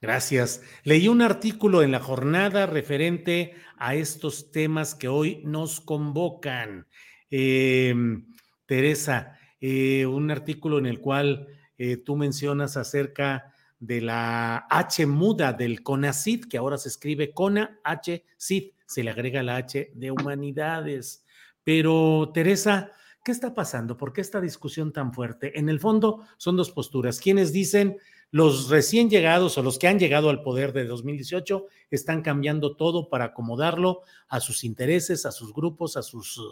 Gracias. 0.00 0.62
Leí 0.82 1.08
un 1.08 1.22
artículo 1.22 1.82
en 1.82 1.90
la 1.90 2.00
jornada 2.00 2.66
referente 2.66 3.54
a 3.78 3.94
estos 3.94 4.50
temas 4.50 4.94
que 4.94 5.08
hoy 5.08 5.40
nos 5.44 5.80
convocan. 5.80 6.86
Em, 7.30 8.26
Teresa, 8.66 9.38
eh, 9.60 10.06
un 10.06 10.30
artículo 10.30 10.78
en 10.78 10.86
el 10.86 11.00
cual 11.00 11.48
eh, 11.78 11.96
tú 11.96 12.16
mencionas 12.16 12.76
acerca 12.76 13.52
de 13.80 14.00
la 14.00 14.66
H 14.70 15.06
muda 15.06 15.52
del 15.52 15.82
CONACID, 15.82 16.46
que 16.46 16.56
ahora 16.56 16.78
se 16.78 16.88
escribe 16.88 17.32
CONA 17.32 17.80
H 17.84 18.24
CID, 18.36 18.72
se 18.86 19.02
le 19.02 19.10
agrega 19.10 19.42
la 19.42 19.56
H 19.56 19.92
de 19.94 20.10
humanidades. 20.10 21.24
Pero, 21.64 22.30
Teresa, 22.32 22.90
¿qué 23.24 23.32
está 23.32 23.54
pasando? 23.54 23.96
¿Por 23.96 24.12
qué 24.12 24.20
esta 24.20 24.40
discusión 24.40 24.92
tan 24.92 25.12
fuerte? 25.12 25.58
En 25.58 25.68
el 25.68 25.80
fondo 25.80 26.22
son 26.36 26.56
dos 26.56 26.70
posturas. 26.70 27.20
Quienes 27.20 27.52
dicen 27.52 27.96
los 28.34 28.68
recién 28.68 29.10
llegados 29.10 29.56
o 29.56 29.62
los 29.62 29.78
que 29.78 29.86
han 29.86 30.00
llegado 30.00 30.28
al 30.28 30.42
poder 30.42 30.72
de 30.72 30.86
2018 30.86 31.66
están 31.88 32.20
cambiando 32.20 32.74
todo 32.74 33.08
para 33.08 33.26
acomodarlo 33.26 34.00
a 34.26 34.40
sus 34.40 34.64
intereses, 34.64 35.24
a 35.24 35.30
sus 35.30 35.54
grupos, 35.54 35.96
a 35.96 36.02
sus 36.02 36.42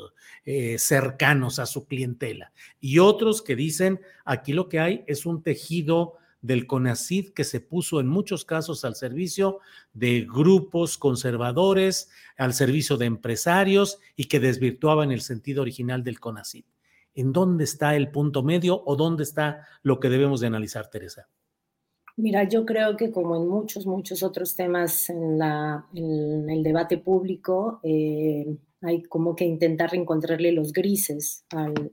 eh, 0.45 0.79
cercanos, 0.79 1.59
a 1.59 1.67
su 1.67 1.85
clientela. 1.89 2.53
Y 2.79 3.01
otros 3.01 3.43
que 3.43 3.57
dicen, 3.57 4.01
aquí 4.25 4.53
lo 4.53 4.69
que 4.69 4.79
hay 4.79 5.05
es 5.09 5.27
un 5.27 5.43
tejido 5.43 6.15
del 6.41 6.69
CONACID 6.69 7.33
que 7.33 7.43
se 7.43 7.59
puso 7.59 7.99
en 7.99 8.07
muchos 8.07 8.45
casos 8.45 8.85
al 8.85 8.95
servicio 8.95 9.59
de 9.93 10.21
grupos 10.21 10.97
conservadores, 10.97 12.11
al 12.37 12.55
servicio 12.55 12.97
de 12.97 13.07
empresarios 13.07 13.99
y 14.15 14.27
que 14.27 14.39
desvirtuaban 14.39 15.11
el 15.11 15.21
sentido 15.21 15.63
original 15.63 16.05
del 16.05 16.21
CONACID. 16.21 16.65
¿En 17.17 17.33
dónde 17.33 17.65
está 17.65 17.97
el 17.97 18.13
punto 18.13 18.45
medio 18.45 18.85
o 18.87 18.95
dónde 18.95 19.25
está 19.25 19.67
lo 19.83 19.99
que 19.99 20.11
debemos 20.11 20.41
de 20.41 20.47
analizar, 20.47 20.89
Teresa? 20.89 21.27
Mira, 22.17 22.45
yo 22.45 22.67
creo 22.67 22.97
que 22.97 23.11
como 23.11 23.37
en 23.37 23.49
muchos, 23.49 23.87
muchos 23.87 24.23
otros 24.23 24.55
temas 24.55 25.09
en, 25.09 25.39
la, 25.39 25.87
en 25.95 26.49
el 26.51 26.63
debate 26.63 26.99
público, 26.99 27.81
eh, 27.83 28.47
hay 28.83 29.03
como 29.05 29.35
que 29.35 29.45
intentar 29.45 29.95
encontrarle 29.95 30.53
los 30.53 30.73
grises 30.73 31.45
al, 31.51 31.93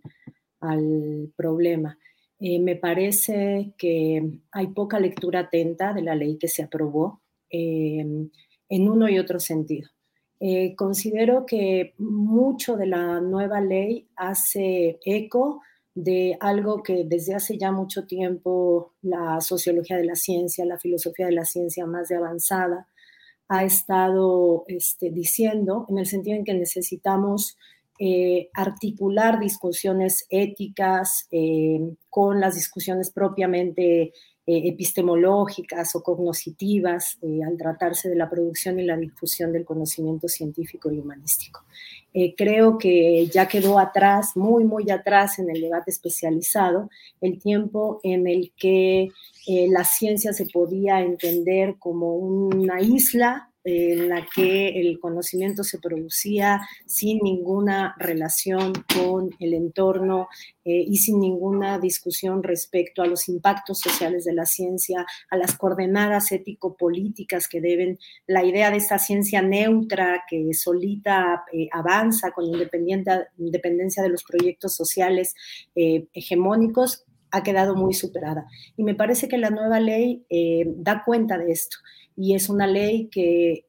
al 0.59 1.31
problema. 1.35 1.97
Eh, 2.39 2.59
me 2.59 2.75
parece 2.75 3.73
que 3.77 4.21
hay 4.51 4.67
poca 4.67 4.99
lectura 4.99 5.41
atenta 5.41 5.93
de 5.93 6.01
la 6.01 6.15
ley 6.15 6.37
que 6.37 6.47
se 6.47 6.63
aprobó 6.63 7.21
eh, 7.49 8.05
en 8.69 8.89
uno 8.89 9.09
y 9.09 9.19
otro 9.19 9.39
sentido. 9.39 9.89
Eh, 10.39 10.73
considero 10.75 11.45
que 11.45 11.95
mucho 11.97 12.77
de 12.77 12.87
la 12.87 13.19
nueva 13.19 13.59
ley 13.59 14.07
hace 14.15 14.97
eco 15.03 15.61
de 16.03 16.37
algo 16.39 16.81
que 16.81 17.03
desde 17.05 17.35
hace 17.35 17.57
ya 17.57 17.71
mucho 17.71 18.05
tiempo 18.05 18.93
la 19.01 19.41
sociología 19.41 19.97
de 19.97 20.05
la 20.05 20.15
ciencia, 20.15 20.65
la 20.65 20.79
filosofía 20.79 21.25
de 21.25 21.33
la 21.33 21.45
ciencia 21.45 21.85
más 21.85 22.07
de 22.07 22.15
avanzada, 22.15 22.87
ha 23.49 23.63
estado 23.63 24.63
este, 24.67 25.09
diciendo, 25.09 25.85
en 25.89 25.97
el 25.97 26.05
sentido 26.05 26.37
en 26.37 26.45
que 26.45 26.53
necesitamos 26.53 27.57
eh, 27.99 28.49
articular 28.53 29.39
discusiones 29.39 30.25
éticas 30.29 31.27
eh, 31.31 31.79
con 32.09 32.39
las 32.39 32.55
discusiones 32.55 33.11
propiamente 33.11 34.13
epistemológicas 34.57 35.95
o 35.95 36.01
cognoscitivas 36.01 37.17
al 37.45 37.57
tratarse 37.57 38.09
de 38.09 38.15
la 38.15 38.29
producción 38.29 38.79
y 38.79 38.83
la 38.83 38.97
difusión 38.97 39.51
del 39.51 39.65
conocimiento 39.65 40.27
científico 40.27 40.91
y 40.91 40.99
humanístico. 40.99 41.63
creo 42.37 42.77
que 42.77 43.27
ya 43.27 43.47
quedó 43.47 43.77
atrás, 43.77 44.35
muy, 44.35 44.63
muy 44.63 44.89
atrás 44.89 45.39
en 45.39 45.49
el 45.49 45.61
debate 45.61 45.91
especializado, 45.91 46.89
el 47.21 47.39
tiempo 47.39 47.99
en 48.03 48.27
el 48.27 48.51
que 48.57 49.09
la 49.47 49.83
ciencia 49.83 50.33
se 50.33 50.45
podía 50.45 51.01
entender 51.01 51.75
como 51.77 52.15
una 52.15 52.81
isla 52.81 53.48
en 53.69 54.09
la 54.09 54.25
que 54.33 54.79
el 54.79 54.99
conocimiento 54.99 55.63
se 55.63 55.79
producía 55.79 56.61
sin 56.85 57.19
ninguna 57.19 57.95
relación 57.99 58.73
con 58.93 59.29
el 59.39 59.53
entorno 59.53 60.27
eh, 60.65 60.83
y 60.87 60.97
sin 60.97 61.19
ninguna 61.19 61.77
discusión 61.79 62.41
respecto 62.41 63.01
a 63.01 63.07
los 63.07 63.29
impactos 63.29 63.79
sociales 63.79 64.25
de 64.25 64.33
la 64.33 64.45
ciencia, 64.45 65.05
a 65.29 65.37
las 65.37 65.55
coordenadas 65.55 66.31
ético-políticas 66.31 67.47
que 67.47 67.61
deben, 67.61 67.99
la 68.27 68.43
idea 68.43 68.71
de 68.71 68.77
esta 68.77 68.97
ciencia 68.97 69.41
neutra 69.41 70.23
que 70.27 70.53
solita 70.53 71.43
eh, 71.53 71.69
avanza 71.71 72.31
con 72.31 72.45
independencia 72.45 74.01
de 74.03 74.09
los 74.09 74.23
proyectos 74.23 74.75
sociales 74.75 75.35
eh, 75.75 76.07
hegemónicos, 76.13 77.05
ha 77.31 77.43
quedado 77.43 77.75
muy 77.75 77.93
superada. 77.93 78.47
Y 78.75 78.83
me 78.83 78.95
parece 78.95 79.27
que 79.27 79.37
la 79.37 79.51
nueva 79.51 79.79
ley 79.79 80.25
da 80.77 81.03
cuenta 81.05 81.37
de 81.37 81.51
esto 81.51 81.77
y 82.19 82.35
es 82.35 82.49
una 82.49 82.67
ley 82.67 83.07
que, 83.09 83.65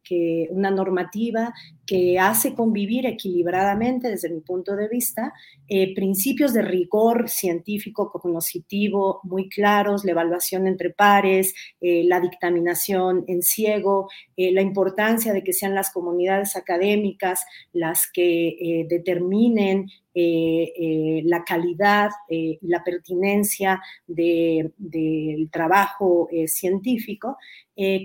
una 0.50 0.72
normativa 0.72 1.54
que 1.90 2.20
hace 2.20 2.54
convivir 2.54 3.04
equilibradamente, 3.04 4.10
desde 4.10 4.30
mi 4.30 4.42
punto 4.42 4.76
de 4.76 4.86
vista, 4.86 5.34
eh, 5.66 5.92
principios 5.92 6.52
de 6.52 6.62
rigor 6.62 7.28
científico, 7.28 8.12
cognoscitivo 8.12 9.18
muy 9.24 9.48
claros, 9.48 10.04
la 10.04 10.12
evaluación 10.12 10.68
entre 10.68 10.90
pares, 10.90 11.52
eh, 11.80 12.04
la 12.04 12.20
dictaminación 12.20 13.24
en 13.26 13.42
ciego, 13.42 14.08
eh, 14.36 14.52
la 14.52 14.62
importancia 14.62 15.32
de 15.32 15.42
que 15.42 15.52
sean 15.52 15.74
las 15.74 15.90
comunidades 15.90 16.54
académicas 16.54 17.44
las 17.72 18.08
que 18.12 18.86
determinen 18.88 19.88
la 20.12 21.44
calidad 21.44 22.10
y 22.28 22.58
la 22.62 22.82
pertinencia 22.82 23.80
del 24.06 25.48
trabajo 25.52 26.28
científico 26.46 27.38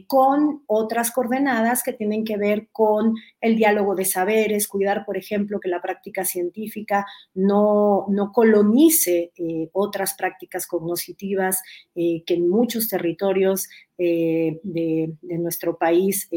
con 0.07 0.61
otras 0.67 1.11
coordenadas 1.11 1.83
que 1.83 1.93
tienen 1.93 2.23
que 2.23 2.37
ver 2.37 2.67
con 2.71 3.15
el 3.41 3.55
diálogo 3.55 3.74
de 3.95 4.05
saberes, 4.05 4.67
cuidar, 4.67 5.05
por 5.05 5.17
ejemplo, 5.17 5.59
que 5.59 5.69
la 5.69 5.81
práctica 5.81 6.23
científica 6.23 7.05
no, 7.33 8.05
no 8.09 8.31
colonice 8.31 9.31
eh, 9.37 9.69
otras 9.73 10.13
prácticas 10.13 10.67
cognitivas 10.67 11.61
eh, 11.95 12.23
que 12.25 12.35
en 12.35 12.49
muchos 12.49 12.87
territorios 12.87 13.67
de, 13.97 14.59
de, 14.63 15.37
nuestro 15.37 15.77
país 15.77 16.29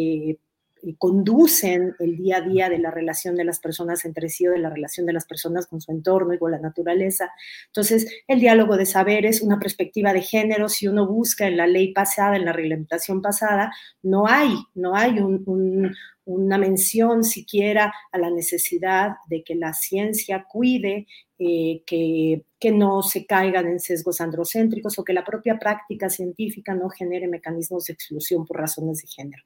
conducen 0.99 1.95
el 1.99 2.17
día 2.17 2.39
a 2.39 2.41
día 2.41 2.69
de 2.69 2.79
la 2.79 2.91
relación 2.91 3.35
de 3.35 3.45
las 3.45 3.59
personas 3.59 4.05
entre 4.05 4.29
sí 4.29 4.47
o 4.47 4.53
de 4.53 4.59
la 4.59 4.71
relación 4.71 5.07
de 5.07 5.13
las 5.13 5.27
personas 5.27 5.67
con 5.67 5.81
su 5.81 5.91
entorno 5.93 6.35
y 6.35 6.39
con 6.39 6.51
la 6.51 6.59
naturaleza. 6.59 7.31
Entonces, 7.67 8.23
el 8.27 8.41
diálogo 8.41 8.77
de 8.77 8.87
saberes, 8.87 9.43
una 9.43 9.59
perspectiva 9.59 10.13
de 10.13 10.23
género, 10.23 10.69
si 10.69 10.87
uno 10.87 11.07
busca 11.07 11.47
en 11.47 11.57
la 11.57 11.67
ley 11.67 11.93
pasada, 11.93 12.37
en 12.37 12.45
la 12.45 12.53
reglamentación 12.53 13.23
pasada, 13.23 13.73
no 14.03 14.27
hay, 14.27 14.55
no 14.75 14.95
hay 14.95 15.19
un, 15.19 15.95
una 16.29 16.59
mención 16.59 17.25
siquiera 17.25 17.93
a 18.13 18.19
la 18.19 18.31
necesidad 18.31 19.13
de 19.29 19.43
que 19.43 19.55
la 19.55 19.73
ciencia 19.73 20.45
cuide 20.47 21.07
eh, 21.39 21.83
que, 21.87 22.45
que, 22.61 22.71
no 22.71 23.03
se 23.03 23.25
caigan 23.25 23.67
en 23.67 23.81
sesgos 23.81 24.21
androcéntricos 24.21 24.99
o 24.99 25.05
que 25.05 25.15
la 25.15 25.25
propia 25.25 25.59
práctica 25.59 26.11
científica 26.11 26.75
no 26.75 26.91
genere 26.91 27.29
mecanismos 27.29 27.85
de 27.85 27.95
exclusión 27.95 28.45
por 28.45 28.59
razones 28.59 28.99
de 29.03 29.09
género. 29.09 29.43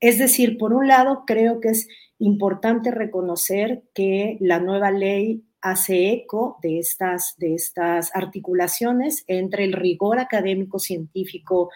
Es 0.00 0.18
decir, 0.18 0.58
por 0.58 0.72
un 0.72 0.88
lado, 0.88 1.22
creo 1.26 1.60
que 1.60 1.68
es 1.68 1.86
importante 2.18 2.90
reconocer 2.90 3.82
que 3.94 4.36
la 4.40 4.58
nueva 4.58 4.90
ley 4.90 5.44
hace 5.60 6.12
eco 6.12 6.58
de 6.62 6.78
estas, 6.78 7.34
de 7.38 7.54
estas 7.54 8.14
articulaciones 8.14 9.24
entre 9.26 9.64
el 9.64 9.72
rigor 9.72 10.18
académico 10.18 10.78
científico 10.78 11.70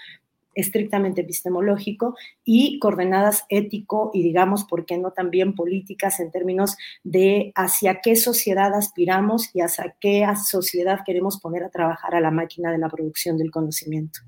estrictamente 0.61 1.23
epistemológico 1.23 2.17
y 2.45 2.79
coordenadas 2.79 3.45
ético 3.49 4.11
y 4.15 4.23
digamos, 4.23 4.65
¿por 4.65 4.87
qué 4.87 4.99
no 4.99 5.13
también 5.13 5.55
políticas 5.55 6.21
en 6.21 6.31
términos 6.31 6.77
de 7.03 7.53
hacia 7.55 8.01
qué 8.01 8.17
sociedad 8.17 8.75
aspiramos 8.75 9.51
y 9.55 9.61
hacia 9.61 9.97
qué 10.01 10.27
sociedad 10.45 11.01
queremos 11.05 11.41
poner 11.41 11.65
a 11.65 11.71
trabajar 11.71 12.15
a 12.15 12.21
la 12.21 12.31
máquina 12.31 12.71
de 12.71 12.79
la 12.79 12.89
producción 12.89 13.37
del 13.37 13.51
conocimiento? 13.51 14.21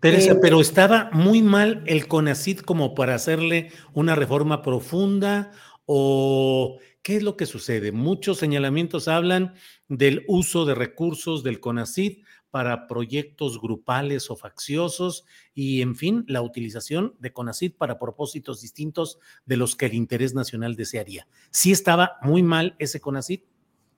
Pero, 0.00 0.18
eh, 0.18 0.38
pero 0.40 0.60
estaba 0.60 1.10
muy 1.12 1.42
mal 1.42 1.82
el 1.86 2.06
CONACID 2.06 2.60
como 2.60 2.94
para 2.94 3.14
hacerle 3.14 3.70
una 3.92 4.14
reforma 4.14 4.62
profunda 4.62 5.50
o 5.86 6.78
qué 7.02 7.16
es 7.16 7.22
lo 7.22 7.36
que 7.36 7.46
sucede. 7.46 7.92
Muchos 7.92 8.38
señalamientos 8.38 9.08
hablan 9.08 9.54
del 9.88 10.24
uso 10.28 10.64
de 10.64 10.74
recursos 10.74 11.42
del 11.42 11.60
CONACID 11.60 12.18
para 12.50 12.86
proyectos 12.86 13.60
grupales 13.60 14.30
o 14.30 14.36
facciosos 14.36 15.24
y, 15.54 15.82
en 15.82 15.94
fin, 15.94 16.24
la 16.26 16.42
utilización 16.42 17.14
de 17.18 17.32
CONACID 17.32 17.74
para 17.76 17.98
propósitos 17.98 18.60
distintos 18.60 19.18
de 19.46 19.56
los 19.56 19.76
que 19.76 19.86
el 19.86 19.94
interés 19.94 20.34
nacional 20.34 20.76
desearía. 20.76 21.26
¿Sí 21.50 21.72
estaba 21.72 22.18
muy 22.22 22.42
mal 22.42 22.76
ese 22.78 23.00
CONACID? 23.00 23.40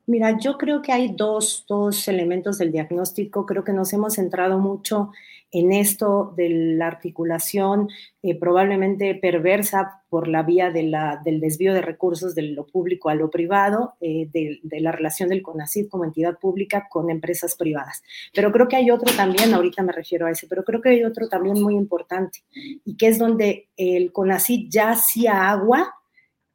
Mira, 0.06 0.36
yo 0.38 0.58
creo 0.58 0.82
que 0.82 0.92
hay 0.92 1.14
dos, 1.16 1.64
dos 1.68 2.08
elementos 2.08 2.58
del 2.58 2.72
diagnóstico. 2.72 3.46
Creo 3.46 3.62
que 3.62 3.72
nos 3.72 3.92
hemos 3.92 4.14
centrado 4.14 4.58
mucho 4.58 5.12
en 5.52 5.70
esto 5.70 6.32
de 6.34 6.48
la 6.48 6.86
articulación 6.86 7.90
eh, 8.22 8.38
probablemente 8.38 9.14
perversa 9.14 10.02
por 10.08 10.26
la 10.26 10.42
vía 10.42 10.70
de 10.70 10.90
del 11.24 11.40
desvío 11.40 11.74
de 11.74 11.82
recursos 11.82 12.34
de 12.34 12.42
lo 12.42 12.66
público 12.66 13.10
a 13.10 13.14
lo 13.14 13.30
privado, 13.30 13.94
eh, 14.00 14.28
de, 14.32 14.60
de, 14.62 14.80
la 14.80 14.92
relación 14.92 15.28
del 15.28 15.42
CONACID 15.42 15.88
como 15.88 16.04
entidad 16.04 16.38
pública 16.38 16.88
con 16.90 17.10
empresas 17.10 17.54
privadas. 17.54 18.02
Pero 18.32 18.50
creo 18.50 18.66
que 18.66 18.76
hay 18.76 18.90
otro 18.90 19.14
también, 19.14 19.52
ahorita 19.52 19.82
me 19.82 19.92
refiero 19.92 20.26
a 20.26 20.30
ese, 20.30 20.46
pero 20.48 20.64
creo 20.64 20.80
que 20.80 20.88
hay 20.88 21.04
otro 21.04 21.28
también 21.28 21.62
muy 21.62 21.74
importante 21.74 22.40
y 22.84 22.96
que 22.96 23.08
es 23.08 23.18
donde 23.18 23.68
el 23.76 24.10
CONACID 24.10 24.68
ya 24.70 24.90
hacía 24.90 25.50
agua 25.50 25.94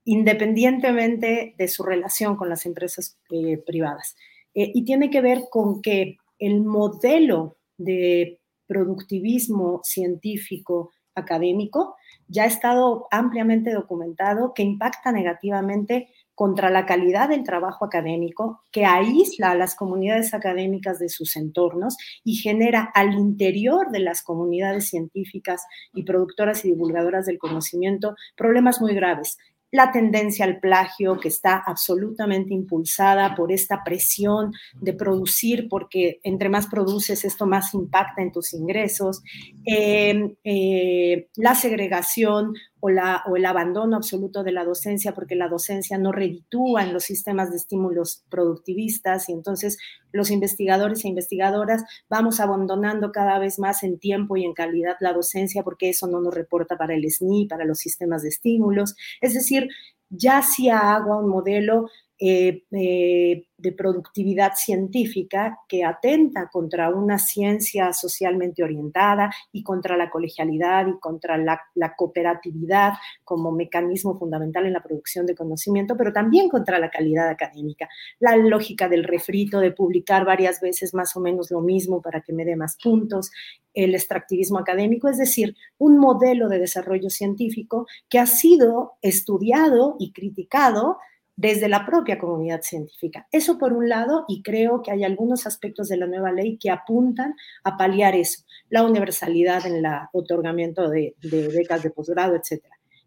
independientemente 0.06 1.54
de 1.58 1.68
su 1.68 1.84
relación 1.84 2.36
con 2.36 2.50
las 2.50 2.66
empresas 2.66 3.20
eh, 3.30 3.58
privadas. 3.58 4.16
y 4.54 4.84
tiene 4.86 5.12
que 5.12 5.22
ver 5.22 5.44
con 5.52 5.84
que 5.84 6.18
el 6.40 6.64
modelo 6.64 7.58
de 7.78 8.40
productivismo 8.68 9.82
científico 9.84 10.92
académico 11.16 11.96
ya 12.28 12.44
ha 12.44 12.48
estado 12.48 13.08
ampliamente 13.12 13.72
documentado 13.72 14.54
que 14.54 14.64
impacta 14.64 15.12
negativamente 15.12 16.10
contra 16.36 16.70
la 16.70 16.86
calidad 16.86 17.30
del 17.30 17.44
trabajo 17.44 17.84
académico, 17.84 18.62
que 18.72 18.86
aísla 18.86 19.52
a 19.52 19.56
las 19.56 19.76
comunidades 19.76 20.36
académicas 20.36 21.00
de 21.00 21.10
sus 21.10 21.36
entornos 21.36 21.98
y 22.24 22.36
genera 22.36 22.92
al 22.94 23.14
interior 23.14 23.90
de 23.90 24.02
las 24.02 24.22
comunidades 24.22 24.88
científicas 24.88 25.66
y 25.96 26.04
productoras 26.04 26.64
y 26.64 26.70
divulgadoras 26.70 27.26
del 27.26 27.40
conocimiento 27.40 28.16
problemas 28.36 28.80
muy 28.82 28.94
graves 28.94 29.38
la 29.72 29.92
tendencia 29.92 30.46
al 30.46 30.60
plagio 30.60 31.20
que 31.20 31.28
está 31.28 31.62
absolutamente 31.66 32.54
impulsada 32.54 33.36
por 33.36 33.52
esta 33.52 33.84
presión 33.84 34.54
de 34.80 34.94
producir, 34.94 35.68
porque 35.70 36.20
entre 36.24 36.50
más 36.50 36.68
produces, 36.68 37.26
esto 37.26 37.46
más 37.46 37.74
impacta 37.74 38.22
en 38.22 38.32
tus 38.32 38.54
ingresos, 38.54 39.22
em, 39.66 40.36
eh, 40.44 41.28
la 41.36 41.56
segregación 41.56 42.54
o, 42.80 42.90
la, 42.90 43.24
o 43.28 43.36
el 43.36 43.46
abandono 43.46 43.98
absoluto 43.98 44.44
de 44.44 44.52
la 44.52 44.64
docencia, 44.64 45.14
porque 45.14 45.36
la 45.36 45.48
docencia 45.48 45.98
no 45.98 46.12
reditúa 46.12 46.84
en 46.84 46.94
los 46.94 47.04
sistemas 47.04 47.50
de 47.50 47.58
estímulos 47.58 48.24
productivistas 48.30 49.30
y 49.30 49.34
entonces 49.34 49.78
los 50.12 50.32
investigadores 50.32 51.04
e 51.04 51.10
investigadoras 51.10 51.84
vamos 52.10 52.40
abandonando 52.40 53.12
cada 53.12 53.40
vez 53.40 53.60
más 53.60 53.84
en 53.84 54.00
tiempo 54.00 54.38
y 54.38 54.46
en 54.46 54.54
calidad 54.54 54.96
la 55.00 55.14
docencia 55.14 55.64
porque 55.64 55.90
eso 55.90 56.08
no 56.08 56.22
nos 56.22 56.34
reporta 56.34 56.78
para 56.78 56.96
el 56.96 57.10
SNI, 57.10 57.48
para 57.48 57.66
los 57.66 57.80
sistemas 57.80 58.22
de 58.24 58.30
estímulos. 58.30 58.96
Es 59.22 59.34
decir, 59.34 59.70
ya 60.10 60.38
hacía 60.38 60.96
agua 60.96 61.18
un 61.18 61.30
modelo 61.30 61.90
eh, 62.20 62.64
eh, 62.72 63.44
de 63.60 63.72
productividad 63.74 64.54
científica 64.56 65.60
que 65.68 65.84
atenta 65.84 66.50
contra 66.52 66.90
una 66.90 67.20
ciencia 67.20 67.94
socialmente 67.94 68.64
orientada 68.64 69.32
y 69.52 69.64
contra 69.64 69.98
la 69.98 70.10
colegialidad 70.10 70.88
y 70.88 71.00
contra 71.00 71.38
la, 71.38 71.62
cooperatividad 71.96 72.94
como 73.24 73.52
mecanismo 73.52 74.18
fundamental 74.18 74.66
en 74.66 74.74
la 74.74 74.84
producción 74.84 75.26
de 75.26 75.36
conocimiento, 75.36 75.96
pero 75.96 76.14
también 76.14 76.50
contra 76.50 76.80
la 76.80 76.90
calidad 76.90 77.30
académica. 77.30 77.88
La 78.20 78.36
lógica 78.36 78.90
del 78.90 79.04
refrito, 79.04 79.60
de 79.60 79.72
publicar 79.72 80.26
varias 80.26 80.60
veces 80.60 80.94
más 80.94 81.16
o 81.16 81.20
menos 81.20 81.52
lo 81.52 81.62
mismo 81.62 82.02
para 82.02 82.22
que 82.22 82.34
me 82.34 82.46
dé 82.46 82.56
más 82.56 82.78
puntos, 82.82 83.32
el 83.74 83.94
extractivismo 83.94 84.58
académico, 84.58 85.08
es 85.08 85.18
decir, 85.18 85.56
un 85.78 86.00
modelo 86.00 86.50
de 86.50 86.60
desarrollo 86.60 87.12
científico 87.12 87.86
que 88.10 88.18
ha 88.18 88.26
sido 88.26 88.94
estudiado 89.02 89.96
y 90.00 90.14
criticado 90.14 90.98
desde 91.38 91.70
la 91.70 91.86
propia 91.86 92.18
comunidad 92.18 92.62
científica. 92.64 93.28
Eso 93.32 93.60
por 93.60 93.72
un 93.72 93.88
lado, 93.88 94.26
y 94.28 94.42
creo 94.42 94.82
que 94.82 94.92
hay 94.92 95.04
algunos 95.04 95.46
aspectos 95.46 95.88
de 95.88 95.98
la 95.98 96.08
nueva 96.08 96.32
ley 96.32 96.58
que 96.58 96.72
apuntan 96.72 97.36
a 97.64 97.78
paliar 97.78 98.16
eso, 98.16 98.44
la 98.70 98.84
universalidad 98.84 99.66
en 99.68 99.76
el 99.76 99.86
otorgamiento 100.12 100.90
de, 100.90 101.16
becas 101.22 101.84
de 101.84 101.92
posgrado, 101.92 102.36
etc. 102.36 102.64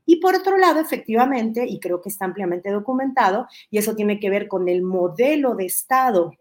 Y 0.06 0.20
por 0.20 0.36
otro 0.36 0.56
lado, 0.56 0.80
efectivamente, 0.80 1.66
y 1.66 1.80
creo 1.80 2.00
que 2.00 2.08
está 2.08 2.24
ampliamente 2.24 2.70
documentado, 2.70 3.48
y 3.68 3.78
eso 3.78 3.96
tiene 3.96 4.20
que 4.20 4.30
ver 4.30 4.46
con 4.46 4.68
el 4.68 4.82
modelo 4.82 5.56
de 5.56 5.66
Estado 5.66 6.32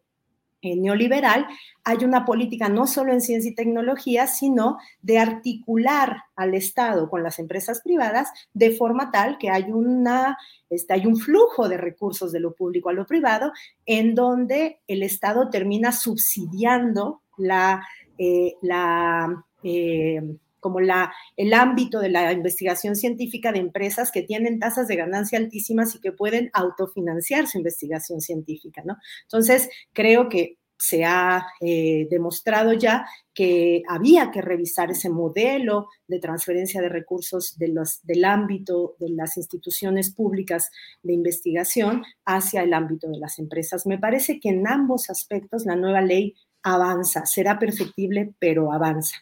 neoliberal, 0.61 1.47
hay 1.83 2.03
una 2.03 2.25
política 2.25 2.69
no 2.69 2.87
solo 2.87 3.13
en 3.13 3.21
ciencia 3.21 3.51
y 3.51 3.55
tecnología, 3.55 4.27
sino 4.27 4.77
de 5.01 5.17
articular 5.17 6.17
al 6.35 6.53
Estado 6.53 7.09
con 7.09 7.23
las 7.23 7.39
empresas 7.39 7.81
privadas 7.81 8.29
de 8.53 8.71
forma 8.71 9.11
tal 9.11 9.37
que 9.37 9.49
hay, 9.49 9.71
una, 9.71 10.37
este, 10.69 10.93
hay 10.93 11.05
un 11.05 11.17
flujo 11.17 11.69
de 11.69 11.77
recursos 11.77 12.31
de 12.31 12.39
lo 12.39 12.53
público 12.53 12.89
a 12.89 12.93
lo 12.93 13.05
privado 13.05 13.51
en 13.85 14.15
donde 14.15 14.81
el 14.87 15.03
Estado 15.03 15.49
termina 15.49 15.91
subsidiando 15.91 17.21
la, 17.37 17.81
eh, 18.17 18.55
eh, 19.63 20.21
como 20.59 20.79
la, 20.79 21.13
el 21.35 21.53
ámbito 21.53 21.99
de 21.99 22.09
la 22.09 22.31
investigación 22.31 22.95
científica 22.95 23.51
de 23.51 23.59
empresas 23.59 24.11
que 24.11 24.23
tienen 24.23 24.59
tasas 24.59 24.87
de 24.87 24.95
ganancia 24.95 25.37
altísimas 25.37 25.95
y 25.95 25.99
que 25.99 26.11
pueden 26.11 26.49
autofinanciar 26.53 27.47
su 27.47 27.57
investigación 27.57 28.21
científica, 28.21 28.81
¿no? 28.85 28.97
Entonces, 29.23 29.69
creo 29.93 30.29
que 30.29 30.57
se 30.79 31.03
ha 31.03 31.45
eh, 31.59 32.07
demostrado 32.09 32.71
ya 32.71 33.05
que 33.33 33.83
había 33.87 34.31
que 34.31 34.41
revisar 34.41 34.89
ese 34.89 35.09
modelo 35.09 35.87
de 36.07 36.19
transferencia 36.19 36.81
de 36.81 36.87
recursos 36.87 37.57
del 37.57 38.25
ámbito 38.25 38.95
de 38.97 39.09
las 39.09 39.35
instituciones 39.35 40.13
públicas 40.13 40.71
de 41.03 41.13
investigación 41.13 42.03
hacia 42.25 42.63
el 42.63 42.73
ámbito 42.73 43.09
de 43.09 43.19
las 43.19 43.39
empresas. 43.39 43.85
Me 43.85 43.97
parece 43.97 44.39
que 44.39 44.49
en 44.49 44.67
ambos 44.67 45.09
aspectos 45.09 45.65
la 45.65 45.75
nueva 45.75 46.01
ley 46.01 46.35
avanza, 46.63 47.25
será 47.25 47.59
perfectible, 47.59 48.33
pero 48.39 48.71
avanza. 48.71 49.17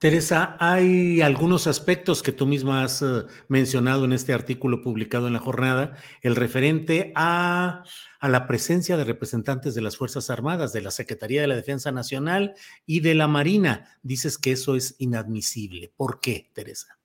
Teresa, 0.00 0.56
hay 0.58 1.20
algunos 1.20 1.66
aspectos 1.66 2.22
que 2.22 2.32
tú 2.32 2.46
misma 2.46 2.84
has 2.84 3.02
eh, 3.02 3.26
mencionado 3.48 4.06
en 4.06 4.14
este 4.14 4.32
artículo 4.32 4.80
publicado 4.80 5.26
en 5.26 5.34
la 5.34 5.40
jornada, 5.40 5.94
el 6.22 6.36
referente 6.36 7.12
a, 7.14 7.84
a, 8.18 8.28
la 8.30 8.46
presencia 8.46 8.96
de 8.96 9.04
representantes 9.04 9.74
de 9.74 9.82
las 9.82 9.98
Fuerzas 9.98 10.30
Armadas, 10.30 10.72
de 10.72 10.80
la 10.80 10.90
Secretaría 10.90 11.42
de 11.42 11.48
la 11.48 11.54
Defensa 11.54 11.92
Nacional 11.92 12.54
y 12.86 13.00
de 13.00 13.14
la 13.14 13.28
Marina. 13.28 13.98
Dices 14.02 14.38
que 14.38 14.52
eso 14.52 14.74
es 14.74 14.94
inadmisible. 15.00 15.92
¿Por 15.94 16.18
qué, 16.20 16.48
Teresa? 16.54 16.98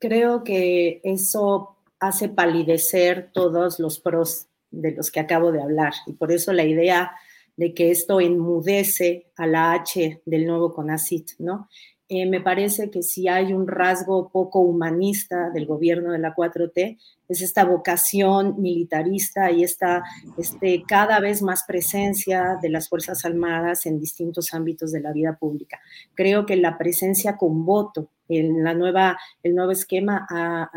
Creo 0.00 0.42
que 0.42 1.00
eso 1.04 1.76
hace 2.00 2.28
palidecer 2.28 3.30
todos 3.32 3.78
los 3.78 4.00
pros 4.00 4.48
de 4.72 4.90
los 4.90 5.12
que 5.12 5.20
acabo 5.20 5.52
de 5.52 5.62
hablar 5.62 5.92
y 6.04 6.14
por 6.14 6.32
eso 6.32 6.52
la 6.52 6.64
idea 6.64 7.12
de 7.56 7.72
que 7.74 7.92
esto 7.92 8.20
enmudece 8.20 9.30
a 9.36 9.46
la 9.46 9.72
H 9.72 10.22
del 10.26 10.46
nuevo 10.46 10.74
CONACIT, 10.74 11.38
¿no? 11.38 11.68
Eh, 12.08 12.26
me 12.26 12.40
parece 12.40 12.90
que 12.90 13.02
si 13.02 13.28
hay 13.28 13.54
un 13.54 13.66
rasgo 13.66 14.28
poco 14.28 14.60
humanista 14.60 15.48
del 15.50 15.64
gobierno 15.64 16.12
de 16.12 16.18
la 16.18 16.34
4T, 16.34 16.98
es 17.28 17.40
esta 17.40 17.64
vocación 17.64 18.60
militarista 18.60 19.50
y 19.50 19.64
esta 19.64 20.02
este, 20.36 20.84
cada 20.86 21.18
vez 21.20 21.40
más 21.40 21.64
presencia 21.66 22.58
de 22.60 22.68
las 22.68 22.90
Fuerzas 22.90 23.24
Armadas 23.24 23.86
en 23.86 23.98
distintos 23.98 24.52
ámbitos 24.52 24.92
de 24.92 25.00
la 25.00 25.12
vida 25.12 25.36
pública. 25.38 25.80
Creo 26.14 26.44
que 26.44 26.56
la 26.56 26.76
presencia 26.76 27.38
con 27.38 27.64
voto 27.64 28.10
en 28.28 28.62
la 28.62 28.74
nueva, 28.74 29.18
el 29.42 29.54
nuevo 29.54 29.72
esquema 29.72 30.26
ha, 30.28 30.70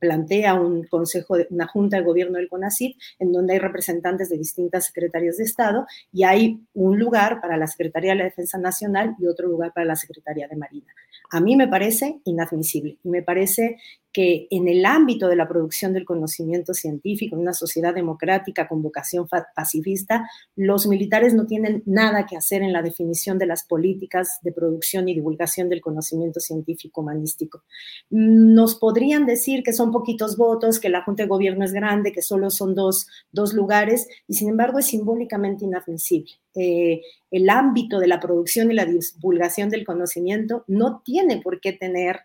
plantea 0.00 0.54
un 0.54 0.84
consejo, 0.84 1.36
una 1.50 1.68
junta 1.68 1.98
de 1.98 2.02
gobierno 2.02 2.38
del 2.38 2.48
CONACYT, 2.48 2.96
en 3.18 3.32
donde 3.32 3.52
hay 3.52 3.58
representantes 3.60 4.28
de 4.30 4.38
distintas 4.38 4.86
secretarías 4.86 5.36
de 5.36 5.44
Estado 5.44 5.86
y 6.12 6.24
hay 6.24 6.58
un 6.74 6.98
lugar 6.98 7.40
para 7.40 7.56
la 7.56 7.66
Secretaría 7.66 8.12
de 8.12 8.18
la 8.18 8.24
Defensa 8.24 8.58
Nacional 8.58 9.14
y 9.18 9.26
otro 9.26 9.46
lugar 9.46 9.72
para 9.72 9.86
la 9.86 9.96
Secretaría 9.96 10.48
de 10.48 10.56
Marina. 10.56 10.92
A 11.30 11.40
mí 11.40 11.54
me 11.54 11.68
parece 11.68 12.20
inadmisible 12.24 12.98
y 13.04 13.08
me 13.08 13.22
parece 13.22 13.78
que 14.12 14.48
en 14.50 14.66
el 14.66 14.84
ámbito 14.84 15.28
de 15.28 15.36
la 15.36 15.46
producción 15.46 15.92
del 15.92 16.04
conocimiento 16.04 16.74
científico, 16.74 17.36
en 17.36 17.42
una 17.42 17.52
sociedad 17.52 17.94
democrática 17.94 18.66
con 18.66 18.82
vocación 18.82 19.28
pacifista, 19.54 20.28
los 20.56 20.86
militares 20.86 21.34
no 21.34 21.46
tienen 21.46 21.82
nada 21.86 22.26
que 22.26 22.36
hacer 22.36 22.62
en 22.62 22.72
la 22.72 22.82
definición 22.82 23.38
de 23.38 23.46
las 23.46 23.64
políticas 23.64 24.38
de 24.42 24.52
producción 24.52 25.08
y 25.08 25.14
divulgación 25.14 25.68
del 25.68 25.80
conocimiento 25.80 26.40
científico 26.40 27.02
humanístico. 27.02 27.62
Nos 28.10 28.74
podrían 28.74 29.26
decir 29.26 29.62
que 29.62 29.72
son 29.72 29.92
poquitos 29.92 30.36
votos, 30.36 30.80
que 30.80 30.88
la 30.88 31.02
Junta 31.02 31.22
de 31.22 31.28
Gobierno 31.28 31.64
es 31.64 31.72
grande, 31.72 32.12
que 32.12 32.22
solo 32.22 32.50
son 32.50 32.74
dos, 32.74 33.06
lugares, 33.54 34.08
y 34.26 34.34
sin 34.34 34.48
embargo 34.48 34.78
es 34.78 34.86
simbólicamente 34.86 35.64
inadmisible. 35.64 36.30
Eh, 36.54 37.00
el 37.30 37.48
ámbito 37.48 38.00
de 38.00 38.08
la 38.08 38.18
producción 38.18 38.70
y 38.70 38.74
la 38.74 38.86
divulgación 38.86 39.70
del 39.70 39.84
conocimiento 39.84 40.64
no 40.66 41.02
tiene 41.04 41.40
por 41.40 41.60
qué 41.60 41.72
tener 41.72 42.20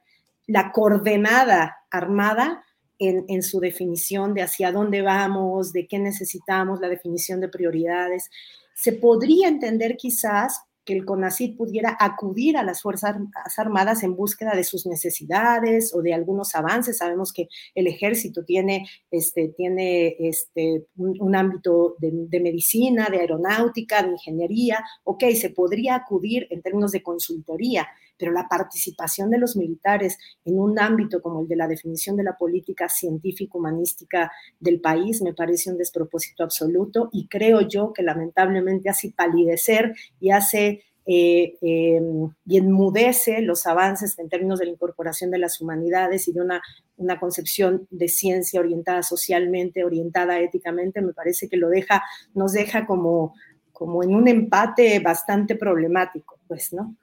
la 0.48 0.72
coordenada 0.72 1.78
armada 1.90 2.64
en, 3.00 3.44
su 3.44 3.60
definición 3.60 4.34
de 4.34 4.42
hacia 4.42 4.72
dónde 4.72 5.02
vamos, 5.02 5.74
de 5.74 5.88
qué 5.88 6.00
necesitamos, 6.00 6.80
la 6.80 6.88
definición 6.88 7.42
de 7.42 7.50
prioridades. 7.50 8.30
Se 8.74 8.94
podría 8.94 9.48
entender 9.48 9.98
quizás 9.98 10.62
que 10.86 10.94
el 10.94 11.04
CONACID 11.04 11.58
pudiera 11.58 11.98
acudir 12.00 12.58
a 12.58 12.64
las 12.64 12.84
Fuerzas 12.84 13.18
Armadas 13.58 14.04
en 14.04 14.16
búsqueda 14.16 14.56
de 14.56 14.64
sus 14.64 14.86
necesidades 14.86 15.94
o 15.96 16.02
de 16.04 16.14
algunos 16.14 16.54
avances. 16.54 17.00
Sabemos 17.00 17.34
que 17.34 17.50
el 17.74 17.88
ejército 17.88 18.46
tiene, 18.46 18.88
este, 19.10 19.50
tiene 19.58 20.16
este, 20.20 20.86
un, 20.96 21.36
ámbito 21.36 21.96
de, 21.98 22.12
de, 22.14 22.40
medicina, 22.40 23.08
de 23.10 23.18
aeronáutica, 23.18 24.04
de 24.04 24.12
ingeniería. 24.12 24.86
Ok, 25.04 25.24
se 25.34 25.50
podría 25.50 25.96
acudir 25.96 26.48
en 26.52 26.62
términos 26.62 26.92
de 26.92 27.02
consultoría, 27.02 27.88
pero 28.18 28.32
la 28.32 28.48
participación 28.48 29.30
de 29.30 29.38
los 29.38 29.56
militares 29.56 30.18
en 30.46 30.60
un 30.60 30.80
ámbito 30.80 31.22
como 31.22 31.42
el 31.42 31.48
de 31.48 31.56
la 31.56 31.68
definición 31.68 32.16
de 32.16 32.24
la 32.24 32.38
política 32.38 32.90
científico-humanística 32.90 34.32
del 34.60 34.82
país 34.82 35.22
me 35.22 35.34
parece 35.34 35.72
un 35.72 35.78
despropósito 35.78 36.44
absoluto 36.44 37.10
y 37.12 37.28
creo 37.28 37.62
yo 37.62 37.94
que 37.94 38.04
lamentablemente 38.04 38.90
hace 38.90 39.14
palidecer 39.16 39.94
y 40.20 40.32
hace 40.32 40.84
eh, 41.08 41.56
em, 41.62 42.32
y 42.48 42.58
enmudece 42.58 43.42
los 43.42 43.68
avances 43.68 44.18
en 44.18 44.28
términos 44.28 44.58
de 44.58 44.66
la 44.66 44.72
incorporación 44.72 45.30
de 45.30 45.38
las 45.38 45.62
humanidades 45.62 46.28
y 46.28 46.34
de 46.34 46.42
una, 46.42 46.64
una 46.98 47.20
concepción 47.20 47.88
de 47.92 48.08
ciencia 48.08 48.60
orientada 48.60 49.04
socialmente, 49.04 49.84
orientada 49.84 50.40
éticamente, 50.40 51.02
me 51.02 51.14
parece 51.14 51.48
que 51.48 51.58
lo 51.58 51.70
deja, 51.70 52.02
nos 52.34 52.54
deja 52.54 52.88
como, 52.88 53.36
como 53.76 54.04
en 54.04 54.16
un 54.16 54.26
empate 54.30 55.02
bastante 55.02 55.56
problemático, 55.56 56.40
pues, 56.48 56.72
¿no? 56.72 56.96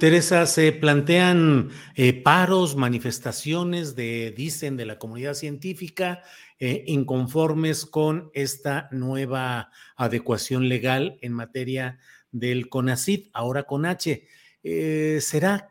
Teresa, 0.00 0.46
se 0.46 0.72
plantean 0.72 1.68
eh, 1.94 2.14
paros, 2.14 2.76
manifestaciones 2.76 3.94
de, 3.94 4.32
dicen, 4.34 4.78
de 4.78 4.86
la 4.86 4.98
comunidad 4.98 5.34
científica 5.34 6.22
eh, 6.58 6.82
inconformes 6.86 7.84
con 7.84 8.30
esta 8.32 8.88
nueva 8.90 9.70
adecuación 9.94 10.70
legal 10.70 11.18
en 11.20 11.34
materia 11.34 11.98
del 12.30 12.70
CONACID, 12.70 13.28
ahora 13.34 13.64
con 13.64 13.84
H. 13.84 14.26
Eh, 14.62 15.18
¿Será, 15.20 15.68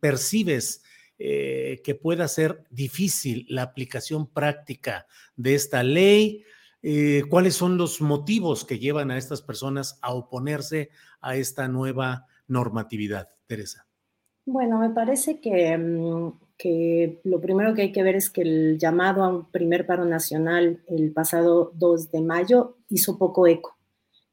percibes 0.00 0.82
que 1.16 1.98
pueda 2.00 2.28
ser 2.28 2.62
difícil 2.70 3.46
la 3.48 3.62
aplicación 3.62 4.28
práctica 4.28 5.06
de 5.34 5.54
esta 5.54 5.82
ley? 5.82 6.44
Eh, 6.86 7.22
¿Cuáles 7.30 7.54
son 7.54 7.78
los 7.78 8.02
motivos 8.02 8.66
que 8.66 8.78
llevan 8.78 9.10
a 9.10 9.16
estas 9.16 9.40
personas 9.40 9.98
a 10.02 10.12
oponerse 10.12 10.90
a 11.22 11.34
esta 11.34 11.66
nueva 11.66 12.26
normatividad, 12.46 13.30
Teresa? 13.46 13.86
Bueno, 14.44 14.78
me 14.78 14.90
parece 14.90 15.40
que, 15.40 15.78
mm, 15.78 16.32
que, 16.58 17.22
lo 17.24 17.40
primero 17.40 17.72
que 17.72 17.80
hay 17.80 17.92
que 17.92 18.02
ver 18.02 18.16
es 18.16 18.28
que 18.28 18.42
el 18.42 18.78
llamado 18.78 19.24
a 19.24 19.28
un 19.28 19.50
primer 19.50 19.86
paro 19.86 20.04
nacional 20.04 20.82
el 20.86 21.10
pasado 21.10 21.72
2 21.74 22.10
de 22.10 22.20
mayo 22.20 22.76
hizo 22.90 23.16
poco 23.16 23.46
eco. 23.46 23.78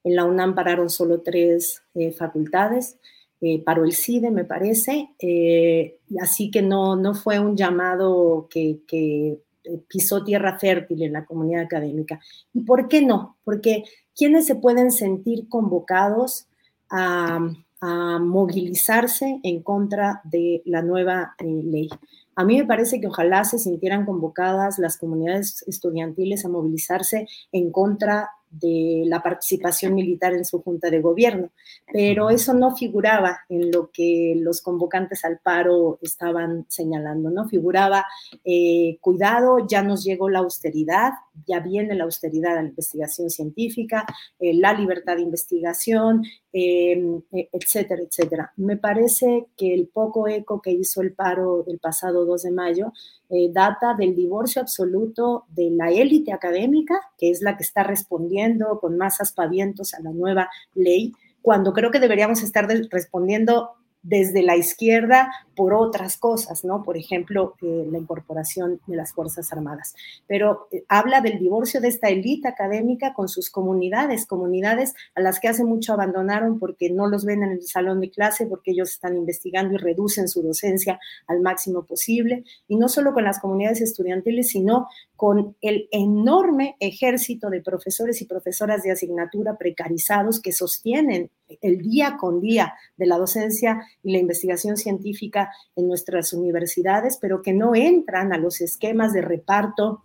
En 0.03 0.17
la 0.17 0.25
UNAM 0.25 0.53
pararon 0.53 0.89
solo 0.89 1.21
tres 1.21 1.81
eh, 1.93 2.11
facultades, 2.11 2.97
eh, 3.39 3.63
paró 3.63 3.85
el 3.85 3.93
CIDE, 3.93 4.29
me 4.29 4.43
parece, 4.43 5.11
eh, 5.19 5.99
así 6.19 6.51
que 6.51 6.61
no, 6.61 6.97
no 6.97 7.15
fue 7.15 7.39
un 7.39 7.55
llamado 7.55 8.49
que, 8.49 8.81
que 8.85 9.39
pisó 9.88 10.24
tierra 10.24 10.57
fértil 10.59 11.03
en 11.03 11.14
la 11.14 11.26
comunidad 11.26 11.64
académica. 11.64 12.20
¿Y 12.53 12.62
por 12.62 12.88
qué 12.88 13.01
no? 13.01 13.38
Porque 13.43 13.84
¿quiénes 14.16 14.45
se 14.45 14.55
pueden 14.55 14.91
sentir 14.91 15.47
convocados 15.49 16.47
a, 16.89 17.39
a 17.82 18.20
movilizarse 18.20 19.39
en 19.41 19.64
contra 19.64 20.22
de 20.24 20.62
la 20.66 20.84
nueva 20.84 21.36
eh, 21.39 21.45
ley. 21.45 21.89
A 22.36 22.45
mí 22.45 22.57
me 22.57 22.66
parece 22.66 23.01
que 23.01 23.07
ojalá 23.07 23.43
se 23.43 23.57
sintieran 23.57 24.05
convocadas 24.05 24.78
las 24.78 24.97
comunidades 24.97 25.64
estudiantiles 25.68 26.45
a 26.45 26.49
movilizarse 26.49 27.28
en 27.51 27.72
contra 27.72 28.30
de 28.51 29.03
la 29.05 29.23
participación 29.23 29.95
militar 29.95 30.33
en 30.33 30.43
su 30.43 30.61
junta 30.61 30.89
de 30.89 30.99
gobierno, 30.99 31.51
pero 31.91 32.29
eso 32.29 32.53
no 32.53 32.75
figuraba 32.75 33.39
en 33.49 33.71
lo 33.71 33.89
que 33.91 34.35
los 34.37 34.61
convocantes 34.61 35.23
al 35.23 35.39
paro 35.39 35.99
estaban 36.01 36.65
señalando, 36.67 37.29
¿no? 37.29 37.47
Figuraba, 37.47 38.05
eh, 38.43 38.97
cuidado, 38.99 39.65
ya 39.67 39.81
nos 39.81 40.03
llegó 40.03 40.29
la 40.29 40.39
austeridad, 40.39 41.11
ya 41.47 41.59
viene 41.59 41.95
la 41.95 42.03
austeridad 42.03 42.57
a 42.57 42.61
la 42.61 42.69
investigación 42.69 43.29
científica, 43.29 44.05
eh, 44.39 44.53
la 44.53 44.73
libertad 44.73 45.15
de 45.15 45.21
investigación, 45.21 46.23
em, 46.53 47.21
e, 47.31 47.49
etcétera, 47.51 48.01
etcétera. 48.01 48.53
Me 48.57 48.77
parece 48.77 49.47
que 49.57 49.73
el 49.73 49.87
poco 49.87 50.27
eco 50.27 50.61
que 50.61 50.71
hizo 50.71 51.01
el 51.01 51.13
paro 51.13 51.63
del 51.63 51.79
pasado 51.79 52.25
2 52.25 52.43
de 52.43 52.51
mayo 52.51 52.93
eh, 53.29 53.49
data 53.51 53.95
del 53.97 54.15
divorcio 54.15 54.61
absoluto 54.61 55.45
de 55.49 55.69
la 55.71 55.91
élite 55.91 56.33
académica, 56.33 56.95
que 57.17 57.29
es 57.29 57.41
la 57.41 57.55
que 57.57 57.63
está 57.63 57.83
respondiendo 57.83 58.79
con 58.79 58.97
más 58.97 59.21
aspavientos 59.21 59.93
a 59.93 60.01
la 60.01 60.11
nueva 60.11 60.49
ley, 60.75 61.13
cuando 61.41 61.73
creo 61.73 61.91
que 61.91 61.99
deberíamos 61.99 62.43
estar 62.43 62.67
respondiendo 62.67 63.71
desde 64.03 64.41
la 64.41 64.57
izquierda 64.57 65.31
por 65.55 65.73
otras 65.73 66.17
cosas, 66.17 66.63
¿no? 66.63 66.81
Por 66.81 66.97
ejemplo, 66.97 67.55
eh, 67.61 67.85
la 67.91 67.99
incorporación 67.99 68.79
de 68.87 68.95
las 68.95 69.13
Fuerzas 69.13 69.51
Armadas. 69.53 69.93
Pero 70.25 70.67
eh, 70.71 70.83
habla 70.87 71.21
del 71.21 71.37
divorcio 71.37 71.81
de 71.81 71.89
esta 71.89 72.09
élite 72.09 72.47
académica 72.47 73.13
con 73.13 73.27
sus 73.27 73.51
comunidades, 73.51 74.25
comunidades 74.25 74.93
a 75.13 75.21
las 75.21 75.39
que 75.39 75.49
hace 75.49 75.63
mucho 75.63 75.93
abandonaron 75.93 76.57
porque 76.57 76.89
no 76.89 77.07
los 77.07 77.25
ven 77.25 77.43
en 77.43 77.51
el 77.51 77.61
salón 77.63 78.01
de 78.01 78.09
clase, 78.09 78.47
porque 78.47 78.71
ellos 78.71 78.91
están 78.91 79.15
investigando 79.15 79.75
y 79.75 79.77
reducen 79.77 80.27
su 80.27 80.41
docencia 80.41 80.99
al 81.27 81.41
máximo 81.41 81.85
posible. 81.85 82.43
Y 82.67 82.77
no 82.77 82.89
solo 82.89 83.13
con 83.13 83.23
las 83.23 83.39
comunidades 83.39 83.81
estudiantiles, 83.81 84.49
sino 84.49 84.87
con 85.15 85.55
el 85.61 85.87
enorme 85.91 86.75
ejército 86.79 87.51
de 87.51 87.61
profesores 87.61 88.21
y 88.21 88.25
profesoras 88.25 88.81
de 88.81 88.91
asignatura 88.91 89.57
precarizados 89.57 90.41
que 90.41 90.51
sostienen 90.51 91.29
el 91.61 91.79
día 91.79 92.17
con 92.17 92.41
día 92.41 92.75
de 92.97 93.05
la 93.05 93.17
docencia 93.17 93.85
y 94.03 94.11
la 94.11 94.19
investigación 94.19 94.77
científica 94.77 95.51
en 95.75 95.87
nuestras 95.87 96.33
universidades, 96.33 97.17
pero 97.17 97.41
que 97.41 97.53
no 97.53 97.75
entran 97.75 98.33
a 98.33 98.37
los 98.37 98.61
esquemas 98.61 99.13
de 99.13 99.21
reparto 99.21 100.03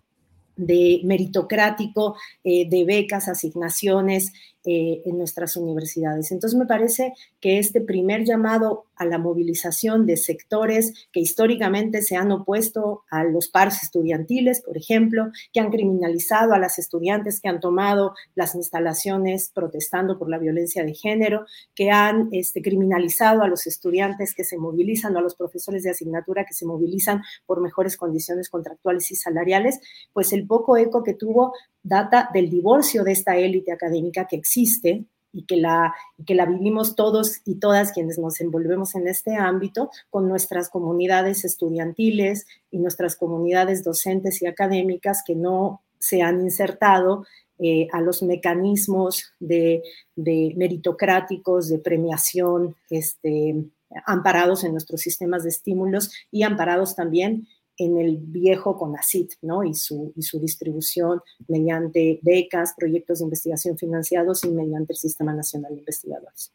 de 0.57 1.01
meritocrático, 1.05 2.17
eh, 2.43 2.69
de 2.69 2.85
becas, 2.85 3.29
asignaciones 3.29 4.33
eh, 4.69 5.03
en 5.05 5.17
nuestras 5.17 5.57
universidades. 5.57 6.33
Entonces 6.33 6.59
me 6.59 6.67
parece 6.67 7.13
que 7.41 7.59
este 7.61 7.81
primer 7.81 8.25
llamado 8.25 8.87
a 8.97 9.05
la 9.05 9.17
movilización 9.17 10.07
de 10.07 10.17
sectores 10.17 11.07
que 11.13 11.21
históricamente 11.21 12.03
se 12.03 12.17
han 12.17 12.33
opuesto 12.33 13.05
a 13.11 13.23
los 13.23 13.47
pares 13.47 13.83
estudiantiles, 13.85 14.63
por 14.63 14.77
ejemplo, 14.77 15.31
que 15.53 15.61
han 15.61 15.71
criminalizado 15.71 16.53
a 16.53 16.59
las 16.59 16.81
estudiantes 16.81 17.41
que 17.41 17.49
han 17.49 17.61
tomado 17.61 18.15
las 18.35 18.57
instalaciones 18.57 19.53
protestando 19.55 20.19
por 20.19 20.29
la 20.29 20.39
violencia 20.39 20.85
de 20.85 20.95
género, 20.95 21.47
que 21.75 21.93
han 21.93 22.29
este, 22.33 22.61
criminalizado 22.61 23.43
a 23.43 23.49
los 23.49 23.69
estudiantes 23.69 24.35
que 24.35 24.43
se 24.43 24.59
movilizan 24.59 25.15
o 25.15 25.21
a 25.21 25.23
los 25.23 25.37
profesores 25.37 25.85
de 25.85 25.91
asignatura 25.91 26.45
que 26.45 26.55
se 26.55 26.67
movilizan 26.67 27.23
por 27.47 27.61
mejores 27.61 27.97
condiciones 27.97 28.51
contractuales 28.51 29.11
y 29.13 29.15
salariales, 29.15 29.79
pues 30.13 30.33
el 30.33 30.47
poco 30.47 30.77
eco 30.77 31.05
que 31.05 31.15
tuvo 31.15 31.53
data 31.87 32.29
del 32.33 32.51
divorcio 32.51 33.05
de 33.05 33.13
esta 33.13 33.37
élite 33.37 33.73
académica 33.73 34.27
que 34.27 34.37
existe 34.37 35.05
y 35.33 35.45
que, 35.45 35.57
la, 35.57 35.95
que 36.27 36.35
la 36.35 36.47
vivimos 36.47 36.97
todos 36.97 37.43
y 37.45 37.57
todas 37.57 37.93
quienes 37.93 38.19
nos 38.19 38.41
envolvemos 38.41 38.95
en 38.95 39.07
este 39.07 39.37
ámbito 39.37 39.91
con 40.11 40.29
nuestras 40.29 40.69
comunidades 40.71 41.45
estudiantiles 41.45 42.47
y 42.71 42.79
nuestras 42.79 43.17
comunidades 43.17 43.85
docentes 43.85 44.41
y 44.43 44.47
académicas 44.47 45.23
que 45.25 45.35
no 45.35 45.83
se 45.99 46.23
han 46.23 46.41
insertado 46.41 47.27
eh, 47.59 47.89
a 47.93 48.01
los 48.01 48.23
mecanismos 48.23 49.33
de, 49.39 49.83
de, 50.15 50.55
meritocráticos, 50.57 51.69
de 51.69 51.79
premiación, 51.79 52.77
este, 52.91 53.65
amparados 54.05 54.65
en 54.65 54.73
nuestros 54.73 55.01
sistemas 55.01 55.45
de 55.45 55.51
estímulos 55.51 56.11
y 56.31 56.43
amparados 56.43 56.97
también 56.97 57.47
en 57.79 57.99
el 57.99 58.19
viejo 58.19 58.77
CONACIT, 58.77 59.35
¿no? 59.43 59.65
Y 59.65 59.75
su, 59.75 60.13
y 60.17 60.23
su 60.23 60.41
distribución 60.41 61.21
mediante 61.49 62.21
becas, 62.23 62.75
proyectos 62.77 63.19
de 63.19 63.25
investigación 63.25 63.77
financiados 63.77 64.45
y 64.45 64.51
mediante 64.51 64.93
el 64.93 64.99
Sistema 64.99 65.33
Nacional 65.35 65.73
de 65.73 65.81
Investigadores. 65.81 66.53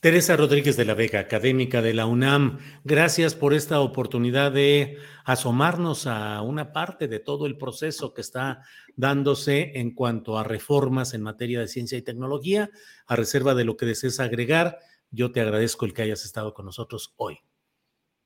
Teresa 0.00 0.36
Rodríguez 0.36 0.76
de 0.76 0.84
la 0.84 0.94
Vega, 0.94 1.20
académica 1.20 1.80
de 1.80 1.94
la 1.94 2.06
UNAM, 2.06 2.58
gracias 2.84 3.34
por 3.34 3.54
esta 3.54 3.80
oportunidad 3.80 4.52
de 4.52 4.98
asomarnos 5.24 6.06
a 6.06 6.42
una 6.42 6.72
parte 6.72 7.08
de 7.08 7.18
todo 7.18 7.46
el 7.46 7.56
proceso 7.56 8.12
que 8.12 8.20
está 8.20 8.62
dándose 8.94 9.72
en 9.80 9.94
cuanto 9.94 10.38
a 10.38 10.44
reformas 10.44 11.14
en 11.14 11.22
materia 11.22 11.60
de 11.60 11.68
ciencia 11.68 11.96
y 11.96 12.02
tecnología. 12.02 12.70
A 13.06 13.16
reserva 13.16 13.54
de 13.54 13.64
lo 13.64 13.78
que 13.78 13.86
desees 13.86 14.20
agregar, 14.20 14.78
yo 15.10 15.32
te 15.32 15.40
agradezco 15.40 15.86
el 15.86 15.94
que 15.94 16.02
hayas 16.02 16.24
estado 16.24 16.52
con 16.52 16.66
nosotros 16.66 17.14
hoy. 17.16 17.38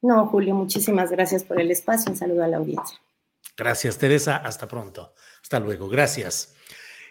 No, 0.02 0.26
Julio, 0.26 0.54
muchísimas 0.54 1.10
gracias 1.10 1.44
por 1.44 1.60
el 1.60 1.70
espacio. 1.70 2.10
Un 2.10 2.16
saludo 2.16 2.42
a 2.42 2.48
la 2.48 2.56
audiencia. 2.56 2.98
Gracias, 3.56 3.98
Teresa. 3.98 4.36
Hasta 4.36 4.66
pronto. 4.66 5.14
Hasta 5.42 5.60
luego. 5.60 5.88
Gracias. 5.88 6.54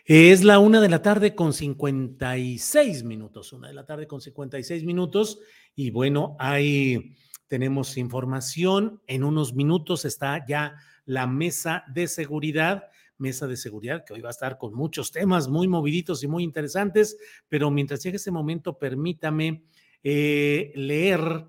Es 0.06 0.44
la 0.44 0.58
una 0.58 0.82
de 0.82 0.90
la 0.90 1.04
tarde 1.04 1.36
con 1.36 1.54
56 1.54 3.04
minutos. 3.04 3.54
Una 3.54 3.68
de 3.68 3.76
la 3.76 3.86
tarde 3.86 4.08
con 4.08 4.22
56 4.22 4.84
minutos. 4.84 5.40
Y 5.76 5.92
bueno, 5.92 6.36
ahí 6.40 7.16
tenemos 7.48 7.96
información. 7.98 9.04
En 9.06 9.24
unos 9.24 9.54
minutos 9.54 10.06
está 10.06 10.44
ya 10.48 10.76
la 11.06 11.28
mesa 11.28 11.84
de 11.94 12.08
seguridad. 12.08 12.86
Mesa 13.20 13.46
de 13.46 13.58
seguridad 13.58 14.04
que 14.04 14.14
hoy 14.14 14.22
va 14.22 14.30
a 14.30 14.32
estar 14.32 14.58
con 14.58 14.74
muchos 14.74 15.12
temas 15.12 15.48
muy 15.48 15.68
moviditos 15.68 16.24
y 16.24 16.28
muy 16.28 16.44
interesantes. 16.44 17.16
Pero 17.48 17.70
mientras 17.70 18.02
llegue 18.02 18.18
ese 18.18 18.32
momento, 18.32 18.80
permítame 18.80 19.64
eh, 20.02 20.72
leer 20.74 21.46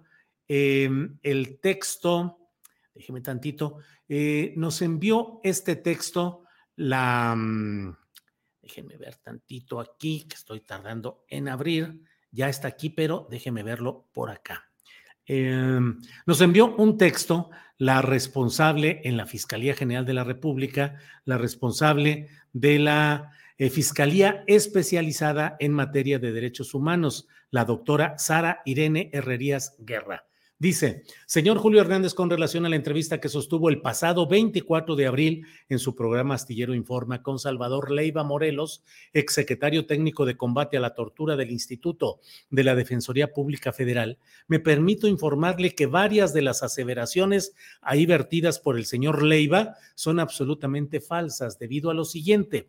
Em, 0.53 1.17
el 1.23 1.61
texto, 1.61 2.51
déjeme 2.93 3.21
tantito, 3.21 3.77
eh, 4.09 4.53
nos 4.57 4.83
envió 4.83 5.41
este 5.45 5.77
texto 5.77 6.43
la, 6.75 7.37
mm, 7.37 7.97
déjenme 8.61 8.97
ver 8.97 9.15
tantito 9.19 9.79
aquí, 9.79 10.27
que 10.27 10.35
estoy 10.35 10.63
tardando 10.63 11.25
en 11.29 11.49
abrir, 11.49 12.01
ya 12.33 12.49
está 12.49 12.67
aquí, 12.67 12.91
pero 12.91 13.29
déjeme 13.31 13.63
verlo 13.63 14.09
por 14.13 14.29
acá. 14.29 14.69
Em, 15.25 16.01
nos 16.27 16.41
envió 16.41 16.75
un 16.75 16.99
texto 16.99 17.51
la 17.79 18.03
responsable 18.03 19.03
en 19.05 19.17
la 19.17 19.27
Fiscalía 19.27 19.77
General 19.77 20.05
de 20.05 20.15
la 20.15 20.25
República, 20.25 20.97
la 21.27 21.39
responsable 21.39 22.27
de 22.53 22.81
la 22.81 23.31
eh, 23.57 23.71
Fiscalía 23.71 24.43
especializada 24.49 25.55
en 25.61 25.75
materia 25.75 26.19
de 26.19 26.33
derechos 26.33 26.75
humanos, 26.75 27.29
la 27.53 27.65
doctora 27.65 28.19
Sara 28.19 28.63
Irene 28.65 29.11
Herrerías 29.13 29.77
Guerra. 29.79 30.25
Dice, 30.61 31.05
señor 31.25 31.57
Julio 31.57 31.81
Hernández, 31.81 32.13
con 32.13 32.29
relación 32.29 32.67
a 32.67 32.69
la 32.69 32.77
entrevista 32.77 33.19
que 33.19 33.31
sostuvo 33.31 33.71
el 33.71 33.81
pasado 33.81 34.27
24 34.27 34.95
de 34.95 35.07
abril 35.07 35.47
en 35.71 35.79
su 35.79 35.97
programa 35.97 36.35
Astillero 36.35 36.75
Informa 36.75 37.23
con 37.23 37.39
Salvador 37.39 37.91
Leiva 37.91 38.25
Morelos, 38.25 38.85
exsecretario 39.15 39.87
técnico 39.87 40.27
de 40.27 40.37
combate 40.37 40.77
a 40.77 40.81
la 40.81 40.95
tortura 40.95 41.35
del 41.37 41.51
Instituto 41.51 42.21
de 42.51 42.65
la 42.65 42.75
Defensoría 42.75 43.33
Pública 43.33 43.73
Federal, 43.73 44.19
me 44.49 44.61
permito 44.61 45.09
informarle 45.09 45.75
que 45.75 45.87
varias 45.87 46.35
de 46.35 46.43
las 46.43 46.63
aseveraciones 46.63 47.55
ahí 47.81 48.05
vertidas 48.05 48.59
por 48.59 48.77
el 48.77 48.85
señor 48.85 49.23
Leiva 49.23 49.77
son 49.95 50.21
absolutamente 50.21 51.01
falsas 51.01 51.59
debido 51.59 51.89
a 51.89 51.95
lo 51.95 52.05
siguiente. 52.05 52.69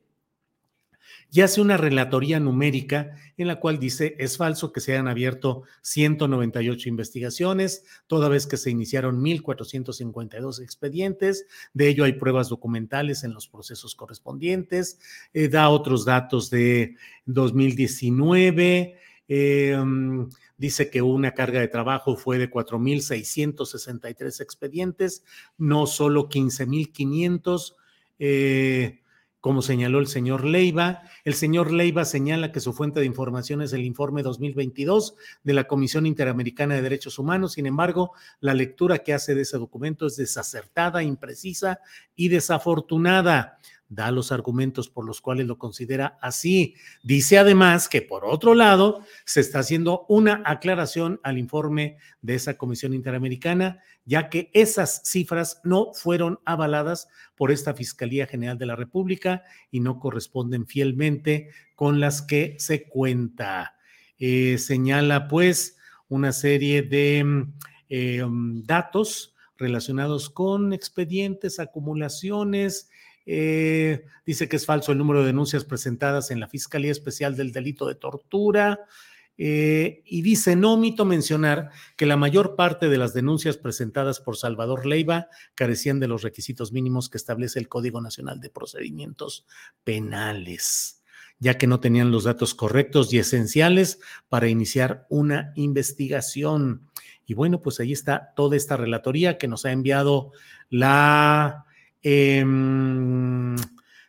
Y 1.32 1.42
hace 1.42 1.62
una 1.62 1.78
relatoría 1.78 2.40
numérica 2.40 3.16
en 3.38 3.48
la 3.48 3.60
cual 3.60 3.80
dice 3.80 4.16
es 4.20 4.38
falso 4.38 4.72
que 4.74 4.82
se 4.82 4.94
hayan 4.94 5.08
abierto 5.08 5.64
198 5.82 6.90
investigaciones, 6.90 7.84
toda 8.08 8.30
vez 8.30 8.48
que 8.48 8.58
se 8.58 8.70
iniciaron 8.70 9.24
1.452 9.24 10.62
expedientes, 10.62 11.46
de 11.74 11.90
ello 11.90 12.04
hay 12.04 12.14
pruebas 12.14 12.50
documentales 12.50 13.24
en 13.24 13.34
los 13.34 13.48
procesos 13.48 13.96
correspondientes, 13.96 15.00
eh, 15.34 15.48
da 15.48 15.70
otros 15.70 16.06
datos 16.06 16.50
de 16.50 16.96
2019. 17.26 18.98
Eh, 19.34 19.78
mm, 19.78 20.30
dice 20.58 20.90
que 20.90 21.02
una 21.02 21.34
carga 21.34 21.62
de 21.62 21.68
trabajo 21.68 22.16
fue 22.18 22.38
de 22.38 22.52
4.663 22.52 24.42
expedientes, 24.42 25.24
no 25.58 25.88
solo 25.88 26.28
15.500. 26.28 27.76
Eh, 28.20 29.01
como 29.42 29.64
señaló 29.64 30.00
el 30.00 30.08
señor 30.08 30.46
Leiva. 30.46 31.02
El 31.26 31.34
señor 31.34 31.72
Leiva 31.74 32.06
señala 32.06 32.52
que 32.52 32.60
su 32.60 32.74
fuente 32.74 33.00
de 33.00 33.08
información 33.08 33.62
es 33.62 33.74
el 33.74 33.84
informe 33.84 34.22
2022 34.22 35.16
de 35.44 35.54
la 35.54 35.66
Comisión 35.66 36.06
Interamericana 36.06 36.76
de 36.76 36.84
Derechos 36.84 37.20
Humanos. 37.20 37.54
Sin 37.54 37.66
embargo, 37.66 38.14
la 38.40 38.54
lectura 38.54 39.00
que 39.00 39.14
hace 39.14 39.36
de 39.36 39.42
ese 39.42 39.58
documento 39.58 40.06
es 40.06 40.16
desacertada, 40.16 41.04
imprecisa 41.04 41.80
y 42.16 42.30
desafortunada 42.30 43.58
da 43.92 44.10
los 44.10 44.32
argumentos 44.32 44.88
por 44.90 45.06
los 45.06 45.20
cuales 45.20 45.48
lo 45.48 45.58
considera 45.58 46.18
así. 46.22 46.76
Dice 47.04 47.38
además 47.38 47.90
que 47.90 48.02
por 48.02 48.24
otro 48.24 48.56
lado 48.56 49.02
se 49.26 49.42
está 49.42 49.60
haciendo 49.60 50.06
una 50.08 50.42
aclaración 50.46 51.20
al 51.24 51.38
informe 51.38 51.98
de 52.22 52.36
esa 52.36 52.58
Comisión 52.58 52.94
Interamericana, 52.94 53.82
ya 54.06 54.30
que 54.30 54.50
esas 54.54 55.02
cifras 55.04 55.60
no 55.66 55.92
fueron 55.94 56.40
avaladas 56.46 57.10
por 57.36 57.52
esta 57.52 57.74
Fiscalía 57.74 58.28
General 58.28 58.58
de 58.58 58.66
la 58.66 58.78
República 58.78 59.44
y 59.72 59.82
no 59.82 60.00
corresponden 60.00 60.66
fielmente 60.68 61.50
con 61.76 62.00
las 62.00 62.22
que 62.22 62.56
se 62.60 62.88
cuenta. 62.88 63.76
Eh, 64.18 64.58
señala 64.58 65.28
pues 65.28 65.78
una 66.08 66.32
serie 66.32 66.82
de 66.82 67.24
mm, 67.26 67.54
eh, 67.90 68.24
mm, 68.26 68.64
datos 68.64 69.36
relacionados 69.58 70.30
con 70.30 70.72
expedientes, 70.72 71.60
acumulaciones, 71.60 72.90
eh, 73.26 74.06
dice 74.26 74.50
que 74.50 74.56
es 74.56 74.66
falso 74.66 74.92
el 74.92 74.98
número 74.98 75.22
de 75.22 75.28
denuncias 75.28 75.66
presentadas 75.66 76.32
en 76.32 76.40
la 76.40 76.48
Fiscalía 76.48 76.92
Especial 76.92 77.36
del 77.36 77.52
Delito 77.52 77.88
de 77.88 77.96
Tortura. 77.96 78.80
Eh, 79.38 80.04
y 80.06 80.22
dice, 80.22 80.56
no 80.56 80.74
omito 80.74 81.04
mencionar 81.04 81.72
que 81.96 82.06
la 82.06 82.18
mayor 82.18 82.56
parte 82.56 82.90
de 82.90 82.98
las 82.98 83.14
denuncias 83.14 83.58
presentadas 83.58 84.20
por 84.20 84.38
Salvador 84.38 84.86
Leiva 84.86 85.30
carecían 85.56 86.00
de 86.00 86.08
los 86.08 86.22
requisitos 86.22 86.72
mínimos 86.72 87.10
que 87.10 87.18
establece 87.18 87.58
el 87.58 87.68
Código 87.68 88.02
Nacional 88.02 88.40
de 88.40 88.52
Procedimientos 88.52 89.48
Penales, 89.84 91.02
ya 91.40 91.58
que 91.58 91.66
no 91.66 91.80
tenían 91.80 92.12
los 92.12 92.26
datos 92.26 92.54
correctos 92.54 93.12
y 93.14 93.18
esenciales 93.18 94.00
para 94.30 94.48
iniciar 94.48 95.08
una 95.10 95.54
investigación. 95.56 96.90
Y 97.26 97.34
bueno, 97.34 97.62
pues 97.64 97.80
ahí 97.80 97.94
está 97.94 98.34
toda 98.36 98.58
esta 98.58 98.78
relatoría 98.78 99.40
que 99.40 99.48
nos 99.48 99.66
ha 99.66 99.72
enviado 99.72 100.34
la 100.70 101.66
Em, 102.04 103.56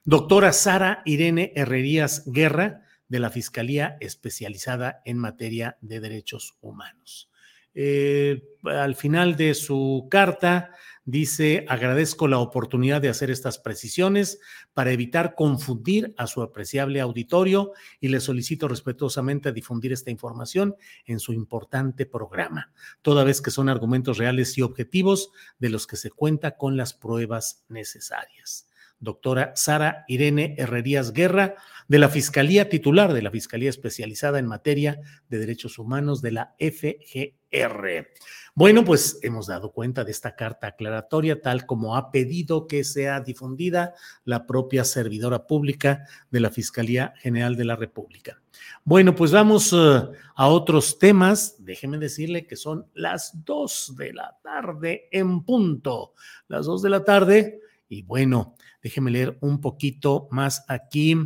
doctora 0.05 0.53
Sara 0.53 1.03
Irene 1.05 1.53
Herrerías 1.55 2.24
Guerra, 2.26 2.82
de 3.12 3.18
la 3.18 3.28
Fiscalía 3.28 3.99
Especializada 4.01 5.03
en 5.05 5.18
Materia 5.18 5.76
de 5.82 6.01
Derechos 6.01 6.57
Humanos. 6.62 7.30
Eh, 7.75 8.43
al 8.64 8.95
final 8.95 9.37
de 9.37 9.55
su 9.55 10.07
carta 10.11 10.73
dice, 11.05 11.64
agradezco 11.68 12.29
la 12.29 12.39
oportunidad 12.39 13.01
de 13.01 13.09
hacer 13.09 13.31
estas 13.31 13.59
precisiones 13.59 14.39
para 14.73 14.93
evitar 14.93 15.35
confundir 15.35 16.14
a 16.16 16.27
su 16.27 16.43
apreciable 16.43 17.01
auditorio 17.01 17.73
y 17.99 18.09
le 18.09 18.20
solicito 18.20 18.68
respetuosamente 18.68 19.53
difundir 19.53 19.93
esta 19.93 20.11
información 20.11 20.77
en 21.05 21.18
su 21.18 21.33
importante 21.33 22.07
programa, 22.07 22.73
toda 23.03 23.25
vez 23.25 23.41
que 23.41 23.51
son 23.51 23.68
argumentos 23.68 24.18
reales 24.18 24.57
y 24.59 24.62
objetivos 24.62 25.31
de 25.59 25.70
los 25.70 25.87
que 25.87 25.97
se 25.97 26.11
cuenta 26.11 26.57
con 26.57 26.77
las 26.77 26.95
pruebas 26.95 27.64
necesarias 27.68 28.68
doctora 29.03 29.53
Sara 29.55 30.05
Irene 30.09 30.55
Herrerías 30.57 31.12
Guerra, 31.12 31.57
de 31.88 31.98
la 31.98 32.09
Fiscalía 32.09 32.70
titular 32.70 33.12
de 33.12 33.20
la 33.20 33.30
Fiscalía 33.30 33.68
Especializada 33.68 34.38
en 34.38 34.46
Materia 34.46 35.00
de 35.28 35.38
Derechos 35.38 35.78
Humanos 35.78 36.22
de 36.22 36.32
la 36.32 36.55
FGR. 36.59 38.07
Bueno, 38.55 38.84
pues 38.84 39.18
hemos 39.22 39.46
dado 39.46 39.72
cuenta 39.72 40.05
de 40.05 40.12
esta 40.12 40.36
carta 40.36 40.68
aclaratoria, 40.68 41.40
tal 41.40 41.66
como 41.66 41.96
ha 41.96 42.11
pedido 42.11 42.66
que 42.66 42.84
sea 42.84 43.20
difundida 43.20 43.94
la 44.24 44.46
propia 44.46 44.84
servidora 44.84 45.46
pública 45.46 46.07
de 46.30 46.40
la 46.40 46.50
Fiscalía 46.50 47.14
General 47.18 47.57
de 47.57 47.64
la 47.64 47.76
República. 47.76 48.40
Bueno, 48.84 49.14
pues 49.14 49.32
vamos 49.32 49.72
eh, 49.72 50.03
a 50.36 50.48
otros 50.48 50.98
temas. 50.98 51.57
Déjeme 51.64 51.98
decirle 51.98 52.46
que 52.46 52.57
son 52.57 52.86
las 52.94 53.44
dos 53.44 53.94
de 53.96 54.12
la 54.12 54.38
tarde 54.42 55.09
en 55.11 55.44
punto. 55.44 56.12
Las 56.48 56.66
dos 56.66 56.82
de 56.82 56.90
la 56.90 57.05
tarde. 57.05 57.62
Y 57.93 58.03
bueno, 58.03 58.57
Déjeme 58.82 59.12
leer 59.12 59.38
un 59.40 59.61
poquito 59.61 60.26
más 60.32 60.64
aquí. 60.66 61.16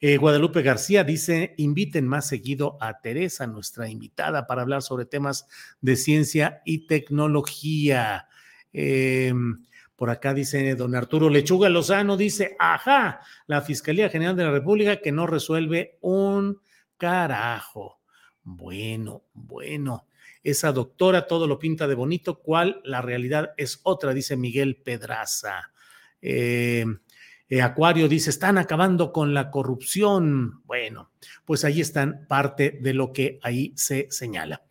Eh, 0.00 0.16
Guadalupe 0.16 0.62
García 0.62 1.04
dice, 1.04 1.54
inviten 1.58 2.08
más 2.08 2.26
seguido 2.26 2.76
a 2.80 2.98
Teresa, 3.00 3.46
nuestra 3.46 3.88
invitada, 3.88 4.48
para 4.48 4.62
hablar 4.62 4.82
sobre 4.82 5.06
temas 5.06 5.46
de 5.80 5.94
ciencia 5.94 6.60
y 6.64 6.88
tecnología. 6.88 8.26
Em, 8.72 9.64
por 9.94 10.10
acá 10.10 10.34
dice 10.34 10.74
don 10.74 10.96
Arturo 10.96 11.30
Lechuga 11.30 11.68
Lozano, 11.68 12.16
dice, 12.16 12.56
ajá, 12.58 13.20
la 13.46 13.62
Fiscalía 13.62 14.08
General 14.08 14.34
de 14.34 14.44
la 14.44 14.50
República 14.50 14.96
que 14.96 15.12
no 15.12 15.28
resuelve 15.28 15.98
un 16.00 16.60
carajo. 16.96 18.00
Bueno, 18.42 19.22
bueno, 19.34 20.08
esa 20.42 20.72
doctora 20.72 21.28
todo 21.28 21.46
lo 21.46 21.60
pinta 21.60 21.86
de 21.86 21.94
bonito, 21.94 22.40
cual 22.40 22.80
la 22.82 23.02
realidad 23.02 23.52
es 23.56 23.78
otra, 23.84 24.12
dice 24.12 24.36
Miguel 24.36 24.82
Pedraza. 24.82 25.73
Eh, 26.26 26.86
eh, 27.48 27.60
Acuario 27.60 28.08
dice, 28.08 28.30
están 28.30 28.56
acabando 28.56 29.12
con 29.12 29.34
la 29.34 29.50
corrupción. 29.50 30.62
Bueno, 30.64 31.10
pues 31.44 31.64
ahí 31.64 31.82
están 31.82 32.26
parte 32.26 32.78
de 32.80 32.94
lo 32.94 33.12
que 33.12 33.38
ahí 33.42 33.74
se 33.76 34.08
señala. 34.10 34.62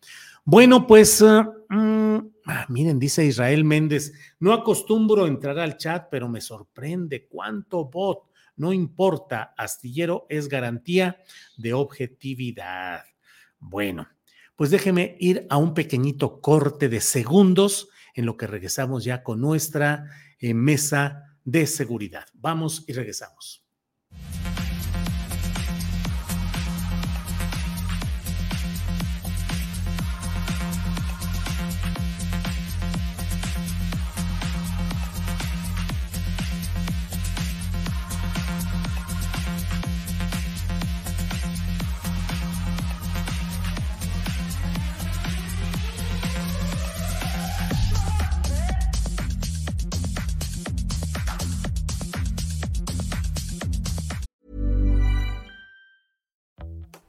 Bueno, 0.44 0.86
pues 0.86 1.22
ah, 1.22 1.48
mm, 1.68 2.16
ah, 2.46 2.66
miren, 2.68 2.98
dice 2.98 3.24
Israel 3.24 3.64
Méndez, 3.64 4.12
no 4.40 4.52
acostumbro 4.52 5.26
entrar 5.28 5.58
al 5.60 5.76
chat, 5.76 6.08
pero 6.10 6.28
me 6.28 6.40
sorprende 6.40 7.28
cuánto 7.28 7.84
bot. 7.84 8.24
No 8.56 8.72
importa, 8.72 9.54
astillero 9.56 10.26
es 10.28 10.48
garantía 10.48 11.18
de 11.56 11.72
objetividad. 11.72 13.04
Bueno, 13.60 14.08
pues 14.56 14.70
déjeme 14.70 15.16
ir 15.20 15.46
a 15.48 15.56
un 15.56 15.72
pequeñito 15.72 16.40
corte 16.40 16.88
de 16.88 17.00
segundos 17.00 17.88
en 18.14 18.26
lo 18.26 18.36
que 18.36 18.46
regresamos 18.46 19.04
ya 19.04 19.22
con 19.22 19.40
nuestra 19.40 20.06
eh, 20.38 20.54
mesa 20.54 21.33
de 21.44 21.66
seguridad. 21.66 22.26
Vamos 22.34 22.84
y 22.86 22.92
regresamos. 22.92 23.63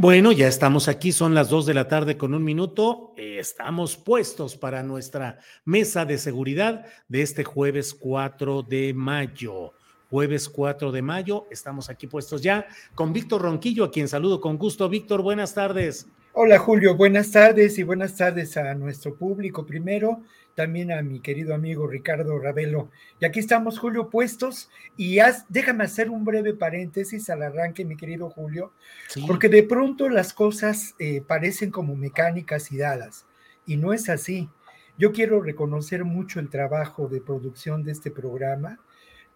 Bueno, 0.00 0.30
ya 0.30 0.46
estamos 0.46 0.86
aquí, 0.86 1.10
son 1.10 1.34
las 1.34 1.48
dos 1.48 1.66
de 1.66 1.74
la 1.74 1.88
tarde 1.88 2.16
con 2.16 2.32
un 2.32 2.44
minuto. 2.44 3.14
Estamos 3.16 3.96
puestos 3.96 4.56
para 4.56 4.84
nuestra 4.84 5.40
mesa 5.64 6.04
de 6.04 6.18
seguridad 6.18 6.86
de 7.08 7.22
este 7.22 7.42
jueves 7.42 7.94
4 7.94 8.62
de 8.62 8.94
mayo. 8.94 9.72
Jueves 10.08 10.48
4 10.48 10.92
de 10.92 11.02
mayo, 11.02 11.46
estamos 11.50 11.90
aquí 11.90 12.06
puestos 12.06 12.42
ya 12.42 12.68
con 12.94 13.12
Víctor 13.12 13.42
Ronquillo, 13.42 13.82
a 13.82 13.90
quien 13.90 14.06
saludo 14.06 14.40
con 14.40 14.56
gusto. 14.56 14.88
Víctor, 14.88 15.20
buenas 15.20 15.52
tardes. 15.52 16.06
Hola 16.32 16.60
Julio, 16.60 16.96
buenas 16.96 17.32
tardes 17.32 17.76
y 17.80 17.82
buenas 17.82 18.14
tardes 18.14 18.56
a 18.56 18.72
nuestro 18.74 19.16
público 19.16 19.66
primero, 19.66 20.22
también 20.58 20.90
a 20.90 21.00
mi 21.02 21.20
querido 21.20 21.54
amigo 21.54 21.86
Ricardo 21.86 22.36
Ravelo. 22.36 22.90
Y 23.20 23.24
aquí 23.24 23.38
estamos, 23.38 23.78
Julio, 23.78 24.10
puestos 24.10 24.68
y 24.96 25.20
haz, 25.20 25.46
déjame 25.48 25.84
hacer 25.84 26.10
un 26.10 26.24
breve 26.24 26.52
paréntesis 26.52 27.30
al 27.30 27.44
arranque, 27.44 27.84
mi 27.84 27.96
querido 27.96 28.28
Julio, 28.28 28.72
Sí. 29.08 29.22
porque 29.24 29.48
de 29.48 29.62
pronto 29.62 30.08
las 30.08 30.32
cosas 30.32 30.96
eh, 30.98 31.20
parecen 31.24 31.70
como 31.70 31.94
mecánicas 31.94 32.72
y 32.72 32.76
dadas 32.78 33.24
y 33.66 33.76
no 33.76 33.92
es 33.92 34.08
así. 34.08 34.48
Yo 34.98 35.12
quiero 35.12 35.40
reconocer 35.40 36.04
mucho 36.04 36.40
el 36.40 36.48
trabajo 36.50 37.06
de 37.06 37.20
producción 37.20 37.84
de 37.84 37.92
este 37.92 38.10
programa, 38.10 38.80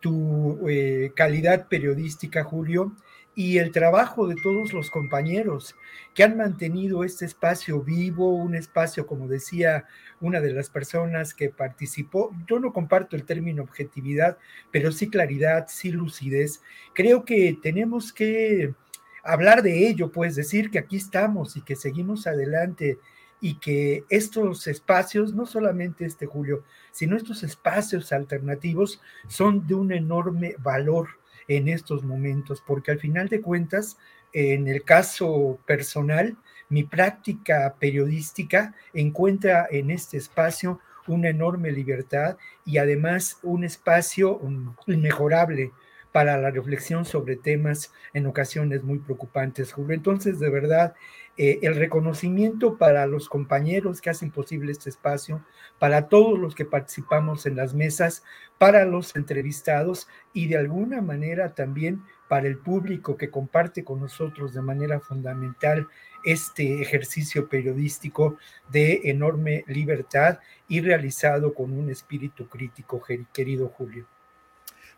tu 0.01 0.69
eh, 0.69 1.13
calidad 1.15 1.69
periodística, 1.69 2.43
Julio, 2.43 2.97
y 3.35 3.59
el 3.59 3.73
trabajo 3.73 4.27
de 4.27 4.37
todos 4.43 4.73
los 4.73 4.91
compañeros 4.91 5.75
que 6.15 6.23
han 6.23 6.37
mantenido 6.37 7.03
este 7.03 7.25
espacio 7.25 7.81
vivo, 7.81 8.35
un 8.35 8.55
espacio, 8.55 9.07
como 9.07 9.27
decía 9.27 9.87
una 10.21 10.41
de 10.41 10.53
las 10.53 10.69
personas 10.69 11.33
que 11.33 11.49
participó, 11.49 12.31
yo 12.47 12.61
no 12.61 12.73
comparto 12.73 13.17
el 13.17 13.25
término 13.25 13.63
objetividad, 13.63 14.37
pero 14.71 14.93
sí 14.93 15.09
claridad, 15.09 15.67
sí 15.69 15.91
lucidez. 15.91 16.63
Creo 16.95 17.25
que 17.25 17.59
tenemos 17.63 18.13
que 18.13 18.75
hablar 19.23 19.63
de 19.63 19.89
ello, 19.89 20.13
pues 20.13 20.37
decir 20.37 20.71
que 20.71 20.79
aquí 20.79 20.97
estamos 20.97 21.57
y 21.57 21.63
que 21.63 21.77
seguimos 21.77 22.27
adelante 22.27 22.99
y 23.41 23.55
que 23.55 24.05
estos 24.09 24.67
espacios, 24.67 25.35
no 25.35 25.47
solamente 25.47 26.05
este 26.05 26.27
Julio, 26.27 26.65
sino 26.93 27.17
estos 27.17 27.43
espacios 27.43 28.13
alternativos 28.13 29.01
son 29.27 29.67
de 29.67 29.75
un 29.75 29.91
enorme 29.91 30.55
valor 30.59 31.09
en 31.57 31.69
estos 31.69 32.05
momentos, 32.05 32.63
porque 32.67 32.91
al 32.91 32.99
final 32.99 33.29
de 33.29 33.41
cuentas, 33.41 33.99
en 34.33 34.69
el 34.69 34.83
caso 34.83 35.59
personal, 35.67 36.37
mi 36.69 36.85
práctica 36.85 37.75
periodística 37.79 38.75
encuentra 38.95 39.67
en 39.71 39.91
este 39.91 40.17
espacio 40.17 40.81
una 41.07 41.29
enorme 41.29 41.71
libertad 41.73 42.37
y 42.65 42.79
además 42.79 43.39
un 43.43 43.65
espacio 43.65 44.41
inmejorable 44.87 45.73
para 46.13 46.37
la 46.37 46.51
reflexión 46.51 47.05
sobre 47.05 47.37
temas 47.37 47.93
en 48.13 48.27
ocasiones 48.27 48.85
muy 48.85 48.99
preocupantes, 48.99 49.73
Julio. 49.73 49.95
Entonces, 49.95 50.39
de 50.39 50.51
verdad, 50.51 50.95
eh, 51.39 51.59
el 51.63 51.77
reconocimiento 51.77 52.77
para 52.77 53.07
los 53.07 53.31
compañeros 53.31 54.03
que 54.03 54.11
hacen 54.11 54.31
posible 54.31 54.71
este 54.71 54.91
espacio, 54.91 55.43
para 55.79 56.09
todos 56.09 56.39
los 56.39 56.55
que 56.55 56.67
participamos 56.67 57.47
en 57.47 57.57
las 57.57 57.73
mesas, 57.73 58.23
para 58.59 58.85
los 58.85 59.17
entrevistados 59.17 60.09
y 60.35 60.49
de 60.49 60.59
alguna 60.59 61.01
manera 61.01 61.55
también 61.55 62.03
para 62.29 62.47
el 62.47 62.59
público 62.59 63.17
que 63.17 63.31
comparte 63.31 63.83
con 63.83 64.01
nosotros 64.01 64.53
de 64.53 64.61
manera 64.61 65.01
fundamental 65.01 65.89
este 66.25 66.81
ejercicio 66.83 67.49
periodístico 67.49 68.37
de 68.71 69.01
enorme 69.05 69.65
libertad 69.67 70.39
y 70.69 70.83
realizado 70.83 71.55
con 71.55 71.73
un 71.73 71.91
espíritu 71.91 72.47
crítico, 72.49 73.03
querido 73.33 73.69
Julio. 73.69 74.07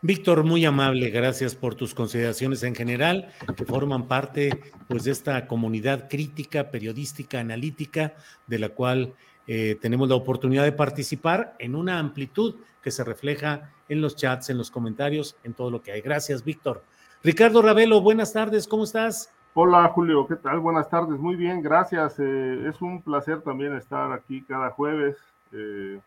Víctor, 0.07 0.45
muy 0.45 0.67
amable, 0.67 1.09
gracias 1.09 1.55
por 1.55 1.77
tus 1.77 1.95
consideraciones 1.95 2.63
en 2.63 2.75
general, 2.75 3.33
que 3.57 3.65
forman 3.65 4.07
parte 4.07 4.51
pues, 4.87 5.05
de 5.05 5.13
esta 5.13 5.47
comunidad 5.47 6.11
crítica, 6.11 6.71
periodística, 6.71 7.41
analítica, 7.41 8.13
de 8.47 8.59
la 8.59 8.69
cual 8.69 9.15
eh, 9.47 9.79
tenemos 9.81 10.11
la 10.11 10.17
oportunidad 10.17 10.65
de 10.65 10.73
participar 10.73 11.57
en 11.59 11.75
una 11.75 11.99
amplitud 11.99 12.57
que 12.83 12.91
se 12.91 13.03
refleja 13.03 13.73
en 13.89 14.03
los 14.03 14.15
chats, 14.15 14.51
en 14.51 14.59
los 14.59 14.71
comentarios, 14.71 15.39
en 15.43 15.55
todo 15.55 15.71
lo 15.71 15.81
que 15.81 15.93
hay. 15.93 16.03
Gracias, 16.03 16.45
Víctor. 16.45 16.85
Ricardo 17.23 17.63
Ravelo, 17.63 18.03
buenas 18.03 18.31
tardes, 18.31 18.69
¿cómo 18.69 18.85
estás? 18.85 19.33
Hola 19.55 19.89
Julio, 19.89 20.27
¿qué 20.27 20.37
tal? 20.37 20.61
Buenas 20.61 20.91
tardes, 20.91 21.19
muy 21.19 21.37
bien, 21.37 21.63
gracias. 21.63 22.17
Eh, 22.19 22.69
es 22.69 22.83
un 22.83 23.01
placer 23.01 23.41
también 23.41 23.75
estar 23.75 24.13
aquí 24.13 24.43
cada 24.43 24.69
jueves. 24.69 25.17
Eh, 25.51 25.99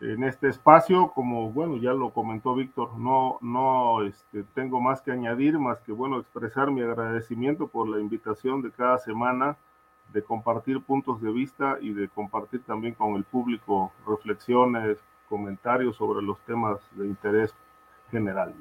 en 0.00 0.24
este 0.24 0.48
espacio, 0.48 1.10
como 1.12 1.50
bueno, 1.50 1.76
ya 1.76 1.92
lo 1.92 2.10
comentó 2.10 2.54
Víctor, 2.54 2.96
no, 2.98 3.38
no 3.40 4.02
este, 4.02 4.44
tengo 4.54 4.80
más 4.80 5.02
que 5.02 5.10
añadir, 5.10 5.58
más 5.58 5.80
que 5.80 5.92
bueno, 5.92 6.18
expresar 6.20 6.70
mi 6.70 6.82
agradecimiento 6.82 7.66
por 7.66 7.88
la 7.88 8.00
invitación 8.00 8.62
de 8.62 8.70
cada 8.70 8.98
semana 8.98 9.56
de 10.12 10.22
compartir 10.22 10.80
puntos 10.82 11.20
de 11.20 11.30
vista 11.32 11.78
y 11.80 11.92
de 11.92 12.08
compartir 12.08 12.62
también 12.62 12.94
con 12.94 13.14
el 13.16 13.24
público 13.24 13.92
reflexiones, 14.06 14.98
comentarios 15.28 15.96
sobre 15.96 16.22
los 16.22 16.38
temas 16.40 16.78
de 16.92 17.06
interés 17.06 17.54
general. 18.10 18.54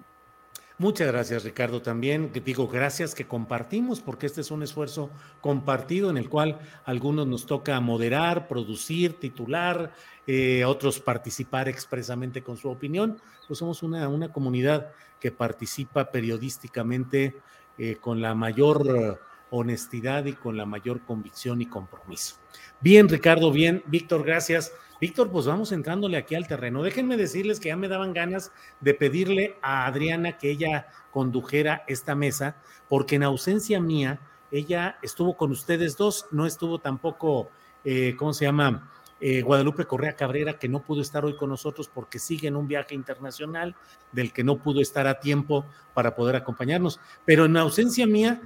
Muchas 0.79 1.07
gracias, 1.07 1.43
Ricardo, 1.43 1.81
también. 1.81 2.31
Digo, 2.45 2.67
gracias 2.67 3.15
que 3.15 3.25
compartimos, 3.25 3.99
porque 3.99 4.27
este 4.27 4.41
es 4.41 4.51
un 4.51 4.61
esfuerzo 4.61 5.09
compartido 5.41 6.11
en 6.11 6.17
el 6.17 6.29
cual 6.29 6.59
algunos 6.85 7.25
nos 7.25 7.47
toca 7.47 7.79
moderar, 7.79 8.47
producir, 8.47 9.19
titular, 9.19 9.91
eh, 10.27 10.65
otros 10.65 10.99
participar 10.99 11.67
expresamente 11.67 12.43
con 12.43 12.57
su 12.57 12.69
opinión. 12.69 13.19
Pues 13.47 13.57
somos 13.57 13.81
una, 13.81 14.07
una 14.07 14.31
comunidad 14.31 14.91
que 15.19 15.31
participa 15.31 16.11
periodísticamente 16.11 17.35
eh, 17.79 17.97
con 17.99 18.21
la 18.21 18.35
mayor 18.35 19.19
honestidad 19.49 20.25
y 20.25 20.33
con 20.33 20.57
la 20.57 20.65
mayor 20.65 21.01
convicción 21.01 21.61
y 21.61 21.65
compromiso. 21.65 22.35
Bien, 22.79 23.07
Ricardo, 23.07 23.51
bien. 23.51 23.83
Víctor, 23.87 24.23
gracias. 24.23 24.71
Víctor, 24.99 25.29
pues 25.31 25.45
vamos 25.45 25.71
entrándole 25.71 26.17
aquí 26.17 26.35
al 26.35 26.47
terreno. 26.47 26.81
Déjenme 26.81 27.17
decirles 27.17 27.59
que 27.59 27.69
ya 27.69 27.77
me 27.77 27.87
daban 27.87 28.13
ganas 28.13 28.51
de 28.81 28.93
pedirle 28.93 29.57
a 29.61 29.85
Adriana 29.85 30.37
que 30.37 30.51
ella 30.51 30.87
condujera 31.11 31.83
esta 31.87 32.15
mesa, 32.15 32.57
porque 32.87 33.15
en 33.15 33.23
ausencia 33.23 33.79
mía, 33.79 34.19
ella 34.51 34.97
estuvo 35.01 35.35
con 35.35 35.51
ustedes 35.51 35.97
dos, 35.97 36.25
no 36.31 36.45
estuvo 36.45 36.79
tampoco, 36.79 37.49
eh, 37.83 38.15
¿cómo 38.17 38.33
se 38.33 38.45
llama? 38.45 38.89
Eh, 39.19 39.41
Guadalupe 39.41 39.85
Correa 39.85 40.15
Cabrera, 40.15 40.59
que 40.59 40.69
no 40.69 40.83
pudo 40.83 41.01
estar 41.01 41.25
hoy 41.25 41.35
con 41.35 41.49
nosotros 41.49 41.89
porque 41.91 42.19
sigue 42.19 42.47
en 42.47 42.55
un 42.55 42.67
viaje 42.67 42.93
internacional 42.93 43.75
del 44.11 44.31
que 44.31 44.43
no 44.43 44.57
pudo 44.57 44.79
estar 44.79 45.07
a 45.07 45.19
tiempo 45.19 45.65
para 45.93 46.15
poder 46.15 46.35
acompañarnos. 46.35 46.99
Pero 47.25 47.45
en 47.45 47.57
ausencia 47.57 48.05
mía, 48.05 48.41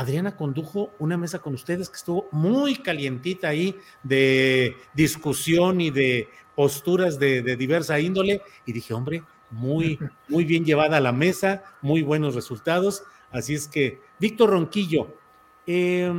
Adriana 0.00 0.34
condujo 0.34 0.92
una 0.98 1.16
mesa 1.16 1.40
con 1.40 1.54
ustedes 1.54 1.90
que 1.90 1.96
estuvo 1.96 2.28
muy 2.32 2.76
calientita 2.76 3.48
ahí 3.48 3.76
de 4.02 4.76
discusión 4.94 5.80
y 5.80 5.90
de 5.90 6.28
posturas 6.54 7.18
de, 7.18 7.42
de, 7.42 7.56
diversa 7.56 8.00
índole. 8.00 8.40
Y 8.64 8.72
dije, 8.72 8.94
hombre, 8.94 9.22
muy, 9.50 9.98
muy 10.28 10.44
bien 10.44 10.64
llevada 10.64 10.96
a 10.96 11.00
la 11.00 11.12
mesa, 11.12 11.62
muy 11.82 12.02
buenos 12.02 12.34
resultados. 12.34 13.02
Así 13.30 13.54
es 13.54 13.68
que, 13.68 14.00
Víctor 14.18 14.50
Ronquillo, 14.50 15.14
eh, 15.66 16.10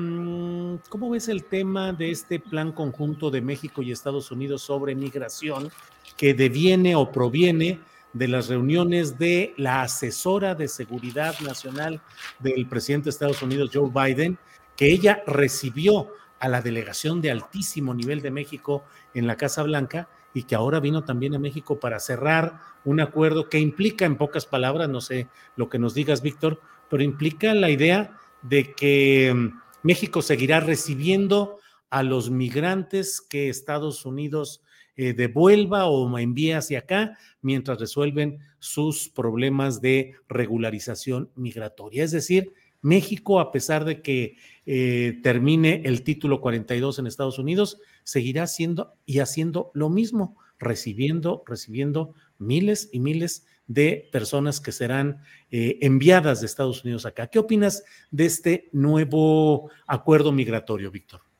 ¿cómo 0.87 1.09
ves 1.09 1.27
el 1.27 1.43
tema 1.45 1.91
de 1.91 2.11
este 2.11 2.39
plan 2.39 2.71
conjunto 2.71 3.31
de 3.31 3.41
México 3.41 3.81
y 3.81 3.91
Estados 3.91 4.31
Unidos 4.31 4.61
sobre 4.61 4.95
migración 4.95 5.71
que 6.15 6.33
deviene 6.35 6.95
o 6.95 7.11
proviene 7.11 7.79
de 8.13 8.27
las 8.27 8.49
reuniones 8.49 9.17
de 9.17 9.53
la 9.57 9.83
asesora 9.83 10.55
de 10.55 10.67
seguridad 10.67 11.39
nacional 11.39 12.01
del 12.39 12.67
presidente 12.67 13.05
de 13.05 13.09
Estados 13.11 13.41
Unidos, 13.41 13.71
Joe 13.73 13.89
Biden, 13.89 14.37
que 14.75 14.91
ella 14.91 15.23
recibió 15.25 16.09
a 16.39 16.47
la 16.47 16.61
delegación 16.61 17.21
de 17.21 17.31
altísimo 17.31 17.93
nivel 17.93 18.21
de 18.21 18.31
México 18.31 18.83
en 19.13 19.27
la 19.27 19.37
Casa 19.37 19.63
Blanca 19.63 20.09
y 20.33 20.43
que 20.43 20.55
ahora 20.55 20.79
vino 20.79 21.03
también 21.03 21.35
a 21.35 21.39
México 21.39 21.79
para 21.79 21.99
cerrar 21.99 22.59
un 22.83 22.99
acuerdo 22.99 23.47
que 23.47 23.59
implica, 23.59 24.05
en 24.05 24.17
pocas 24.17 24.45
palabras, 24.45 24.89
no 24.89 25.01
sé 25.01 25.27
lo 25.55 25.69
que 25.69 25.77
nos 25.77 25.93
digas, 25.93 26.21
Víctor, 26.21 26.59
pero 26.89 27.03
implica 27.03 27.53
la 27.53 27.69
idea 27.69 28.17
de 28.41 28.73
que 28.73 29.51
México 29.83 30.21
seguirá 30.21 30.59
recibiendo 30.59 31.59
a 31.89 32.03
los 32.03 32.31
migrantes 32.31 33.21
que 33.21 33.49
Estados 33.49 34.05
Unidos 34.05 34.61
eh, 35.03 35.13
devuelva 35.13 35.87
o 35.87 36.15
envíe 36.19 36.51
hacia 36.51 36.77
acá 36.77 37.17
mientras 37.41 37.79
resuelven 37.79 38.37
sus 38.59 39.09
problemas 39.09 39.81
de 39.81 40.13
regularización 40.29 41.31
migratoria. 41.33 42.03
Es 42.03 42.11
decir, 42.11 42.53
México, 42.83 43.39
a 43.39 43.51
pesar 43.51 43.83
de 43.83 44.03
que 44.03 44.35
eh, 44.67 45.19
termine 45.23 45.81
el 45.85 46.03
título 46.03 46.39
42 46.39 46.99
en 46.99 47.07
Estados 47.07 47.39
Unidos, 47.39 47.79
seguirá 48.03 48.43
haciendo 48.43 48.93
y 49.07 49.21
haciendo 49.21 49.71
lo 49.73 49.89
mismo, 49.89 50.37
recibiendo, 50.59 51.41
recibiendo 51.47 52.13
miles 52.37 52.87
y 52.91 52.99
miles 52.99 53.47
de 53.65 54.07
personas 54.11 54.61
que 54.61 54.71
serán 54.71 55.23
eh, 55.49 55.79
enviadas 55.81 56.41
de 56.41 56.45
Estados 56.45 56.83
Unidos 56.83 57.07
acá. 57.07 57.25
¿Qué 57.25 57.39
opinas 57.39 57.83
de 58.11 58.27
este 58.27 58.69
nuevo 58.71 59.71
acuerdo 59.87 60.31
migratorio, 60.31 60.91
Víctor? 60.91 61.30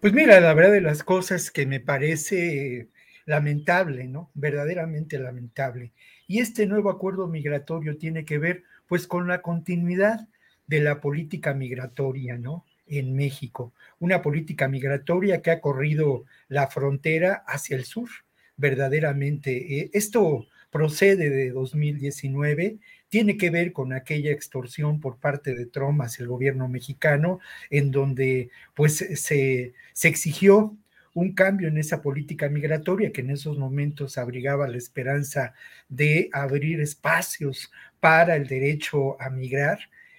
Pues 0.00 0.12
mira, 0.12 0.40
la 0.40 0.54
verdad 0.54 0.72
de 0.72 0.80
las 0.80 1.02
cosas 1.02 1.50
que 1.50 1.66
me 1.66 1.80
parece 1.80 2.88
lamentable, 3.24 4.06
¿no? 4.06 4.30
Verdaderamente 4.34 5.18
lamentable. 5.18 5.92
Y 6.26 6.40
este 6.40 6.66
nuevo 6.66 6.90
acuerdo 6.90 7.26
migratorio 7.28 7.96
tiene 7.96 8.24
que 8.24 8.38
ver 8.38 8.64
pues 8.86 9.06
con 9.06 9.26
la 9.26 9.42
continuidad 9.42 10.28
de 10.66 10.80
la 10.80 11.00
política 11.00 11.54
migratoria, 11.54 12.36
¿no? 12.38 12.64
En 12.86 13.14
México. 13.16 13.72
Una 13.98 14.22
política 14.22 14.68
migratoria 14.68 15.42
que 15.42 15.50
ha 15.50 15.60
corrido 15.60 16.24
la 16.48 16.68
frontera 16.68 17.42
hacia 17.46 17.76
el 17.76 17.84
sur, 17.84 18.08
verdaderamente. 18.56 19.80
Eh, 19.80 19.90
esto 19.92 20.46
procede 20.70 21.30
de 21.30 21.50
2019, 21.50 22.78
tiene 23.08 23.36
que 23.36 23.50
ver 23.50 23.72
con 23.72 23.92
aquella 23.92 24.32
extorsión 24.32 25.00
por 25.00 25.18
parte 25.18 25.54
de 25.54 25.66
Trump 25.66 26.02
hacia 26.02 26.22
el 26.22 26.28
gobierno 26.28 26.68
mexicano, 26.68 27.40
en 27.70 27.90
donde 27.90 28.50
pues 28.74 28.96
se, 28.96 29.74
se 29.92 30.08
exigió 30.08 30.76
un 31.14 31.32
cambio 31.32 31.68
en 31.68 31.78
esa 31.78 32.02
política 32.02 32.50
migratoria 32.50 33.10
que 33.10 33.22
en 33.22 33.30
esos 33.30 33.58
momentos 33.58 34.18
abrigaba 34.18 34.68
la 34.68 34.76
esperanza 34.76 35.54
de 35.88 36.28
abrir 36.32 36.80
espacios 36.80 37.72
para 38.00 38.36
el 38.36 38.46
derecho 38.46 39.20
a 39.20 39.30
migrar 39.30 39.78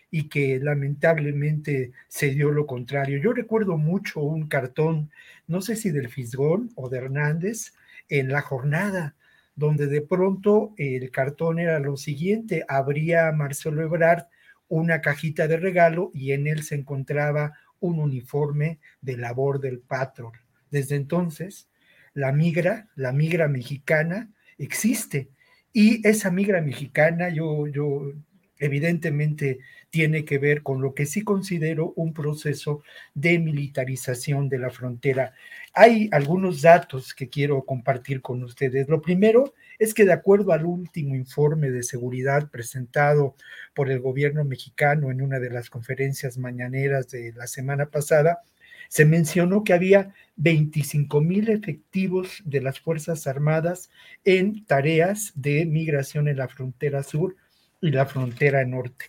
y 0.10 0.30
que 0.30 0.60
lamentablemente 0.60 1.92
se 2.08 2.30
dio 2.32 2.50
lo 2.50 2.66
contrario. 2.66 3.20
Yo 3.20 3.34
recuerdo 3.34 3.78
mucho 3.78 4.22
un 4.22 4.48
cartón, 4.48 5.12
no 5.46 5.62
sé 5.62 5.76
si 5.76 5.92
del 5.92 6.10
Fisgón 6.10 6.72
o 6.76 6.90
de 6.90 6.98
Hernández, 6.98 7.74
en 8.10 8.30
la 8.30 8.42
jornada, 8.42 9.16
donde 9.58 9.88
de 9.88 10.02
pronto 10.02 10.74
el 10.78 11.12
cartón 11.12 11.60
era 11.60 11.80
lo 11.80 11.98
siguiente, 11.98 12.64
abría 12.70 13.32
Marcelo 13.34 13.82
Ebrard 13.82 14.28
una 14.70 15.02
cajita 15.02 15.48
de 15.48 15.58
regalo 15.58 16.12
y 16.14 16.32
en 16.32 16.48
él 16.48 16.64
se 16.64 16.76
encontraba 16.76 17.54
un 17.80 18.00
uniforme 18.00 18.80
de 19.02 19.18
labor 19.18 19.60
del 19.60 19.80
patrón. 19.80 20.34
Desde 20.70 20.96
entonces, 20.96 21.70
la 22.14 22.32
migra, 22.32 22.88
la 22.96 23.12
migra 23.12 23.48
mexicana, 23.48 24.32
existe. 24.58 25.30
Y 25.74 26.08
esa 26.08 26.30
migra 26.30 26.62
mexicana, 26.62 27.30
yo, 27.30 27.68
yo 27.68 28.14
evidentemente 28.60 29.60
tiene 29.90 30.26
que 30.26 30.38
ver 30.38 30.64
con 30.64 30.82
lo 30.82 30.94
que 30.94 31.06
sí 31.06 31.24
considero 31.24 31.94
un 31.96 32.14
proceso 32.14 32.84
de 33.14 33.40
militarización 33.40 34.50
de 34.50 34.60
la 34.60 34.70
frontera. 34.70 35.34
Hay 35.74 36.10
algunos 36.12 36.62
datos 36.62 37.14
que 37.14 37.30
quiero 37.30 37.64
compartir 37.64 38.22
con 38.22 38.44
ustedes. 38.44 38.88
Lo 38.90 39.02
primero 39.02 39.54
es 39.80 39.94
que 39.94 40.06
de 40.06 40.14
acuerdo 40.14 40.52
al 40.52 40.66
último 40.66 41.16
informe 41.16 41.70
de 41.70 41.84
seguridad 41.84 42.50
presentado 42.50 43.36
por 43.74 43.90
el 43.90 44.00
gobierno 44.00 44.44
mexicano 44.44 45.12
en 45.12 45.22
una 45.22 45.40
de 45.40 45.50
las 45.50 45.70
conferencias 45.70 46.38
mañaneras 46.38 47.10
de 47.10 47.32
la 47.34 47.48
semana 47.48 47.88
pasada, 47.88 48.42
se 48.90 49.06
mencionó 49.06 49.64
que 49.64 49.74
había 49.74 50.14
25 50.38 51.22
mil 51.22 51.50
efectivos 51.50 52.42
de 52.46 52.62
las 52.62 52.80
Fuerzas 52.80 53.28
Armadas 53.28 53.90
en 54.24 54.66
tareas 54.66 55.32
de 55.36 55.66
migración 55.66 56.28
en 56.28 56.38
la 56.38 56.48
frontera 56.48 57.04
sur 57.04 57.36
y 57.82 57.92
la 57.92 58.06
frontera 58.06 58.66
norte. 58.66 59.06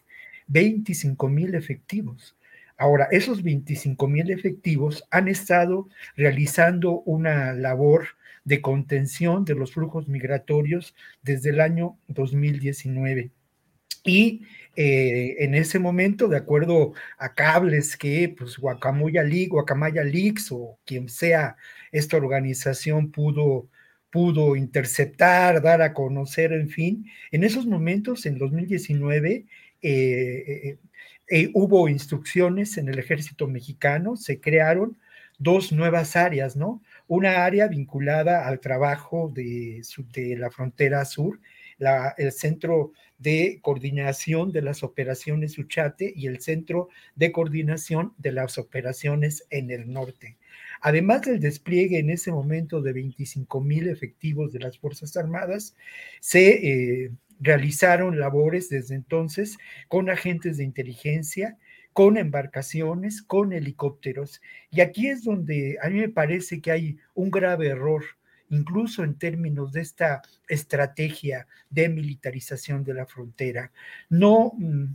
25 0.49 1.28
mil 1.28 1.55
efectivos. 1.55 2.36
Ahora, 2.77 3.09
esos 3.11 3.43
25 3.43 4.07
mil 4.09 4.31
efectivos 4.31 5.05
han 5.11 5.28
estado 5.28 5.89
realizando 6.16 7.01
una 7.01 7.53
labor 7.53 8.07
de 8.45 8.62
contención 8.62 9.45
de 9.45 9.55
los 9.55 9.73
flujos 9.73 10.09
migratorios 10.09 10.95
desde 11.23 11.51
el 11.51 11.61
año 11.61 11.99
2019. 12.09 13.31
Y 14.05 14.43
eh, 14.77 15.36
en 15.40 15.55
ese 15.55 15.78
momento, 15.78 16.28
de 16.28 16.36
acuerdo 16.36 16.93
a 17.19 17.35
cables 17.35 17.97
que 17.97 18.35
pues 18.39 18.57
Guacamaya 18.57 19.23
League, 19.23 19.49
Guacamaya 19.49 20.03
Leaks 20.05 20.51
o 20.53 20.78
quien 20.86 21.09
sea 21.09 21.57
esta 21.93 22.16
organización 22.16 23.11
pudo, 23.11 23.69
pudo 24.19 24.57
interceptar, 24.57 25.62
dar 25.62 25.81
a 25.81 25.95
conocer, 25.95 26.53
en 26.53 26.69
fin, 26.69 27.07
en 27.31 27.45
esos 27.45 27.66
momentos, 27.66 28.27
en 28.27 28.36
2019, 28.36 29.47
eh, 29.81 30.77
eh, 31.28 31.51
hubo 31.55 31.89
instrucciones 31.89 32.78
en 32.78 32.89
el 32.89 32.99
ejército 32.99 33.47
mexicano, 33.47 34.16
se 34.16 34.40
crearon 34.40 34.99
dos 35.39 35.70
nuevas 35.70 36.16
áreas, 36.16 36.57
¿no? 36.57 36.82
Una 37.07 37.45
área 37.45 37.69
vinculada 37.69 38.49
al 38.49 38.59
trabajo 38.59 39.31
de, 39.32 39.82
la 40.36 40.51
frontera 40.51 41.05
sur, 41.05 41.39
el 42.16 42.32
centro 42.32 42.90
de 43.19 43.61
coordinación 43.62 44.51
de 44.51 44.62
las 44.62 44.82
operaciones 44.82 45.59
Uchate 45.59 46.12
y 46.16 46.27
el 46.27 46.40
Centro 46.40 46.89
de 47.15 47.31
Coordinación 47.31 48.15
de 48.19 48.32
las 48.32 48.59
Operaciones 48.59 49.47
en 49.51 49.70
el 49.70 49.93
Norte. 49.93 50.39
Además 50.80 51.22
del 51.22 51.40
despliegue 51.40 51.98
en 51.98 52.10
ese 52.10 52.30
momento 52.30 52.80
de 52.80 52.92
25 52.92 53.60
mil 53.60 53.88
efectivos 53.88 54.52
de 54.52 54.60
las 54.60 54.78
Fuerzas 54.78 55.16
Armadas, 55.16 55.74
se 56.20 57.05
eh, 57.05 57.10
realizaron 57.40 58.18
labores 58.18 58.68
desde 58.68 58.94
entonces 58.94 59.59
con 59.88 60.10
agentes 60.10 60.56
de 60.56 60.64
inteligencia, 60.64 61.59
con 61.92 62.16
embarcaciones, 62.16 63.22
con 63.22 63.52
helicópteros. 63.52 64.40
Y 64.70 64.80
aquí 64.80 65.09
es 65.09 65.24
donde 65.24 65.78
a 65.82 65.88
mí 65.88 66.00
me 66.00 66.09
parece 66.09 66.60
que 66.60 66.70
hay 66.70 66.98
un 67.14 67.30
grave 67.30 67.68
error 67.68 68.05
incluso 68.50 69.05
en 69.05 69.18
términos 69.18 69.72
de 69.72 69.82
esta 69.82 70.22
estrategia 70.48 71.46
de 71.70 71.88
militarización 71.88 72.84
de 72.84 72.94
la 72.94 73.06
frontera. 73.06 73.72
No, 74.09 74.52
mm, 74.56 74.86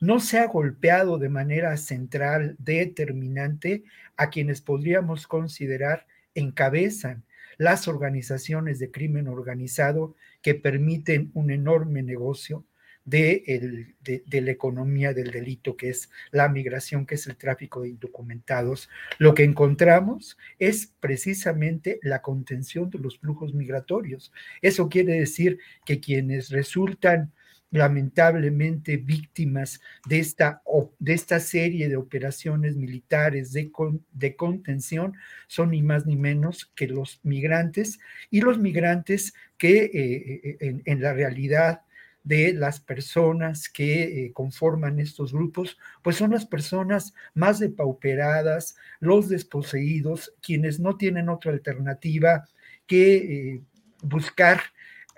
no 0.00 0.20
se 0.20 0.38
ha 0.38 0.46
golpeado 0.46 1.18
de 1.18 1.28
manera 1.28 1.76
central, 1.76 2.56
determinante, 2.58 3.84
a 4.16 4.30
quienes 4.30 4.60
podríamos 4.60 5.26
considerar 5.26 6.06
encabezan 6.34 7.24
las 7.56 7.88
organizaciones 7.88 8.78
de 8.78 8.90
crimen 8.90 9.28
organizado 9.28 10.16
que 10.42 10.54
permiten 10.54 11.30
un 11.34 11.50
enorme 11.50 12.02
negocio 12.02 12.64
de, 13.04 13.94
de, 14.00 14.40
la 14.40 14.50
economía 14.50 15.12
del 15.12 15.30
delito, 15.30 15.76
que 15.76 15.90
es 15.90 16.10
la 16.30 16.48
migración, 16.48 17.06
que 17.06 17.16
es 17.16 17.26
el 17.26 17.36
tráfico 17.36 17.82
de 17.82 17.90
indocumentados, 17.90 18.88
lo 19.18 19.34
que 19.34 19.44
encontramos 19.44 20.38
es 20.58 20.92
precisamente 21.00 21.98
la 22.02 22.22
contención 22.22 22.88
de 22.90 22.98
los 22.98 23.18
flujos 23.18 23.52
migratorios. 23.52 24.32
Eso 24.62 24.88
quiere 24.88 25.14
decir 25.14 25.58
que 25.84 26.00
quienes 26.00 26.48
resultan 26.48 27.32
lamentablemente 27.74 28.96
víctimas 28.96 29.80
de 30.06 30.20
esta, 30.20 30.62
de 30.98 31.12
esta 31.12 31.40
serie 31.40 31.88
de 31.88 31.96
operaciones 31.96 32.76
militares 32.76 33.52
de, 33.52 33.70
de 34.12 34.36
contención 34.36 35.14
son 35.48 35.70
ni 35.72 35.82
más 35.82 36.06
ni 36.06 36.16
menos 36.16 36.70
que 36.76 36.86
los 36.86 37.20
migrantes 37.24 37.98
y 38.30 38.40
los 38.40 38.58
migrantes 38.58 39.34
que 39.58 39.84
eh, 39.84 40.56
eh, 40.60 40.82
en 40.84 41.02
la 41.02 41.12
realidad 41.12 41.82
de 42.24 42.54
las 42.54 42.80
personas 42.80 43.68
que 43.68 44.26
eh, 44.26 44.32
conforman 44.32 44.98
estos 44.98 45.32
grupos, 45.32 45.76
pues 46.02 46.16
son 46.16 46.30
las 46.30 46.46
personas 46.46 47.12
más 47.34 47.58
depauperadas, 47.58 48.76
los 48.98 49.28
desposeídos, 49.28 50.32
quienes 50.40 50.80
no 50.80 50.96
tienen 50.96 51.28
otra 51.28 51.52
alternativa 51.52 52.48
que 52.86 53.16
eh, 53.16 53.62
buscar 54.02 54.60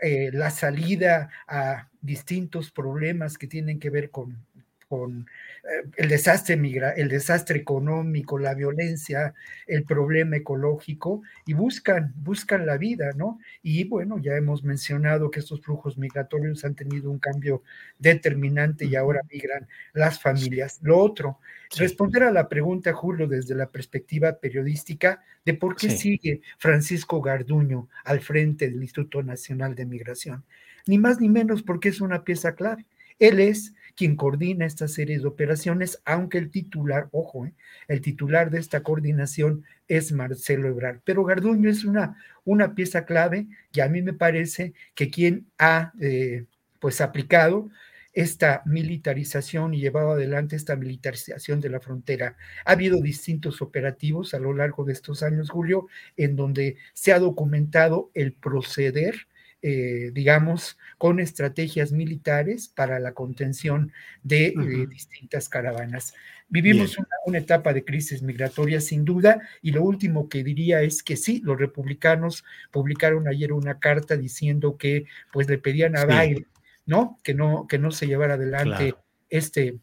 eh, 0.00 0.30
la 0.32 0.50
salida 0.50 1.30
a 1.46 1.88
distintos 2.00 2.70
problemas 2.70 3.38
que 3.38 3.46
tienen 3.46 3.78
que 3.78 3.90
ver 3.90 4.10
con 4.10 4.46
con 4.88 5.26
eh, 5.64 5.88
el 5.96 6.08
desastre 6.08 6.56
migra, 6.56 6.90
el 6.90 7.08
desastre 7.08 7.58
económico, 7.58 8.38
la 8.38 8.54
violencia, 8.54 9.34
el 9.66 9.84
problema 9.84 10.36
ecológico 10.36 11.22
y 11.44 11.54
buscan, 11.54 12.12
buscan 12.16 12.66
la 12.66 12.76
vida, 12.76 13.10
¿no? 13.16 13.38
Y 13.62 13.84
bueno, 13.84 14.18
ya 14.18 14.36
hemos 14.36 14.62
mencionado 14.62 15.30
que 15.30 15.40
estos 15.40 15.60
flujos 15.60 15.98
migratorios 15.98 16.64
han 16.64 16.74
tenido 16.74 17.10
un 17.10 17.18
cambio 17.18 17.62
determinante 17.98 18.84
y 18.84 18.96
ahora 18.96 19.22
migran 19.30 19.66
las 19.92 20.20
familias. 20.20 20.78
Lo 20.82 20.98
otro, 20.98 21.40
responder 21.76 22.24
a 22.24 22.32
la 22.32 22.48
pregunta, 22.48 22.92
Julio, 22.92 23.26
desde 23.26 23.54
la 23.54 23.70
perspectiva 23.70 24.38
periodística 24.38 25.22
de 25.44 25.54
por 25.54 25.76
qué 25.76 25.90
sigue 25.90 26.42
Francisco 26.58 27.20
Garduño 27.20 27.88
al 28.04 28.20
frente 28.20 28.68
del 28.68 28.82
Instituto 28.82 29.22
Nacional 29.22 29.74
de 29.74 29.86
Migración. 29.86 30.44
Ni 30.86 30.98
más 30.98 31.20
ni 31.20 31.28
menos 31.28 31.62
porque 31.62 31.88
es 31.88 32.00
una 32.00 32.22
pieza 32.22 32.54
clave. 32.54 32.86
Él 33.18 33.40
es 33.40 33.74
quien 33.96 34.14
coordina 34.14 34.66
esta 34.66 34.86
serie 34.88 35.18
de 35.18 35.26
operaciones, 35.26 36.00
aunque 36.04 36.38
el 36.38 36.50
titular, 36.50 37.08
ojo, 37.12 37.46
eh, 37.46 37.54
el 37.88 38.00
titular 38.00 38.50
de 38.50 38.60
esta 38.60 38.82
coordinación 38.82 39.64
es 39.88 40.12
Marcelo 40.12 40.68
Ebrard. 40.68 41.00
Pero 41.04 41.24
Garduño 41.24 41.70
es 41.70 41.84
una, 41.84 42.16
una 42.44 42.74
pieza 42.74 43.04
clave 43.04 43.46
y 43.72 43.80
a 43.80 43.88
mí 43.88 44.02
me 44.02 44.12
parece 44.12 44.74
que 44.94 45.10
quien 45.10 45.46
ha 45.58 45.92
eh, 46.00 46.44
pues 46.78 47.00
aplicado 47.00 47.70
esta 48.12 48.62
militarización 48.64 49.74
y 49.74 49.80
llevado 49.80 50.12
adelante 50.12 50.56
esta 50.56 50.74
militarización 50.74 51.60
de 51.60 51.68
la 51.68 51.80
frontera. 51.80 52.36
Ha 52.64 52.72
habido 52.72 53.00
distintos 53.02 53.60
operativos 53.60 54.32
a 54.32 54.38
lo 54.38 54.54
largo 54.54 54.84
de 54.84 54.94
estos 54.94 55.22
años, 55.22 55.50
Julio, 55.50 55.86
en 56.16 56.34
donde 56.34 56.76
se 56.94 57.12
ha 57.12 57.18
documentado 57.18 58.10
el 58.14 58.32
proceder 58.32 59.26
eh, 59.68 60.12
digamos, 60.14 60.78
con 60.96 61.18
estrategias 61.18 61.90
militares 61.90 62.68
para 62.68 63.00
la 63.00 63.14
contención 63.14 63.90
de 64.22 64.46
eh, 64.46 64.86
distintas 64.88 65.48
caravanas. 65.48 66.14
Vivimos 66.48 66.96
una, 67.26 67.38
etapa 67.38 67.72
de 67.72 67.84
crisis 67.84 68.22
migratoria 68.22 68.80
sin 68.80 69.04
duda 69.04 69.40
y 69.62 69.72
lo 69.72 69.82
último 69.82 70.28
que 70.28 70.44
diría 70.44 70.82
es 70.82 71.02
que 71.02 71.16
sí, 71.16 71.42
los 71.42 71.58
republicanos 71.58 72.44
publicaron 72.70 73.26
ayer 73.26 73.52
una 73.52 73.80
carta 73.80 74.16
diciendo 74.16 74.76
que 74.76 75.06
pues 75.32 75.48
le 75.48 75.58
pedían 75.58 75.96
a 75.96 76.04
Biden, 76.04 76.46
¿no? 76.84 77.18
Que 77.24 77.34
no, 77.34 77.66
que 77.66 77.80
no 77.80 77.90
se 77.90 78.06
llevara 78.06 78.34
adelante 78.34 78.94
este 79.30 79.80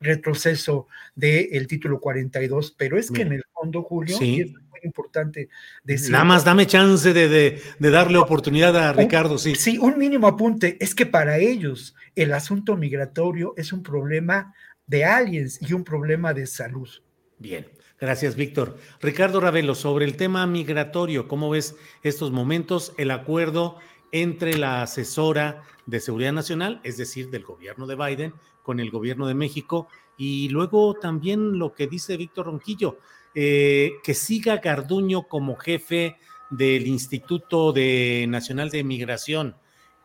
retroceso 0.00 0.86
del 1.14 1.66
título 1.66 1.98
42, 1.98 2.74
pero 2.76 2.98
es 2.98 3.10
que 3.10 3.22
en 3.22 3.32
el 3.32 3.44
fondo, 3.54 3.84
Julio, 3.84 4.18
importante 4.84 5.48
decir. 5.82 6.10
Nada 6.10 6.24
más 6.24 6.44
dame 6.44 6.66
chance 6.66 7.12
de, 7.12 7.60
darle 7.78 8.18
oportunidad 8.18 8.76
a 8.76 8.92
Ricardo, 8.92 9.38
sí. 9.38 9.54
Sí, 9.54 9.78
un 9.78 9.98
mínimo 9.98 10.26
apunte. 10.26 10.76
Es 10.80 10.94
que 10.94 11.06
para 11.06 11.38
ellos 11.38 11.94
el 12.14 12.32
asunto 12.32 12.76
migratorio 12.76 13.54
es 13.56 13.72
un 13.72 13.82
problema 13.82 14.54
de 14.86 15.04
aliens 15.04 15.60
y 15.60 15.72
un 15.72 15.84
problema 15.84 16.34
de 16.34 16.46
salud. 16.46 16.88
Bien. 17.38 17.66
Gracias, 18.00 18.34
Víctor. 18.34 18.76
Ricardo 19.00 19.40
Ravelo, 19.40 19.74
sobre 19.74 20.04
el 20.04 20.16
tema 20.16 20.46
migratorio, 20.46 21.28
¿cómo 21.28 21.48
ves 21.48 21.76
estos 22.02 22.32
momentos? 22.32 22.92
El 22.98 23.10
acuerdo 23.10 23.78
entre 24.10 24.58
la 24.58 24.82
asesora 24.82 25.62
de 25.86 26.00
seguridad 26.00 26.32
nacional, 26.32 26.80
es 26.84 26.96
decir, 26.96 27.30
del 27.30 27.44
gobierno 27.44 27.86
de 27.86 27.94
Biden, 27.94 28.34
con 28.62 28.80
el 28.80 28.90
gobierno 28.90 29.26
de 29.26 29.34
México, 29.34 29.88
y 30.16 30.48
luego 30.48 30.94
también 30.94 31.58
lo 31.58 31.72
que 31.72 31.86
dice 31.86 32.16
Víctor 32.16 32.46
Ronquillo, 32.46 32.98
eh, 33.34 33.92
que 34.02 34.14
siga 34.14 34.58
Garduño 34.58 35.28
como 35.28 35.56
jefe 35.56 36.16
del 36.50 36.86
Instituto 36.86 37.74
Nacional 38.28 38.70
de 38.70 38.84
Migración. 38.84 39.56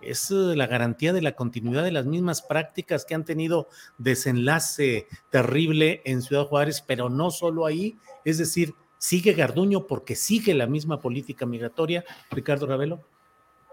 Es 0.02 0.32
eh, 0.32 0.56
la 0.56 0.68
garantía 0.68 1.14
de 1.14 1.22
la 1.22 1.34
continuidad 1.34 1.84
de 1.84 1.92
las 1.92 2.06
mismas 2.06 2.42
prácticas 2.42 3.06
que 3.06 3.16
han 3.16 3.26
tenido 3.26 3.68
desenlace 3.98 5.08
terrible 5.30 6.02
en 6.06 6.22
Ciudad 6.22 6.46
Juárez, 6.46 6.82
pero 6.82 7.10
no 7.10 7.32
solo 7.32 7.66
ahí, 7.66 7.98
es 8.24 8.38
decir, 8.38 8.74
sigue 8.98 9.34
Garduño 9.34 9.88
porque 9.88 10.16
sigue 10.16 10.54
la 10.54 10.68
misma 10.68 11.00
política 11.00 11.46
migratoria. 11.46 12.04
Ricardo 12.32 12.66
Ravelo. 12.66 13.02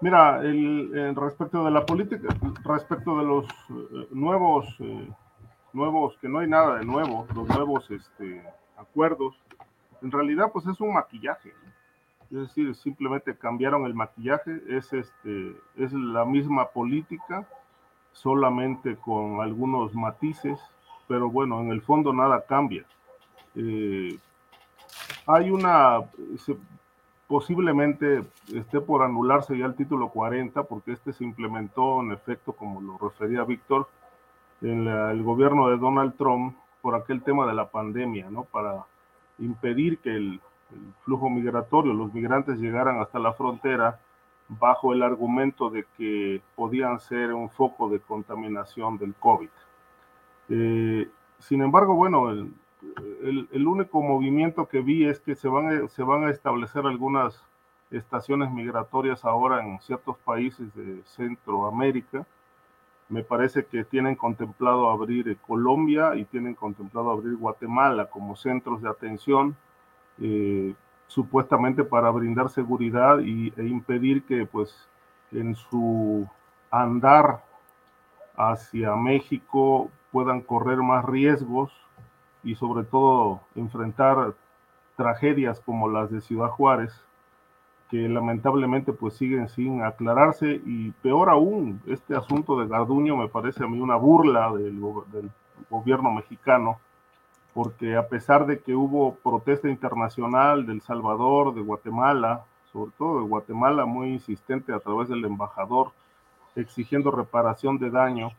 Mira, 0.01 0.43
el, 0.43 1.15
respecto 1.17 1.65
de 1.65 1.71
la 1.71 1.87
política, 1.87 2.29
respecto 2.65 3.19
de 3.19 3.25
los 3.25 3.47
eh, 3.47 4.09
nuevos, 4.11 4.67
nuevos, 5.73 6.19
que 6.21 6.29
no 6.29 6.41
hay 6.41 6.49
nada 6.49 6.79
de 6.79 6.85
nuevo, 6.85 7.27
los 7.35 7.49
nuevos 7.49 7.91
este, 7.91 8.43
acuerdos, 8.77 9.35
en 10.03 10.11
realidad 10.11 10.51
pues 10.53 10.67
es 10.67 10.81
un 10.81 10.95
maquillaje. 10.95 11.53
Es 12.31 12.39
decir, 12.39 12.75
simplemente 12.75 13.37
cambiaron 13.37 13.87
el 13.87 13.95
maquillaje, 13.95 14.61
es, 14.69 14.93
este, 14.93 15.57
es 15.77 15.93
la 15.93 16.25
misma 16.25 16.69
política, 16.69 17.47
solamente 18.13 18.97
con 18.97 19.41
algunos 19.41 19.95
matices, 19.95 20.59
pero 21.07 21.31
bueno, 21.31 21.61
en 21.61 21.71
el 21.71 21.83
fondo 21.83 22.13
nada 22.13 22.45
cambia. 22.47 22.85
Eh, 23.55 24.19
hay 25.27 25.51
una, 25.51 26.01
posiblemente 27.29 28.25
esté 28.53 28.81
por 28.81 29.03
anularse 29.03 29.57
ya 29.57 29.67
el 29.67 29.75
título 29.75 30.09
40, 30.09 30.65
porque 30.65 30.93
este 30.93 31.13
se 31.13 31.25
implementó 31.25 32.01
en 32.01 32.13
efecto, 32.13 32.53
como 32.53 32.81
lo 32.81 32.99
refería 32.99 33.45
Víctor, 33.45 33.89
en 34.63 34.89
el 34.89 35.23
gobierno 35.23 35.69
de 35.69 35.77
Donald 35.77 36.17
Trump 36.17 36.57
por 36.81 36.95
aquel 36.95 37.23
tema 37.23 37.47
de 37.47 37.55
la 37.55 37.69
pandemia, 37.69 38.31
¿no? 38.31 38.45
Para 38.45 38.85
impedir 39.39 39.99
que 39.99 40.11
el, 40.11 40.41
flujo 41.05 41.31
migratorio, 41.31 41.93
los 41.93 42.13
migrantes 42.13 42.59
llegaran 42.59 43.01
hasta 43.01 43.21
la 43.21 43.33
frontera 43.33 44.01
bajo 44.49 44.93
el 44.93 45.03
argumento 45.03 45.71
de 45.71 45.87
que 45.97 46.43
podían 46.57 46.99
ser 46.99 47.33
un 47.33 47.49
foco 47.51 47.89
de 47.89 48.01
contaminación 48.01 48.99
del 48.99 49.15
COVID. 49.15 49.49
Eh, 50.49 51.09
sin 51.39 51.63
embargo, 51.63 51.95
bueno, 51.95 52.31
el, 52.31 53.49
el, 53.53 53.67
único 53.67 54.03
movimiento 54.03 54.67
que 54.67 54.81
vi 54.81 55.07
es 55.07 55.21
que 55.21 55.35
se 55.35 55.49
van, 55.49 55.89
se 55.89 56.03
van 56.03 56.25
a 56.25 56.31
establecer 56.31 56.85
algunas 56.85 57.45
estaciones 57.91 58.51
migratorias 58.51 59.25
ahora 59.25 59.65
en 59.65 59.81
ciertos 59.81 60.19
países 60.19 60.75
de 60.75 61.03
Centroamérica. 61.05 62.27
Me 63.09 63.23
parece 63.23 63.65
que 63.65 63.85
tienen 63.85 64.17
contemplado 64.17 64.91
abrir 64.91 65.37
Colombia 65.47 66.17
y 66.17 66.25
tienen 66.25 66.55
contemplado 66.55 67.11
abrir 67.11 67.37
Guatemala 67.37 68.07
como 68.07 68.35
centros 68.35 68.83
de 68.83 68.89
atención, 68.89 69.57
eh, 70.21 70.75
supuestamente 71.07 71.85
para 71.85 72.11
brindar 72.11 72.51
seguridad 72.51 73.21
y, 73.21 73.53
e 73.57 73.65
impedir 73.65 74.25
que 74.25 74.45
pues 74.47 74.89
en 75.31 75.55
su 75.55 76.29
andar 76.71 77.45
hacia 78.37 78.95
México 78.97 79.91
puedan 80.11 80.41
correr 80.41 80.79
más 80.79 81.05
riesgos 81.05 81.73
y 82.43 82.55
sobre 82.55 82.85
todo 82.85 83.41
enfrentar 83.55 84.35
tragedias 84.97 85.61
como 85.61 85.89
las 85.89 86.11
de 86.11 86.21
Ciudad 86.21 86.49
Juárez, 86.49 86.93
que 87.91 88.09
lamentablemente 88.09 88.93
pues 88.93 89.15
siguen 89.15 89.49
sin 89.49 89.83
aclararse. 89.83 90.61
Y 90.65 90.91
peor 91.03 91.31
aún, 91.31 91.81
este 91.87 92.17
asunto 92.17 92.59
de 92.59 92.67
Garduño 92.67 93.17
me 93.17 93.29
parece 93.29 93.65
a 93.65 93.69
mí 93.69 93.81
una 93.81 93.97
burla 93.97 94.53
del, 94.53 94.81
gobierno 95.71 96.13
mexicano, 96.13 96.79
porque 97.55 97.97
a 97.97 98.07
pesar 98.09 98.47
de 98.47 98.61
que 98.61 98.75
hubo 98.75 99.15
protesta 99.15 99.69
internacional 99.69 100.67
del 100.67 100.83
Salvador, 100.83 101.55
de 101.55 101.63
Guatemala, 101.63 102.45
sobre 102.73 102.93
todo 102.99 103.21
de 103.21 103.27
Guatemala 103.27 103.87
muy 103.87 104.11
insistente 104.11 104.73
a 104.75 104.81
través 104.81 105.09
del 105.09 105.25
embajador, 105.25 105.93
exigiendo 106.55 107.11
reparación 107.11 107.79
de 107.79 107.91
daño 107.91 108.31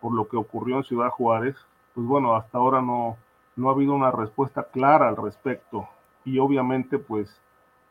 por 0.00 0.14
lo 0.14 0.26
que 0.26 0.36
ocurrió 0.36 0.78
en 0.78 0.84
Ciudad 0.84 1.10
Juárez, 1.10 1.56
pues 1.94 2.06
bueno, 2.06 2.34
hasta 2.34 2.58
ahora 2.58 2.80
no, 2.80 3.16
no 3.56 3.68
ha 3.68 3.72
habido 3.72 3.94
una 3.94 4.10
respuesta 4.10 4.64
clara 4.64 5.08
al 5.08 5.16
respecto. 5.16 5.88
Y 6.24 6.38
obviamente 6.38 6.98
pues 6.98 7.40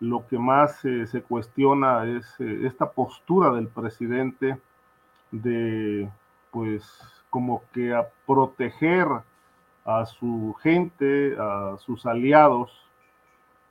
lo 0.03 0.27
que 0.27 0.37
más 0.37 0.79
se 0.79 1.21
cuestiona 1.21 2.05
es 2.05 2.25
eh, 2.39 2.61
esta 2.65 2.91
postura 2.91 3.51
del 3.51 3.67
presidente 3.69 4.59
de, 5.31 6.09
pues, 6.51 6.83
como 7.29 7.63
que 7.71 7.93
a 7.93 8.09
proteger 8.27 9.07
a 9.85 10.05
su 10.05 10.55
gente, 10.61 11.35
a 11.39 11.77
sus 11.77 12.05
aliados, 12.05 12.71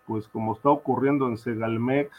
pues 0.07 0.27
como 0.27 0.55
está 0.55 0.71
ocurriendo 0.71 1.29
en 1.29 1.37
Segalmex, 1.37 2.11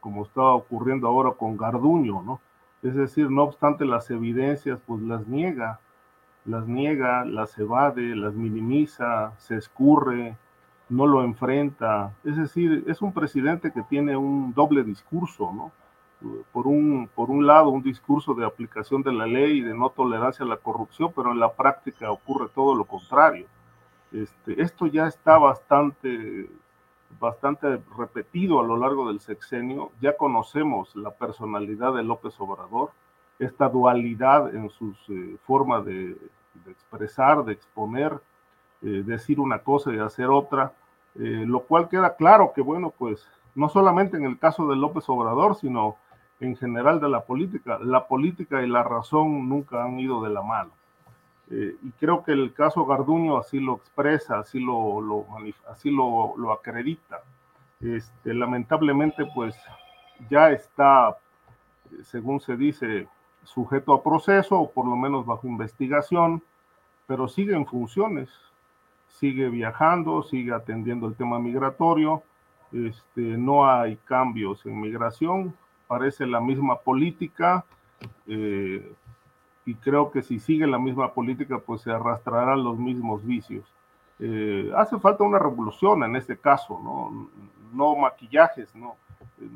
como 0.00 0.24
está 0.24 0.42
ocurriendo 0.42 1.08
ahora 1.08 1.32
con 1.32 1.56
Garduño, 1.56 2.22
¿no? 2.22 2.40
Es 2.82 2.94
decir, 2.94 3.30
no 3.30 3.42
obstante 3.42 3.84
las 3.86 4.10
evidencias, 4.10 4.80
pues 4.86 5.00
las 5.02 5.26
niega, 5.26 5.80
las 6.44 6.68
niega, 6.68 7.24
las 7.24 7.58
evade, 7.58 8.14
las 8.14 8.34
minimiza, 8.34 9.32
se 9.38 9.56
escurre, 9.56 10.36
no 10.88 11.06
lo 11.06 11.22
enfrenta. 11.22 12.14
Es 12.24 12.36
decir, 12.36 12.84
es 12.86 13.02
un 13.02 13.12
presidente 13.12 13.72
que 13.72 13.82
tiene 13.82 14.16
un 14.16 14.52
doble 14.54 14.84
discurso, 14.84 15.52
¿no? 15.52 15.72
Por 16.52 16.66
un, 16.66 17.10
por 17.14 17.30
un 17.30 17.46
lado, 17.46 17.68
un 17.68 17.82
discurso 17.82 18.34
de 18.34 18.46
aplicación 18.46 19.02
de 19.02 19.12
la 19.12 19.26
ley 19.26 19.58
y 19.58 19.60
de 19.60 19.74
no 19.74 19.90
tolerancia 19.90 20.44
a 20.44 20.48
la 20.48 20.56
corrupción, 20.56 21.12
pero 21.14 21.32
en 21.32 21.38
la 21.38 21.52
práctica 21.52 22.10
ocurre 22.10 22.48
todo 22.54 22.74
lo 22.74 22.84
contrario. 22.84 23.46
Este, 24.12 24.62
esto 24.62 24.86
ya 24.86 25.06
está 25.06 25.36
bastante, 25.36 26.48
bastante 27.20 27.80
repetido 27.98 28.60
a 28.60 28.64
lo 28.64 28.78
largo 28.78 29.08
del 29.08 29.20
sexenio. 29.20 29.90
Ya 30.00 30.16
conocemos 30.16 30.96
la 30.96 31.10
personalidad 31.10 31.94
de 31.94 32.02
López 32.02 32.34
Obrador, 32.40 32.92
esta 33.38 33.68
dualidad 33.68 34.54
en 34.54 34.70
sus 34.70 34.96
eh, 35.10 35.36
formas 35.44 35.84
de, 35.84 36.16
de 36.64 36.70
expresar, 36.70 37.44
de 37.44 37.52
exponer, 37.52 38.18
eh, 38.82 39.02
decir 39.04 39.40
una 39.40 39.60
cosa 39.60 39.92
y 39.92 39.98
hacer 39.98 40.26
otra, 40.26 40.72
eh, 41.14 41.44
lo 41.46 41.60
cual 41.60 41.88
queda 41.88 42.14
claro 42.16 42.52
que, 42.54 42.60
bueno, 42.60 42.92
pues 42.96 43.26
no 43.54 43.68
solamente 43.70 44.16
en 44.18 44.24
el 44.24 44.38
caso 44.38 44.68
de 44.68 44.76
López 44.76 45.08
Obrador, 45.08 45.56
sino 45.56 45.96
en 46.40 46.56
general 46.56 47.00
de 47.00 47.08
la 47.08 47.22
política, 47.24 47.78
la 47.82 48.06
política 48.06 48.62
y 48.62 48.68
la 48.68 48.82
razón 48.82 49.48
nunca 49.48 49.82
han 49.82 49.98
ido 49.98 50.22
de 50.22 50.30
la 50.30 50.42
mano. 50.42 50.70
Eh, 51.50 51.76
y 51.82 51.90
creo 51.92 52.22
que 52.22 52.32
el 52.32 52.52
caso 52.52 52.84
Garduño 52.84 53.38
así 53.38 53.60
lo 53.60 53.76
expresa, 53.76 54.40
así 54.40 54.60
lo, 54.60 55.26
así 55.70 55.90
lo, 55.90 56.34
lo, 56.36 56.52
acredita. 56.52 57.22
Este, 57.80 58.34
lamentablemente, 58.34 59.24
pues 59.34 59.54
ya 60.28 60.50
está, 60.50 61.16
según 62.02 62.40
se 62.40 62.56
dice, 62.56 63.08
sujeto 63.44 63.94
a 63.94 64.02
proceso 64.02 64.58
o 64.60 64.70
por 64.70 64.86
lo 64.86 64.96
menos 64.96 65.24
bajo 65.24 65.46
investigación, 65.46 66.42
pero 67.06 67.28
sigue 67.28 67.54
en 67.54 67.64
funciones 67.64 68.28
sigue 69.18 69.48
viajando, 69.48 70.22
sigue 70.22 70.52
atendiendo 70.52 71.06
el 71.06 71.14
tema 71.14 71.38
migratorio, 71.38 72.22
este, 72.72 73.20
no 73.20 73.68
hay 73.68 73.96
cambios 74.04 74.64
en 74.66 74.80
migración, 74.80 75.54
parece 75.86 76.26
la 76.26 76.40
misma 76.40 76.76
política, 76.80 77.64
eh, 78.26 78.92
y 79.64 79.74
creo 79.76 80.10
que 80.10 80.22
si 80.22 80.38
sigue 80.38 80.66
la 80.66 80.78
misma 80.78 81.12
política, 81.12 81.58
pues 81.58 81.80
se 81.80 81.90
arrastrarán 81.90 82.62
los 82.62 82.78
mismos 82.78 83.24
vicios. 83.24 83.64
Eh, 84.18 84.70
hace 84.76 84.98
falta 84.98 85.24
una 85.24 85.38
revolución 85.38 86.02
en 86.04 86.16
este 86.16 86.36
caso, 86.36 86.78
no, 86.82 87.28
no 87.72 87.96
maquillajes, 87.96 88.74
no, 88.74 88.96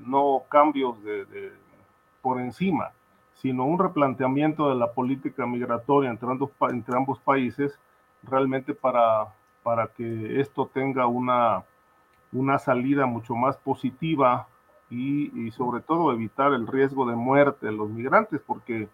no 0.07 0.43
cambios 0.49 1.03
de, 1.05 1.53
por 2.23 2.41
encima, 2.41 2.93
sino 3.35 3.65
un 3.65 3.79
replanteamiento 3.79 4.69
de 4.71 4.75
la 4.75 4.93
política 4.93 5.47
migratoria 5.47 6.11
entre 6.11 6.31
ambos, 6.31 6.51
entre 6.71 6.97
ambos 6.97 7.19
países, 7.21 7.79
realmente 8.23 8.75
para, 8.75 9.29
para 9.63 9.89
que 9.89 10.41
esto 10.41 10.71
tenga 10.73 11.07
una, 11.07 11.65
una 12.33 12.59
salida 12.59 13.07
mucho 13.07 13.35
más 13.35 13.57
positiva 13.57 14.49
y, 14.91 15.51
sobre 15.53 15.81
todo 15.81 16.13
evitar 16.13 16.53
el 16.53 16.67
riesgo 16.67 17.09
de 17.09 17.15
muerte 17.15 17.67
de 17.67 17.73
los 17.73 17.89
migrantes, 17.89 18.41
porque 18.45 18.89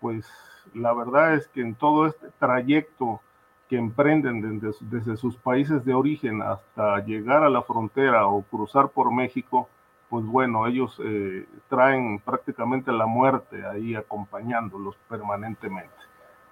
pues 0.00 0.26
la 0.74 0.92
verdad 0.92 1.34
es 1.34 1.48
que 1.48 1.60
en 1.60 1.74
todo 1.74 2.06
este 2.06 2.28
trayecto 2.38 3.20
que 3.68 3.76
emprenden 3.76 4.60
desde, 4.60 5.16
sus 5.16 5.36
países 5.36 5.84
de 5.84 5.94
origen 5.94 6.42
hasta 6.42 7.04
llegar 7.04 7.44
a 7.44 7.50
la 7.50 7.62
frontera 7.62 8.26
o 8.26 8.42
cruzar 8.42 8.88
por 8.88 9.12
México, 9.12 9.68
pues 10.08 10.24
bueno, 10.24 10.66
ellos 10.66 10.98
eh, 11.04 11.46
traen 11.68 12.18
prácticamente 12.18 12.90
la 12.92 13.06
muerte 13.06 13.64
ahí 13.66 13.94
acompañándolos 13.94 14.96
permanentemente. 15.08 15.94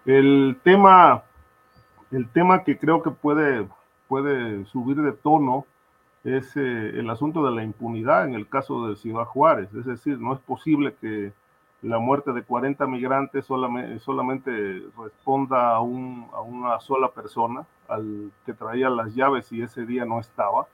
El 0.05 0.59
tema, 0.62 1.23
el 2.11 2.28
tema 2.28 2.65
que 2.65 2.78
creo 2.78 3.03
que 3.03 3.11
puede, 3.11 3.66
puede 4.09 4.65
subir 4.66 4.97
de 5.03 5.12
tono 5.12 5.66
es 6.24 6.57
eh, 6.57 6.99
el 6.99 7.09
asunto 7.11 7.45
de 7.45 7.55
la 7.55 7.62
impunidad 7.62 8.27
en 8.27 8.35
el 8.35 8.49
caso 8.49 8.89
de 8.89 8.97
Ciudad 8.97 9.24
Juárez. 9.24 9.73
Es 9.74 9.87
decir, 9.87 10.19
no 10.19 10.35
es 10.35 10.41
posible 10.41 10.95
que 11.01 11.33
la 11.83 11.99
muerte 11.99 12.33
de 12.33 12.43
40 12.43 12.87
migrantes 12.87 13.47
solamente, 13.47 14.83
responda 14.99 15.74
a, 15.74 15.81
un, 15.81 16.28
a, 16.33 16.41
una 16.41 16.81
sola 16.81 17.11
persona, 17.11 17.65
al 17.89 18.33
que 18.45 18.55
traía 18.55 18.91
las 18.91 19.15
llaves 19.15 19.53
y 19.53 19.62
ese 19.62 19.87
día 19.87 20.05
no 20.05 20.19
estaba. 20.19 20.66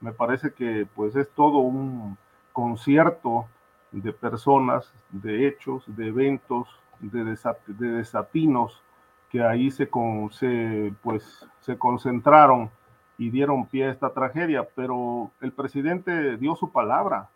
Me 0.00 0.12
parece 0.12 0.52
que 0.52 0.86
pues 0.94 1.16
es 1.16 1.30
todo 1.30 1.58
un 1.58 2.18
concierto 2.52 3.46
de 3.92 4.12
personas, 4.12 4.92
de 5.10 5.48
hechos, 5.48 5.84
de 5.86 6.08
eventos, 6.08 6.68
de 7.00 7.88
desatinos 7.92 8.82
que 9.30 9.42
ahí 9.42 9.70
se, 9.70 9.88
con, 9.88 10.30
se, 10.32 10.92
pues, 11.02 11.46
se 11.60 11.76
concentraron 11.76 12.70
y 13.18 13.30
dieron 13.30 13.66
pie 13.66 13.86
a 13.86 13.90
esta 13.90 14.12
tragedia, 14.12 14.66
pero 14.74 15.30
el 15.40 15.52
presidente 15.52 16.36
dio 16.36 16.54
su 16.56 16.70
palabra 16.70 17.28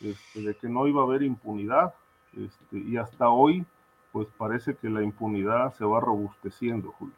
este, 0.00 0.40
de 0.40 0.54
que 0.54 0.68
no 0.68 0.86
iba 0.86 1.00
a 1.00 1.04
haber 1.04 1.22
impunidad 1.22 1.94
este, 2.36 2.78
y 2.78 2.96
hasta 2.96 3.28
hoy, 3.28 3.64
pues 4.12 4.28
parece 4.36 4.74
que 4.74 4.88
la 4.88 5.02
impunidad 5.02 5.74
se 5.74 5.84
va 5.84 6.00
robusteciendo, 6.00 6.92
Julio. 6.92 7.14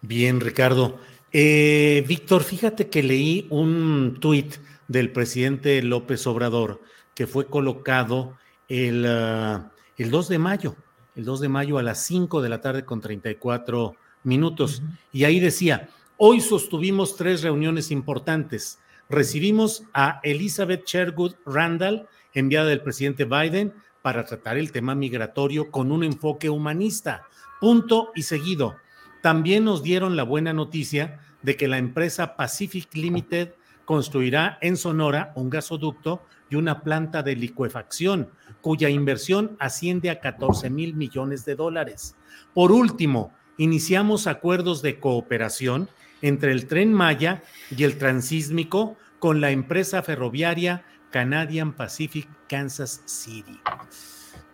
Bien, 0.00 0.40
Ricardo. 0.40 0.98
Eh, 1.32 2.04
Víctor, 2.06 2.42
fíjate 2.42 2.88
que 2.88 3.02
leí 3.02 3.46
un 3.50 4.18
tuit 4.20 4.54
del 4.88 5.12
presidente 5.12 5.82
López 5.82 6.26
Obrador 6.26 6.80
que 7.14 7.26
fue 7.26 7.46
colocado 7.46 8.36
el, 8.68 9.04
uh, 9.04 9.68
el 9.96 10.10
2 10.10 10.28
de 10.28 10.38
mayo, 10.38 10.76
el 11.16 11.24
2 11.24 11.40
de 11.40 11.48
mayo 11.48 11.78
a 11.78 11.82
las 11.82 12.04
5 12.04 12.42
de 12.42 12.48
la 12.48 12.60
tarde 12.60 12.84
con 12.84 13.00
34 13.00 13.96
minutos. 14.22 14.82
Y 15.12 15.24
ahí 15.24 15.40
decía, 15.40 15.88
hoy 16.18 16.40
sostuvimos 16.40 17.16
tres 17.16 17.42
reuniones 17.42 17.90
importantes. 17.90 18.78
Recibimos 19.08 19.84
a 19.94 20.20
Elizabeth 20.22 20.86
Sherwood 20.86 21.34
Randall, 21.46 22.06
enviada 22.34 22.68
del 22.68 22.82
presidente 22.82 23.24
Biden, 23.24 23.72
para 24.02 24.24
tratar 24.24 24.58
el 24.58 24.72
tema 24.72 24.94
migratorio 24.94 25.70
con 25.70 25.90
un 25.90 26.04
enfoque 26.04 26.50
humanista. 26.50 27.22
Punto 27.60 28.12
y 28.14 28.22
seguido. 28.22 28.76
También 29.22 29.64
nos 29.64 29.82
dieron 29.82 30.16
la 30.16 30.22
buena 30.22 30.52
noticia 30.52 31.20
de 31.42 31.56
que 31.56 31.66
la 31.66 31.78
empresa 31.78 32.36
Pacific 32.36 32.94
Limited 32.94 33.54
construirá 33.84 34.58
en 34.60 34.76
Sonora 34.76 35.32
un 35.34 35.48
gasoducto 35.48 36.22
y 36.48 36.56
una 36.56 36.82
planta 36.82 37.22
de 37.22 37.36
licuefacción, 37.36 38.30
cuya 38.60 38.88
inversión 38.88 39.56
asciende 39.58 40.10
a 40.10 40.20
14 40.20 40.70
mil 40.70 40.94
millones 40.94 41.44
de 41.44 41.54
dólares. 41.54 42.16
Por 42.54 42.72
último, 42.72 43.32
iniciamos 43.56 44.26
acuerdos 44.26 44.82
de 44.82 44.98
cooperación 45.00 45.88
entre 46.22 46.52
el 46.52 46.66
tren 46.66 46.92
Maya 46.92 47.42
y 47.70 47.84
el 47.84 47.98
transísmico 47.98 48.96
con 49.18 49.40
la 49.40 49.50
empresa 49.50 50.02
ferroviaria 50.02 50.84
Canadian 51.10 51.72
Pacific 51.72 52.28
Kansas 52.48 53.02
City. 53.06 53.60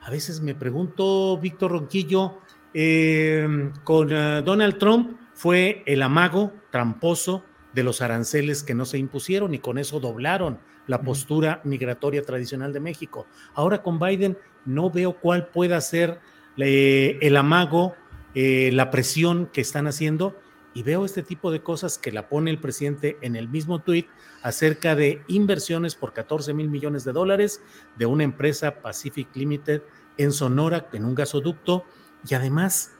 A 0.03 0.11
veces 0.11 0.41
me 0.41 0.55
pregunto, 0.55 1.39
Víctor 1.39 1.73
Ronquillo, 1.73 2.39
eh, 2.75 3.71
con 3.85 4.09
eh, 4.11 4.43
Donald 4.45 4.79
Trump 4.79 5.17
fue 5.35 5.83
el 5.87 6.03
amago 6.03 6.53
tramposo 6.71 7.45
de 7.73 7.83
los 7.83 8.03
aranceles 8.03 8.63
que 8.63 8.75
no 8.75 8.85
se 8.85 8.99
impusieron 8.99 9.55
y 9.55 9.59
con 9.59 9.79
eso 9.79 10.01
doblaron 10.01 10.59
la 10.87 11.01
postura 11.03 11.61
migratoria 11.65 12.23
tradicional 12.23 12.73
de 12.73 12.81
México. 12.81 13.27
Ahora 13.55 13.83
con 13.83 13.99
Biden 13.99 14.37
no 14.65 14.91
veo 14.91 15.15
cuál 15.15 15.49
pueda 15.49 15.81
ser 15.81 16.21
eh, 16.57 17.19
el 17.23 17.37
amago, 17.37 17.95
la 18.35 18.91
presión 18.91 19.47
que 19.53 19.61
están 19.61 19.87
haciendo 19.87 20.35
y 20.75 20.83
veo 20.83 21.05
este 21.05 21.23
tipo 21.23 21.51
de 21.51 21.63
cosas 21.63 21.99
que 21.99 22.13
la 22.13 22.29
pone 22.29 22.51
el 22.51 22.59
presidente 22.59 23.19
en 23.21 23.37
el 23.37 23.49
mismo 23.49 23.81
tuit 23.81 24.09
acerca 24.43 24.95
de 24.95 25.23
inversiones 25.29 25.95
por 25.95 26.13
14 26.13 26.55
mil 26.55 26.69
millones 26.69 27.05
de 27.05 27.13
dólares 27.13 27.63
de 27.97 28.07
una 28.07 28.25
empresa 28.25 28.81
Pacific 28.81 29.29
Limited 29.35 29.83
en 30.17 30.33
Sonora, 30.33 30.89
en 30.93 31.05
un 31.05 31.15
gasoducto, 31.15 31.85
y 32.29 32.35
además 32.35 32.93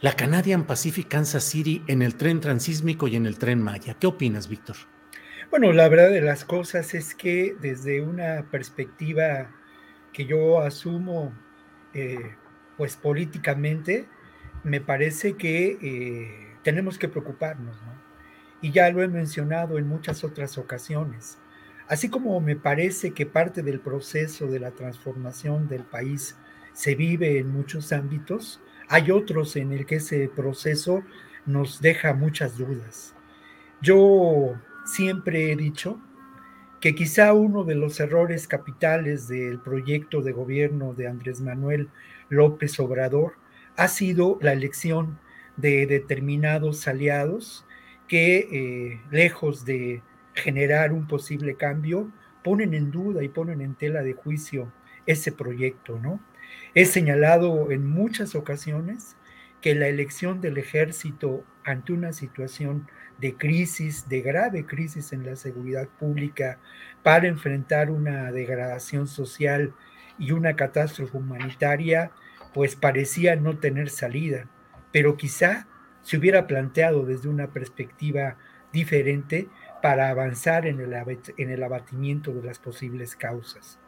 la 0.00 0.14
Canadian 0.14 0.64
Pacific 0.64 1.08
Kansas 1.08 1.44
City 1.44 1.82
en 1.86 2.02
el 2.02 2.14
tren 2.16 2.40
transísmico 2.40 3.08
y 3.08 3.16
en 3.16 3.26
el 3.26 3.38
tren 3.38 3.62
Maya. 3.62 3.94
¿Qué 3.94 4.06
opinas, 4.06 4.48
Víctor? 4.48 4.76
Bueno, 5.50 5.72
la 5.72 5.88
verdad 5.88 6.10
de 6.10 6.20
las 6.20 6.44
cosas 6.44 6.94
es 6.94 7.12
que 7.12 7.56
desde 7.60 8.02
una 8.02 8.46
perspectiva 8.52 9.50
que 10.12 10.24
yo 10.24 10.60
asumo, 10.60 11.32
eh, 11.92 12.36
pues 12.76 12.96
políticamente, 12.96 14.06
me 14.62 14.80
parece 14.80 15.32
que 15.32 15.76
eh, 15.82 16.56
tenemos 16.62 16.98
que 16.98 17.08
preocuparnos, 17.08 17.74
¿no? 17.82 18.00
Y 18.62 18.70
ya 18.70 18.90
lo 18.90 19.02
he 19.02 19.08
mencionado 19.08 19.76
en 19.78 19.88
muchas 19.88 20.22
otras 20.22 20.56
ocasiones. 20.56 21.36
Así 21.88 22.08
como 22.08 22.40
me 22.40 22.54
parece 22.54 23.10
que 23.10 23.26
parte 23.26 23.62
del 23.62 23.80
proceso 23.80 24.46
de 24.46 24.60
la 24.60 24.70
transformación 24.70 25.66
del 25.66 25.82
país 25.82 26.36
se 26.74 26.94
vive 26.94 27.38
en 27.38 27.50
muchos 27.50 27.92
ámbitos, 27.92 28.60
hay 28.88 29.10
otros 29.10 29.56
en 29.56 29.72
el 29.72 29.84
que 29.84 29.96
ese 29.96 30.28
proceso 30.28 31.02
nos 31.44 31.80
deja 31.80 32.14
muchas 32.14 32.56
dudas. 32.56 33.16
Yo 33.80 34.54
siempre 34.90 35.52
he 35.52 35.56
dicho 35.56 36.00
que 36.80 36.94
quizá 36.94 37.32
uno 37.32 37.64
de 37.64 37.74
los 37.74 38.00
errores 38.00 38.48
capitales 38.48 39.28
del 39.28 39.60
proyecto 39.60 40.22
de 40.22 40.32
gobierno 40.32 40.94
de 40.94 41.06
Andrés 41.06 41.40
Manuel 41.40 41.88
López 42.28 42.80
Obrador 42.80 43.34
ha 43.76 43.88
sido 43.88 44.38
la 44.40 44.52
elección 44.52 45.18
de 45.56 45.86
determinados 45.86 46.88
aliados 46.88 47.66
que, 48.08 48.48
eh, 48.50 49.00
lejos 49.10 49.64
de 49.64 50.02
generar 50.34 50.92
un 50.92 51.06
posible 51.06 51.54
cambio, 51.54 52.10
ponen 52.42 52.74
en 52.74 52.90
duda 52.90 53.22
y 53.22 53.28
ponen 53.28 53.60
en 53.60 53.74
tela 53.74 54.02
de 54.02 54.14
juicio 54.14 54.72
ese 55.06 55.32
proyecto, 55.32 55.98
¿no? 55.98 56.20
He 56.74 56.86
señalado 56.86 57.70
en 57.70 57.86
muchas 57.86 58.34
ocasiones 58.34 59.16
que 59.60 59.74
la 59.74 59.88
elección 59.88 60.40
del 60.40 60.58
ejército 60.58 61.44
ante 61.64 61.92
una 61.92 62.12
situación 62.12 62.88
de 63.20 63.36
crisis, 63.36 64.08
de 64.08 64.22
grave 64.22 64.66
crisis 64.66 65.12
en 65.12 65.24
la 65.26 65.36
seguridad 65.36 65.88
pública, 65.88 66.58
para 67.02 67.28
enfrentar 67.28 67.90
una 67.90 68.32
degradación 68.32 69.06
social 69.06 69.74
y 70.18 70.32
una 70.32 70.56
catástrofe 70.56 71.16
humanitaria, 71.16 72.10
pues 72.52 72.76
parecía 72.76 73.36
no 73.36 73.58
tener 73.58 73.90
salida, 73.90 74.46
pero 74.92 75.16
quizá 75.16 75.66
se 76.02 76.16
hubiera 76.16 76.46
planteado 76.46 77.04
desde 77.04 77.28
una 77.28 77.48
perspectiva 77.48 78.36
diferente 78.72 79.48
para 79.82 80.08
avanzar 80.10 80.66
en 80.66 80.80
el, 80.80 80.94
en 81.36 81.50
el 81.50 81.62
abatimiento 81.62 82.32
de 82.32 82.42
las 82.42 82.58
posibles 82.58 83.16
causas. 83.16 83.78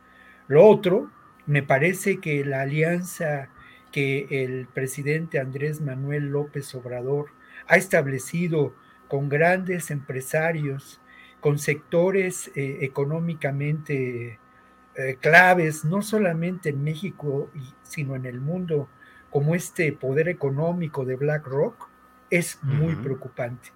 Lo 0.48 0.66
otro, 0.66 1.10
me 1.46 1.62
parece 1.62 2.18
que 2.18 2.44
la 2.44 2.62
alianza 2.62 3.48
que 3.90 4.26
el 4.30 4.66
presidente 4.66 5.38
Andrés 5.38 5.80
Manuel 5.80 6.26
López 6.26 6.74
Obrador 6.74 7.26
ha 7.66 7.76
establecido 7.76 8.74
con 9.12 9.28
grandes 9.28 9.90
empresarios, 9.90 10.98
con 11.39 11.59
sectores 11.59 12.51
eh, 12.55 12.78
económicamente 12.80 14.39
eh, 14.94 15.16
claves, 15.20 15.84
no 15.84 16.01
solamente 16.01 16.70
en 16.70 16.82
México, 16.82 17.51
sino 17.82 18.16
en 18.16 18.24
el 18.24 18.40
mundo, 18.40 18.89
como 19.28 19.55
este 19.55 19.93
poder 19.93 20.30
económico 20.30 21.05
de 21.05 21.16
BlackRock, 21.16 21.90
es 22.30 22.59
muy 22.62 22.97
preocupante. 22.97 23.68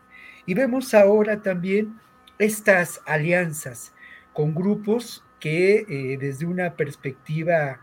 Y 0.47 0.55
vemos 0.55 0.95
ahora 0.95 1.43
también 1.43 2.01
estas 2.39 3.03
alianzas 3.05 3.93
con 4.33 4.55
grupos 4.55 5.23
que 5.39 5.85
eh, 5.87 6.17
desde 6.19 6.47
una 6.47 6.77
perspectiva 6.77 7.79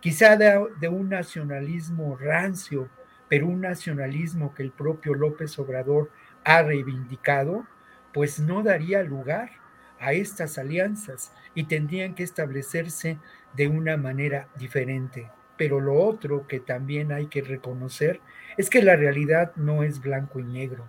quizá 0.00 0.38
de, 0.38 0.58
de 0.80 0.88
un 0.88 1.10
nacionalismo 1.10 2.16
rancio, 2.16 2.88
pero 3.28 3.46
un 3.46 3.60
nacionalismo 3.60 4.54
que 4.54 4.62
el 4.62 4.70
propio 4.70 5.12
López 5.12 5.58
Obrador 5.58 6.10
ha 6.44 6.62
reivindicado, 6.62 7.66
pues 8.12 8.38
no 8.38 8.62
daría 8.62 9.02
lugar 9.02 9.50
a 9.98 10.12
estas 10.12 10.58
alianzas 10.58 11.32
y 11.54 11.64
tendrían 11.64 12.14
que 12.14 12.22
establecerse 12.22 13.18
de 13.54 13.68
una 13.68 13.96
manera 13.96 14.48
diferente. 14.56 15.30
Pero 15.56 15.80
lo 15.80 15.94
otro 15.94 16.46
que 16.46 16.60
también 16.60 17.12
hay 17.12 17.26
que 17.26 17.42
reconocer 17.42 18.20
es 18.56 18.70
que 18.70 18.82
la 18.82 18.96
realidad 18.96 19.52
no 19.56 19.82
es 19.82 20.00
blanco 20.00 20.40
y 20.40 20.44
negro. 20.44 20.86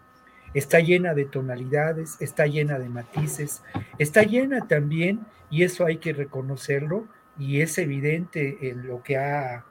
Está 0.54 0.80
llena 0.80 1.14
de 1.14 1.26
tonalidades, 1.26 2.18
está 2.20 2.48
llena 2.48 2.80
de 2.80 2.90
matices, 2.90 3.64
está 4.00 4.24
llena 4.24 4.68
también, 4.68 5.26
y 5.50 5.64
eso 5.64 5.86
hay 5.86 5.98
que 5.98 6.14
reconocerlo, 6.14 7.08
y 7.38 7.62
es 7.62 7.78
evidente 7.78 8.70
en 8.70 8.88
lo 8.88 9.04
que 9.04 9.18
ha 9.18 9.66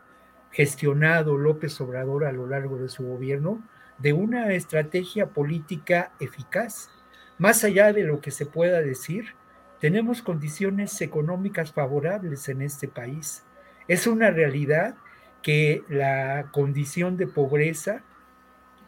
gestionado 0.51 1.37
López 1.39 1.81
Obrador 1.81 2.25
a 2.25 2.33
lo 2.33 2.47
largo 2.47 2.77
de 2.79 2.89
su 2.89 3.05
gobierno, 3.07 3.63
de 4.05 4.13
una 4.13 4.53
estrategia 4.53 5.31
política 5.31 6.13
eficaz. 6.21 6.91
Más 7.39 7.65
allá 7.65 7.91
de 7.91 8.05
lo 8.05 8.21
que 8.21 8.31
se 8.31 8.45
pueda 8.45 8.83
decir, 8.83 9.35
tenemos 9.81 10.21
condiciones 10.21 11.01
económicas 11.01 11.73
favorables 11.73 12.51
en 12.51 12.61
este 12.61 12.87
país. 12.87 13.45
Es 13.89 14.07
una 14.07 14.31
realidad 14.31 14.95
que 15.41 15.85
la 15.89 16.51
condición 16.53 17.17
de 17.17 17.27
pobreza 17.27 18.03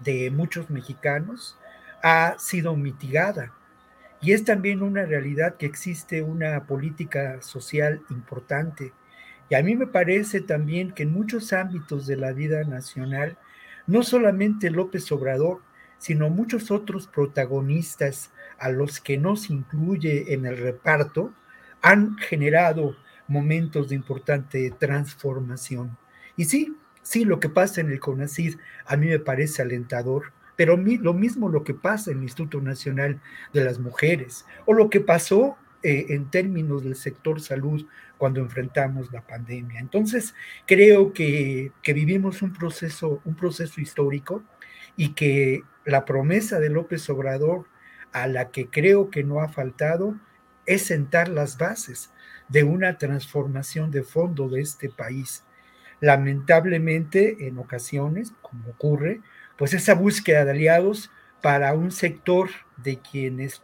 de 0.00 0.30
muchos 0.30 0.68
mexicanos 0.68 1.58
ha 2.02 2.34
sido 2.38 2.76
mitigada. 2.76 3.54
Y 4.20 4.32
es 4.32 4.44
también 4.44 4.82
una 4.82 5.06
realidad 5.06 5.56
que 5.56 5.64
existe 5.64 6.22
una 6.22 6.66
política 6.66 7.40
social 7.40 8.02
importante. 8.10 8.92
Y 9.48 9.54
a 9.54 9.62
mí 9.62 9.76
me 9.76 9.86
parece 9.86 10.42
también 10.42 10.92
que 10.92 11.04
en 11.04 11.12
muchos 11.14 11.54
ámbitos 11.54 12.06
de 12.06 12.16
la 12.16 12.32
vida 12.32 12.64
nacional, 12.64 13.38
no 13.86 14.02
solamente 14.02 14.70
López 14.70 15.10
Obrador, 15.12 15.62
sino 15.98 16.28
muchos 16.28 16.70
otros 16.70 17.06
protagonistas 17.06 18.30
a 18.58 18.70
los 18.70 19.00
que 19.00 19.18
no 19.18 19.36
se 19.36 19.52
incluye 19.52 20.32
en 20.34 20.46
el 20.46 20.56
reparto, 20.56 21.32
han 21.82 22.16
generado 22.18 22.96
momentos 23.28 23.88
de 23.88 23.94
importante 23.94 24.74
transformación. 24.78 25.96
Y 26.36 26.44
sí, 26.44 26.76
sí, 27.02 27.24
lo 27.24 27.40
que 27.40 27.48
pasa 27.48 27.80
en 27.80 27.90
el 27.90 28.00
CONACID 28.00 28.56
a 28.86 28.96
mí 28.96 29.06
me 29.06 29.18
parece 29.18 29.62
alentador, 29.62 30.32
pero 30.56 30.76
lo 30.76 31.12
mismo 31.12 31.48
lo 31.48 31.64
que 31.64 31.74
pasa 31.74 32.10
en 32.10 32.18
el 32.18 32.24
Instituto 32.24 32.60
Nacional 32.60 33.20
de 33.52 33.64
las 33.64 33.78
Mujeres, 33.78 34.46
o 34.64 34.72
lo 34.72 34.90
que 34.90 35.00
pasó 35.00 35.56
eh, 35.88 36.06
en 36.16 36.28
términos 36.32 36.82
del 36.82 36.96
sector 36.96 37.40
salud 37.40 37.86
cuando 38.18 38.40
enfrentamos 38.40 39.12
la 39.12 39.24
pandemia. 39.24 39.78
Entonces, 39.78 40.34
creo 40.66 41.12
que, 41.12 41.70
que 41.80 41.92
vivimos 41.92 42.42
un 42.42 42.52
proceso, 42.52 43.22
un 43.24 43.36
proceso 43.36 43.80
histórico 43.80 44.42
y 44.96 45.10
que 45.10 45.62
la 45.84 46.04
promesa 46.04 46.58
de 46.58 46.70
López 46.70 47.08
Obrador, 47.08 47.66
a 48.10 48.26
la 48.26 48.50
que 48.50 48.68
creo 48.68 49.10
que 49.10 49.22
no 49.22 49.40
ha 49.40 49.48
faltado, 49.48 50.18
es 50.66 50.82
sentar 50.86 51.28
las 51.28 51.56
bases 51.56 52.10
de 52.48 52.64
una 52.64 52.98
transformación 52.98 53.92
de 53.92 54.02
fondo 54.02 54.48
de 54.48 54.62
este 54.62 54.88
país. 54.88 55.44
Lamentablemente, 56.00 57.46
en 57.46 57.58
ocasiones, 57.58 58.32
como 58.42 58.70
ocurre, 58.70 59.20
pues 59.56 59.72
esa 59.72 59.94
búsqueda 59.94 60.44
de 60.44 60.50
aliados 60.50 61.12
para 61.42 61.74
un 61.74 61.92
sector 61.92 62.50
de 62.76 62.98
quienes 62.98 63.62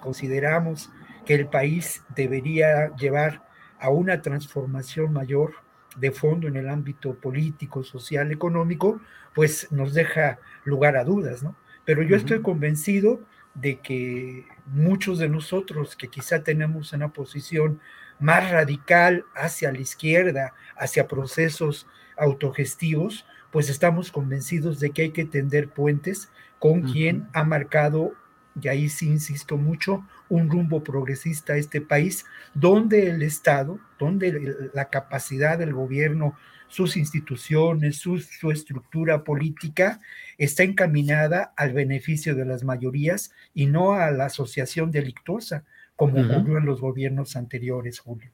consideramos 0.00 0.90
que 1.30 1.36
el 1.36 1.46
país 1.46 2.02
debería 2.16 2.92
llevar 2.96 3.46
a 3.78 3.88
una 3.88 4.20
transformación 4.20 5.12
mayor 5.12 5.52
de 5.94 6.10
fondo 6.10 6.48
en 6.48 6.56
el 6.56 6.68
ámbito 6.68 7.14
político, 7.14 7.84
social, 7.84 8.32
económico, 8.32 9.00
pues 9.32 9.70
nos 9.70 9.94
deja 9.94 10.40
lugar 10.64 10.96
a 10.96 11.04
dudas, 11.04 11.44
¿no? 11.44 11.54
Pero 11.84 12.02
yo 12.02 12.16
estoy 12.16 12.42
convencido 12.42 13.20
de 13.54 13.78
que 13.78 14.44
muchos 14.66 15.20
de 15.20 15.28
nosotros 15.28 15.94
que 15.94 16.08
quizá 16.08 16.42
tenemos 16.42 16.92
una 16.92 17.12
posición 17.12 17.78
más 18.18 18.50
radical 18.50 19.24
hacia 19.36 19.70
la 19.70 19.78
izquierda, 19.78 20.52
hacia 20.76 21.06
procesos 21.06 21.86
autogestivos, 22.16 23.24
pues 23.52 23.70
estamos 23.70 24.10
convencidos 24.10 24.80
de 24.80 24.90
que 24.90 25.02
hay 25.02 25.10
que 25.10 25.26
tender 25.26 25.68
puentes 25.68 26.28
con 26.58 26.82
quien 26.82 27.28
ha 27.34 27.44
marcado, 27.44 28.14
y 28.60 28.66
ahí 28.66 28.88
sí 28.88 29.06
insisto 29.06 29.56
mucho, 29.56 30.04
un 30.30 30.48
rumbo 30.48 30.82
progresista 30.82 31.52
a 31.52 31.56
este 31.56 31.80
país, 31.82 32.24
donde 32.54 33.10
el 33.10 33.22
Estado, 33.22 33.78
donde 33.98 34.70
la 34.72 34.88
capacidad 34.88 35.58
del 35.58 35.74
gobierno, 35.74 36.34
sus 36.68 36.96
instituciones, 36.96 37.96
su, 37.96 38.18
su 38.20 38.50
estructura 38.50 39.24
política 39.24 40.00
está 40.38 40.62
encaminada 40.62 41.52
al 41.56 41.72
beneficio 41.72 42.34
de 42.34 42.46
las 42.46 42.64
mayorías 42.64 43.32
y 43.52 43.66
no 43.66 43.92
a 43.92 44.10
la 44.12 44.26
asociación 44.26 44.90
delictuosa, 44.90 45.64
como 45.96 46.20
ocurrió 46.22 46.56
en 46.58 46.64
los 46.64 46.80
gobiernos 46.80 47.36
anteriores, 47.36 47.98
Julio. 47.98 48.30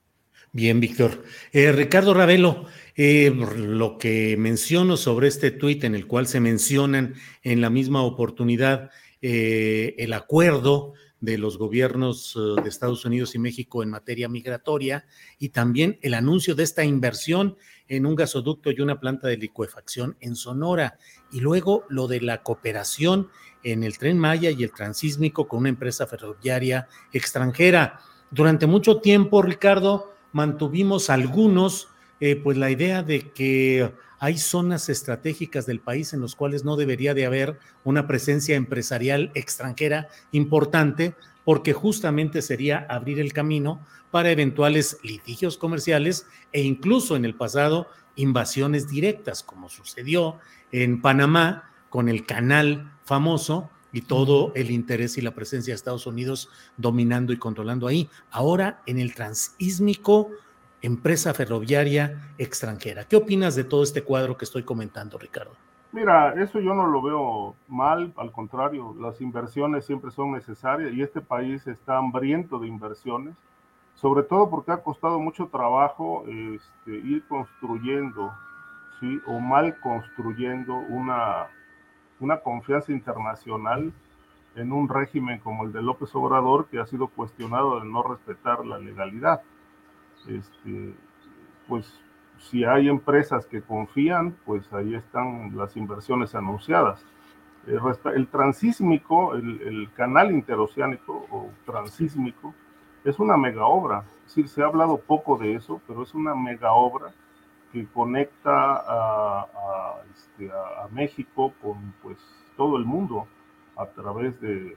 Bien, 0.52 0.80
Víctor. 0.80 1.24
Eh, 1.52 1.72
Ricardo 1.72 2.14
Ravelo, 2.14 2.66
eh, 2.94 3.30
lo 3.30 3.98
que 3.98 4.36
menciono 4.38 4.96
sobre 4.96 5.28
este 5.28 5.50
tuit 5.50 5.84
en 5.84 5.94
el 5.94 6.06
cual 6.06 6.26
se 6.26 6.40
mencionan 6.40 7.14
en 7.42 7.60
la 7.60 7.70
misma 7.70 8.02
oportunidad 8.02 8.90
eh, 9.20 9.94
el 9.98 10.12
acuerdo 10.12 10.94
de 11.26 11.38
los 11.38 11.58
gobiernos 11.58 12.38
de 12.62 12.68
Estados 12.68 13.04
Unidos 13.04 13.34
y 13.34 13.40
México 13.40 13.82
en 13.82 13.90
materia 13.90 14.28
migratoria 14.28 15.06
y 15.40 15.48
también 15.48 15.98
el 16.02 16.14
anuncio 16.14 16.54
de 16.54 16.62
esta 16.62 16.84
inversión 16.84 17.56
en 17.88 18.06
un 18.06 18.14
gasoducto 18.14 18.70
y 18.70 18.80
una 18.80 19.00
planta 19.00 19.26
de 19.26 19.36
licuefacción 19.36 20.16
en 20.20 20.36
Sonora 20.36 20.98
y 21.32 21.40
luego 21.40 21.84
lo 21.88 22.06
de 22.06 22.20
la 22.20 22.44
cooperación 22.44 23.28
en 23.64 23.82
el 23.82 23.98
tren 23.98 24.18
Maya 24.18 24.50
y 24.50 24.62
el 24.62 24.70
transísmico 24.70 25.48
con 25.48 25.60
una 25.60 25.68
empresa 25.68 26.06
ferroviaria 26.06 26.86
extranjera. 27.12 27.98
Durante 28.30 28.68
mucho 28.68 29.00
tiempo, 29.00 29.42
Ricardo, 29.42 30.14
mantuvimos 30.30 31.10
algunos, 31.10 31.88
eh, 32.20 32.36
pues 32.36 32.56
la 32.56 32.70
idea 32.70 33.02
de 33.02 33.32
que 33.32 33.92
hay 34.18 34.38
zonas 34.38 34.88
estratégicas 34.88 35.66
del 35.66 35.80
país 35.80 36.12
en 36.12 36.20
los 36.20 36.34
cuales 36.34 36.64
no 36.64 36.76
debería 36.76 37.14
de 37.14 37.26
haber 37.26 37.58
una 37.84 38.06
presencia 38.06 38.56
empresarial 38.56 39.30
extranjera 39.34 40.08
importante, 40.32 41.14
porque 41.44 41.72
justamente 41.72 42.42
sería 42.42 42.86
abrir 42.88 43.20
el 43.20 43.32
camino 43.32 43.80
para 44.10 44.30
eventuales 44.30 44.98
litigios 45.02 45.58
comerciales 45.58 46.26
e 46.52 46.62
incluso 46.62 47.16
en 47.16 47.24
el 47.24 47.34
pasado 47.34 47.88
invasiones 48.16 48.88
directas, 48.88 49.42
como 49.42 49.68
sucedió 49.68 50.38
en 50.72 51.00
Panamá 51.02 51.70
con 51.90 52.08
el 52.08 52.26
canal 52.26 52.92
famoso 53.04 53.70
y 53.92 54.02
todo 54.02 54.52
el 54.54 54.70
interés 54.70 55.16
y 55.16 55.22
la 55.22 55.34
presencia 55.34 55.72
de 55.72 55.76
Estados 55.76 56.06
Unidos 56.06 56.48
dominando 56.76 57.32
y 57.32 57.38
controlando 57.38 57.86
ahí. 57.86 58.10
Ahora 58.30 58.82
en 58.86 58.98
el 58.98 59.14
transísmico, 59.14 60.30
empresa 60.86 61.34
ferroviaria 61.34 62.32
extranjera. 62.38 63.04
¿Qué 63.04 63.16
opinas 63.16 63.54
de 63.54 63.64
todo 63.64 63.82
este 63.82 64.02
cuadro 64.02 64.36
que 64.36 64.44
estoy 64.44 64.62
comentando, 64.62 65.18
Ricardo? 65.18 65.52
Mira, 65.92 66.34
eso 66.42 66.60
yo 66.60 66.74
no 66.74 66.86
lo 66.86 67.00
veo 67.00 67.54
mal, 67.68 68.12
al 68.16 68.32
contrario, 68.32 68.94
las 69.00 69.20
inversiones 69.20 69.84
siempre 69.86 70.10
son 70.10 70.32
necesarias 70.32 70.92
y 70.92 71.02
este 71.02 71.20
país 71.20 71.66
está 71.66 71.96
hambriento 71.96 72.58
de 72.58 72.68
inversiones, 72.68 73.34
sobre 73.94 74.22
todo 74.22 74.50
porque 74.50 74.72
ha 74.72 74.82
costado 74.82 75.18
mucho 75.18 75.46
trabajo 75.46 76.24
este, 76.26 76.90
ir 76.90 77.24
construyendo, 77.28 78.32
¿sí? 79.00 79.20
o 79.26 79.38
mal 79.40 79.78
construyendo 79.80 80.74
una 80.74 81.48
una 82.20 82.40
confianza 82.40 82.92
internacional 82.92 83.92
en 84.54 84.72
un 84.72 84.88
régimen 84.88 85.38
como 85.40 85.64
el 85.64 85.72
de 85.72 85.82
López 85.82 86.14
Obrador 86.14 86.66
que 86.66 86.78
ha 86.78 86.86
sido 86.86 87.08
cuestionado 87.08 87.80
de 87.80 87.86
no 87.86 88.02
respetar 88.02 88.64
la 88.64 88.78
legalidad. 88.78 89.42
Este, 90.28 90.94
pues 91.68 92.00
si 92.38 92.64
hay 92.64 92.88
empresas 92.88 93.46
que 93.46 93.62
confían, 93.62 94.36
pues 94.44 94.72
ahí 94.72 94.94
están 94.94 95.56
las 95.56 95.76
inversiones 95.76 96.34
anunciadas. 96.34 97.04
El, 97.66 98.28
transísmico, 98.28 99.34
el, 99.34 99.90
canal 99.94 100.30
interoceánico 100.30 101.26
o 101.30 101.50
transísmico, 101.64 102.54
es 103.04 103.18
una 103.18 103.36
mega 103.36 103.66
obra. 103.66 104.04
Es 104.18 104.34
decir, 104.36 104.48
se 104.48 104.62
ha 104.62 104.66
hablado 104.66 104.98
poco 104.98 105.36
de 105.36 105.54
eso, 105.54 105.80
pero 105.86 106.02
es 106.02 106.14
una 106.14 106.34
mega 106.34 106.72
obra 106.72 107.12
que 107.72 107.86
conecta 107.86 108.84
a, 108.86 110.02
este, 110.14 110.50
México 110.92 111.52
con 111.60 111.94
pues 112.02 112.18
todo 112.56 112.76
el 112.76 112.84
mundo 112.84 113.26
a 113.76 113.86
través 113.86 114.40
de, 114.40 114.76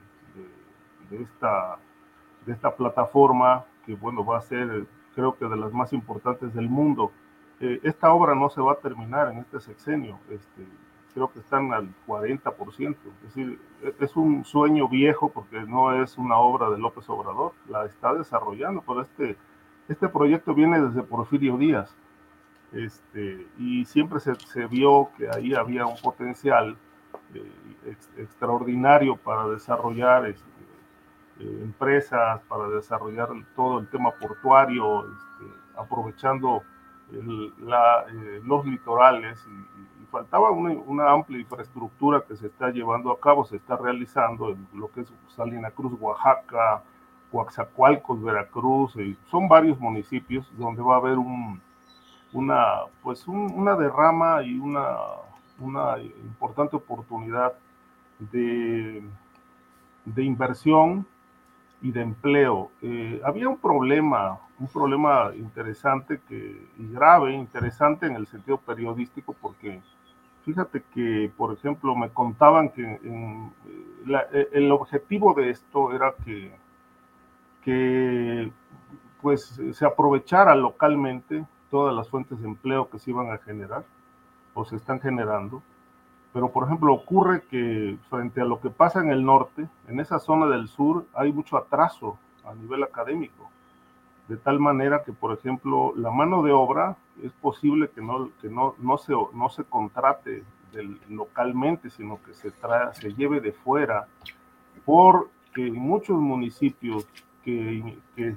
esta, 1.10 1.78
de 2.44 2.52
esta 2.52 2.74
plataforma 2.74 3.64
que 3.86 3.94
bueno 3.94 4.24
va 4.24 4.38
a 4.38 4.42
ser 4.42 4.86
creo 5.14 5.36
que 5.36 5.46
de 5.46 5.56
las 5.56 5.72
más 5.72 5.92
importantes 5.92 6.54
del 6.54 6.68
mundo. 6.68 7.12
Eh, 7.60 7.80
esta 7.82 8.12
obra 8.12 8.34
no 8.34 8.48
se 8.48 8.60
va 8.60 8.72
a 8.72 8.76
terminar 8.76 9.30
en 9.32 9.38
este 9.38 9.60
sexenio, 9.60 10.18
este, 10.30 10.66
creo 11.12 11.30
que 11.30 11.40
están 11.40 11.72
al 11.72 11.88
40%, 12.06 12.96
es 12.96 13.22
decir, 13.22 13.60
e, 13.82 13.94
es 14.00 14.16
un 14.16 14.44
sueño 14.44 14.88
viejo 14.88 15.28
porque 15.28 15.60
no 15.60 16.02
es 16.02 16.16
una 16.16 16.38
obra 16.38 16.70
de 16.70 16.78
López 16.78 17.08
Obrador, 17.10 17.52
la 17.68 17.84
está 17.84 18.14
desarrollando, 18.14 18.82
pero 18.86 19.02
este, 19.02 19.36
este 19.88 20.08
proyecto 20.08 20.54
viene 20.54 20.80
desde 20.80 21.02
Porfirio 21.02 21.58
Díaz 21.58 21.94
este, 22.72 23.46
y 23.58 23.84
siempre 23.84 24.20
se, 24.20 24.66
vio 24.66 25.10
que 25.16 25.28
ahí 25.28 25.54
había 25.54 25.86
un 25.86 25.96
potencial 25.96 26.76
eh, 27.34 27.96
extraordinario 28.16 29.16
para 29.16 29.48
desarrollar 29.48 30.26
este, 30.26 30.44
empresas, 31.40 32.40
para 32.48 32.68
desarrollar 32.68 33.28
todo 33.56 33.78
el 33.78 33.88
tema 33.88 34.10
portuario, 34.12 35.06
este, 35.06 35.52
aprovechando 35.76 36.62
eh, 37.12 38.40
los 38.44 38.66
litorales 38.66 39.46
y, 39.46 39.90
faltaba 40.10 40.50
una, 40.50 41.12
amplia 41.12 41.38
infraestructura 41.38 42.24
que 42.26 42.34
se 42.34 42.48
está 42.48 42.70
llevando 42.70 43.12
a 43.12 43.20
cabo, 43.20 43.44
se 43.44 43.54
está 43.54 43.76
realizando 43.76 44.50
en 44.50 44.66
lo 44.74 44.90
que 44.90 45.02
es 45.02 45.12
Salina 45.28 45.70
Cruz, 45.70 45.92
Oaxaca, 46.00 46.82
Coaxacualcos, 47.30 48.20
Veracruz, 48.20 48.96
son 49.26 49.48
varios 49.48 49.78
municipios 49.78 50.50
donde 50.58 50.82
va 50.82 50.94
a 50.94 50.98
haber 50.98 51.16
un, 51.16 51.62
una, 52.32 52.80
pues 53.04 53.28
una 53.28 53.76
derrama 53.76 54.42
y 54.42 54.58
una, 54.58 54.96
una 55.60 55.96
importante 56.00 56.74
oportunidad 56.74 57.52
de, 58.18 59.04
de 60.06 60.24
inversión 60.24 61.06
y 61.82 61.92
de 61.92 62.02
empleo. 62.02 62.70
Eh, 62.82 63.20
había 63.24 63.48
un 63.48 63.58
problema, 63.58 64.38
un 64.58 64.68
problema 64.68 65.32
interesante 65.34 66.20
que, 66.28 66.68
y 66.78 66.92
grave, 66.92 67.32
interesante 67.32 68.06
en 68.06 68.16
el 68.16 68.26
sentido 68.26 68.58
periodístico, 68.58 69.34
porque 69.40 69.80
fíjate 70.44 70.82
que, 70.94 71.30
por 71.36 71.52
ejemplo, 71.52 71.94
me 71.94 72.10
contaban 72.10 72.70
que 72.70 72.98
el 74.52 74.72
objetivo 74.72 75.34
de 75.34 75.50
esto 75.50 75.92
era 75.92 76.14
que, 76.24 76.52
que 77.64 78.50
pues 79.20 79.60
se 79.72 79.84
aprovechara 79.84 80.54
localmente 80.54 81.44
todas 81.70 81.94
las 81.94 82.08
fuentes 82.08 82.40
de 82.40 82.48
empleo 82.48 82.88
que 82.90 82.98
se 82.98 83.10
iban 83.10 83.30
a 83.30 83.38
generar 83.38 83.84
o 84.54 84.64
se 84.64 84.76
están 84.76 85.00
generando. 85.00 85.62
Pero, 86.32 86.52
por 86.52 86.64
ejemplo, 86.64 86.94
ocurre 86.94 87.42
que 87.42 87.98
frente 88.08 88.40
a 88.40 88.44
lo 88.44 88.60
que 88.60 88.70
pasa 88.70 89.00
en 89.00 89.10
el 89.10 89.24
norte, 89.24 89.66
en 89.88 90.00
esa 90.00 90.18
zona 90.18 90.46
del 90.46 90.68
sur 90.68 91.06
hay 91.14 91.32
mucho 91.32 91.56
atraso 91.56 92.18
a 92.44 92.54
nivel 92.54 92.82
académico. 92.84 93.50
De 94.28 94.36
tal 94.36 94.60
manera 94.60 95.02
que, 95.02 95.12
por 95.12 95.36
ejemplo, 95.36 95.92
la 95.96 96.10
mano 96.10 96.42
de 96.42 96.52
obra 96.52 96.96
es 97.22 97.32
posible 97.32 97.90
que 97.90 98.00
no, 98.00 98.30
que 98.40 98.48
no, 98.48 98.76
no, 98.78 98.96
se, 98.96 99.12
no 99.12 99.48
se 99.48 99.64
contrate 99.64 100.44
localmente, 101.08 101.90
sino 101.90 102.22
que 102.22 102.32
se, 102.34 102.52
trae, 102.52 102.94
se 102.94 103.12
lleve 103.12 103.40
de 103.40 103.50
fuera, 103.50 104.06
porque 104.84 105.72
muchos 105.72 106.16
municipios 106.16 107.08
que, 107.42 107.98
que, 108.14 108.36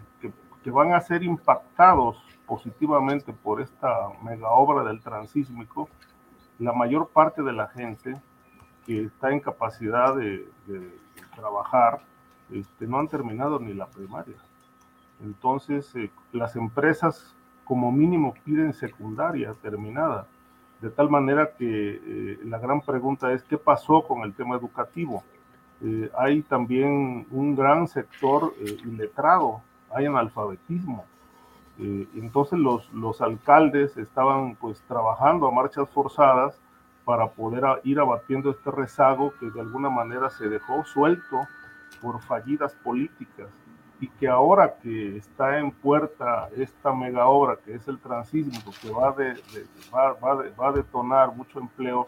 que 0.63 0.71
van 0.71 0.93
a 0.93 1.01
ser 1.01 1.23
impactados 1.23 2.17
positivamente 2.47 3.33
por 3.33 3.61
esta 3.61 4.09
mega 4.23 4.49
obra 4.49 4.83
del 4.83 5.01
transísmico, 5.01 5.89
la 6.63 6.73
mayor 6.73 7.09
parte 7.09 7.43
de 7.43 7.53
la 7.53 7.67
gente 7.67 8.15
que 8.85 9.03
está 9.03 9.31
en 9.31 9.39
capacidad 9.39 10.15
de, 10.15 10.47
trabajar 11.35 12.01
este, 12.51 12.85
no 12.85 12.99
han 12.99 13.07
terminado 13.07 13.59
ni 13.59 13.73
la 13.73 13.87
primaria. 13.87 14.35
Entonces, 15.23 15.95
eh, 15.95 16.11
las 16.31 16.55
empresas 16.55 17.35
como 17.63 17.91
mínimo 17.91 18.33
piden 18.43 18.73
secundaria 18.73 19.53
terminada, 19.61 20.27
de 20.81 20.89
tal 20.89 21.09
manera 21.09 21.51
que 21.57 21.65
eh, 21.65 22.39
la 22.43 22.59
gran 22.59 22.81
pregunta 22.81 23.31
es, 23.31 23.43
¿qué 23.43 23.57
pasó 23.57 24.03
con 24.03 24.21
el 24.23 24.33
tema 24.33 24.55
educativo? 24.55 25.23
Eh, 25.81 26.09
hay 26.17 26.41
también 26.43 27.25
un 27.31 27.55
gran 27.55 27.87
sector 27.87 28.53
iletrado, 28.85 29.61
hay 29.93 30.05
analfabetismo, 30.05 31.05
eh, 31.79 32.07
entonces 32.15 32.59
los, 32.59 32.91
los 32.93 33.21
alcaldes 33.21 33.97
estaban 33.97 34.55
pues 34.55 34.81
trabajando 34.87 35.47
a 35.47 35.51
marchas 35.51 35.89
forzadas 35.89 36.59
para 37.05 37.31
poder 37.31 37.63
ir 37.83 37.99
abatiendo 37.99 38.51
este 38.51 38.71
rezago 38.71 39.33
que 39.39 39.49
de 39.49 39.61
alguna 39.61 39.89
manera 39.89 40.29
se 40.29 40.47
dejó 40.47 40.85
suelto 40.85 41.47
por 42.01 42.21
fallidas 42.21 42.75
políticas 42.75 43.49
y 43.99 44.07
que 44.07 44.27
ahora 44.27 44.75
que 44.81 45.17
está 45.17 45.59
en 45.59 45.71
puerta 45.71 46.49
esta 46.55 46.93
mega 46.93 47.27
obra 47.27 47.57
que 47.63 47.73
es 47.73 47.87
el 47.87 47.99
transísmico 47.99 48.71
que 48.81 48.89
va, 48.89 49.11
de, 49.13 49.35
va, 49.93 50.13
va, 50.13 50.67
a 50.67 50.71
detonar 50.73 51.33
mucho 51.33 51.59
empleo, 51.59 52.07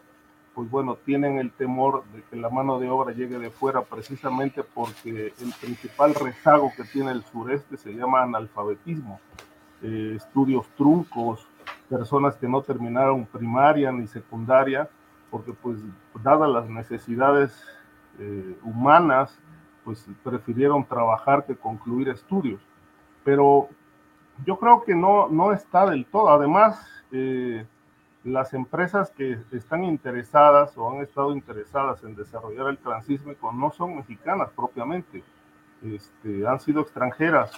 pues 0.54 0.70
bueno, 0.70 0.96
tienen 0.96 1.38
el 1.38 1.50
temor 1.52 2.04
de 2.12 2.22
que 2.24 2.36
la 2.36 2.50
mano 2.50 2.78
de 2.78 2.88
obra 2.88 3.12
llegue 3.12 3.38
de 3.38 3.50
fuera 3.50 3.82
precisamente 3.82 4.62
porque 4.62 5.32
el 5.40 5.52
principal 5.60 6.14
rezago 6.14 6.70
que 6.76 6.84
tiene 6.84 7.12
el 7.12 7.24
sureste 7.24 7.76
se 7.76 7.92
llama 7.92 8.22
analfabetismo. 8.22 9.20
Eh, 9.88 10.16
estudios 10.16 10.66
truncos, 10.76 11.46
personas 11.88 12.34
que 12.34 12.48
no 12.48 12.60
terminaron 12.60 13.24
primaria 13.24 13.92
ni 13.92 14.08
secundaria, 14.08 14.90
porque 15.30 15.52
pues 15.52 15.78
dadas 16.24 16.50
las 16.50 16.68
necesidades 16.68 17.52
eh, 18.18 18.58
humanas, 18.64 19.38
pues 19.84 20.04
prefirieron 20.24 20.84
trabajar 20.84 21.46
que 21.46 21.54
concluir 21.54 22.08
estudios. 22.08 22.60
Pero 23.22 23.68
yo 24.44 24.58
creo 24.58 24.82
que 24.82 24.96
no, 24.96 25.28
no 25.28 25.52
está 25.52 25.88
del 25.88 26.04
todo. 26.06 26.30
Además, 26.30 26.84
eh, 27.12 27.64
las 28.24 28.54
empresas 28.54 29.12
que 29.12 29.38
están 29.52 29.84
interesadas 29.84 30.76
o 30.76 30.90
han 30.90 31.02
estado 31.02 31.32
interesadas 31.32 32.02
en 32.02 32.16
desarrollar 32.16 32.70
el 32.70 32.78
transísmico 32.78 33.52
no 33.52 33.70
son 33.70 33.98
mexicanas 33.98 34.50
propiamente, 34.50 35.22
este, 35.80 36.44
han 36.44 36.58
sido 36.58 36.80
extranjeras 36.80 37.52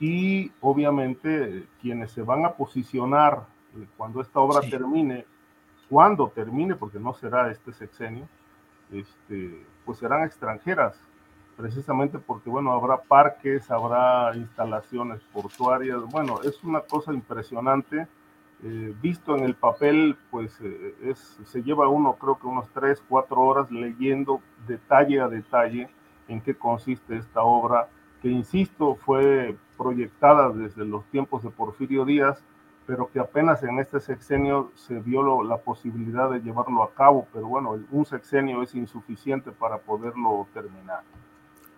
y 0.00 0.50
obviamente 0.60 1.66
quienes 1.80 2.10
se 2.10 2.22
van 2.22 2.44
a 2.44 2.52
posicionar 2.52 3.46
eh, 3.76 3.86
cuando 3.96 4.20
esta 4.20 4.40
obra 4.40 4.60
termine, 4.68 5.24
cuando 5.88 6.28
termine, 6.28 6.74
porque 6.74 6.98
no 6.98 7.14
será 7.14 7.50
este 7.50 7.72
sexenio, 7.72 8.28
este, 8.90 9.64
pues 9.84 9.98
serán 9.98 10.24
extranjeras, 10.24 10.98
precisamente 11.56 12.18
porque, 12.18 12.50
bueno, 12.50 12.72
habrá 12.72 13.00
parques, 13.02 13.70
habrá 13.70 14.34
instalaciones 14.36 15.20
portuarias, 15.32 16.00
bueno, 16.10 16.40
es 16.42 16.62
una 16.64 16.80
cosa 16.80 17.12
impresionante. 17.12 18.06
Eh, 18.62 18.94
visto 19.02 19.36
en 19.36 19.44
el 19.44 19.54
papel, 19.54 20.16
pues 20.30 20.58
eh, 20.62 20.94
es, 21.04 21.38
se 21.44 21.62
lleva 21.62 21.88
uno, 21.88 22.14
creo 22.14 22.38
que 22.38 22.46
unos 22.46 22.68
tres, 22.70 23.02
cuatro 23.08 23.42
horas 23.42 23.70
leyendo 23.70 24.40
detalle 24.66 25.20
a 25.20 25.28
detalle 25.28 25.88
en 26.28 26.40
qué 26.40 26.54
consiste 26.54 27.16
esta 27.16 27.42
obra, 27.42 27.88
que 28.22 28.28
insisto, 28.30 28.94
fue 28.94 29.56
proyectada 29.76 30.50
desde 30.50 30.84
los 30.84 31.04
tiempos 31.06 31.42
de 31.42 31.50
Porfirio 31.50 32.04
Díaz, 32.04 32.42
pero 32.86 33.10
que 33.10 33.18
apenas 33.18 33.62
en 33.62 33.78
este 33.78 34.00
sexenio 34.00 34.70
se 34.74 34.98
vio 35.00 35.42
la 35.42 35.58
posibilidad 35.58 36.30
de 36.30 36.40
llevarlo 36.40 36.82
a 36.82 36.92
cabo, 36.94 37.26
pero 37.32 37.46
bueno, 37.46 37.78
un 37.90 38.04
sexenio 38.04 38.62
es 38.62 38.74
insuficiente 38.74 39.50
para 39.52 39.78
poderlo 39.78 40.46
terminar. 40.52 41.00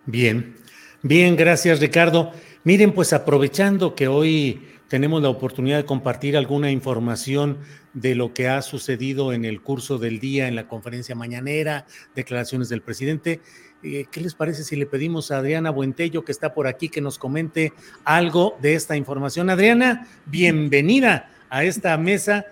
Bien, 0.05 0.55
bien, 1.01 1.35
gracias 1.35 1.79
Ricardo. 1.79 2.31
Miren, 2.63 2.93
pues 2.93 3.13
aprovechando 3.13 3.95
que 3.95 4.07
hoy 4.07 4.67
tenemos 4.87 5.21
la 5.21 5.29
oportunidad 5.29 5.77
de 5.77 5.85
compartir 5.85 6.37
alguna 6.37 6.71
información 6.71 7.57
de 7.93 8.15
lo 8.15 8.33
que 8.33 8.47
ha 8.47 8.61
sucedido 8.61 9.33
en 9.33 9.45
el 9.45 9.61
curso 9.61 9.97
del 9.97 10.19
día, 10.19 10.47
en 10.47 10.55
la 10.55 10.67
conferencia 10.67 11.15
mañanera, 11.15 11.85
declaraciones 12.15 12.69
del 12.69 12.81
presidente. 12.81 13.41
Eh, 13.83 14.05
¿Qué 14.09 14.21
les 14.21 14.35
parece 14.35 14.63
si 14.63 14.75
le 14.75 14.85
pedimos 14.85 15.31
a 15.31 15.37
Adriana 15.37 15.69
Buentello, 15.69 16.23
que 16.23 16.31
está 16.31 16.53
por 16.53 16.67
aquí, 16.67 16.89
que 16.89 17.01
nos 17.01 17.17
comente 17.17 17.73
algo 18.03 18.57
de 18.61 18.75
esta 18.75 18.95
información? 18.95 19.49
Adriana, 19.49 20.07
bienvenida 20.25 21.31
a 21.49 21.63
esta 21.63 21.97
mesa. 21.97 22.45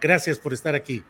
gracias 0.00 0.38
por 0.38 0.52
estar 0.52 0.74
aquí. 0.74 1.02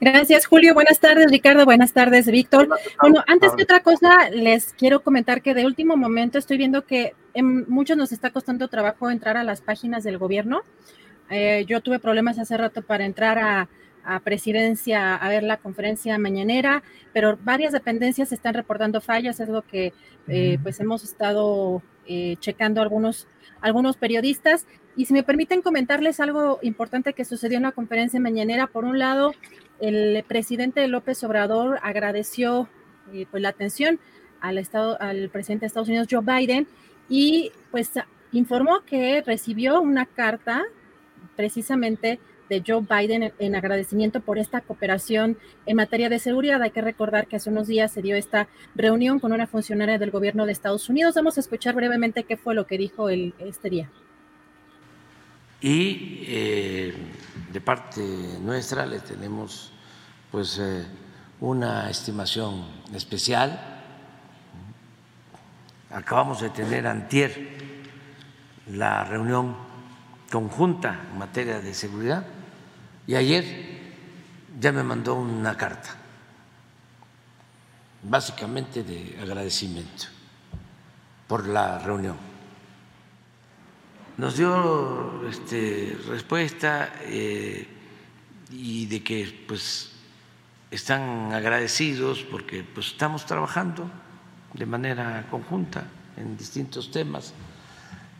Gracias, 0.00 0.46
Julio. 0.46 0.74
Buenas 0.74 1.00
tardes, 1.00 1.30
Ricardo. 1.30 1.64
Buenas 1.64 1.92
tardes, 1.92 2.26
Víctor. 2.26 2.68
Bueno, 3.00 3.24
antes 3.26 3.52
que 3.56 3.64
otra 3.64 3.80
cosa, 3.80 4.30
les 4.30 4.72
quiero 4.74 5.00
comentar 5.00 5.42
que 5.42 5.54
de 5.54 5.66
último 5.66 5.96
momento 5.96 6.38
estoy 6.38 6.56
viendo 6.56 6.86
que 6.86 7.14
en 7.34 7.68
muchos 7.68 7.96
nos 7.96 8.12
está 8.12 8.30
costando 8.30 8.68
trabajo 8.68 9.10
entrar 9.10 9.36
a 9.36 9.42
las 9.42 9.60
páginas 9.60 10.04
del 10.04 10.18
gobierno. 10.18 10.62
Eh, 11.30 11.64
yo 11.66 11.80
tuve 11.80 11.98
problemas 11.98 12.38
hace 12.38 12.56
rato 12.56 12.82
para 12.82 13.04
entrar 13.04 13.38
a, 13.38 13.68
presidencia 14.24 15.16
a 15.16 15.28
ver 15.28 15.42
la 15.42 15.58
conferencia 15.58 16.16
mañanera, 16.16 16.82
pero 17.12 17.38
varias 17.44 17.74
dependencias 17.74 18.32
están 18.32 18.54
reportando 18.54 19.02
fallas, 19.02 19.38
es 19.38 19.50
lo 19.50 19.60
que 19.60 19.92
eh, 20.28 20.58
pues 20.62 20.80
hemos 20.80 21.04
estado 21.04 21.82
eh, 22.06 22.36
checando 22.40 22.80
algunos, 22.80 23.26
algunos 23.60 23.98
periodistas. 23.98 24.66
Y 24.96 25.04
si 25.04 25.12
me 25.12 25.22
permiten 25.22 25.60
comentarles 25.60 26.20
algo 26.20 26.58
importante 26.62 27.12
que 27.12 27.26
sucedió 27.26 27.58
en 27.58 27.64
la 27.64 27.72
conferencia 27.72 28.18
mañanera, 28.18 28.66
por 28.66 28.86
un 28.86 28.98
lado, 28.98 29.34
el 29.80 30.24
presidente 30.26 30.86
López 30.88 31.22
Obrador 31.24 31.78
agradeció 31.82 32.68
pues 33.30 33.42
la 33.42 33.50
atención 33.50 33.98
al, 34.40 34.58
estado, 34.58 35.00
al 35.00 35.28
presidente 35.30 35.62
de 35.62 35.66
Estados 35.68 35.88
Unidos, 35.88 36.08
Joe 36.10 36.22
Biden, 36.22 36.66
y 37.08 37.52
pues 37.70 37.90
informó 38.32 38.80
que 38.84 39.22
recibió 39.22 39.80
una 39.80 40.06
carta 40.06 40.64
precisamente 41.36 42.18
de 42.48 42.62
Joe 42.66 42.80
Biden 42.80 43.32
en, 43.38 43.54
agradecimiento 43.54 44.20
por 44.20 44.38
esta 44.38 44.60
cooperación 44.60 45.36
en 45.66 45.76
materia 45.76 46.08
de 46.08 46.18
seguridad. 46.18 46.62
Hay 46.62 46.70
que 46.70 46.80
recordar 46.80 47.26
que 47.26 47.36
hace 47.36 47.50
unos 47.50 47.68
días 47.68 47.92
se 47.92 48.02
dio 48.02 48.16
esta 48.16 48.48
reunión 48.74 49.20
con 49.20 49.32
una 49.32 49.46
funcionaria 49.46 49.98
del 49.98 50.10
gobierno 50.10 50.46
de 50.46 50.52
Estados 50.52 50.88
Unidos. 50.88 51.14
Vamos 51.14 51.36
a 51.36 51.40
escuchar 51.40 51.74
brevemente 51.74 52.24
qué 52.24 52.36
fue 52.36 52.54
lo 52.54 52.66
que 52.66 52.78
dijo 52.78 53.08
el, 53.10 53.34
este 53.38 53.70
día. 53.70 53.90
Y 55.60 56.24
eh, 56.26 56.94
de 57.52 57.60
parte 57.60 58.00
nuestra 58.40 58.86
le 58.86 59.00
tenemos 59.00 59.72
pues 60.30 60.58
eh, 60.58 60.86
una 61.40 61.90
estimación 61.90 62.64
especial. 62.94 63.82
Acabamos 65.90 66.40
de 66.40 66.50
tener 66.50 66.86
antier 66.86 67.56
la 68.72 69.04
reunión 69.04 69.56
conjunta 70.30 71.00
en 71.10 71.18
materia 71.18 71.60
de 71.60 71.72
seguridad 71.74 72.24
y 73.06 73.14
ayer 73.14 73.78
ya 74.60 74.72
me 74.72 74.82
mandó 74.82 75.14
una 75.14 75.56
carta, 75.56 75.90
básicamente 78.02 78.82
de 78.82 79.18
agradecimiento 79.20 80.06
por 81.26 81.46
la 81.46 81.78
reunión. 81.78 82.27
Nos 84.18 84.36
dio 84.36 85.22
este, 85.30 85.96
respuesta 86.08 86.92
eh, 87.02 87.68
y 88.50 88.86
de 88.86 89.00
que 89.00 89.44
pues 89.46 89.92
están 90.72 91.32
agradecidos 91.32 92.24
porque 92.28 92.64
pues 92.64 92.88
estamos 92.88 93.24
trabajando 93.24 93.88
de 94.54 94.66
manera 94.66 95.24
conjunta 95.30 95.84
en 96.16 96.36
distintos 96.36 96.90
temas, 96.90 97.32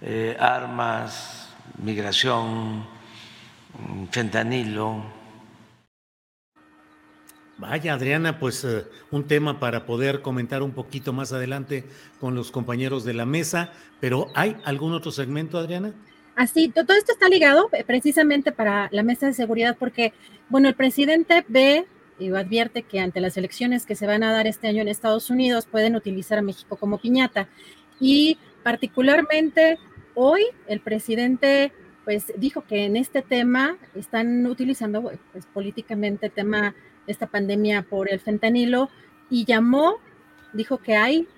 eh, 0.00 0.36
armas, 0.38 1.48
migración, 1.82 2.86
fentanilo. 4.12 5.17
Vaya, 7.58 7.94
Adriana, 7.94 8.38
pues 8.38 8.64
eh, 8.64 8.84
un 9.10 9.26
tema 9.26 9.58
para 9.58 9.84
poder 9.84 10.22
comentar 10.22 10.62
un 10.62 10.70
poquito 10.70 11.12
más 11.12 11.32
adelante 11.32 11.84
con 12.20 12.36
los 12.36 12.52
compañeros 12.52 13.04
de 13.04 13.14
la 13.14 13.26
mesa, 13.26 13.72
pero 14.00 14.28
¿hay 14.36 14.56
algún 14.64 14.92
otro 14.92 15.10
segmento, 15.10 15.58
Adriana? 15.58 15.92
Así, 16.36 16.68
todo 16.68 16.92
esto 16.96 17.10
está 17.10 17.28
ligado 17.28 17.68
eh, 17.72 17.82
precisamente 17.84 18.52
para 18.52 18.88
la 18.92 19.02
mesa 19.02 19.26
de 19.26 19.34
seguridad 19.34 19.76
porque, 19.76 20.12
bueno, 20.48 20.68
el 20.68 20.76
presidente 20.76 21.44
ve 21.48 21.84
y 22.20 22.32
advierte 22.32 22.84
que 22.84 23.00
ante 23.00 23.20
las 23.20 23.36
elecciones 23.36 23.86
que 23.86 23.96
se 23.96 24.06
van 24.06 24.22
a 24.22 24.30
dar 24.30 24.46
este 24.46 24.68
año 24.68 24.82
en 24.82 24.88
Estados 24.88 25.28
Unidos 25.28 25.66
pueden 25.66 25.96
utilizar 25.96 26.38
a 26.38 26.42
México 26.42 26.76
como 26.76 26.98
piñata. 26.98 27.48
Y 27.98 28.38
particularmente 28.62 29.78
hoy 30.14 30.42
el 30.68 30.78
presidente 30.78 31.72
pues 32.04 32.32
dijo 32.36 32.64
que 32.64 32.84
en 32.84 32.96
este 32.96 33.20
tema 33.20 33.76
están 33.94 34.46
utilizando 34.46 35.12
pues, 35.32 35.44
políticamente 35.52 36.30
tema 36.30 36.74
esta 37.08 37.26
pandemia 37.26 37.82
por 37.82 38.10
el 38.10 38.20
fentanilo 38.20 38.90
y 39.30 39.44
llamó, 39.44 39.96
dijo 40.52 40.78
que 40.78 40.96
hay 40.96 41.28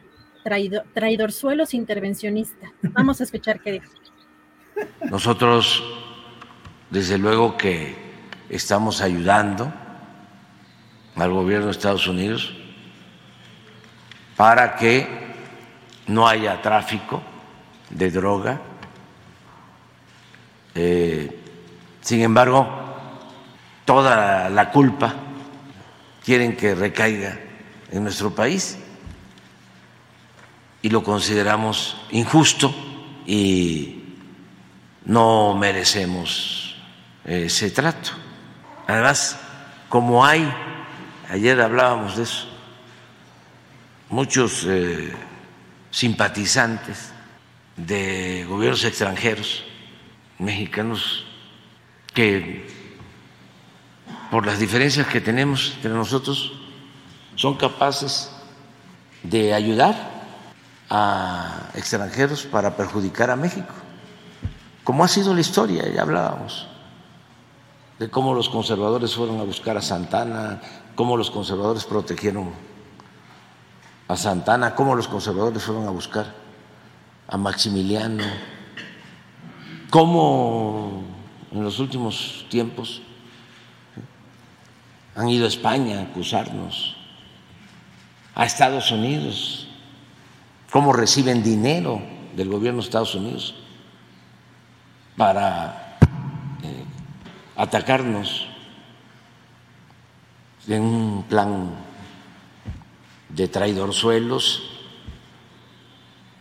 traidor, 0.44 0.84
traidorzuelos 0.92 1.74
intervencionistas. 1.74 2.70
Vamos 2.82 3.20
a 3.20 3.24
escuchar 3.24 3.60
qué 3.60 3.72
dijo. 3.72 3.92
Nosotros, 5.10 5.82
desde 6.90 7.18
luego 7.18 7.56
que 7.56 7.94
estamos 8.48 9.00
ayudando 9.00 9.72
al 11.16 11.30
gobierno 11.32 11.66
de 11.66 11.72
Estados 11.72 12.06
Unidos 12.06 12.52
para 14.36 14.76
que 14.76 15.06
no 16.06 16.26
haya 16.26 16.60
tráfico 16.62 17.22
de 17.90 18.10
droga. 18.10 18.60
Eh, 20.74 21.38
sin 22.00 22.22
embargo, 22.22 22.66
toda 23.84 24.48
la 24.48 24.70
culpa 24.70 25.14
quieren 26.24 26.56
que 26.56 26.74
recaiga 26.74 27.38
en 27.90 28.02
nuestro 28.04 28.34
país 28.34 28.78
y 30.82 30.90
lo 30.90 31.02
consideramos 31.02 31.96
injusto 32.10 32.74
y 33.26 34.02
no 35.04 35.54
merecemos 35.54 36.76
ese 37.24 37.70
trato. 37.70 38.10
Además, 38.86 39.38
como 39.88 40.24
hay 40.24 40.50
ayer 41.28 41.60
hablábamos 41.60 42.16
de 42.16 42.24
eso, 42.24 42.48
muchos 44.08 44.64
eh, 44.66 45.12
simpatizantes 45.90 47.12
de 47.76 48.44
gobiernos 48.48 48.84
extranjeros, 48.84 49.64
mexicanos, 50.38 51.24
que 52.12 52.79
por 54.30 54.46
las 54.46 54.58
diferencias 54.58 55.06
que 55.08 55.20
tenemos 55.20 55.72
entre 55.76 55.90
nosotros 55.90 56.52
son 57.34 57.56
capaces 57.56 58.30
de 59.22 59.52
ayudar 59.52 60.22
a 60.88 61.70
extranjeros 61.74 62.44
para 62.44 62.76
perjudicar 62.76 63.30
a 63.30 63.36
México, 63.36 63.74
como 64.84 65.04
ha 65.04 65.08
sido 65.08 65.34
la 65.34 65.40
historia, 65.40 65.88
ya 65.92 66.02
hablábamos 66.02 66.66
de 67.98 68.08
cómo 68.08 68.34
los 68.34 68.48
conservadores 68.48 69.14
fueron 69.14 69.40
a 69.40 69.44
buscar 69.44 69.76
a 69.76 69.82
Santana, 69.82 70.60
cómo 70.94 71.16
los 71.16 71.30
conservadores 71.30 71.84
protegieron 71.84 72.50
a 74.08 74.16
Santana, 74.16 74.74
cómo 74.74 74.94
los 74.94 75.06
conservadores 75.06 75.62
fueron 75.62 75.86
a 75.86 75.90
buscar 75.90 76.34
a 77.28 77.36
Maximiliano, 77.36 78.24
cómo 79.90 81.02
en 81.52 81.62
los 81.62 81.78
últimos 81.78 82.46
tiempos 82.48 83.02
han 85.14 85.28
ido 85.28 85.44
a 85.44 85.48
España 85.48 85.98
a 85.98 86.02
acusarnos, 86.02 86.96
a 88.34 88.44
Estados 88.44 88.90
Unidos, 88.90 89.68
cómo 90.70 90.92
reciben 90.92 91.42
dinero 91.42 92.00
del 92.36 92.48
gobierno 92.48 92.80
de 92.80 92.86
Estados 92.86 93.14
Unidos 93.14 93.54
para 95.16 95.98
eh, 96.62 96.84
atacarnos 97.56 98.46
en 100.66 100.82
un 100.82 101.24
plan 101.24 101.70
de 103.28 103.48
traidorzuelos 103.48 104.62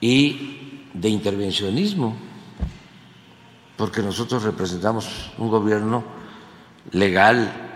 y 0.02 0.88
de 0.94 1.10
intervencionismo, 1.10 2.16
porque 3.78 4.02
nosotros 4.02 4.44
representamos 4.44 5.32
un 5.38 5.50
gobierno 5.50 6.04
legal, 6.92 7.69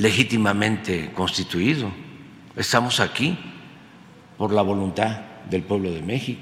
legítimamente 0.00 1.12
constituido. 1.12 1.92
Estamos 2.56 3.00
aquí 3.00 3.38
por 4.38 4.50
la 4.50 4.62
voluntad 4.62 5.20
del 5.50 5.62
pueblo 5.62 5.92
de 5.92 6.00
México. 6.00 6.40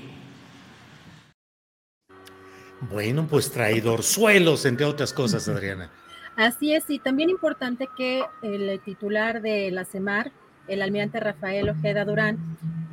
Bueno, 2.93 3.27
pues 3.29 3.51
traidorzuelos, 3.51 4.65
entre 4.65 4.87
otras 4.87 5.13
cosas, 5.13 5.49
Adriana. 5.49 5.91
Así 6.37 6.73
es, 6.73 6.89
y 6.89 7.01
también 7.01 7.31
importante 7.31 7.89
que 7.97 8.25
el 8.43 8.81
titular 8.85 9.43
de 9.43 9.73
la 9.73 9.85
CEMAR, 9.85 10.31
el 10.69 10.81
almirante 10.81 11.19
Rafael 11.19 11.69
Ojeda 11.69 12.05
Durán, 12.05 12.39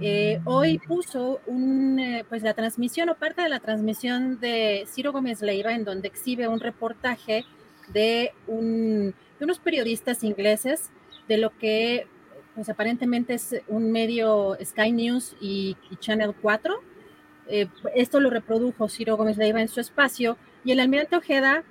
eh, 0.01 0.41
hoy 0.45 0.79
puso 0.79 1.41
un, 1.45 1.99
eh, 1.99 2.25
pues 2.27 2.41
la 2.41 2.55
transmisión 2.55 3.09
o 3.09 3.15
parte 3.15 3.43
de 3.43 3.49
la 3.49 3.59
transmisión 3.59 4.39
de 4.39 4.87
Ciro 4.91 5.11
Gómez 5.11 5.43
Leiva, 5.43 5.75
en 5.75 5.85
donde 5.85 6.07
exhibe 6.07 6.47
un 6.47 6.59
reportaje 6.59 7.45
de, 7.93 8.31
un, 8.47 9.13
de 9.39 9.45
unos 9.45 9.59
periodistas 9.59 10.23
ingleses 10.23 10.89
de 11.27 11.37
lo 11.37 11.55
que 11.57 12.07
pues 12.53 12.69
aparentemente 12.69 13.33
es 13.33 13.55
un 13.67 13.91
medio 13.91 14.57
Sky 14.63 14.91
News 14.91 15.35
y, 15.41 15.75
Channel 15.99 16.33
4. 16.41 16.73
Eh, 17.47 17.67
esto 17.95 18.21
lo 18.21 18.29
reprodujo 18.29 18.87
Ciro 18.87 19.17
Gómez 19.17 19.37
Leiva 19.37 19.61
en 19.61 19.67
su 19.67 19.81
espacio 19.81 20.37
y 20.63 20.71
el 20.71 20.79
almirante 20.79 21.17
Ojeda 21.17 21.63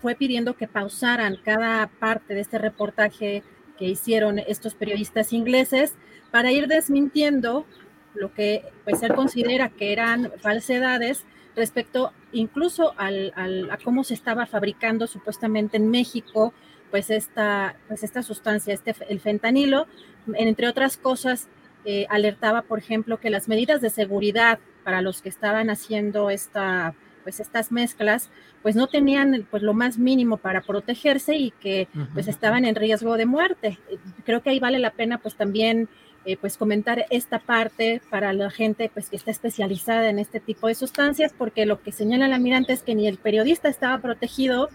fue 0.00 0.14
pidiendo 0.14 0.56
que 0.56 0.68
pausaran 0.68 1.38
cada 1.44 1.86
parte 1.86 2.34
de 2.34 2.40
este 2.40 2.58
reportaje 2.58 3.42
que 3.78 3.86
hicieron 3.86 4.38
estos 4.38 4.74
periodistas 4.74 5.32
ingleses 5.32 5.94
para 6.30 6.52
ir 6.52 6.66
desmintiendo 6.66 7.66
lo 8.14 8.32
que 8.32 8.64
pues 8.84 9.02
él 9.02 9.14
considera 9.14 9.68
que 9.68 9.92
eran 9.92 10.32
falsedades 10.38 11.24
respecto 11.54 12.12
incluso 12.32 12.94
al, 12.96 13.32
a 13.70 13.78
cómo 13.78 14.04
se 14.04 14.14
estaba 14.14 14.46
fabricando 14.46 15.06
supuestamente 15.06 15.76
en 15.76 15.90
México 15.90 16.52
pues 16.90 17.10
esta, 17.10 17.76
pues 17.88 18.02
esta 18.02 18.22
sustancia, 18.22 18.74
este, 18.74 18.94
el 19.08 19.20
fentanilo, 19.20 19.86
entre 20.34 20.68
otras 20.68 20.96
cosas, 20.96 21.48
eh, 21.84 22.06
alertaba, 22.10 22.62
por 22.62 22.78
ejemplo, 22.78 23.20
que 23.20 23.30
las 23.30 23.48
medidas 23.48 23.80
de 23.80 23.90
seguridad 23.90 24.58
para 24.84 25.02
los 25.02 25.22
que 25.22 25.28
estaban 25.28 25.70
haciendo 25.70 26.30
esta, 26.30 26.94
pues 27.22 27.40
estas 27.40 27.72
mezclas, 27.72 28.30
pues 28.62 28.76
no 28.76 28.86
tenían 28.86 29.46
pues 29.50 29.62
lo 29.62 29.74
más 29.74 29.98
mínimo 29.98 30.36
para 30.36 30.60
protegerse 30.60 31.36
y 31.36 31.50
que 31.52 31.88
pues 32.14 32.28
estaban 32.28 32.64
en 32.64 32.74
riesgo 32.74 33.16
de 33.16 33.26
muerte. 33.26 33.78
Creo 34.24 34.42
que 34.42 34.50
ahí 34.50 34.60
vale 34.60 34.78
la 34.78 34.90
pena 34.90 35.18
pues 35.18 35.36
también 35.36 35.88
eh, 36.24 36.36
pues 36.36 36.56
comentar 36.56 37.06
esta 37.10 37.38
parte 37.38 38.00
para 38.10 38.32
la 38.32 38.50
gente 38.50 38.90
pues 38.92 39.08
que 39.08 39.14
está 39.14 39.30
especializada 39.30 40.08
en 40.08 40.18
este 40.18 40.40
tipo 40.40 40.66
de 40.66 40.74
sustancias, 40.74 41.32
porque 41.36 41.66
lo 41.66 41.80
que 41.82 41.92
señala 41.92 42.26
el 42.26 42.32
almirante 42.32 42.72
es 42.72 42.82
que 42.82 42.96
ni 42.96 43.06
el 43.06 43.18
periodista 43.18 43.68
estaba 43.68 43.98
protegido, 43.98 44.68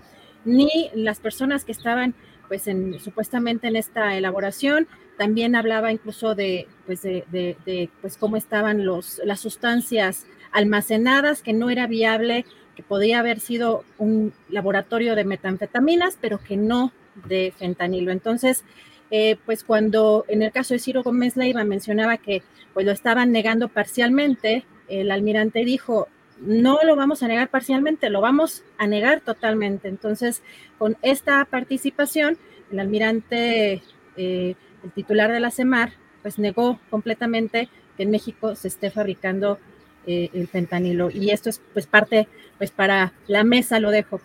ni 0.45 0.89
las 0.93 1.19
personas 1.19 1.65
que 1.65 1.71
estaban 1.71 2.13
pues 2.47 2.67
en, 2.67 2.99
supuestamente 2.99 3.67
en 3.67 3.75
esta 3.75 4.17
elaboración. 4.17 4.87
También 5.17 5.55
hablaba 5.55 5.91
incluso 5.91 6.35
de, 6.35 6.67
pues 6.85 7.01
de, 7.01 7.23
de, 7.31 7.89
pues 8.01 8.17
cómo 8.17 8.35
estaban 8.35 8.85
los, 8.85 9.21
las 9.23 9.39
sustancias 9.39 10.25
almacenadas, 10.51 11.41
que 11.41 11.53
no 11.53 11.69
era 11.69 11.87
viable, 11.87 12.45
que 12.75 12.83
podía 12.83 13.19
haber 13.19 13.39
sido 13.39 13.85
un 13.97 14.33
laboratorio 14.49 15.15
de 15.15 15.23
metanfetaminas, 15.23 16.17
pero 16.19 16.39
que 16.39 16.57
no 16.57 16.91
de 17.27 17.53
fentanilo. 17.57 18.11
Entonces, 18.11 18.65
eh, 19.11 19.37
pues 19.45 19.63
cuando 19.63 20.25
en 20.27 20.41
el 20.41 20.51
caso 20.51 20.73
de 20.73 20.79
Ciro 20.79 21.03
Gómez 21.03 21.37
Leiva 21.37 21.63
mencionaba 21.63 22.17
que 22.17 22.43
pues 22.73 22.85
lo 22.85 22.91
estaban 22.91 23.31
negando 23.31 23.67
parcialmente, 23.67 24.65
el 24.87 25.11
almirante 25.11 25.63
dijo, 25.63 26.07
no 26.41 26.79
lo 26.83 26.95
vamos 26.95 27.23
a 27.23 27.27
negar 27.27 27.49
parcialmente, 27.49 28.09
lo 28.09 28.21
vamos 28.21 28.63
a 28.77 28.87
negar 28.87 29.21
totalmente. 29.21 29.87
Entonces, 29.87 30.41
con 30.77 30.97
esta 31.01 31.45
participación, 31.45 32.37
el 32.71 32.79
almirante, 32.79 33.83
eh, 34.17 34.55
el 34.83 34.91
titular 34.91 35.31
de 35.31 35.39
la 35.39 35.51
CEMAR, 35.51 35.93
pues 36.21 36.39
negó 36.39 36.79
completamente 36.89 37.69
que 37.95 38.03
en 38.03 38.11
México 38.11 38.55
se 38.55 38.67
esté 38.67 38.91
fabricando 38.91 39.59
eh, 40.07 40.29
el 40.33 40.47
fentanilo. 40.47 41.11
Y 41.11 41.29
esto 41.29 41.49
es 41.49 41.61
pues 41.73 41.85
parte, 41.85 42.27
pues 42.57 42.71
para 42.71 43.13
la 43.27 43.43
mesa 43.43 43.79
lo 43.79 43.91
dejo. 43.91 44.19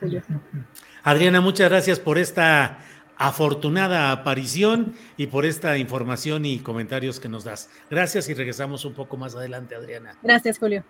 Adriana, 1.03 1.41
muchas 1.41 1.69
gracias 1.69 2.01
por 2.01 2.19
esta 2.19 2.79
afortunada 3.17 4.13
aparición 4.13 4.95
y 5.17 5.29
por 5.29 5.47
esta 5.47 5.79
información 5.79 6.45
y 6.45 6.59
comentarios 6.59 7.19
que 7.19 7.29
nos 7.29 7.45
das. 7.45 7.71
Gracias 7.91 8.29
y 8.29 8.35
regresamos 8.35 8.85
un 8.85 8.93
poco 8.93 9.17
más 9.17 9.35
adelante, 9.35 9.75
Adriana. 9.75 10.17
Gracias, 10.23 10.59
Julio. 10.59 10.85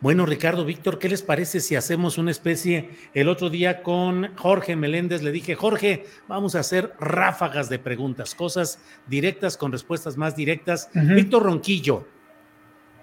Bueno, 0.00 0.26
Ricardo, 0.26 0.64
Víctor, 0.64 0.98
¿qué 0.98 1.08
les 1.08 1.22
parece 1.22 1.60
si 1.60 1.74
hacemos 1.74 2.18
una 2.18 2.30
especie? 2.30 2.90
El 3.14 3.28
otro 3.28 3.50
día 3.50 3.82
con 3.82 4.34
Jorge 4.36 4.76
Meléndez 4.76 5.22
le 5.22 5.32
dije, 5.32 5.54
Jorge, 5.54 6.06
vamos 6.28 6.54
a 6.54 6.60
hacer 6.60 6.94
ráfagas 7.00 7.68
de 7.68 7.78
preguntas, 7.78 8.34
cosas 8.34 8.80
directas 9.06 9.56
con 9.56 9.72
respuestas 9.72 10.16
más 10.16 10.36
directas. 10.36 10.90
Víctor 10.94 11.42
Ronquillo, 11.42 12.06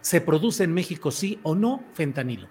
¿se 0.02 0.22
produce 0.22 0.64
en 0.64 0.74
México 0.74 1.12
sí 1.12 1.40
o 1.44 1.56
no 1.56 1.84
fentanilo? 1.94 2.48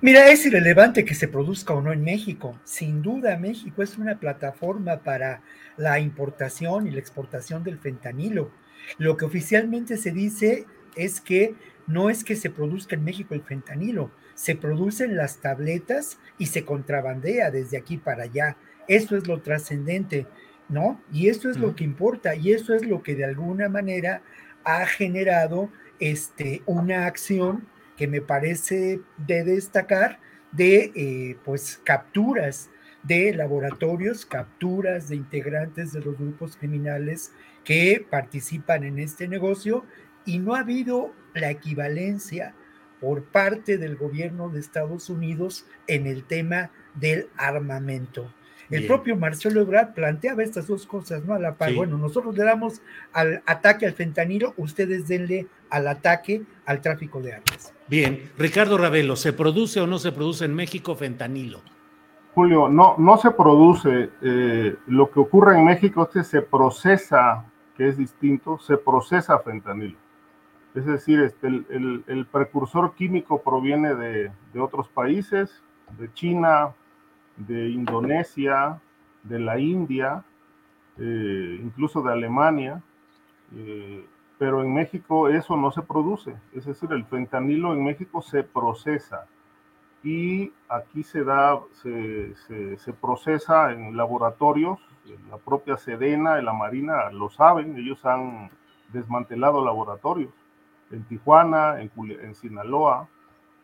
Mira, 0.00 0.30
es 0.30 0.46
irrelevante 0.46 1.04
que 1.04 1.14
se 1.14 1.28
produzca 1.28 1.74
o 1.74 1.80
no 1.80 1.92
en 1.92 2.04
México. 2.04 2.58
Sin 2.64 3.02
duda, 3.02 3.36
México 3.36 3.82
es 3.82 3.98
una 3.98 4.18
plataforma 4.18 4.98
para 4.98 5.42
la 5.76 5.98
importación 5.98 6.86
y 6.86 6.90
la 6.90 7.00
exportación 7.00 7.64
del 7.64 7.78
fentanilo. 7.78 8.50
Lo 8.98 9.16
que 9.16 9.24
oficialmente 9.24 9.96
se 9.96 10.12
dice 10.12 10.66
es 10.96 11.20
que 11.20 11.54
no 11.86 12.10
es 12.10 12.24
que 12.24 12.36
se 12.36 12.50
produzca 12.50 12.96
en 12.96 13.04
México 13.04 13.34
el 13.34 13.42
fentanilo, 13.42 14.10
se 14.34 14.54
producen 14.54 15.16
las 15.16 15.38
tabletas 15.38 16.18
y 16.38 16.46
se 16.46 16.64
contrabandea 16.64 17.50
desde 17.50 17.76
aquí 17.76 17.96
para 17.96 18.24
allá. 18.24 18.56
Eso 18.88 19.16
es 19.16 19.26
lo 19.26 19.40
trascendente, 19.40 20.26
¿no? 20.68 21.00
Y 21.12 21.28
eso 21.28 21.50
es 21.50 21.56
lo 21.56 21.74
que 21.74 21.84
importa 21.84 22.34
y 22.34 22.52
eso 22.52 22.74
es 22.74 22.86
lo 22.86 23.02
que 23.02 23.14
de 23.14 23.24
alguna 23.24 23.68
manera 23.68 24.22
ha 24.64 24.86
generado 24.86 25.70
este, 25.98 26.62
una 26.66 27.06
acción 27.06 27.66
que 28.02 28.08
me 28.08 28.20
parece 28.20 29.00
de 29.16 29.44
destacar 29.44 30.18
de 30.50 30.90
eh, 30.96 31.36
pues 31.44 31.80
capturas 31.84 32.68
de 33.04 33.32
laboratorios, 33.32 34.26
capturas 34.26 35.08
de 35.08 35.14
integrantes 35.14 35.92
de 35.92 36.00
los 36.00 36.18
grupos 36.18 36.56
criminales 36.56 37.30
que 37.62 38.04
participan 38.10 38.82
en 38.82 38.98
este 38.98 39.28
negocio 39.28 39.84
y 40.24 40.40
no 40.40 40.56
ha 40.56 40.62
habido 40.62 41.14
la 41.32 41.52
equivalencia 41.52 42.56
por 43.00 43.22
parte 43.22 43.78
del 43.78 43.94
gobierno 43.94 44.48
de 44.48 44.58
Estados 44.58 45.08
Unidos 45.08 45.64
en 45.86 46.08
el 46.08 46.24
tema 46.24 46.72
del 46.96 47.28
armamento. 47.36 48.34
El 48.72 48.86
propio 48.86 49.16
Marcelo 49.16 49.60
Ebrard 49.60 49.92
planteaba 49.94 50.42
estas 50.42 50.66
dos 50.66 50.86
cosas, 50.86 51.24
¿no? 51.24 51.34
A 51.34 51.38
la 51.38 51.54
par. 51.54 51.74
Bueno, 51.74 51.98
nosotros 51.98 52.36
le 52.36 52.44
damos 52.44 52.80
al 53.12 53.42
ataque 53.46 53.86
al 53.86 53.92
fentanilo, 53.92 54.54
ustedes 54.56 55.06
denle 55.06 55.46
al 55.70 55.86
ataque 55.88 56.42
al 56.64 56.80
tráfico 56.80 57.20
de 57.20 57.34
armas. 57.34 57.74
Bien, 57.88 58.30
Ricardo 58.38 58.78
Ravelo, 58.78 59.16
¿se 59.16 59.32
produce 59.32 59.80
o 59.80 59.86
no 59.86 59.98
se 59.98 60.12
produce 60.12 60.46
en 60.46 60.54
México 60.54 60.94
fentanilo? 60.94 61.60
Julio, 62.34 62.68
no, 62.68 62.94
no 62.96 63.18
se 63.18 63.30
produce. 63.32 64.10
Eh, 64.22 64.76
lo 64.86 65.10
que 65.10 65.20
ocurre 65.20 65.58
en 65.58 65.66
México 65.66 66.04
es 66.04 66.08
que 66.08 66.24
se 66.24 66.40
procesa, 66.40 67.44
que 67.76 67.88
es 67.88 67.98
distinto, 67.98 68.58
se 68.58 68.78
procesa 68.78 69.38
fentanilo. 69.40 69.98
Es 70.74 70.86
decir, 70.86 71.20
este, 71.20 71.48
el, 71.48 72.26
precursor 72.32 72.94
químico 72.94 73.42
proviene 73.42 73.94
de, 73.94 74.30
de 74.54 74.60
otros 74.60 74.88
países, 74.88 75.62
de 75.98 76.10
China, 76.14 76.72
de 77.36 77.70
Indonesia, 77.70 78.80
de 79.22 79.38
la 79.38 79.58
India, 79.58 80.24
eh, 80.98 81.58
incluso 81.62 82.02
de 82.02 82.12
Alemania, 82.12 82.82
eh, 83.54 84.04
pero 84.38 84.62
en 84.62 84.74
México 84.74 85.28
eso 85.28 85.56
no 85.56 85.70
se 85.70 85.82
produce, 85.82 86.34
es 86.52 86.64
decir, 86.64 86.92
el 86.92 87.04
fentanilo 87.04 87.72
en 87.72 87.84
México 87.84 88.22
se 88.22 88.42
procesa 88.42 89.26
y 90.02 90.52
aquí 90.68 91.04
se 91.04 91.22
da, 91.22 91.60
se, 91.82 92.34
se, 92.34 92.92
procesa 92.92 93.70
en 93.72 93.96
laboratorios, 93.96 94.80
la 95.30 95.36
propia 95.36 95.76
Sedena, 95.76 96.40
la 96.42 96.52
Marina 96.52 97.10
lo 97.10 97.30
saben, 97.30 97.76
ellos 97.76 98.04
han 98.04 98.50
desmantelado 98.92 99.64
laboratorios 99.64 100.32
en 100.90 101.04
Tijuana, 101.04 101.80
en, 101.80 101.90
en 102.20 102.34
Sinaloa, 102.34 103.08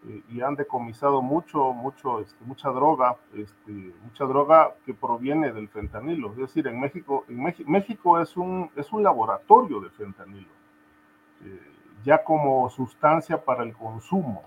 eh, 0.06 0.22
y 0.30 0.40
han 0.40 0.54
decomisado 0.54 1.22
mucho, 1.22 1.72
mucho, 1.72 2.20
este, 2.20 2.44
mucha 2.44 2.70
droga, 2.70 3.16
este, 3.34 3.92
mucha 4.04 4.24
droga 4.24 4.74
que 4.86 4.94
proviene 4.94 5.52
del 5.52 5.68
fentanilo. 5.68 6.30
Es 6.32 6.36
decir, 6.38 6.66
en 6.68 6.78
México, 6.78 7.24
en 7.28 7.42
México 7.66 8.20
es 8.20 8.36
un, 8.36 8.70
es 8.76 8.92
un 8.92 9.02
laboratorio 9.02 9.80
de 9.80 9.90
fentanilo, 9.90 10.48
eh, 11.44 11.60
ya 12.04 12.22
como 12.22 12.68
sustancia 12.70 13.44
para 13.44 13.64
el 13.64 13.74
consumo. 13.74 14.44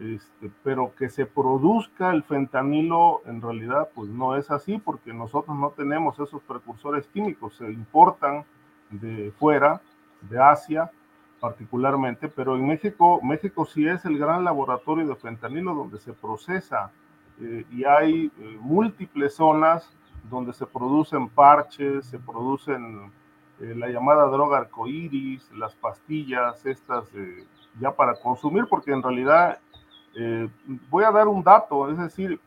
Este, 0.00 0.50
pero 0.64 0.94
que 0.94 1.10
se 1.10 1.26
produzca 1.26 2.10
el 2.10 2.22
fentanilo 2.22 3.20
en 3.26 3.42
realidad 3.42 3.90
pues 3.94 4.08
no 4.08 4.34
es 4.34 4.50
así 4.50 4.78
porque 4.78 5.12
nosotros 5.12 5.54
no 5.54 5.72
tenemos 5.72 6.18
esos 6.18 6.40
precursores 6.42 7.06
químicos, 7.08 7.56
se 7.56 7.70
importan 7.70 8.46
de 8.88 9.30
fuera, 9.38 9.82
de 10.22 10.42
Asia, 10.42 10.90
particularmente, 11.40 12.28
pero 12.28 12.54
en 12.54 12.66
México, 12.66 13.20
México 13.22 13.64
sí 13.64 13.86
es 13.88 14.04
el 14.04 14.18
gran 14.18 14.44
laboratorio 14.44 15.06
de 15.06 15.16
fentanilo 15.16 15.74
donde 15.74 15.98
se 15.98 16.12
procesa 16.12 16.92
eh, 17.40 17.64
y 17.70 17.84
hay 17.84 18.26
eh, 18.26 18.58
múltiples 18.60 19.34
zonas 19.34 19.90
donde 20.28 20.52
se 20.52 20.66
producen 20.66 21.28
parches, 21.30 22.04
se 22.04 22.18
producen 22.18 23.10
eh, 23.58 23.74
la 23.74 23.88
llamada 23.88 24.26
droga 24.26 24.58
arcoíris, 24.58 25.50
las 25.52 25.74
pastillas, 25.74 26.64
estas 26.66 27.08
ya 27.80 27.92
para 27.92 28.14
consumir, 28.16 28.66
porque 28.68 28.92
en 28.92 29.02
realidad 29.02 29.58
voy 30.90 31.04
a 31.04 31.12
dar 31.12 31.28
un 31.28 31.42
dato, 31.42 31.88
es 31.88 31.96
decir, 31.96 32.40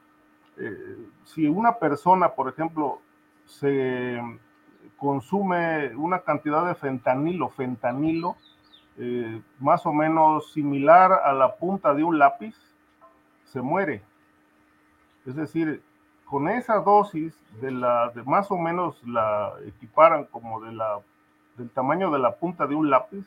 si 1.24 1.48
una 1.48 1.80
persona, 1.80 2.28
por 2.30 2.50
ejemplo, 2.50 3.00
se 3.46 4.20
consume 4.98 5.96
una 5.96 6.20
cantidad 6.20 6.68
de 6.68 6.76
fentanilo, 6.76 7.50
fentanilo, 7.50 8.36
eh, 8.98 9.42
más 9.60 9.86
o 9.86 9.94
menos 9.94 10.52
similar 10.52 11.12
a 11.12 11.34
la 11.34 11.56
punta 11.56 11.94
de 11.94 12.04
un 12.04 12.20
lápiz, 12.20 12.56
se 13.46 13.62
muere. 13.62 14.02
Es 15.26 15.36
decir, 15.36 15.82
con 16.26 16.50
esa 16.50 16.80
dosis 16.80 17.36
de 17.62 17.72
la, 17.72 18.10
de 18.10 18.24
más 18.24 18.50
o 18.52 18.58
menos 18.58 19.02
la 19.06 19.54
equiparan 19.66 20.26
como 20.26 20.62
de 20.62 20.72
la, 20.74 21.00
del 21.58 21.70
tamaño 21.70 22.12
de 22.12 22.20
la 22.20 22.36
punta 22.36 22.68
de 22.68 22.76
un 22.76 22.90
lápiz, 22.90 23.26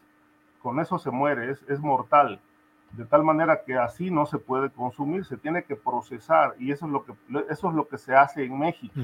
con 0.60 0.80
eso 0.80 0.98
se 0.98 1.10
muere, 1.10 1.50
es, 1.50 1.62
es 1.68 1.80
mortal. 1.80 2.40
De 2.92 3.04
tal 3.04 3.24
manera 3.24 3.62
que 3.64 3.76
así 3.76 4.10
no 4.10 4.26
se 4.26 4.38
puede 4.38 4.70
consumir, 4.70 5.24
se 5.24 5.36
tiene 5.36 5.64
que 5.64 5.76
procesar 5.76 6.54
y 6.58 6.72
eso 6.72 6.86
es 6.86 6.92
lo 6.92 7.04
que, 7.04 7.12
eso 7.50 7.68
es 7.68 7.74
lo 7.74 7.88
que 7.88 7.98
se 7.98 8.14
hace 8.14 8.44
en 8.44 8.58
México. 8.58 9.00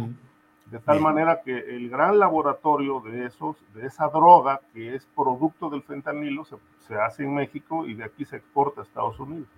De 0.66 0.78
tal 0.78 1.00
manera 1.00 1.42
que 1.42 1.58
el 1.76 1.90
gran 1.90 2.18
laboratorio 2.18 3.00
de 3.00 3.26
esos, 3.26 3.56
de 3.74 3.86
esa 3.86 4.08
droga 4.08 4.60
que 4.72 4.94
es 4.94 5.06
producto 5.14 5.68
del 5.68 5.82
fentanilo, 5.82 6.44
se, 6.44 6.56
se 6.86 6.98
hace 6.98 7.24
en 7.24 7.34
México 7.34 7.86
y 7.86 7.94
de 7.94 8.04
aquí 8.04 8.24
se 8.24 8.36
exporta 8.36 8.80
a 8.80 8.84
Estados 8.84 9.18
Unidos. 9.20 9.48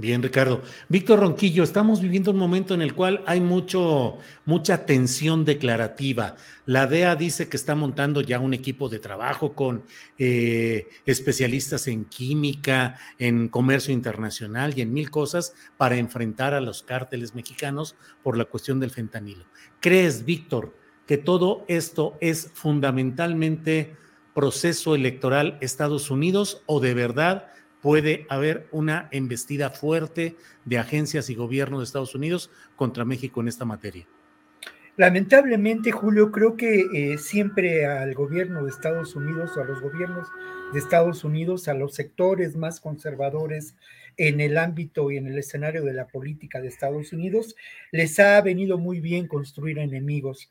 Bien, 0.00 0.22
Ricardo. 0.22 0.62
Víctor 0.88 1.18
Ronquillo, 1.18 1.64
estamos 1.64 2.00
viviendo 2.00 2.30
un 2.30 2.36
momento 2.36 2.72
en 2.72 2.82
el 2.82 2.94
cual 2.94 3.24
hay 3.26 3.40
mucho, 3.40 4.18
mucha 4.44 4.86
tensión 4.86 5.44
declarativa. 5.44 6.36
La 6.66 6.86
DEA 6.86 7.16
dice 7.16 7.48
que 7.48 7.56
está 7.56 7.74
montando 7.74 8.20
ya 8.20 8.38
un 8.38 8.54
equipo 8.54 8.88
de 8.88 9.00
trabajo 9.00 9.54
con 9.54 9.82
eh, 10.16 10.86
especialistas 11.04 11.88
en 11.88 12.04
química, 12.04 12.96
en 13.18 13.48
comercio 13.48 13.92
internacional 13.92 14.72
y 14.76 14.82
en 14.82 14.92
mil 14.92 15.10
cosas 15.10 15.52
para 15.76 15.96
enfrentar 15.96 16.54
a 16.54 16.60
los 16.60 16.84
cárteles 16.84 17.34
mexicanos 17.34 17.96
por 18.22 18.38
la 18.38 18.44
cuestión 18.44 18.78
del 18.78 18.92
fentanilo. 18.92 19.46
¿Crees, 19.80 20.24
Víctor, 20.24 20.76
que 21.08 21.18
todo 21.18 21.64
esto 21.66 22.16
es 22.20 22.52
fundamentalmente 22.54 23.96
proceso 24.32 24.94
electoral 24.94 25.58
Estados 25.60 26.08
Unidos 26.12 26.62
o 26.66 26.78
de 26.78 26.94
verdad 26.94 27.48
puede 27.82 28.26
haber 28.28 28.66
una 28.72 29.08
embestida 29.12 29.70
fuerte 29.70 30.36
de 30.64 30.78
agencias 30.78 31.30
y 31.30 31.34
gobierno 31.34 31.78
de 31.78 31.84
Estados 31.84 32.14
Unidos 32.14 32.50
contra 32.76 33.04
México 33.04 33.40
en 33.40 33.48
esta 33.48 33.64
materia? 33.64 34.06
Lamentablemente, 34.98 35.92
Julio, 35.92 36.32
creo 36.32 36.56
que 36.56 36.86
eh, 36.92 37.18
siempre 37.18 37.86
al 37.86 38.14
gobierno 38.14 38.64
de 38.64 38.70
Estados 38.70 39.14
Unidos 39.14 39.56
o 39.56 39.60
a 39.60 39.64
los 39.64 39.80
gobiernos 39.80 40.26
de 40.72 40.80
Estados 40.80 41.22
Unidos, 41.22 41.68
a 41.68 41.74
los 41.74 41.94
sectores 41.94 42.56
más 42.56 42.80
conservadores 42.80 43.76
en 44.16 44.40
el 44.40 44.58
ámbito 44.58 45.12
y 45.12 45.16
en 45.16 45.28
el 45.28 45.38
escenario 45.38 45.84
de 45.84 45.92
la 45.92 46.08
política 46.08 46.60
de 46.60 46.66
Estados 46.66 47.12
Unidos, 47.12 47.54
les 47.92 48.18
ha 48.18 48.40
venido 48.42 48.76
muy 48.76 48.98
bien 48.98 49.28
construir 49.28 49.78
enemigos 49.78 50.50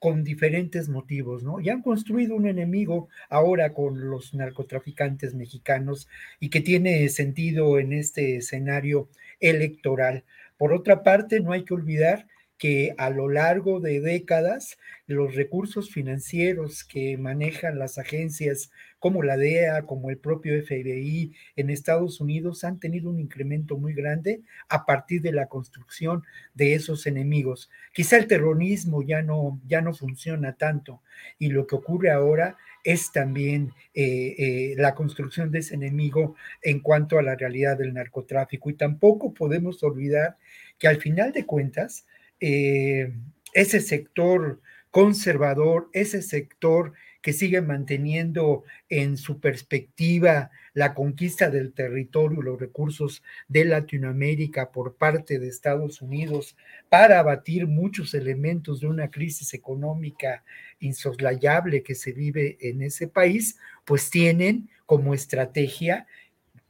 con 0.00 0.24
diferentes 0.24 0.88
motivos, 0.88 1.42
¿no? 1.42 1.60
Y 1.60 1.68
han 1.68 1.82
construido 1.82 2.34
un 2.34 2.46
enemigo 2.46 3.08
ahora 3.28 3.72
con 3.74 4.10
los 4.10 4.34
narcotraficantes 4.34 5.34
mexicanos 5.34 6.08
y 6.40 6.50
que 6.50 6.60
tiene 6.60 7.08
sentido 7.08 7.78
en 7.78 7.92
este 7.92 8.36
escenario 8.36 9.08
electoral. 9.40 10.24
Por 10.56 10.72
otra 10.72 11.02
parte, 11.02 11.40
no 11.40 11.52
hay 11.52 11.64
que 11.64 11.74
olvidar 11.74 12.26
que 12.58 12.94
a 12.98 13.08
lo 13.10 13.28
largo 13.28 13.80
de 13.80 14.00
décadas 14.00 14.78
los 15.06 15.34
recursos 15.36 15.90
financieros 15.90 16.84
que 16.84 17.16
manejan 17.16 17.78
las 17.78 17.98
agencias 17.98 18.70
como 18.98 19.22
la 19.22 19.36
DEA, 19.36 19.82
como 19.82 20.10
el 20.10 20.18
propio 20.18 20.60
FBI 20.62 21.32
en 21.56 21.70
Estados 21.70 22.20
Unidos 22.20 22.64
han 22.64 22.80
tenido 22.80 23.10
un 23.10 23.20
incremento 23.20 23.76
muy 23.76 23.94
grande 23.94 24.42
a 24.68 24.84
partir 24.84 25.22
de 25.22 25.32
la 25.32 25.46
construcción 25.46 26.24
de 26.54 26.74
esos 26.74 27.06
enemigos. 27.06 27.70
Quizá 27.92 28.16
el 28.16 28.26
terrorismo 28.26 29.02
ya 29.02 29.22
no, 29.22 29.60
ya 29.66 29.80
no 29.80 29.94
funciona 29.94 30.54
tanto 30.54 31.02
y 31.38 31.48
lo 31.48 31.66
que 31.66 31.76
ocurre 31.76 32.10
ahora 32.10 32.56
es 32.84 33.12
también 33.12 33.72
eh, 33.94 34.34
eh, 34.38 34.74
la 34.76 34.94
construcción 34.94 35.50
de 35.50 35.58
ese 35.58 35.74
enemigo 35.74 36.36
en 36.62 36.80
cuanto 36.80 37.18
a 37.18 37.22
la 37.22 37.36
realidad 37.36 37.76
del 37.76 37.94
narcotráfico. 37.94 38.70
Y 38.70 38.74
tampoco 38.74 39.34
podemos 39.34 39.82
olvidar 39.82 40.38
que 40.78 40.88
al 40.88 41.00
final 41.00 41.32
de 41.32 41.44
cuentas, 41.44 42.06
eh, 42.40 43.12
ese 43.52 43.80
sector 43.80 44.60
conservador, 44.90 45.90
ese 45.92 46.22
sector 46.22 46.92
que 47.20 47.32
sigue 47.32 47.60
manteniendo 47.60 48.62
en 48.88 49.16
su 49.16 49.40
perspectiva 49.40 50.50
la 50.72 50.94
conquista 50.94 51.50
del 51.50 51.72
territorio, 51.72 52.40
los 52.40 52.60
recursos 52.60 53.24
de 53.48 53.64
Latinoamérica 53.64 54.70
por 54.70 54.94
parte 54.94 55.40
de 55.40 55.48
Estados 55.48 56.00
Unidos 56.00 56.56
para 56.88 57.18
abatir 57.18 57.66
muchos 57.66 58.14
elementos 58.14 58.80
de 58.80 58.86
una 58.86 59.10
crisis 59.10 59.54
económica 59.54 60.44
insoslayable 60.78 61.82
que 61.82 61.96
se 61.96 62.12
vive 62.12 62.58
en 62.60 62.82
ese 62.82 63.08
país, 63.08 63.58
pues 63.84 64.10
tienen 64.10 64.70
como 64.86 65.14
estrategia 65.14 66.06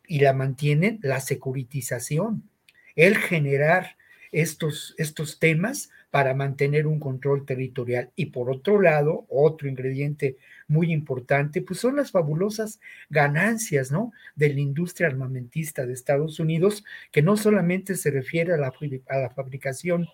y 0.06 0.20
la 0.20 0.32
mantienen 0.32 0.98
la 1.02 1.20
securitización, 1.20 2.48
el 2.96 3.18
generar 3.18 3.97
estos, 4.32 4.94
estos 4.98 5.38
temas 5.38 5.90
para 6.10 6.34
mantener 6.34 6.86
un 6.86 7.00
control 7.00 7.44
territorial. 7.44 8.10
Y 8.16 8.26
por 8.26 8.50
otro 8.50 8.80
lado, 8.80 9.26
otro 9.28 9.68
ingrediente 9.68 10.36
muy 10.66 10.92
importante, 10.92 11.62
pues 11.62 11.80
son 11.80 11.96
las 11.96 12.10
fabulosas 12.10 12.80
ganancias, 13.10 13.90
¿no? 13.90 14.12
De 14.34 14.52
la 14.52 14.60
industria 14.60 15.08
armamentista 15.08 15.86
de 15.86 15.92
Estados 15.92 16.40
Unidos, 16.40 16.84
que 17.10 17.22
no 17.22 17.36
solamente 17.36 17.94
se 17.94 18.10
refiere 18.10 18.54
a 18.54 18.56
la, 18.56 18.72
a 19.08 19.18
la 19.18 19.30
fabricación 19.30 20.08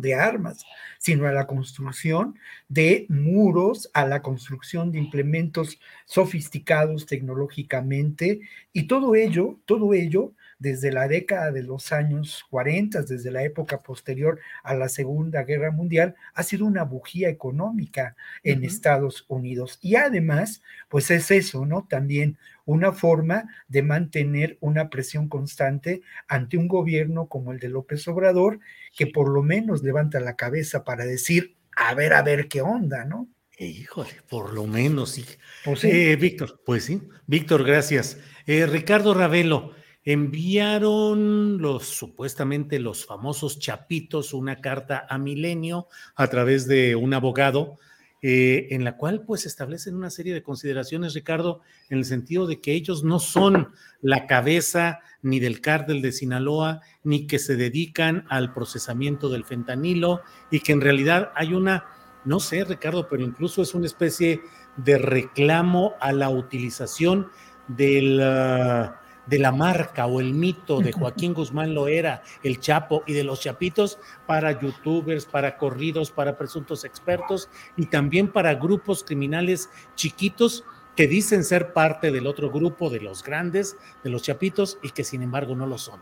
de 0.00 0.14
armas, 0.14 0.64
sino 0.98 1.26
a 1.26 1.32
la 1.32 1.46
construcción 1.46 2.38
de 2.68 3.06
muros, 3.08 3.90
a 3.94 4.06
la 4.06 4.22
construcción 4.22 4.92
de 4.92 4.98
implementos 4.98 5.78
sofisticados 6.06 7.06
tecnológicamente 7.06 8.40
y 8.72 8.86
todo 8.86 9.14
ello, 9.14 9.58
todo 9.66 9.94
ello 9.94 10.32
desde 10.58 10.92
la 10.92 11.08
década 11.08 11.52
de 11.52 11.62
los 11.62 11.92
años 11.92 12.44
40, 12.50 13.02
desde 13.02 13.30
la 13.30 13.42
época 13.44 13.80
posterior 13.80 14.40
a 14.62 14.74
la 14.74 14.88
Segunda 14.88 15.44
Guerra 15.44 15.70
Mundial, 15.70 16.16
ha 16.34 16.42
sido 16.42 16.66
una 16.66 16.84
bujía 16.84 17.28
económica 17.28 18.16
en 18.42 18.64
Estados 18.64 19.24
Unidos. 19.28 19.78
Y 19.82 19.96
además, 19.96 20.62
pues 20.88 21.10
es 21.10 21.30
eso, 21.30 21.64
¿no? 21.64 21.86
También 21.88 22.38
una 22.64 22.92
forma 22.92 23.48
de 23.68 23.82
mantener 23.82 24.58
una 24.60 24.90
presión 24.90 25.28
constante 25.28 26.02
ante 26.26 26.58
un 26.58 26.68
gobierno 26.68 27.26
como 27.26 27.52
el 27.52 27.60
de 27.60 27.68
López 27.68 28.06
Obrador, 28.08 28.60
que 28.96 29.06
por 29.06 29.28
lo 29.28 29.42
menos 29.42 29.82
levanta 29.82 30.20
la 30.20 30.36
cabeza 30.36 30.84
para 30.84 31.06
decir, 31.06 31.56
a 31.76 31.94
ver, 31.94 32.12
a 32.12 32.22
ver 32.22 32.48
qué 32.48 32.60
onda, 32.60 33.04
¿no? 33.04 33.28
Híjole, 33.58 34.10
por 34.28 34.52
lo 34.52 34.66
menos, 34.66 35.10
sí. 35.10 35.24
Pues 35.64 35.82
eh, 35.82 36.16
Víctor, 36.16 36.60
pues 36.64 36.84
sí. 36.84 37.02
Víctor, 37.26 37.64
gracias. 37.64 38.18
Eh, 38.46 38.66
Ricardo 38.66 39.14
Ravelo, 39.14 39.72
enviaron 40.08 41.60
los 41.60 41.86
supuestamente 41.86 42.78
los 42.78 43.04
famosos 43.04 43.58
chapitos 43.58 44.32
una 44.32 44.62
carta 44.62 45.06
a 45.06 45.18
Milenio 45.18 45.86
a 46.16 46.28
través 46.28 46.66
de 46.66 46.96
un 46.96 47.12
abogado 47.12 47.76
eh, 48.22 48.68
en 48.70 48.84
la 48.84 48.96
cual 48.96 49.26
pues 49.26 49.44
establecen 49.44 49.94
una 49.94 50.08
serie 50.08 50.32
de 50.32 50.42
consideraciones, 50.42 51.12
Ricardo, 51.12 51.60
en 51.90 51.98
el 51.98 52.06
sentido 52.06 52.46
de 52.46 52.58
que 52.58 52.72
ellos 52.72 53.04
no 53.04 53.18
son 53.18 53.68
la 54.00 54.26
cabeza 54.26 55.00
ni 55.20 55.40
del 55.40 55.60
cártel 55.60 56.00
de 56.00 56.12
Sinaloa, 56.12 56.80
ni 57.04 57.26
que 57.26 57.38
se 57.38 57.56
dedican 57.56 58.24
al 58.30 58.54
procesamiento 58.54 59.28
del 59.28 59.44
fentanilo 59.44 60.22
y 60.50 60.60
que 60.60 60.72
en 60.72 60.80
realidad 60.80 61.32
hay 61.34 61.52
una, 61.52 61.84
no 62.24 62.40
sé, 62.40 62.64
Ricardo, 62.64 63.08
pero 63.10 63.22
incluso 63.22 63.60
es 63.60 63.74
una 63.74 63.84
especie 63.84 64.40
de 64.78 64.96
reclamo 64.96 65.92
a 66.00 66.12
la 66.12 66.30
utilización 66.30 67.28
del... 67.66 68.22
Ah, 68.22 69.02
de 69.28 69.38
la 69.38 69.52
marca 69.52 70.06
o 70.06 70.20
el 70.20 70.32
mito 70.32 70.80
de 70.80 70.92
Joaquín 70.92 71.34
Guzmán 71.34 71.74
Loera, 71.74 72.22
el 72.42 72.60
Chapo 72.60 73.02
y 73.06 73.12
de 73.12 73.24
los 73.24 73.40
Chapitos 73.40 73.98
para 74.26 74.58
youtubers, 74.60 75.26
para 75.26 75.56
corridos, 75.56 76.10
para 76.10 76.38
presuntos 76.38 76.84
expertos 76.84 77.48
y 77.76 77.86
también 77.86 78.28
para 78.28 78.54
grupos 78.54 79.04
criminales 79.04 79.68
chiquitos 79.94 80.64
que 80.96 81.06
dicen 81.06 81.44
ser 81.44 81.72
parte 81.72 82.10
del 82.10 82.26
otro 82.26 82.50
grupo 82.50 82.90
de 82.90 83.00
los 83.00 83.22
grandes, 83.22 83.76
de 84.02 84.10
los 84.10 84.22
Chapitos 84.22 84.78
y 84.82 84.90
que 84.90 85.04
sin 85.04 85.22
embargo 85.22 85.54
no 85.54 85.66
lo 85.66 85.78
son. 85.78 86.00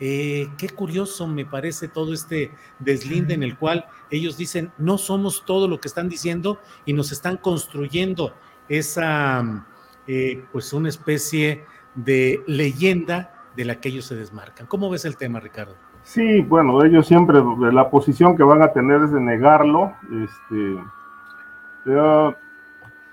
Eh, 0.00 0.48
qué 0.56 0.68
curioso 0.68 1.26
me 1.26 1.44
parece 1.44 1.88
todo 1.88 2.14
este 2.14 2.52
deslinde 2.78 3.34
en 3.34 3.42
el 3.42 3.58
cual 3.58 3.86
ellos 4.10 4.36
dicen 4.36 4.70
no 4.78 4.96
somos 4.96 5.44
todo 5.44 5.66
lo 5.66 5.80
que 5.80 5.88
están 5.88 6.08
diciendo 6.08 6.60
y 6.86 6.92
nos 6.92 7.10
están 7.10 7.36
construyendo 7.36 8.32
esa, 8.68 9.66
eh, 10.06 10.44
pues 10.52 10.72
una 10.72 10.88
especie 10.88 11.64
de 12.04 12.42
leyenda 12.46 13.30
de 13.56 13.64
la 13.64 13.80
que 13.80 13.88
ellos 13.88 14.04
se 14.04 14.14
desmarcan. 14.14 14.66
¿Cómo 14.66 14.88
ves 14.88 15.04
el 15.04 15.16
tema, 15.16 15.40
Ricardo? 15.40 15.74
Sí, 16.02 16.40
bueno, 16.42 16.84
ellos 16.84 17.06
siempre, 17.06 17.40
la 17.72 17.90
posición 17.90 18.36
que 18.36 18.42
van 18.42 18.62
a 18.62 18.72
tener 18.72 19.02
es 19.02 19.12
de 19.12 19.20
negarlo. 19.20 19.92
Este, 20.24 20.78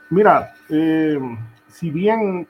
mira, 0.10 0.54
eh, 0.70 1.20
si 1.68 1.90
bien 1.90 2.48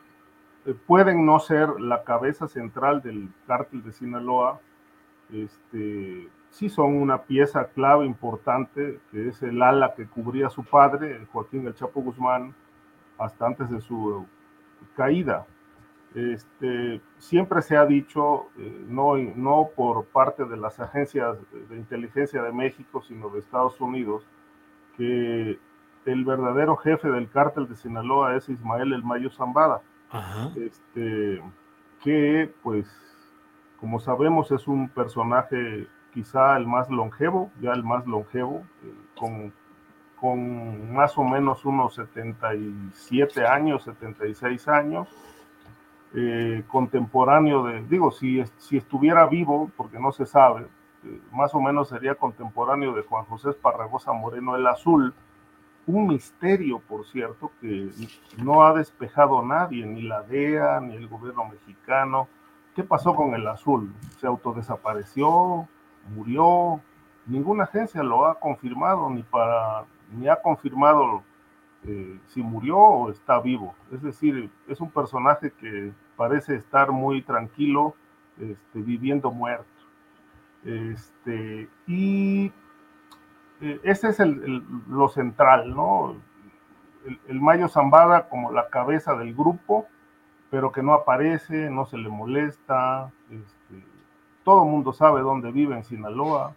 eh, 0.66 0.76
pueden 0.86 1.26
no 1.26 1.40
ser 1.40 1.70
la 1.80 2.03
cabeza 2.03 2.48
central 2.48 3.02
del 3.02 3.30
cártel 3.48 3.84
de 3.84 3.94
Sinaloa, 3.94 4.60
este, 5.32 6.28
sí 6.52 6.70
son 6.70 6.95
una 6.95 7.24
pieza 7.24 7.70
clave 7.70 8.06
importante, 8.06 8.99
que 9.12 9.30
es 9.30 9.41
el 9.41 9.62
ala 9.62 9.94
que 9.95 10.06
cubría 10.06 10.48
a 10.48 10.52
su 10.52 10.64
padre, 10.64 11.26
Joaquín 11.32 11.66
El 11.66 11.76
Chapo 11.76 12.02
Guzmán, 12.02 12.53
hasta 13.18 13.45
antes 13.45 13.70
de 13.70 13.80
su 13.80 14.26
caída. 14.95 15.45
Este, 16.15 17.01
siempre 17.17 17.61
se 17.61 17.75
ha 17.75 17.85
dicho, 17.85 18.47
eh, 18.57 18.85
no, 18.87 19.17
no 19.17 19.69
por 19.75 20.05
parte 20.05 20.45
de 20.45 20.55
las 20.55 20.79
agencias 20.79 21.37
de 21.69 21.75
inteligencia 21.75 22.41
de 22.41 22.53
México, 22.53 23.01
sino 23.01 23.29
de 23.29 23.39
Estados 23.39 23.79
Unidos, 23.81 24.25
que 24.95 25.59
el 26.05 26.23
verdadero 26.23 26.77
jefe 26.77 27.09
del 27.09 27.29
cártel 27.29 27.67
de 27.67 27.75
Sinaloa 27.75 28.35
es 28.35 28.47
Ismael 28.47 28.93
El 28.93 29.03
Mayo 29.03 29.29
Zambada, 29.29 29.81
este, 30.55 31.43
que 32.01 32.53
pues 32.63 32.87
como 33.79 33.99
sabemos 33.99 34.51
es 34.51 34.67
un 34.67 34.87
personaje 34.87 35.87
quizá 36.13 36.55
el 36.55 36.65
más 36.65 36.89
longevo, 36.89 37.51
ya 37.59 37.73
el 37.73 37.83
más 37.83 38.07
longevo, 38.07 38.63
eh, 38.83 38.93
con, 39.19 39.53
con 40.19 40.93
más 40.93 41.17
o 41.17 41.23
menos 41.23 41.65
unos 41.65 41.95
77 41.95 43.45
años, 43.45 43.83
76 43.83 44.67
años, 44.69 45.09
eh, 46.17 46.63
contemporáneo 46.67 47.63
de, 47.63 47.83
digo, 47.83 48.09
si, 48.09 48.41
si 48.57 48.77
estuviera 48.77 49.27
vivo, 49.27 49.69
porque 49.75 49.99
no 49.99 50.13
se 50.13 50.25
sabe, 50.25 50.65
eh, 51.03 51.21
más 51.33 51.53
o 51.53 51.59
menos 51.59 51.89
sería 51.89 52.15
contemporáneo 52.15 52.93
de 52.93 53.03
Juan 53.03 53.25
José 53.25 53.49
Esparragosa 53.49 54.13
Moreno 54.13 54.55
el 54.55 54.65
Azul, 54.65 55.13
un 55.87 56.07
misterio, 56.07 56.79
por 56.79 57.05
cierto, 57.05 57.51
que 57.59 57.91
no 58.37 58.65
ha 58.65 58.73
despejado 58.73 59.41
nadie, 59.43 59.85
ni 59.85 60.03
la 60.03 60.23
DEA, 60.23 60.79
ni 60.79 60.95
el 60.95 61.07
gobierno 61.07 61.45
mexicano. 61.45 62.27
¿Qué 62.75 62.83
pasó 62.83 63.13
con 63.13 63.35
el 63.35 63.45
Azul? 63.47 63.93
¿Se 64.19 64.25
autodesapareció? 64.25 65.67
¿Murió? 66.15 66.81
Ninguna 67.25 67.65
agencia 67.65 68.01
lo 68.03 68.25
ha 68.25 68.39
confirmado, 68.39 69.09
ni, 69.09 69.21
para, 69.23 69.83
ni 70.11 70.27
ha 70.27 70.41
confirmado 70.41 71.23
eh, 71.83 72.19
si 72.27 72.41
murió 72.41 72.77
o 72.77 73.11
está 73.11 73.39
vivo. 73.39 73.75
Es 73.91 74.01
decir, 74.01 74.49
es 74.67 74.79
un 74.81 74.89
personaje 74.89 75.51
que 75.51 75.93
parece 76.15 76.55
estar 76.55 76.91
muy 76.91 77.21
tranquilo, 77.21 77.95
este, 78.39 78.79
viviendo 78.81 79.31
muerto. 79.31 79.65
Este, 80.63 81.69
y 81.87 82.51
eh, 83.61 83.79
ese 83.83 84.09
es 84.09 84.19
lo 84.19 85.07
central, 85.09 85.73
¿no? 85.75 86.15
El, 87.27 87.39
Mayo 87.39 87.67
Zambada 87.67 88.27
como 88.29 88.51
la 88.51 88.69
cabeza 88.69 89.15
del 89.15 89.35
grupo, 89.35 89.87
pero 90.49 90.71
que 90.71 90.81
no 90.81 90.93
aparece, 90.93 91.69
no 91.69 91.85
se 91.85 91.97
le 91.97 92.09
molesta, 92.09 93.11
este, 93.29 93.83
todo 94.43 94.63
el 94.63 94.71
mundo 94.71 94.91
sabe 94.91 95.21
dónde 95.21 95.51
vive 95.51 95.75
en 95.75 95.83
Sinaloa, 95.83 96.55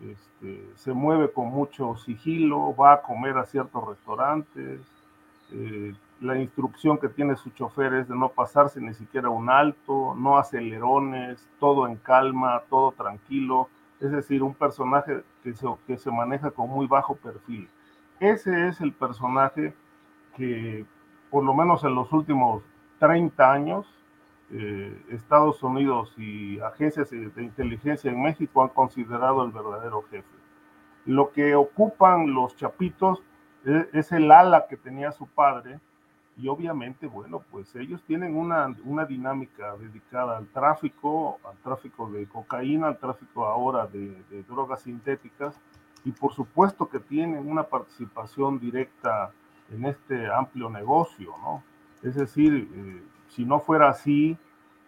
este, 0.00 0.70
se 0.76 0.92
mueve 0.92 1.30
con 1.30 1.48
mucho 1.48 1.96
sigilo, 1.96 2.74
va 2.74 2.94
a 2.94 3.02
comer 3.02 3.36
a 3.36 3.44
ciertos 3.44 3.86
restaurantes, 3.86 4.80
eh, 5.52 5.94
la 6.24 6.38
instrucción 6.38 6.96
que 6.96 7.10
tiene 7.10 7.36
su 7.36 7.50
chofer 7.50 7.92
es 7.92 8.08
de 8.08 8.16
no 8.16 8.30
pasarse 8.30 8.80
ni 8.80 8.94
siquiera 8.94 9.28
un 9.28 9.50
alto, 9.50 10.14
no 10.16 10.38
acelerones, 10.38 11.46
todo 11.60 11.86
en 11.86 11.96
calma, 11.96 12.62
todo 12.70 12.92
tranquilo, 12.92 13.68
es 14.00 14.10
decir, 14.10 14.42
un 14.42 14.54
personaje 14.54 15.22
que 15.42 15.52
se, 15.52 15.66
que 15.86 15.98
se 15.98 16.10
maneja 16.10 16.50
con 16.50 16.70
muy 16.70 16.86
bajo 16.86 17.14
perfil. 17.14 17.68
Ese 18.20 18.68
es 18.68 18.80
el 18.80 18.94
personaje 18.94 19.74
que, 20.34 20.86
por 21.30 21.44
lo 21.44 21.52
menos 21.52 21.84
en 21.84 21.94
los 21.94 22.10
últimos 22.10 22.62
30 23.00 23.52
años, 23.52 23.86
eh, 24.50 24.98
Estados 25.10 25.62
Unidos 25.62 26.14
y 26.16 26.58
agencias 26.60 27.10
de 27.10 27.42
inteligencia 27.42 28.10
en 28.10 28.22
México 28.22 28.62
han 28.62 28.70
considerado 28.70 29.44
el 29.44 29.52
verdadero 29.52 30.02
jefe. 30.10 30.24
Lo 31.04 31.32
que 31.32 31.54
ocupan 31.54 32.32
los 32.32 32.56
chapitos 32.56 33.22
es, 33.66 33.88
es 33.92 34.12
el 34.12 34.30
ala 34.32 34.66
que 34.68 34.78
tenía 34.78 35.12
su 35.12 35.26
padre, 35.26 35.80
y 36.36 36.48
obviamente, 36.48 37.06
bueno, 37.06 37.42
pues 37.50 37.74
ellos 37.76 38.02
tienen 38.06 38.36
una, 38.36 38.74
una 38.84 39.04
dinámica 39.04 39.76
dedicada 39.76 40.36
al 40.36 40.48
tráfico, 40.48 41.38
al 41.44 41.56
tráfico 41.58 42.10
de 42.10 42.26
cocaína, 42.26 42.88
al 42.88 42.98
tráfico 42.98 43.46
ahora 43.46 43.86
de, 43.86 44.16
drogas 44.48 44.82
sintéticas, 44.82 45.60
y 46.04 46.10
por 46.10 46.32
supuesto 46.32 46.88
que 46.88 46.98
tienen 46.98 47.48
una 47.48 47.62
participación 47.62 48.58
directa 48.58 49.30
en 49.70 49.86
este 49.86 50.26
amplio 50.30 50.68
negocio, 50.68 51.34
¿no? 51.40 51.62
Es 52.02 52.16
decir, 52.16 52.68
eh, 52.74 53.02
si 53.28 53.44
no 53.44 53.60
fuera 53.60 53.88
así, 53.88 54.36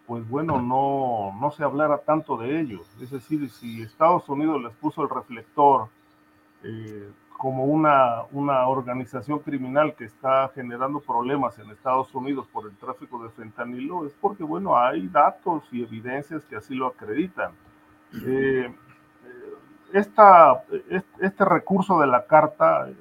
pues 0.06 0.28
bueno, 0.28 0.60
no, 0.60 1.34
no 1.40 1.50
se 1.52 1.64
hablara 1.64 1.98
tanto 1.98 2.36
de 2.36 2.60
ellos. 2.60 2.86
Es 3.00 3.10
decir, 3.10 3.48
si 3.50 3.82
Estados 3.82 4.28
Unidos 4.28 4.62
les 4.62 4.72
puso 4.74 5.02
el 5.02 5.08
reflector 5.08 5.88
eh, 6.62 7.10
como 7.36 7.64
una, 7.64 8.22
una 8.32 8.66
organización 8.66 9.40
criminal 9.40 9.94
que 9.94 10.04
está 10.04 10.48
generando 10.54 11.00
problemas 11.00 11.58
en 11.58 11.70
Estados 11.70 12.14
Unidos 12.14 12.46
por 12.52 12.66
el 12.66 12.76
tráfico 12.76 13.22
de 13.22 13.30
fentanilo, 13.30 14.06
es 14.06 14.12
porque, 14.14 14.42
bueno, 14.42 14.76
hay 14.76 15.06
datos 15.08 15.64
y 15.70 15.82
evidencias 15.82 16.44
que 16.44 16.56
así 16.56 16.74
lo 16.74 16.86
acreditan. 16.86 17.52
Eh, 18.24 18.74
esta, 19.92 20.64
este 21.20 21.44
recurso 21.44 22.00
de 22.00 22.06
la 22.06 22.26
carta 22.26 22.88
eh, 22.88 22.94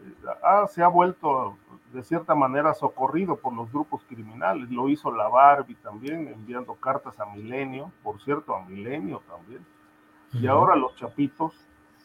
se 0.70 0.84
ha 0.84 0.88
vuelto 0.88 1.58
de 1.94 2.04
cierta 2.04 2.36
manera 2.36 2.74
socorrido 2.74 3.38
por 3.38 3.54
los 3.54 3.72
grupos 3.72 4.04
criminales. 4.04 4.70
Lo 4.70 4.90
hizo 4.90 5.12
la 5.12 5.30
Barbie 5.30 5.76
también, 5.76 6.28
enviando 6.28 6.74
cartas 6.76 7.20
a 7.20 7.26
Milenio, 7.26 7.92
por 8.04 8.22
cierto, 8.22 8.54
a 8.54 8.66
Milenio 8.66 9.22
también. 9.30 9.66
Y 10.34 10.48
ahora 10.48 10.76
los 10.76 10.94
chapitos 10.98 11.54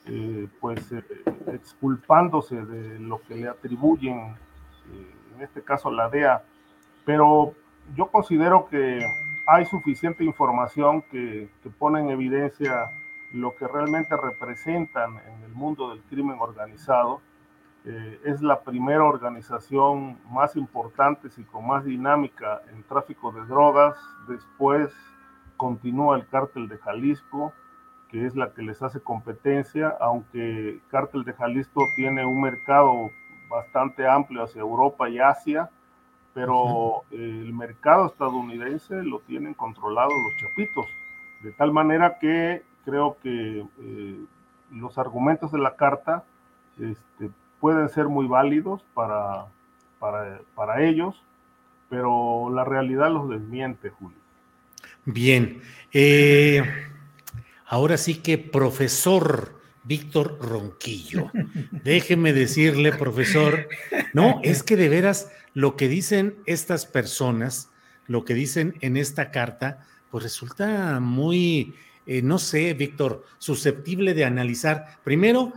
eh, 0.06 0.48
pues 0.60 0.90
eh, 0.92 1.04
exculpándose 1.52 2.64
de 2.64 2.98
lo 2.98 3.20
que 3.22 3.34
le 3.34 3.48
atribuyen, 3.48 4.18
eh, 4.18 5.14
en 5.36 5.42
este 5.42 5.62
caso 5.62 5.90
la 5.90 6.08
DEA, 6.08 6.42
pero 7.04 7.54
yo 7.94 8.06
considero 8.06 8.66
que 8.68 9.04
hay 9.46 9.66
suficiente 9.66 10.24
información 10.24 11.02
que, 11.02 11.50
que, 11.62 11.70
pone 11.70 12.00
en 12.00 12.10
evidencia 12.10 12.90
lo 13.32 13.54
que 13.56 13.68
realmente 13.68 14.16
representan 14.16 15.18
en 15.18 15.42
el 15.44 15.52
mundo 15.52 15.90
del 15.90 16.00
crimen 16.02 16.38
organizado. 16.40 17.20
es 17.84 18.42
la 18.42 18.60
primera 18.60 19.04
organización 19.04 20.18
más 20.30 20.54
importante 20.54 21.28
y 21.34 21.44
con 21.44 21.66
más 21.66 21.84
dinámica 21.84 22.60
en 22.72 22.82
tráfico 22.82 23.32
de 23.32 23.42
drogas. 23.46 23.96
Después 24.28 24.92
continúa 25.56 26.16
el 26.16 26.26
cártel 26.28 26.68
de 26.68 26.76
Jalisco, 26.78 27.52
que 28.10 28.26
es 28.26 28.34
la 28.34 28.52
que 28.52 28.62
les 28.62 28.82
hace 28.82 29.00
competencia, 29.00 29.96
aunque 30.00 30.80
Cártel 30.90 31.24
de 31.24 31.32
Jalisco 31.32 31.84
tiene 31.94 32.24
un 32.24 32.40
mercado 32.40 33.10
bastante 33.48 34.06
amplio 34.06 34.44
hacia 34.44 34.60
Europa 34.60 35.08
y 35.08 35.18
Asia, 35.18 35.70
pero 36.34 37.02
el 37.10 37.52
mercado 37.52 38.06
estadounidense 38.06 39.02
lo 39.02 39.20
tienen 39.20 39.54
controlado 39.54 40.10
los 40.10 40.36
chapitos, 40.40 40.86
de 41.42 41.52
tal 41.52 41.72
manera 41.72 42.18
que 42.18 42.62
creo 42.84 43.16
que 43.22 43.64
eh, 43.80 44.16
los 44.72 44.98
argumentos 44.98 45.52
de 45.52 45.58
la 45.58 45.76
carta 45.76 46.24
este, 46.78 47.30
pueden 47.60 47.88
ser 47.88 48.06
muy 48.06 48.26
válidos 48.26 48.82
para, 48.94 49.46
para, 49.98 50.40
para 50.54 50.82
ellos, 50.82 51.22
pero 51.88 52.50
la 52.50 52.64
realidad 52.64 53.10
los 53.10 53.28
desmiente, 53.28 53.90
Julio. 53.90 54.18
Bien. 55.04 55.60
Eh, 55.92 56.62
Ahora 57.70 57.98
sí 57.98 58.16
que 58.16 58.36
profesor 58.36 59.54
Víctor 59.84 60.38
Ronquillo, 60.40 61.30
déjeme 61.84 62.32
decirle, 62.32 62.90
profesor, 62.90 63.68
no, 64.12 64.40
es 64.42 64.64
que 64.64 64.74
de 64.74 64.88
veras 64.88 65.30
lo 65.54 65.76
que 65.76 65.86
dicen 65.86 66.34
estas 66.46 66.84
personas, 66.84 67.70
lo 68.08 68.24
que 68.24 68.34
dicen 68.34 68.74
en 68.80 68.96
esta 68.96 69.30
carta, 69.30 69.86
pues 70.10 70.24
resulta 70.24 70.98
muy, 70.98 71.76
eh, 72.06 72.22
no 72.22 72.40
sé, 72.40 72.74
Víctor, 72.74 73.24
susceptible 73.38 74.14
de 74.14 74.24
analizar. 74.24 74.98
Primero, 75.04 75.52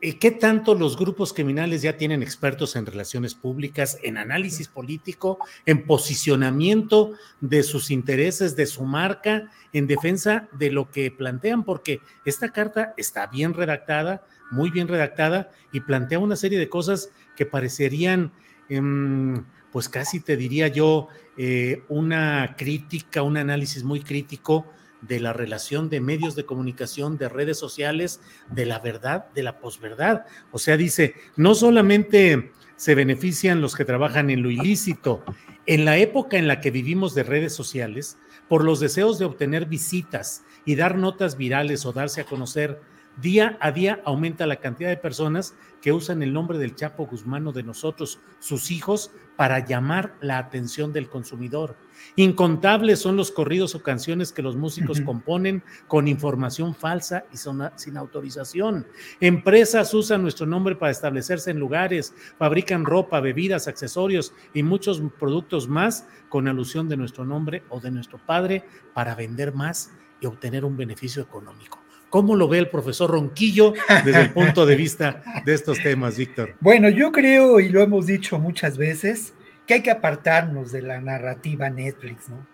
¿Qué 0.00 0.30
tanto 0.30 0.74
los 0.74 0.96
grupos 0.96 1.34
criminales 1.34 1.82
ya 1.82 1.98
tienen 1.98 2.22
expertos 2.22 2.74
en 2.74 2.86
relaciones 2.86 3.34
públicas, 3.34 3.98
en 4.02 4.16
análisis 4.16 4.66
político, 4.66 5.38
en 5.66 5.84
posicionamiento 5.84 7.12
de 7.42 7.62
sus 7.62 7.90
intereses, 7.90 8.56
de 8.56 8.64
su 8.64 8.84
marca, 8.84 9.50
en 9.74 9.86
defensa 9.86 10.48
de 10.52 10.70
lo 10.70 10.90
que 10.90 11.10
plantean? 11.10 11.64
Porque 11.64 12.00
esta 12.24 12.48
carta 12.48 12.94
está 12.96 13.26
bien 13.26 13.52
redactada, 13.52 14.24
muy 14.50 14.70
bien 14.70 14.88
redactada, 14.88 15.50
y 15.70 15.80
plantea 15.80 16.18
una 16.18 16.36
serie 16.36 16.58
de 16.58 16.70
cosas 16.70 17.10
que 17.36 17.44
parecerían, 17.44 18.32
em, 18.70 19.44
pues 19.70 19.90
casi 19.90 20.20
te 20.20 20.38
diría 20.38 20.68
yo, 20.68 21.08
eh, 21.36 21.82
una 21.90 22.54
crítica, 22.56 23.22
un 23.22 23.36
análisis 23.36 23.84
muy 23.84 24.00
crítico 24.00 24.64
de 25.02 25.20
la 25.20 25.32
relación 25.32 25.88
de 25.88 26.00
medios 26.00 26.36
de 26.36 26.44
comunicación, 26.44 27.18
de 27.18 27.28
redes 27.28 27.58
sociales, 27.58 28.20
de 28.50 28.66
la 28.66 28.78
verdad, 28.78 29.26
de 29.34 29.42
la 29.42 29.58
posverdad. 29.58 30.26
O 30.52 30.58
sea, 30.58 30.76
dice, 30.76 31.14
no 31.36 31.54
solamente 31.54 32.52
se 32.76 32.94
benefician 32.94 33.60
los 33.60 33.76
que 33.76 33.84
trabajan 33.84 34.30
en 34.30 34.42
lo 34.42 34.50
ilícito, 34.50 35.22
en 35.66 35.84
la 35.84 35.98
época 35.98 36.38
en 36.38 36.48
la 36.48 36.60
que 36.60 36.70
vivimos 36.70 37.14
de 37.14 37.22
redes 37.22 37.54
sociales, 37.54 38.18
por 38.48 38.64
los 38.64 38.80
deseos 38.80 39.18
de 39.18 39.26
obtener 39.26 39.66
visitas 39.66 40.44
y 40.64 40.74
dar 40.74 40.96
notas 40.96 41.36
virales 41.36 41.86
o 41.86 41.92
darse 41.92 42.22
a 42.22 42.24
conocer, 42.24 42.80
día 43.20 43.58
a 43.60 43.70
día 43.70 44.00
aumenta 44.04 44.46
la 44.46 44.56
cantidad 44.56 44.88
de 44.88 44.96
personas 44.96 45.54
que 45.80 45.92
usan 45.92 46.22
el 46.22 46.32
nombre 46.32 46.58
del 46.58 46.74
Chapo 46.74 47.06
Guzmán 47.06 47.46
o 47.46 47.52
de 47.52 47.62
nosotros, 47.62 48.18
sus 48.38 48.70
hijos, 48.70 49.12
para 49.36 49.64
llamar 49.64 50.14
la 50.20 50.38
atención 50.38 50.92
del 50.92 51.08
consumidor. 51.08 51.76
Incontables 52.16 52.98
son 52.98 53.16
los 53.16 53.30
corridos 53.30 53.74
o 53.74 53.82
canciones 53.82 54.32
que 54.32 54.42
los 54.42 54.56
músicos 54.56 55.00
componen 55.00 55.62
con 55.86 56.08
información 56.08 56.74
falsa 56.74 57.24
y 57.32 57.36
sin 57.76 57.96
autorización. 57.96 58.86
Empresas 59.20 59.94
usan 59.94 60.22
nuestro 60.22 60.46
nombre 60.46 60.76
para 60.76 60.92
establecerse 60.92 61.50
en 61.50 61.58
lugares, 61.58 62.14
fabrican 62.38 62.84
ropa, 62.84 63.20
bebidas, 63.20 63.68
accesorios 63.68 64.32
y 64.54 64.62
muchos 64.62 65.02
productos 65.18 65.68
más 65.68 66.06
con 66.28 66.48
alusión 66.48 66.88
de 66.88 66.96
nuestro 66.96 67.24
nombre 67.24 67.62
o 67.68 67.80
de 67.80 67.90
nuestro 67.90 68.18
padre 68.24 68.64
para 68.94 69.14
vender 69.14 69.54
más 69.54 69.92
y 70.20 70.26
obtener 70.26 70.64
un 70.64 70.76
beneficio 70.76 71.22
económico. 71.22 71.80
¿Cómo 72.10 72.34
lo 72.34 72.48
ve 72.48 72.58
el 72.58 72.68
profesor 72.68 73.10
Ronquillo 73.10 73.72
desde 74.04 74.22
el 74.22 74.32
punto 74.32 74.66
de 74.66 74.74
vista 74.74 75.22
de 75.44 75.54
estos 75.54 75.80
temas, 75.80 76.18
Víctor? 76.18 76.56
Bueno, 76.60 76.88
yo 76.88 77.12
creo, 77.12 77.60
y 77.60 77.68
lo 77.68 77.80
hemos 77.80 78.06
dicho 78.06 78.36
muchas 78.38 78.76
veces, 78.76 79.32
que 79.66 79.74
hay 79.74 79.82
que 79.82 79.90
apartarnos 79.90 80.72
de 80.72 80.82
la 80.82 81.00
narrativa 81.00 81.70
Netflix, 81.70 82.28
¿no? 82.28 82.46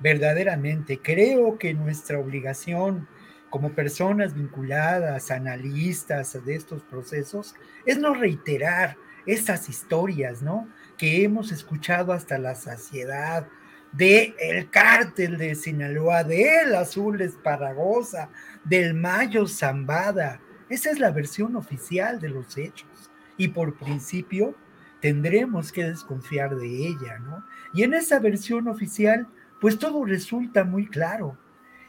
Verdaderamente, 0.00 0.98
creo 1.00 1.58
que 1.58 1.72
nuestra 1.72 2.18
obligación 2.18 3.08
como 3.48 3.72
personas 3.72 4.34
vinculadas, 4.34 5.30
analistas 5.30 6.44
de 6.44 6.56
estos 6.56 6.82
procesos, 6.82 7.54
es 7.86 7.98
no 7.98 8.12
reiterar 8.12 8.96
estas 9.26 9.68
historias, 9.68 10.42
¿no? 10.42 10.68
Que 10.98 11.22
hemos 11.22 11.52
escuchado 11.52 12.12
hasta 12.12 12.36
la 12.38 12.56
saciedad, 12.56 13.46
de 13.92 14.34
el 14.40 14.70
cártel 14.70 15.38
de 15.38 15.54
Sinaloa, 15.54 16.24
del 16.24 16.74
Azul 16.74 17.20
Esparagosa, 17.20 18.28
del 18.64 18.94
Mayo 18.94 19.46
Zambada. 19.46 20.40
Esa 20.68 20.90
es 20.90 20.98
la 20.98 21.12
versión 21.12 21.54
oficial 21.54 22.20
de 22.20 22.30
los 22.30 22.56
hechos. 22.58 23.10
Y 23.36 23.48
por 23.48 23.76
principio 23.76 24.56
tendremos 25.04 25.70
que 25.70 25.84
desconfiar 25.84 26.56
de 26.56 26.66
ella, 26.66 27.18
¿no? 27.18 27.44
Y 27.74 27.82
en 27.82 27.92
esa 27.92 28.20
versión 28.20 28.68
oficial, 28.68 29.28
pues 29.60 29.78
todo 29.78 30.02
resulta 30.06 30.64
muy 30.64 30.86
claro. 30.86 31.36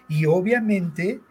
Y 0.10 0.26
obviamente 0.26 1.22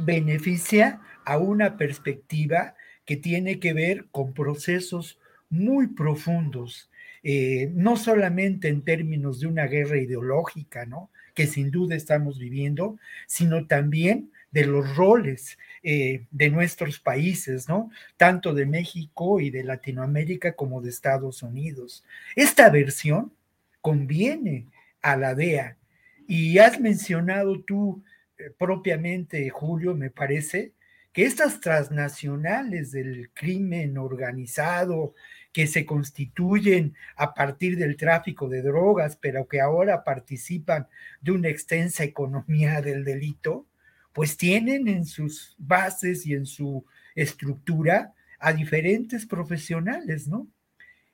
beneficia 0.00 1.00
a 1.24 1.38
una 1.38 1.76
perspectiva 1.76 2.74
que 3.04 3.16
tiene 3.16 3.60
que 3.60 3.74
ver 3.74 4.06
con 4.10 4.34
procesos 4.34 5.20
muy 5.50 5.86
profundos, 5.86 6.90
eh, 7.22 7.70
no 7.76 7.96
solamente 7.96 8.66
en 8.66 8.82
términos 8.82 9.38
de 9.38 9.46
una 9.46 9.66
guerra 9.66 9.98
ideológica, 9.98 10.84
¿no? 10.84 11.10
Que 11.32 11.46
sin 11.46 11.70
duda 11.70 11.94
estamos 11.94 12.40
viviendo, 12.40 12.98
sino 13.28 13.68
también 13.68 14.32
de 14.50 14.64
los 14.64 14.96
roles 14.96 15.58
eh, 15.82 16.26
de 16.30 16.50
nuestros 16.50 16.98
países, 16.98 17.68
¿no? 17.68 17.90
Tanto 18.16 18.54
de 18.54 18.66
México 18.66 19.40
y 19.40 19.50
de 19.50 19.64
Latinoamérica 19.64 20.54
como 20.54 20.80
de 20.80 20.90
Estados 20.90 21.42
Unidos. 21.42 22.04
Esta 22.34 22.70
versión 22.70 23.32
conviene 23.80 24.66
a 25.02 25.16
la 25.16 25.34
DEA. 25.34 25.76
Y 26.26 26.58
has 26.58 26.80
mencionado 26.80 27.60
tú 27.62 28.02
eh, 28.38 28.50
propiamente, 28.56 29.48
Julio, 29.50 29.94
me 29.94 30.10
parece, 30.10 30.72
que 31.12 31.24
estas 31.24 31.60
transnacionales 31.60 32.92
del 32.92 33.30
crimen 33.32 33.98
organizado 33.98 35.14
que 35.52 35.66
se 35.66 35.86
constituyen 35.86 36.94
a 37.16 37.34
partir 37.34 37.76
del 37.76 37.96
tráfico 37.96 38.48
de 38.48 38.62
drogas, 38.62 39.16
pero 39.16 39.48
que 39.48 39.60
ahora 39.60 40.04
participan 40.04 40.86
de 41.20 41.32
una 41.32 41.48
extensa 41.48 42.04
economía 42.04 42.80
del 42.82 43.04
delito, 43.04 43.66
pues 44.18 44.36
tienen 44.36 44.88
en 44.88 45.06
sus 45.06 45.54
bases 45.58 46.26
y 46.26 46.34
en 46.34 46.44
su 46.44 46.84
estructura 47.14 48.14
a 48.40 48.52
diferentes 48.52 49.26
profesionales, 49.26 50.26
¿no? 50.26 50.48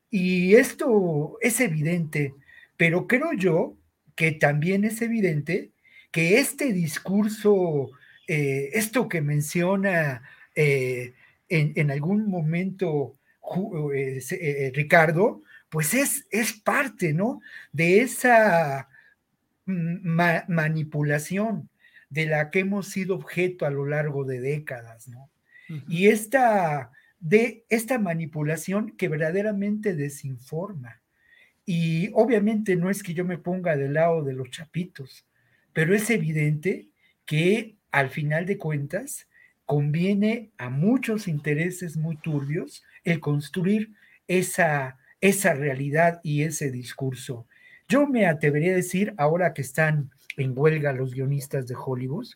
Y 0.08 0.54
esto 0.54 1.36
es 1.42 1.60
evidente, 1.60 2.32
pero 2.78 3.06
creo 3.06 3.34
yo 3.34 3.76
que 4.14 4.32
también 4.32 4.84
es 4.84 5.02
evidente 5.02 5.70
que 6.10 6.38
este 6.38 6.72
discurso, 6.72 7.90
eh, 8.26 8.70
esto 8.72 9.06
que 9.06 9.20
menciona 9.20 10.22
eh, 10.54 11.12
en, 11.50 11.90
algún 11.90 12.26
momento 12.26 13.18
eh, 13.92 14.72
Ricardo, 14.74 15.42
pues 15.68 15.92
es, 15.92 16.26
es 16.30 16.54
parte, 16.54 17.12
¿no? 17.12 17.42
De 17.70 18.00
esa 18.00 18.88
manipulación 19.66 21.68
de 22.14 22.26
la 22.26 22.50
que 22.50 22.60
hemos 22.60 22.86
sido 22.86 23.16
objeto 23.16 23.66
a 23.66 23.70
lo 23.70 23.86
largo 23.86 24.24
de 24.24 24.40
décadas, 24.40 25.08
¿no? 25.08 25.30
Y 25.88 26.06
esta, 26.06 26.92
de 27.18 27.64
esta 27.68 27.98
manipulación 27.98 28.92
que 28.96 29.08
verdaderamente 29.08 29.96
desinforma. 29.96 31.02
Y 31.66 32.10
obviamente 32.14 32.76
no 32.76 32.88
es 32.88 33.02
que 33.02 33.14
yo 33.14 33.24
me 33.24 33.38
ponga 33.38 33.76
del 33.76 33.94
lado 33.94 34.22
de 34.22 34.34
los 34.34 34.50
chapitos, 34.50 35.26
pero 35.72 35.92
es 35.92 36.08
evidente 36.08 36.88
que 37.26 37.78
al 37.90 38.10
final 38.10 38.46
de 38.46 38.58
cuentas 38.58 39.26
conviene 39.64 40.52
a 40.56 40.70
muchos 40.70 41.26
intereses 41.26 41.96
muy 41.96 42.16
turbios 42.18 42.84
el 43.02 43.18
construir 43.18 43.94
esa, 44.28 44.98
esa 45.20 45.54
realidad 45.54 46.20
y 46.22 46.42
ese 46.42 46.70
discurso. 46.70 47.48
Yo 47.88 48.06
me 48.06 48.26
atrevería 48.26 48.72
a 48.72 48.76
decir, 48.76 49.14
ahora 49.16 49.52
que 49.52 49.62
están 49.62 50.12
en 50.36 50.56
huelga 50.56 50.92
los 50.92 51.14
guionistas 51.14 51.66
de 51.66 51.74
Hollywood, 51.74 52.28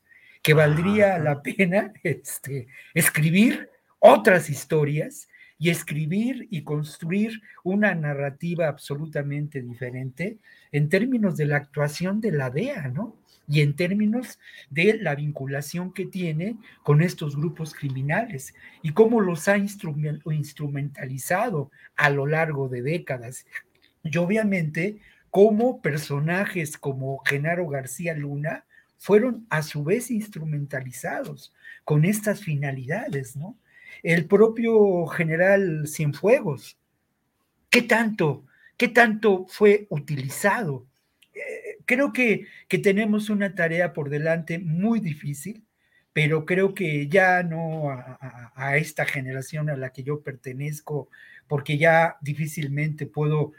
que 0.43 0.55
valdría 0.55 1.19
la 1.19 1.43
pena 1.43 1.93
este, 2.03 2.67
escribir 2.95 3.71
otras 3.99 4.51
historias 4.51 5.29
y 5.59 5.71
escribir 5.71 6.47
y 6.51 6.63
construir 6.63 7.41
una 7.65 7.95
narrativa 7.95 8.69
absolutamente 8.69 9.61
diferente 9.61 10.39
en 10.71 10.89
términos 10.89 11.37
de 11.37 11.47
la 11.47 11.57
actuación 11.57 12.21
de 12.21 12.31
la 12.33 12.51
DEA, 12.51 12.89
¿no? 12.89 13.17
Y 13.49 13.63
en 13.63 13.75
términos 13.75 14.39
de 14.71 14.99
la 14.99 15.15
vinculación 15.15 15.93
que 15.93 16.07
tiene 16.07 16.59
con 16.83 17.03
estos 17.03 17.35
grupos 17.35 17.75
criminales 17.75 18.55
y 18.83 18.93
cómo 18.93 19.21
los 19.21 19.49
ha 19.49 19.57
instrumentalizado 19.57 21.71
a 21.97 22.11
lo 22.11 22.27
largo 22.27 22.69
de 22.69 22.83
décadas. 22.83 23.47
Y 24.05 24.17
obviamente, 24.19 24.99
cómo 25.31 25.83
personajes 25.83 26.79
como 26.79 27.19
Genaro 27.25 27.69
García 27.69 28.15
Luna 28.15 28.65
fueron 28.97 29.47
a 29.51 29.63
su 29.63 29.85
vez 29.85 30.11
instrumentalizados 30.11 31.55
con 31.85 32.05
estas 32.05 32.43
finalidades, 32.43 33.37
¿no? 33.37 33.57
el 34.03 34.27
propio 34.27 35.07
general 35.07 35.87
Cienfuegos. 35.87 36.79
¿Qué 37.71 37.83
tanto, 37.83 38.45
qué 38.77 38.89
tanto 38.89 39.47
fue 39.49 39.87
utilizado? 39.91 40.87
Eh, 41.35 41.79
creo 41.85 42.13
que, 42.13 42.47
que 42.69 42.79
tenemos 42.79 43.31
una 43.31 43.55
tarea 43.55 43.93
por 43.93 44.09
delante 44.09 44.59
muy 44.59 45.01
difícil, 45.01 45.65
pero 46.13 46.45
creo 46.45 46.75
que 46.75 47.09
ya 47.09 47.43
no 47.43 47.91
a, 47.91 48.77
esta 48.77 49.05
generación 49.05 49.71
a 49.71 49.77
la 49.77 49.91
que 49.91 50.03
yo 50.03 50.23
pertenezco, 50.23 51.11
porque 51.47 51.79
ya 51.79 52.17
difícilmente 52.21 53.07
puedo 53.07 53.53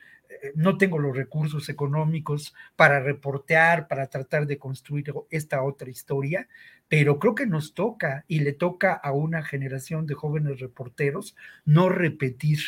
no 0.55 0.77
tengo 0.77 0.99
los 0.99 1.15
recursos 1.15 1.69
económicos 1.69 2.53
para 2.75 2.99
reportear, 2.99 3.87
para 3.87 4.07
tratar 4.07 4.45
de 4.45 4.57
construir 4.57 5.13
esta 5.29 5.63
otra 5.63 5.89
historia, 5.89 6.47
pero 6.87 7.19
creo 7.19 7.35
que 7.35 7.45
nos 7.45 7.73
toca 7.73 8.25
y 8.27 8.39
le 8.39 8.53
toca 8.53 8.93
a 8.93 9.11
una 9.11 9.43
generación 9.43 10.05
de 10.05 10.15
jóvenes 10.15 10.59
reporteros 10.59 11.35
no 11.65 11.89
repetir 11.89 12.59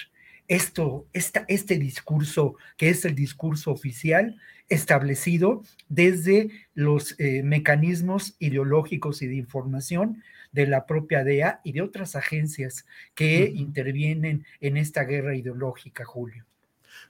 esto, 0.48 1.08
esta, 1.14 1.46
este 1.48 1.78
discurso 1.78 2.56
que 2.78 2.90
es 2.90 3.06
el 3.06 3.16
discurso 3.16 3.72
oficial 3.72 4.38
establecido 4.70 5.64
desde 5.88 6.50
los 6.74 7.18
eh, 7.20 7.42
mecanismos 7.44 8.36
ideológicos 8.40 9.22
y 9.22 9.28
de 9.28 9.36
información 9.36 10.24
de 10.52 10.68
la 10.68 10.86
propia 10.86 11.24
DEA 11.24 11.62
y 11.64 11.72
de 11.72 11.82
otras 11.82 12.16
agencias 12.16 12.86
que 13.16 13.52
intervienen 13.56 14.46
en 14.60 14.78
esta 14.78 15.04
guerra 15.04 15.36
ideológica, 15.36 16.04
Julio. 16.04 16.46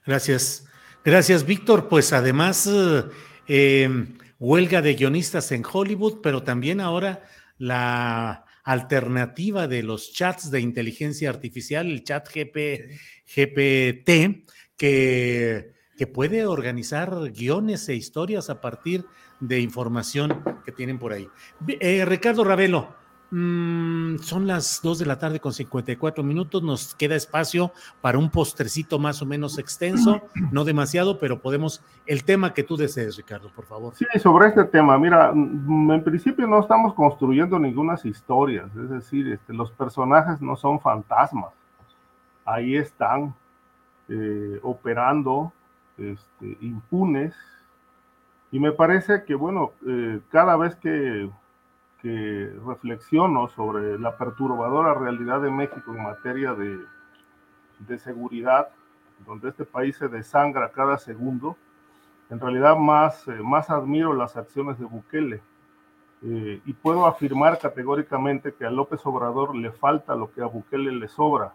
Gracias. 0.06 0.66
Gracias, 1.04 1.44
Víctor. 1.44 1.88
Pues 1.88 2.12
además, 2.12 2.68
eh, 2.68 3.04
em, 3.46 4.18
huelga 4.38 4.82
de 4.82 4.94
guionistas 4.94 5.52
en 5.52 5.64
Hollywood, 5.70 6.20
pero 6.22 6.42
también 6.42 6.80
ahora 6.80 7.22
la 7.58 8.44
alternativa 8.64 9.66
de 9.66 9.82
los 9.82 10.12
chats 10.12 10.50
de 10.50 10.60
inteligencia 10.60 11.28
artificial, 11.28 11.90
el 11.90 12.04
chat 12.04 12.28
GPT, 12.28 14.44
que, 14.76 15.72
que 15.96 16.06
puede 16.06 16.46
organizar 16.46 17.32
guiones 17.32 17.88
e 17.88 17.94
historias 17.94 18.50
a 18.50 18.60
partir 18.60 19.04
de 19.40 19.58
información 19.58 20.44
que 20.64 20.70
tienen 20.70 20.98
por 20.98 21.12
ahí. 21.12 21.28
Eh, 21.80 22.04
Ricardo 22.04 22.44
Ravelo, 22.44 22.94
Mm, 23.34 24.18
son 24.18 24.46
las 24.46 24.82
2 24.82 24.98
de 24.98 25.06
la 25.06 25.18
tarde 25.18 25.40
con 25.40 25.54
54 25.54 26.22
minutos. 26.22 26.62
Nos 26.62 26.94
queda 26.94 27.14
espacio 27.14 27.72
para 28.02 28.18
un 28.18 28.28
postrecito 28.28 28.98
más 28.98 29.22
o 29.22 29.26
menos 29.26 29.58
extenso, 29.58 30.20
no 30.50 30.64
demasiado, 30.64 31.18
pero 31.18 31.40
podemos. 31.40 31.82
El 32.04 32.24
tema 32.24 32.52
que 32.52 32.62
tú 32.62 32.76
desees, 32.76 33.16
Ricardo, 33.16 33.50
por 33.56 33.64
favor. 33.64 33.94
Sí, 33.94 34.04
sobre 34.20 34.48
este 34.48 34.64
tema. 34.64 34.98
Mira, 34.98 35.32
mm, 35.32 35.92
en 35.92 36.04
principio 36.04 36.46
no 36.46 36.60
estamos 36.60 36.92
construyendo 36.92 37.58
ninguna 37.58 37.96
historias, 38.04 38.74
es 38.76 38.90
decir, 38.90 39.32
este, 39.32 39.52
los 39.52 39.70
personajes 39.70 40.40
no 40.40 40.56
son 40.56 40.80
fantasmas. 40.80 41.52
Ahí 42.44 42.76
están 42.76 43.34
eh, 44.08 44.58
operando 44.62 45.52
este, 45.96 46.58
impunes. 46.60 47.34
Y 48.50 48.60
me 48.60 48.72
parece 48.72 49.24
que, 49.24 49.34
bueno, 49.34 49.72
eh, 49.86 50.20
cada 50.30 50.56
vez 50.56 50.76
que 50.76 51.30
reflexiono 52.02 53.48
sobre 53.48 53.98
la 53.98 54.16
perturbadora 54.16 54.94
realidad 54.94 55.40
de 55.40 55.50
México 55.50 55.94
en 55.94 56.02
materia 56.02 56.52
de, 56.54 56.78
de 57.86 57.98
seguridad, 57.98 58.68
donde 59.26 59.50
este 59.50 59.64
país 59.64 59.96
se 59.96 60.08
desangra 60.08 60.72
cada 60.72 60.98
segundo, 60.98 61.56
en 62.30 62.40
realidad 62.40 62.76
más, 62.76 63.26
eh, 63.28 63.42
más 63.42 63.70
admiro 63.70 64.14
las 64.14 64.36
acciones 64.36 64.78
de 64.78 64.84
Bukele. 64.84 65.42
Eh, 66.24 66.60
y 66.64 66.72
puedo 66.72 67.06
afirmar 67.06 67.58
categóricamente 67.58 68.54
que 68.54 68.64
a 68.64 68.70
López 68.70 69.00
Obrador 69.04 69.56
le 69.56 69.72
falta 69.72 70.14
lo 70.14 70.32
que 70.32 70.40
a 70.40 70.46
Bukele 70.46 70.92
le 70.92 71.08
sobra 71.08 71.52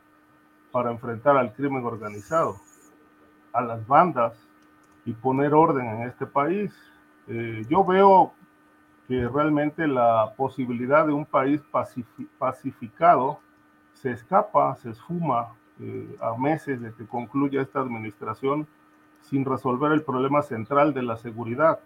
para 0.72 0.92
enfrentar 0.92 1.38
al 1.38 1.54
crimen 1.54 1.86
organizado, 1.86 2.58
a 3.54 3.62
las 3.62 3.88
bandas 3.88 4.38
y 5.06 5.14
poner 5.14 5.54
orden 5.54 5.88
en 5.88 6.02
este 6.04 6.26
país. 6.26 6.74
Eh, 7.28 7.66
yo 7.70 7.84
veo 7.86 8.34
que 9.08 9.28
realmente 9.28 9.88
la 9.88 10.34
posibilidad 10.36 11.06
de 11.06 11.14
un 11.14 11.26
país 11.26 11.62
pacificado 12.38 13.40
se 13.94 14.12
escapa, 14.12 14.76
se 14.76 14.90
esfuma 14.90 15.54
eh, 15.80 16.18
a 16.22 16.38
meses 16.38 16.82
de 16.82 16.94
que 16.94 17.06
concluya 17.08 17.62
esta 17.62 17.80
administración 17.80 18.68
sin 19.22 19.46
resolver 19.46 19.94
el 19.94 20.04
problema 20.04 20.42
central 20.42 20.94
de 20.94 21.04
la 21.04 21.16
seguridad. 21.16 21.80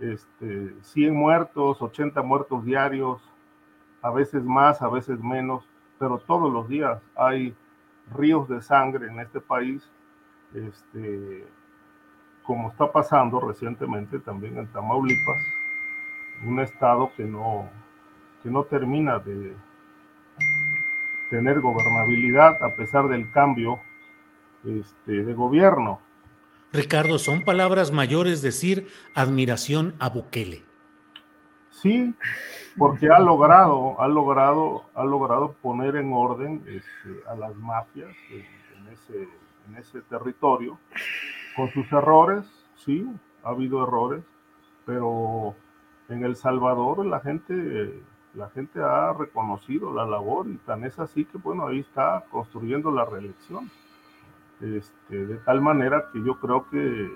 Este, 0.00 0.74
100 0.82 1.14
muertos, 1.14 1.80
80 1.80 2.20
muertos 2.22 2.64
diarios, 2.64 3.22
a 4.02 4.10
veces 4.10 4.42
más, 4.42 4.82
a 4.82 4.88
veces 4.88 5.20
menos, 5.20 5.68
pero 5.98 6.18
todos 6.18 6.52
los 6.52 6.68
días 6.68 7.00
hay 7.14 7.54
ríos 8.12 8.48
de 8.48 8.60
sangre 8.60 9.06
en 9.06 9.20
este 9.20 9.40
país, 9.40 9.88
este, 10.52 11.46
como 12.42 12.70
está 12.70 12.90
pasando 12.90 13.40
recientemente 13.40 14.18
también 14.18 14.58
en 14.58 14.66
Tamaulipas 14.66 15.38
un 16.44 16.60
estado 16.60 17.12
que 17.16 17.24
no, 17.24 17.68
que 18.42 18.50
no 18.50 18.64
termina 18.64 19.18
de, 19.18 19.54
tener 21.30 21.60
gobernabilidad 21.60 22.62
a 22.62 22.74
pesar 22.74 23.08
del 23.08 23.30
cambio 23.30 23.80
este, 24.64 25.24
de 25.24 25.34
gobierno. 25.34 26.00
Ricardo, 26.72 27.18
son 27.18 27.42
palabras 27.42 27.92
mayores 27.92 28.42
decir 28.42 28.88
admiración 29.14 29.94
a 29.98 30.08
Bukele. 30.10 30.62
Sí, 31.70 32.14
porque 32.76 33.08
ha 33.08 33.18
logrado, 33.18 34.00
ha 34.00 34.08
logrado, 34.08 34.84
ha 34.94 35.04
logrado 35.04 35.52
poner 35.62 35.96
en 35.96 36.12
orden 36.12 36.64
este, 36.66 37.28
a 37.28 37.34
las 37.34 37.54
mafias 37.56 38.14
en, 38.30 38.92
ese, 38.92 39.28
en 39.68 39.76
ese 39.76 40.00
territorio, 40.02 40.78
con 41.54 41.70
sus 41.70 41.90
errores, 41.92 42.44
sí, 42.76 43.06
ha 43.42 43.50
habido 43.50 43.82
errores, 43.82 44.22
pero 44.84 45.54
en 46.08 46.24
El 46.24 46.36
Salvador 46.36 47.04
la 47.04 47.20
gente, 47.20 48.02
la 48.34 48.48
gente 48.50 48.80
ha 48.82 49.12
reconocido 49.12 49.92
la 49.92 50.06
labor 50.06 50.48
y 50.48 50.56
tan 50.58 50.84
es 50.84 50.98
así 50.98 51.24
que 51.24 51.38
bueno, 51.38 51.68
ahí 51.68 51.80
está 51.80 52.24
construyendo 52.30 52.90
la 52.90 53.04
reelección. 53.04 53.70
Este, 54.60 55.26
de 55.26 55.36
tal 55.38 55.60
manera 55.60 56.06
que 56.12 56.22
yo 56.24 56.38
creo 56.40 56.66
que 56.70 57.10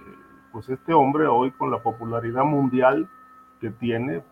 pues 0.52 0.68
este 0.68 0.92
hombre 0.92 1.26
hoy 1.26 1.50
con 1.52 1.70
la 1.70 1.82
popularidad 1.82 2.44
mundial 2.44 3.08
que 3.60 3.70
tiene, 3.70 4.22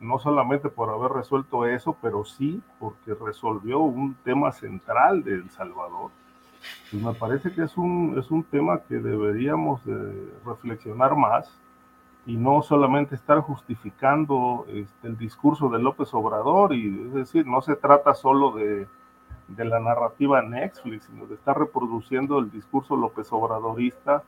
no 0.00 0.18
solamente 0.18 0.68
por 0.68 0.90
haber 0.90 1.12
resuelto 1.12 1.66
eso, 1.66 1.96
pero 2.02 2.24
sí 2.24 2.62
porque 2.78 3.14
resolvió 3.14 3.80
un 3.80 4.14
tema 4.24 4.52
central 4.52 5.22
de 5.22 5.34
El 5.34 5.50
Salvador. 5.50 6.10
Y 6.92 6.96
me 6.96 7.14
parece 7.14 7.52
que 7.52 7.62
es 7.62 7.76
un, 7.76 8.16
es 8.18 8.30
un 8.30 8.42
tema 8.42 8.80
que 8.80 8.96
deberíamos 8.96 9.84
de 9.84 10.32
reflexionar 10.44 11.16
más 11.16 11.48
y 12.28 12.36
no 12.36 12.60
solamente 12.60 13.14
estar 13.14 13.40
justificando 13.40 14.66
este, 14.68 15.08
el 15.08 15.16
discurso 15.16 15.70
de 15.70 15.78
López 15.78 16.12
Obrador, 16.12 16.74
y 16.74 17.06
es 17.06 17.14
decir, 17.14 17.46
no 17.46 17.62
se 17.62 17.74
trata 17.74 18.12
solo 18.12 18.50
de, 18.50 18.86
de 19.48 19.64
la 19.64 19.80
narrativa 19.80 20.42
Netflix, 20.42 21.04
sino 21.04 21.24
de 21.24 21.36
estar 21.36 21.58
reproduciendo 21.58 22.38
el 22.38 22.50
discurso 22.50 22.96
López 22.96 23.32
Obradorista 23.32 24.22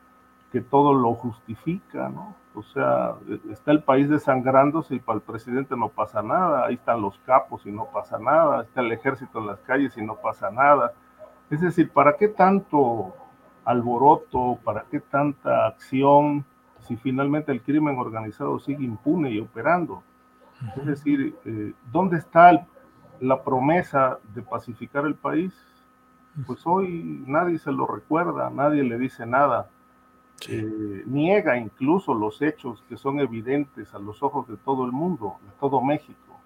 que 0.51 0.63
todo 0.63 0.95
lo 0.95 1.13
justifica, 1.13 2.09
¿no? 2.09 2.35
O 2.55 2.63
sea, 2.63 3.17
está 3.51 3.71
el 3.71 3.83
país 3.83 4.09
desangrándose 4.09 4.95
y 4.95 5.01
para 5.01 5.17
el 5.19 5.23
presidente 5.23 5.77
no 5.77 5.91
pasa 5.91 6.23
nada, 6.23 6.65
ahí 6.65 6.77
están 6.77 7.03
los 7.03 7.19
capos 7.27 7.67
y 7.67 7.71
no 7.71 7.85
pasa 7.85 8.19
nada, 8.19 8.63
está 8.63 8.81
el 8.81 8.93
ejército 8.93 9.41
en 9.41 9.47
las 9.49 9.61
calles 9.61 9.99
y 9.99 10.03
no 10.03 10.15
pasa 10.17 10.51
nada. 10.51 10.95
Es 11.51 11.61
decir, 11.61 11.91
¿para 11.91 12.17
qué 12.17 12.29
tanto 12.29 13.15
alboroto, 13.67 14.59
para 14.65 14.87
qué 14.91 15.01
tanta 15.01 15.67
acción 15.67 16.47
si 16.91 16.97
finalmente 16.97 17.53
el 17.53 17.63
crimen 17.63 17.99
organizado 17.99 18.59
sigue 18.59 18.85
impune 18.85 19.31
y 19.31 19.39
operando? 19.39 20.03
Es 20.77 20.87
decir, 20.87 21.37
eh, 21.45 21.73
¿dónde 21.93 22.19
está 22.19 22.67
la 23.21 23.45
promesa 23.45 24.19
de 24.35 24.43
pacificar 24.43 25.07
el 25.07 25.15
país? 25.15 25.55
Pues 26.49 26.67
hoy 26.67 27.23
nadie 27.29 27.59
se 27.59 27.71
lo 27.71 27.87
recuerda, 27.87 28.51
nadie 28.51 28.83
le 28.83 28.99
dice 28.99 29.25
nada 29.25 29.69
eh, 30.49 31.05
niega 31.07 31.59
incluso 31.59 32.13
los 32.13 32.43
hechos 32.43 32.83
que 32.89 32.97
son 32.97 33.21
evidentes 33.21 33.95
a 33.95 34.01
los 34.01 34.21
ojos 34.23 34.49
de 34.49 34.57
todo 34.57 34.85
el 34.85 34.91
mundo, 34.91 35.37
de 35.45 35.53
todo 35.61 35.81
México. 35.81 36.41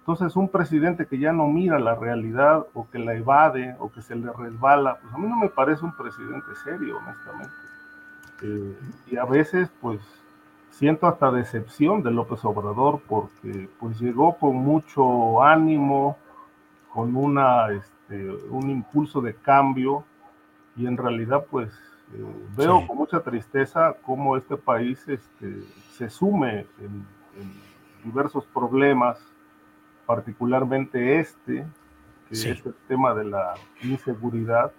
Entonces, 0.00 0.34
un 0.34 0.48
presidente 0.48 1.06
que 1.06 1.18
ya 1.18 1.32
no 1.32 1.46
mira 1.46 1.78
la 1.78 1.94
realidad 1.94 2.66
o 2.72 2.88
que 2.88 2.98
la 2.98 3.14
evade 3.14 3.76
o 3.78 3.92
que 3.92 4.00
se 4.00 4.16
le 4.16 4.32
resbala, 4.32 4.98
pues 5.00 5.14
a 5.14 5.18
mí 5.18 5.28
no 5.28 5.36
me 5.36 5.50
parece 5.50 5.84
un 5.84 5.94
presidente 5.94 6.48
serio, 6.64 6.96
honestamente. 6.96 7.67
Eh, 8.42 8.76
y 9.10 9.16
a 9.16 9.24
veces, 9.24 9.70
pues, 9.80 10.00
siento 10.70 11.06
hasta 11.06 11.30
decepción 11.30 12.02
de 12.02 12.10
López 12.10 12.44
Obrador 12.44 13.00
porque, 13.08 13.68
pues, 13.80 14.00
llegó 14.00 14.36
con 14.38 14.56
mucho 14.56 15.42
ánimo, 15.42 16.16
con 16.92 17.16
una, 17.16 17.70
este, 17.72 18.30
un 18.50 18.70
impulso 18.70 19.20
de 19.20 19.34
cambio 19.34 20.04
y 20.76 20.86
en 20.86 20.96
realidad, 20.96 21.44
pues, 21.50 21.72
veo 22.56 22.86
con 22.86 22.96
mucha 22.96 23.20
tristeza 23.20 23.94
cómo 24.02 24.36
este 24.36 24.56
país 24.56 25.06
este, 25.08 25.62
se 25.92 26.08
sume 26.08 26.66
en, 26.80 27.18
diversos 28.04 28.46
problemas, 28.46 29.18
particularmente 30.06 31.18
este, 31.18 31.66
que 32.28 32.34
es 32.34 32.44
el 32.44 32.74
tema 32.86 33.12
de 33.12 33.24
la 33.24 33.54
inseguridad, 33.82 34.72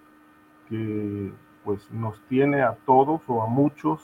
que 0.67 1.31
pues 1.63 1.89
nos 1.91 2.19
tiene 2.27 2.61
a 2.61 2.75
todos 2.85 3.21
o 3.27 3.43
a 3.43 3.47
muchos 3.47 4.01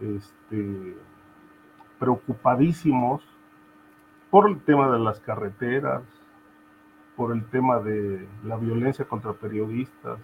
este, 0.00 0.96
preocupadísimos 1.98 3.22
por 4.30 4.48
el 4.48 4.60
tema 4.60 4.90
de 4.90 4.98
las 4.98 5.20
carreteras, 5.20 6.02
por 7.16 7.32
el 7.32 7.44
tema 7.46 7.78
de 7.80 8.26
la 8.44 8.56
violencia 8.56 9.04
contra 9.04 9.32
periodistas, 9.32 10.18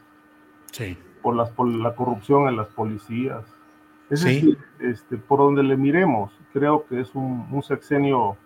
sí 0.72 0.96
por, 1.22 1.36
las, 1.36 1.50
por 1.50 1.68
la 1.68 1.94
corrupción 1.94 2.48
en 2.48 2.56
las 2.56 2.68
policías. 2.68 3.44
Es 4.10 4.24
decir, 4.24 4.58
este, 4.78 5.18
por 5.18 5.38
donde 5.38 5.62
le 5.62 5.76
miremos, 5.76 6.32
creo 6.52 6.86
que 6.86 7.00
es 7.00 7.14
un, 7.14 7.46
un, 7.50 7.62
sexenio, 7.62 8.36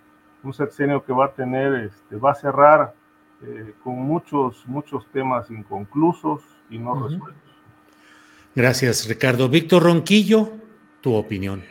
un 0.42 0.52
sexenio 0.52 1.04
que 1.04 1.12
va 1.12 1.26
a 1.26 1.32
tener, 1.32 1.74
este, 1.74 2.16
va 2.16 2.32
a 2.32 2.34
cerrar 2.34 2.94
eh, 3.42 3.72
con 3.84 3.94
muchos, 3.94 4.66
muchos 4.66 5.06
temas 5.12 5.50
inconclusos 5.50 6.42
y 6.68 6.78
no 6.78 6.94
resueltos. 6.94 7.41
Gracias, 8.54 9.08
Ricardo. 9.08 9.48
Víctor 9.48 9.82
Ronquillo, 9.84 10.52
tu 11.00 11.14
opinión. 11.14 11.64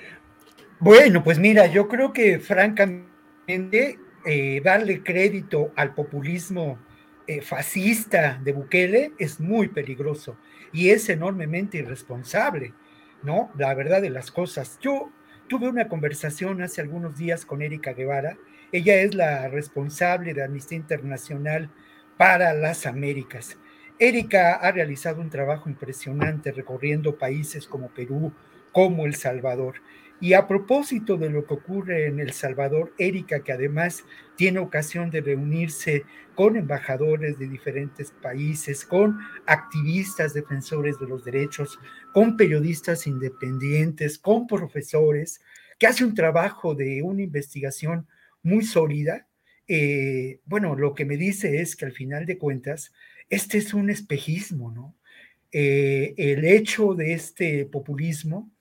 Bueno, 0.80 1.24
pues 1.24 1.38
mira, 1.38 1.68
yo 1.68 1.88
creo 1.88 2.12
que 2.12 2.40
francamente 2.40 4.00
eh, 4.26 4.62
darle 4.64 5.04
crédito 5.04 5.72
al 5.76 5.94
populismo 5.94 6.80
eh, 7.28 7.42
fascista 7.42 8.40
de 8.44 8.52
Bukele 8.52 9.12
es 9.20 9.40
muy 9.40 9.68
peligroso 9.68 10.38
y 10.74 10.90
es 10.90 11.08
enormemente 11.10 11.78
irresponsable, 11.78 12.74
¿no? 13.22 13.52
La 13.60 13.76
verdad 13.76 14.02
de 14.02 14.10
las 14.10 14.32
cosas. 14.32 14.80
Yo 14.82 15.12
tuve 15.48 15.68
una 15.68 15.88
conversación 15.88 16.64
hace 16.64 16.82
algunos 16.82 17.16
días 17.16 17.46
con 17.46 17.62
Erika 17.62 17.94
Guevara. 17.94 18.38
Ella 18.72 18.96
es 18.96 19.14
la 19.14 19.48
responsable 19.50 20.34
de 20.34 20.44
Amnistía 20.44 20.80
Internacional 20.80 21.70
para 22.18 22.54
las 22.54 22.88
Américas. 22.88 23.58
Erika 24.02 24.54
ha 24.54 24.72
realizado 24.72 25.22
un 25.22 25.30
trabajo 25.30 25.70
impresionante 25.70 26.52
recorriendo 26.52 27.20
países 27.20 27.68
como 27.68 27.90
Perú, 27.90 28.34
como 28.72 29.06
El 29.06 29.14
Salvador. 29.14 29.76
Y 30.20 30.34
a 30.34 30.48
propósito 30.48 31.18
de 31.18 31.30
lo 31.30 31.46
que 31.46 31.54
ocurre 31.54 32.08
en 32.08 32.20
El 32.20 32.32
Salvador, 32.32 32.96
Erika, 32.98 33.44
que 33.44 33.52
además 33.52 34.04
tiene 34.36 34.58
ocasión 34.58 35.12
de 35.12 35.22
reunirse 35.22 36.04
con 36.34 36.56
embajadores 36.56 37.38
de 37.38 37.48
diferentes 37.48 38.10
países, 38.10 38.86
con 38.86 39.20
activistas 39.46 40.34
defensores 40.34 40.98
de 41.00 41.06
los 41.06 41.24
derechos, 41.24 41.78
con 42.12 42.38
periodistas 42.38 43.06
independientes, 43.06 44.18
con 44.18 44.48
profesores, 44.48 45.42
que 45.78 45.86
hace 45.86 46.04
un 46.04 46.16
trabajo 46.16 46.74
de 46.74 47.04
una 47.04 47.22
investigación 47.22 48.08
muy 48.42 48.64
sólida. 48.64 49.28
Eh, 49.68 50.40
bueno, 50.46 50.76
lo 50.76 50.96
que 50.96 51.06
me 51.06 51.18
dice 51.18 51.62
es 51.62 51.76
que 51.76 51.86
al 51.86 51.92
final 51.92 52.26
de 52.26 52.40
cuentas, 52.40 52.92
este 53.32 53.58
es 53.58 53.74
un 53.74 53.90
espejismo, 53.90 54.72
¿no? 54.72 54.94
Eh, 55.54 56.14
el 56.18 56.46
hecho 56.46 56.94
de 56.94 57.14
este 57.14 57.66
populismo, 57.66 58.52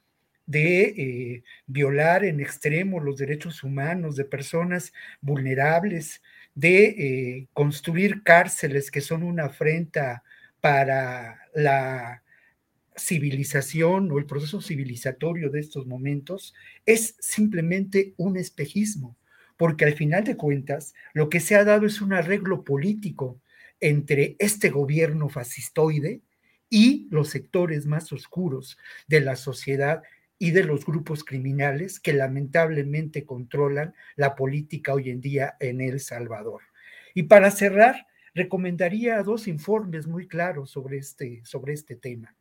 de 0.47 0.83
eh, 0.83 1.45
violar 1.67 2.25
en 2.25 2.41
extremo 2.41 3.01
los 3.01 3.19
derechos 3.19 3.63
humanos 3.63 4.17
de 4.17 4.25
personas 4.25 4.93
vulnerables, 5.21 6.23
de 6.55 6.85
eh, 6.85 7.49
construir 7.53 8.23
cárceles 8.23 8.91
que 8.91 9.01
son 9.01 9.23
una 9.23 9.47
afrenta 9.47 10.23
para 10.61 11.41
la 11.55 12.23
civilización 12.97 14.11
o 14.11 14.19
el 14.19 14.27
proceso 14.27 14.61
civilizatorio 14.61 15.51
de 15.51 15.61
estos 15.61 15.87
momentos, 15.87 16.55
es 16.87 17.17
simplemente 17.19 18.15
un 18.17 18.37
espejismo, 18.37 19.17
porque 19.57 19.85
al 19.85 19.95
final 19.95 20.25
de 20.25 20.37
cuentas 20.37 20.95
lo 21.13 21.29
que 21.29 21.41
se 21.41 21.57
ha 21.57 21.65
dado 21.65 21.87
es 21.87 22.01
un 22.01 22.13
arreglo 22.13 22.65
político 22.65 23.41
entre 23.81 24.37
este 24.39 24.71
gobierno 24.71 25.29
fascistoide 25.29 26.21
y 26.69 27.09
los 27.11 27.29
sectores 27.29 27.87
más 27.87 28.13
oscuros 28.13 28.79
de 29.09 29.21
la 29.21 29.37
sociedad 29.37 30.03
y 30.39 30.53
de 30.53 30.65
los 30.65 30.87
grupos 30.87 31.25
criminales 31.25 32.01
que 32.01 32.13
lamentablemente 32.13 33.25
controlan 33.25 33.95
la 34.17 34.35
política 34.35 34.95
hoy 34.95 35.11
en 35.11 35.21
día 35.21 35.57
en 35.61 35.81
El 35.81 36.01
Salvador. 36.01 36.63
Y 37.15 37.25
para 37.25 37.51
cerrar, 37.51 38.07
recomendaría 38.35 39.23
dos 39.23 39.49
informes 39.49 40.07
muy 40.07 40.29
claros 40.29 40.71
sobre 40.71 40.99
este, 40.99 41.43
sobre 41.45 41.75
este 41.75 41.97
tema. 41.97 42.35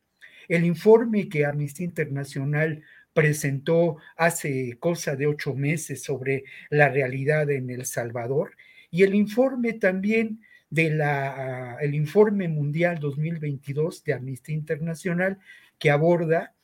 El 0.48 0.64
informe 0.64 1.28
que 1.28 1.44
Amnistía 1.44 1.84
Internacional 1.84 2.82
presentó 3.12 3.96
hace 4.16 4.76
cosa 4.78 5.16
de 5.16 5.26
ocho 5.26 5.54
meses 5.54 6.02
sobre 6.02 6.44
la 6.70 6.88
realidad 6.88 7.50
en 7.50 7.70
El 7.70 7.84
Salvador 7.84 8.56
y 8.90 9.02
el 9.02 9.14
informe 9.14 9.74
también 9.74 10.40
de 10.70 10.90
la, 10.90 11.76
el 11.80 11.94
informe 11.94 12.48
mundial 12.48 12.98
2022 13.00 14.04
de 14.04 14.14
Amnistía 14.14 14.54
Internacional 14.54 15.38
que 15.78 15.90
aborda 15.90 16.54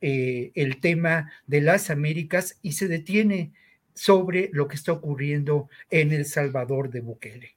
eh, 0.00 0.52
el 0.54 0.80
tema 0.80 1.32
de 1.46 1.60
las 1.60 1.90
Américas 1.90 2.58
y 2.62 2.72
se 2.72 2.86
detiene 2.86 3.52
sobre 3.94 4.48
lo 4.52 4.68
que 4.68 4.76
está 4.76 4.92
ocurriendo 4.92 5.68
en 5.90 6.12
El 6.12 6.24
Salvador 6.24 6.88
de 6.90 7.00
Bukele. 7.00 7.56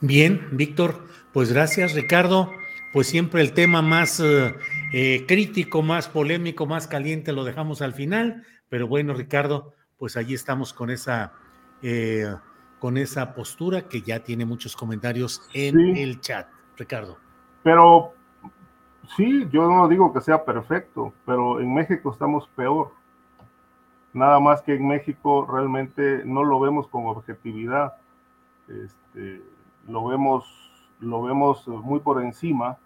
Bien, 0.00 0.48
Víctor, 0.52 1.06
pues 1.34 1.52
gracias, 1.52 1.92
Ricardo. 1.92 2.50
Pues 2.94 3.06
siempre 3.06 3.42
el 3.42 3.52
tema 3.52 3.82
más 3.82 4.18
eh, 4.20 4.54
eh, 4.94 5.24
crítico, 5.28 5.82
más 5.82 6.08
polémico, 6.08 6.64
más 6.64 6.86
caliente 6.86 7.32
lo 7.32 7.44
dejamos 7.44 7.82
al 7.82 7.92
final. 7.92 8.46
Pero 8.70 8.88
bueno, 8.88 9.12
Ricardo, 9.12 9.74
pues 9.98 10.16
allí 10.16 10.32
estamos 10.32 10.72
con 10.72 10.90
esa, 10.90 11.34
con 12.84 12.98
esa 12.98 13.32
postura 13.32 13.88
que 13.88 14.02
ya 14.02 14.20
tiene 14.20 14.44
muchos 14.44 14.76
comentarios 14.76 15.48
en 15.54 15.96
el 15.96 16.20
chat, 16.20 16.46
Ricardo. 16.76 17.16
Pero 17.62 18.12
sí, 19.16 19.48
yo 19.50 19.70
no 19.70 19.88
digo 19.88 20.12
que 20.12 20.20
sea 20.20 20.44
perfecto, 20.44 21.14
pero 21.24 21.60
en 21.60 21.72
México 21.72 22.12
estamos 22.12 22.46
peor. 22.48 22.90
Nada 24.12 24.38
más 24.38 24.60
que 24.60 24.74
en 24.74 24.86
México 24.86 25.48
realmente 25.50 26.26
no 26.26 26.44
lo 26.44 26.60
vemos 26.60 26.86
con 26.88 27.06
objetividad. 27.06 27.94
Este, 28.68 29.40
lo 29.88 30.06
vemos, 30.06 30.44
lo 31.00 31.22
vemos 31.22 31.66
muy 31.66 32.00
por 32.00 32.22
encima, 32.22 32.76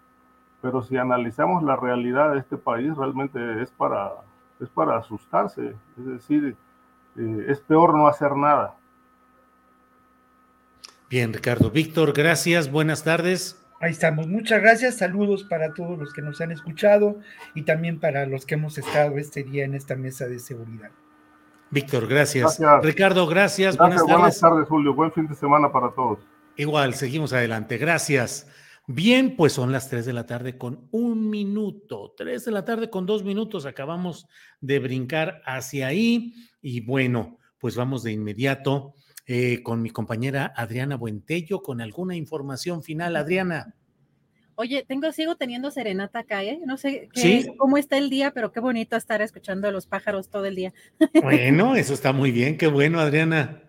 pero 0.61 0.81
si 0.81 0.95
analizamos 0.95 1.61
la 1.61 1.75
realidad 1.75 2.31
de 2.31 2.39
este 2.39 2.55
país, 2.55 2.95
realmente 2.95 3.61
es 3.61 3.69
para, 3.71 4.13
es 4.61 4.69
para 4.69 4.95
asustarse. 4.95 5.75
Es 5.97 6.05
decir, 6.05 6.55
eh, 7.17 7.45
es 7.49 7.59
peor 7.59 7.97
no 7.97 8.07
hacer 8.07 8.33
nada. 8.37 8.78
Bien, 11.09 11.33
Ricardo. 11.33 11.71
Víctor, 11.71 12.13
gracias. 12.13 12.69
Buenas 12.69 13.03
tardes. 13.03 13.59
Ahí 13.81 13.91
estamos. 13.91 14.27
Muchas 14.27 14.61
gracias. 14.61 14.97
Saludos 14.97 15.43
para 15.43 15.73
todos 15.73 15.97
los 15.97 16.13
que 16.13 16.21
nos 16.21 16.39
han 16.39 16.51
escuchado 16.51 17.17
y 17.55 17.63
también 17.63 17.99
para 17.99 18.27
los 18.27 18.45
que 18.45 18.53
hemos 18.53 18.77
estado 18.77 19.17
este 19.17 19.43
día 19.43 19.65
en 19.65 19.73
esta 19.73 19.95
mesa 19.95 20.27
de 20.27 20.37
seguridad. 20.37 20.91
Víctor, 21.71 22.07
gracias. 22.07 22.59
Ricardo, 22.83 23.25
gracias. 23.25 23.75
Buenas 23.75 24.01
tardes. 24.01 24.17
Buenas 24.17 24.39
tardes, 24.39 24.67
Julio. 24.67 24.93
Buen 24.93 25.11
fin 25.11 25.27
de 25.27 25.33
semana 25.33 25.71
para 25.71 25.89
todos. 25.91 26.19
Igual, 26.57 26.93
seguimos 26.93 27.33
adelante. 27.33 27.79
Gracias. 27.79 28.47
Bien, 28.85 29.35
pues 29.35 29.53
son 29.53 29.71
las 29.71 29.89
3 29.89 30.05
de 30.05 30.13
la 30.13 30.27
tarde 30.27 30.59
con 30.59 30.89
un 30.91 31.27
minuto. 31.27 32.13
3 32.17 32.45
de 32.45 32.51
la 32.51 32.65
tarde 32.65 32.91
con 32.91 33.07
dos 33.07 33.23
minutos. 33.23 33.65
Acabamos 33.65 34.27
de 34.61 34.77
brincar 34.77 35.41
hacia 35.43 35.87
ahí. 35.87 36.35
Y 36.61 36.81
bueno, 36.81 37.39
pues 37.57 37.75
vamos 37.75 38.03
de 38.03 38.11
inmediato 38.11 38.93
eh, 39.31 39.61
con 39.61 39.83
mi 39.83 39.91
compañera 39.91 40.51
Adriana 40.55 40.97
Buentello 40.97 41.61
con 41.61 41.81
alguna 41.81 42.15
información 42.15 42.81
final. 42.81 43.15
Adriana. 43.15 43.75
Oye, 44.55 44.83
tengo, 44.87 45.11
sigo 45.11 45.35
teniendo 45.35 45.69
serenata 45.69 46.17
acá, 46.17 46.43
¿eh? 46.43 46.59
No 46.65 46.77
sé 46.77 47.09
cómo 47.59 47.77
está 47.77 47.99
el 47.99 48.09
día, 48.09 48.31
pero 48.31 48.51
qué 48.51 48.59
bonito 48.59 48.95
estar 48.97 49.21
escuchando 49.21 49.67
a 49.67 49.71
los 49.71 49.85
pájaros 49.85 50.31
todo 50.31 50.45
el 50.45 50.55
día. 50.55 50.73
Bueno, 51.21 51.75
eso 51.75 51.93
está 51.93 52.11
muy 52.11 52.31
bien, 52.31 52.57
qué 52.57 52.65
bueno, 52.65 52.99
Adriana. 52.99 53.61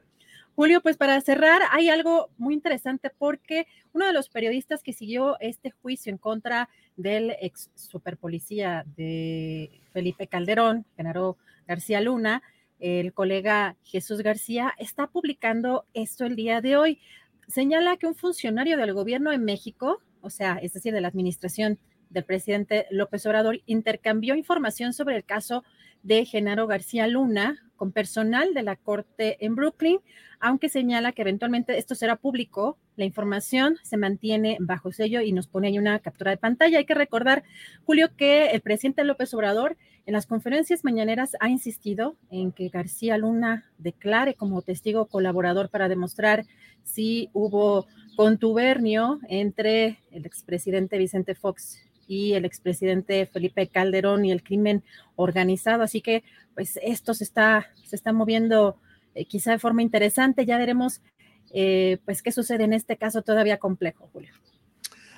Julio, 0.54 0.80
pues 0.80 0.96
para 0.96 1.20
cerrar, 1.20 1.60
hay 1.72 1.90
algo 1.90 2.30
muy 2.38 2.54
interesante 2.54 3.10
porque 3.18 3.66
uno 3.92 4.06
de 4.06 4.14
los 4.14 4.30
periodistas 4.30 4.82
que 4.82 4.94
siguió 4.94 5.38
este 5.40 5.72
juicio 5.72 6.10
en 6.10 6.16
contra 6.16 6.70
del 6.96 7.36
ex 7.38 7.70
superpolicía 7.74 8.86
de 8.96 9.70
Felipe 9.92 10.26
Calderón, 10.26 10.86
Genaro 10.96 11.36
García 11.66 12.00
Luna, 12.00 12.42
el 12.81 13.12
colega 13.12 13.77
Jesús 13.85 14.23
García, 14.23 14.74
está 14.78 15.07
publicando 15.07 15.85
esto 15.94 16.24
el 16.24 16.35
día 16.35 16.61
de 16.61 16.77
hoy. 16.77 17.01
Señala 17.47 17.97
que 17.97 18.07
un 18.07 18.15
funcionario 18.15 18.77
del 18.77 18.94
gobierno 18.94 19.31
de 19.31 19.39
México 19.39 20.01
o 20.23 20.31
sea, 20.31 20.59
es 20.62 20.73
decir, 20.73 20.93
de 20.93 21.01
la 21.01 21.09
administración 21.09 21.78
del 22.09 22.24
presidente 22.24 22.86
López 22.90 23.24
Obrador, 23.27 23.61
intercambió 23.66 24.35
información 24.35 24.93
sobre 24.93 25.16
el 25.16 25.24
caso 25.24 25.65
de 26.02 26.24
Genaro 26.24 26.66
García 26.66 27.07
Luna 27.07 27.59
con 27.77 27.93
personal 27.93 28.52
de 28.55 28.62
la 28.62 28.77
Corte 28.77 29.44
en 29.44 29.55
Brooklyn, 29.55 30.01
aunque 30.39 30.69
señala 30.69 31.12
que 31.12 31.23
eventualmente 31.23 31.78
esto 31.78 31.94
será 31.94 32.16
público, 32.16 32.78
la 33.01 33.06
información 33.06 33.78
se 33.82 33.97
mantiene 33.97 34.59
bajo 34.60 34.93
sello 34.93 35.22
y 35.22 35.32
nos 35.32 35.47
pone 35.48 35.68
ahí 35.68 35.78
una 35.78 35.98
captura 36.01 36.31
de 36.31 36.36
pantalla. 36.36 36.78
Hay 36.78 36.85
que 36.85 36.94
recordar, 36.94 37.43
Julio, 37.85 38.14
que 38.14 38.48
el 38.48 38.60
presidente 38.60 39.05
López 39.05 39.32
Obrador 39.32 39.78
en 40.05 40.12
las 40.12 40.27
conferencias 40.27 40.85
mañaneras 40.85 41.35
ha 41.40 41.48
insistido 41.48 42.16
en 42.31 42.52
que 42.52 42.68
García 42.68 43.16
Luna 43.16 43.64
declare 43.78 44.35
como 44.35 44.60
testigo 44.60 45.06
colaborador 45.06 45.70
para 45.70 45.89
demostrar 45.89 46.44
si 46.82 47.31
hubo 47.32 47.86
contubernio 48.16 49.18
entre 49.28 50.01
el 50.10 50.27
expresidente 50.27 50.98
Vicente 50.98 51.35
Fox 51.35 51.78
y 52.06 52.35
el 52.35 52.44
expresidente 52.44 53.24
Felipe 53.24 53.68
Calderón 53.68 54.27
y 54.27 54.32
el 54.32 54.43
crimen 54.43 54.82
organizado. 55.16 55.82
Así 55.82 56.02
que, 56.02 56.22
pues, 56.55 56.78
esto 56.82 57.14
se 57.14 57.24
está, 57.24 57.68
se 57.82 57.97
está 57.97 58.12
moviendo 58.12 58.77
eh, 59.14 59.24
quizá 59.24 59.52
de 59.52 59.59
forma 59.59 59.81
interesante. 59.81 60.44
Ya 60.44 60.59
veremos, 60.59 61.01
eh, 61.52 61.98
pues, 62.05 62.22
qué 62.22 62.32
sucede 62.32 62.64
en 62.64 62.72
este 62.72 62.97
caso 62.97 63.22
todavía 63.22 63.59
complejo, 63.59 64.09
Julio. 64.12 64.32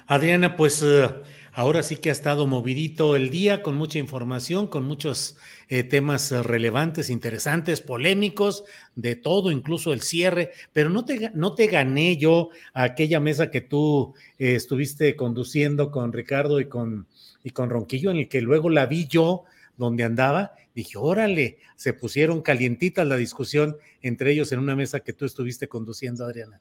Adriana, 0.07 0.57
pues 0.57 0.83
eh, 0.83 1.09
ahora 1.53 1.83
sí 1.83 1.97
que 1.97 2.09
ha 2.09 2.13
estado 2.13 2.47
movidito 2.47 3.17
el 3.17 3.31
día 3.31 3.63
con 3.63 3.77
mucha 3.77 3.99
información, 3.99 4.67
con 4.67 4.85
muchos 4.85 5.37
eh, 5.69 5.85
temas 5.85 6.33
relevantes, 6.33 7.09
interesantes, 7.09 7.81
polémicos, 7.81 8.65
de 8.95 9.17
todo, 9.17 9.51
incluso 9.51 9.93
el 9.93 10.03
cierre, 10.03 10.53
pero 10.73 10.91
no 10.91 11.05
te, 11.05 11.31
no 11.35 11.55
te 11.55 11.69
gané 11.69 12.17
yo 12.17 12.51
aquella 12.75 13.21
mesa 13.21 13.51
que 13.51 13.61
tú 13.61 14.15
estuviste 14.39 15.17
conduciendo 15.17 15.91
con 15.91 16.13
Ricardo 16.13 16.61
y 16.61 16.67
con, 16.67 17.07
y 17.45 17.51
con 17.51 17.71
Ronquillo, 17.71 18.11
en 18.11 18.19
el 18.19 18.29
que 18.29 18.41
luego 18.41 18.69
la 18.69 18.87
vi 18.87 19.07
yo 19.07 19.45
donde 19.77 20.05
andaba, 20.05 20.53
dije, 20.74 20.99
órale, 20.99 21.59
se 21.77 21.93
pusieron 21.93 22.43
calientitas 22.43 23.07
la 23.07 23.16
discusión 23.16 23.77
entre 24.01 24.32
ellos 24.32 24.53
en 24.53 24.59
una 24.59 24.77
mesa 24.77 25.01
que 25.01 25.12
tú 25.12 25.24
estuviste 25.24 25.69
conduciendo, 25.69 26.24
Adriana. 26.24 26.61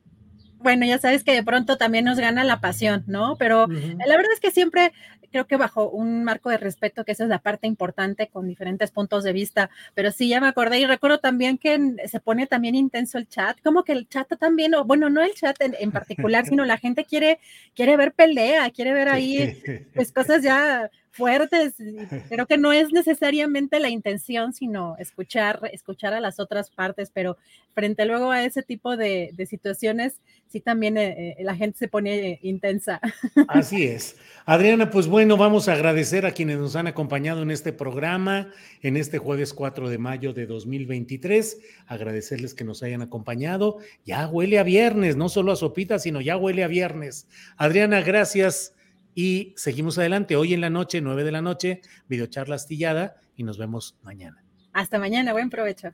Bueno, 0.59 0.85
ya 0.85 0.99
sabes 0.99 1.23
que 1.23 1.33
de 1.33 1.43
pronto 1.43 1.77
también 1.77 2.05
nos 2.05 2.19
gana 2.19 2.43
la 2.43 2.61
pasión, 2.61 3.03
¿no? 3.07 3.35
Pero 3.37 3.67
la 3.67 4.15
verdad 4.15 4.31
es 4.31 4.39
que 4.39 4.51
siempre 4.51 4.93
creo 5.31 5.47
que 5.47 5.57
bajo 5.57 5.89
un 5.89 6.23
marco 6.23 6.49
de 6.49 6.57
respeto, 6.57 7.03
que 7.03 7.13
esa 7.13 7.23
es 7.23 7.29
la 7.29 7.39
parte 7.39 7.65
importante 7.65 8.27
con 8.27 8.47
diferentes 8.47 8.91
puntos 8.91 9.23
de 9.23 9.33
vista, 9.33 9.69
pero 9.95 10.11
sí, 10.11 10.27
ya 10.27 10.39
me 10.41 10.47
acordé 10.47 10.79
y 10.79 10.85
recuerdo 10.85 11.19
también 11.19 11.57
que 11.57 11.95
se 12.07 12.19
pone 12.19 12.45
también 12.45 12.75
intenso 12.75 13.17
el 13.17 13.27
chat, 13.27 13.59
como 13.63 13.83
que 13.83 13.93
el 13.93 14.07
chat 14.07 14.27
también, 14.37 14.75
o 14.75 14.83
bueno, 14.83 15.09
no 15.09 15.23
el 15.23 15.33
chat 15.33 15.55
en, 15.61 15.91
particular, 15.91 16.45
sino 16.45 16.65
la 16.65 16.77
gente 16.77 17.05
quiere, 17.05 17.39
quiere 17.73 17.97
ver 17.97 18.13
pelea, 18.13 18.69
quiere 18.69 18.93
ver 18.93 19.09
ahí 19.09 19.63
pues 19.95 20.11
cosas 20.11 20.43
ya 20.43 20.91
fuertes. 21.11 21.75
Creo 22.29 22.45
que 22.45 22.57
no 22.57 22.71
es 22.71 22.91
necesariamente 22.91 23.79
la 23.79 23.89
intención, 23.89 24.53
sino 24.53 24.95
escuchar, 24.97 25.59
escuchar 25.73 26.13
a 26.13 26.21
las 26.21 26.39
otras 26.39 26.69
partes, 26.69 27.11
pero 27.13 27.37
frente 27.73 28.05
luego 28.05 28.31
a 28.31 28.43
ese 28.43 28.63
tipo 28.63 28.97
de, 28.97 29.33
situaciones, 29.49 30.15
sí 30.47 30.61
también 30.61 30.97
eh, 30.97 31.35
eh, 31.37 31.43
la 31.43 31.55
gente 31.55 31.77
se 31.77 31.87
pone 31.87 32.39
intensa. 32.41 33.01
Así 33.47 33.83
es. 33.83 34.15
Adriana, 34.45 34.89
pues 34.89 35.07
bueno, 35.07 35.35
vamos 35.37 35.67
a 35.67 35.73
agradecer 35.73 36.25
a 36.25 36.31
quienes 36.31 36.57
nos 36.57 36.75
han 36.75 36.87
acompañado 36.87 37.41
en 37.41 37.51
este 37.51 37.73
programa, 37.73 38.49
en 38.81 38.95
este 38.97 39.17
jueves 39.17 39.53
4 39.53 39.89
de 39.89 39.97
mayo 39.97 40.33
de 40.33 40.45
2023. 40.45 41.59
Agradecerles 41.87 42.53
que 42.53 42.63
nos 42.63 42.83
hayan 42.83 43.01
acompañado. 43.01 43.79
Ya 44.05 44.27
huele 44.27 44.59
a 44.59 44.63
viernes, 44.63 45.17
no 45.17 45.27
solo 45.27 45.51
a 45.51 45.55
sopita, 45.57 45.99
sino 45.99 46.21
ya 46.21 46.37
huele 46.37 46.63
a 46.63 46.67
viernes. 46.67 47.27
Adriana, 47.57 48.01
gracias 48.01 48.73
y 49.15 49.53
seguimos 49.57 49.97
adelante. 49.97 50.35
Hoy 50.35 50.53
en 50.53 50.61
la 50.61 50.69
noche, 50.69 51.01
9 51.01 51.23
de 51.23 51.31
la 51.31 51.41
noche, 51.41 51.81
videocharla 52.07 52.55
astillada 52.55 53.15
y 53.35 53.43
nos 53.43 53.57
vemos 53.57 53.97
mañana. 54.01 54.43
Hasta 54.73 54.99
mañana, 54.99 55.33
buen 55.33 55.49
provecho. 55.49 55.93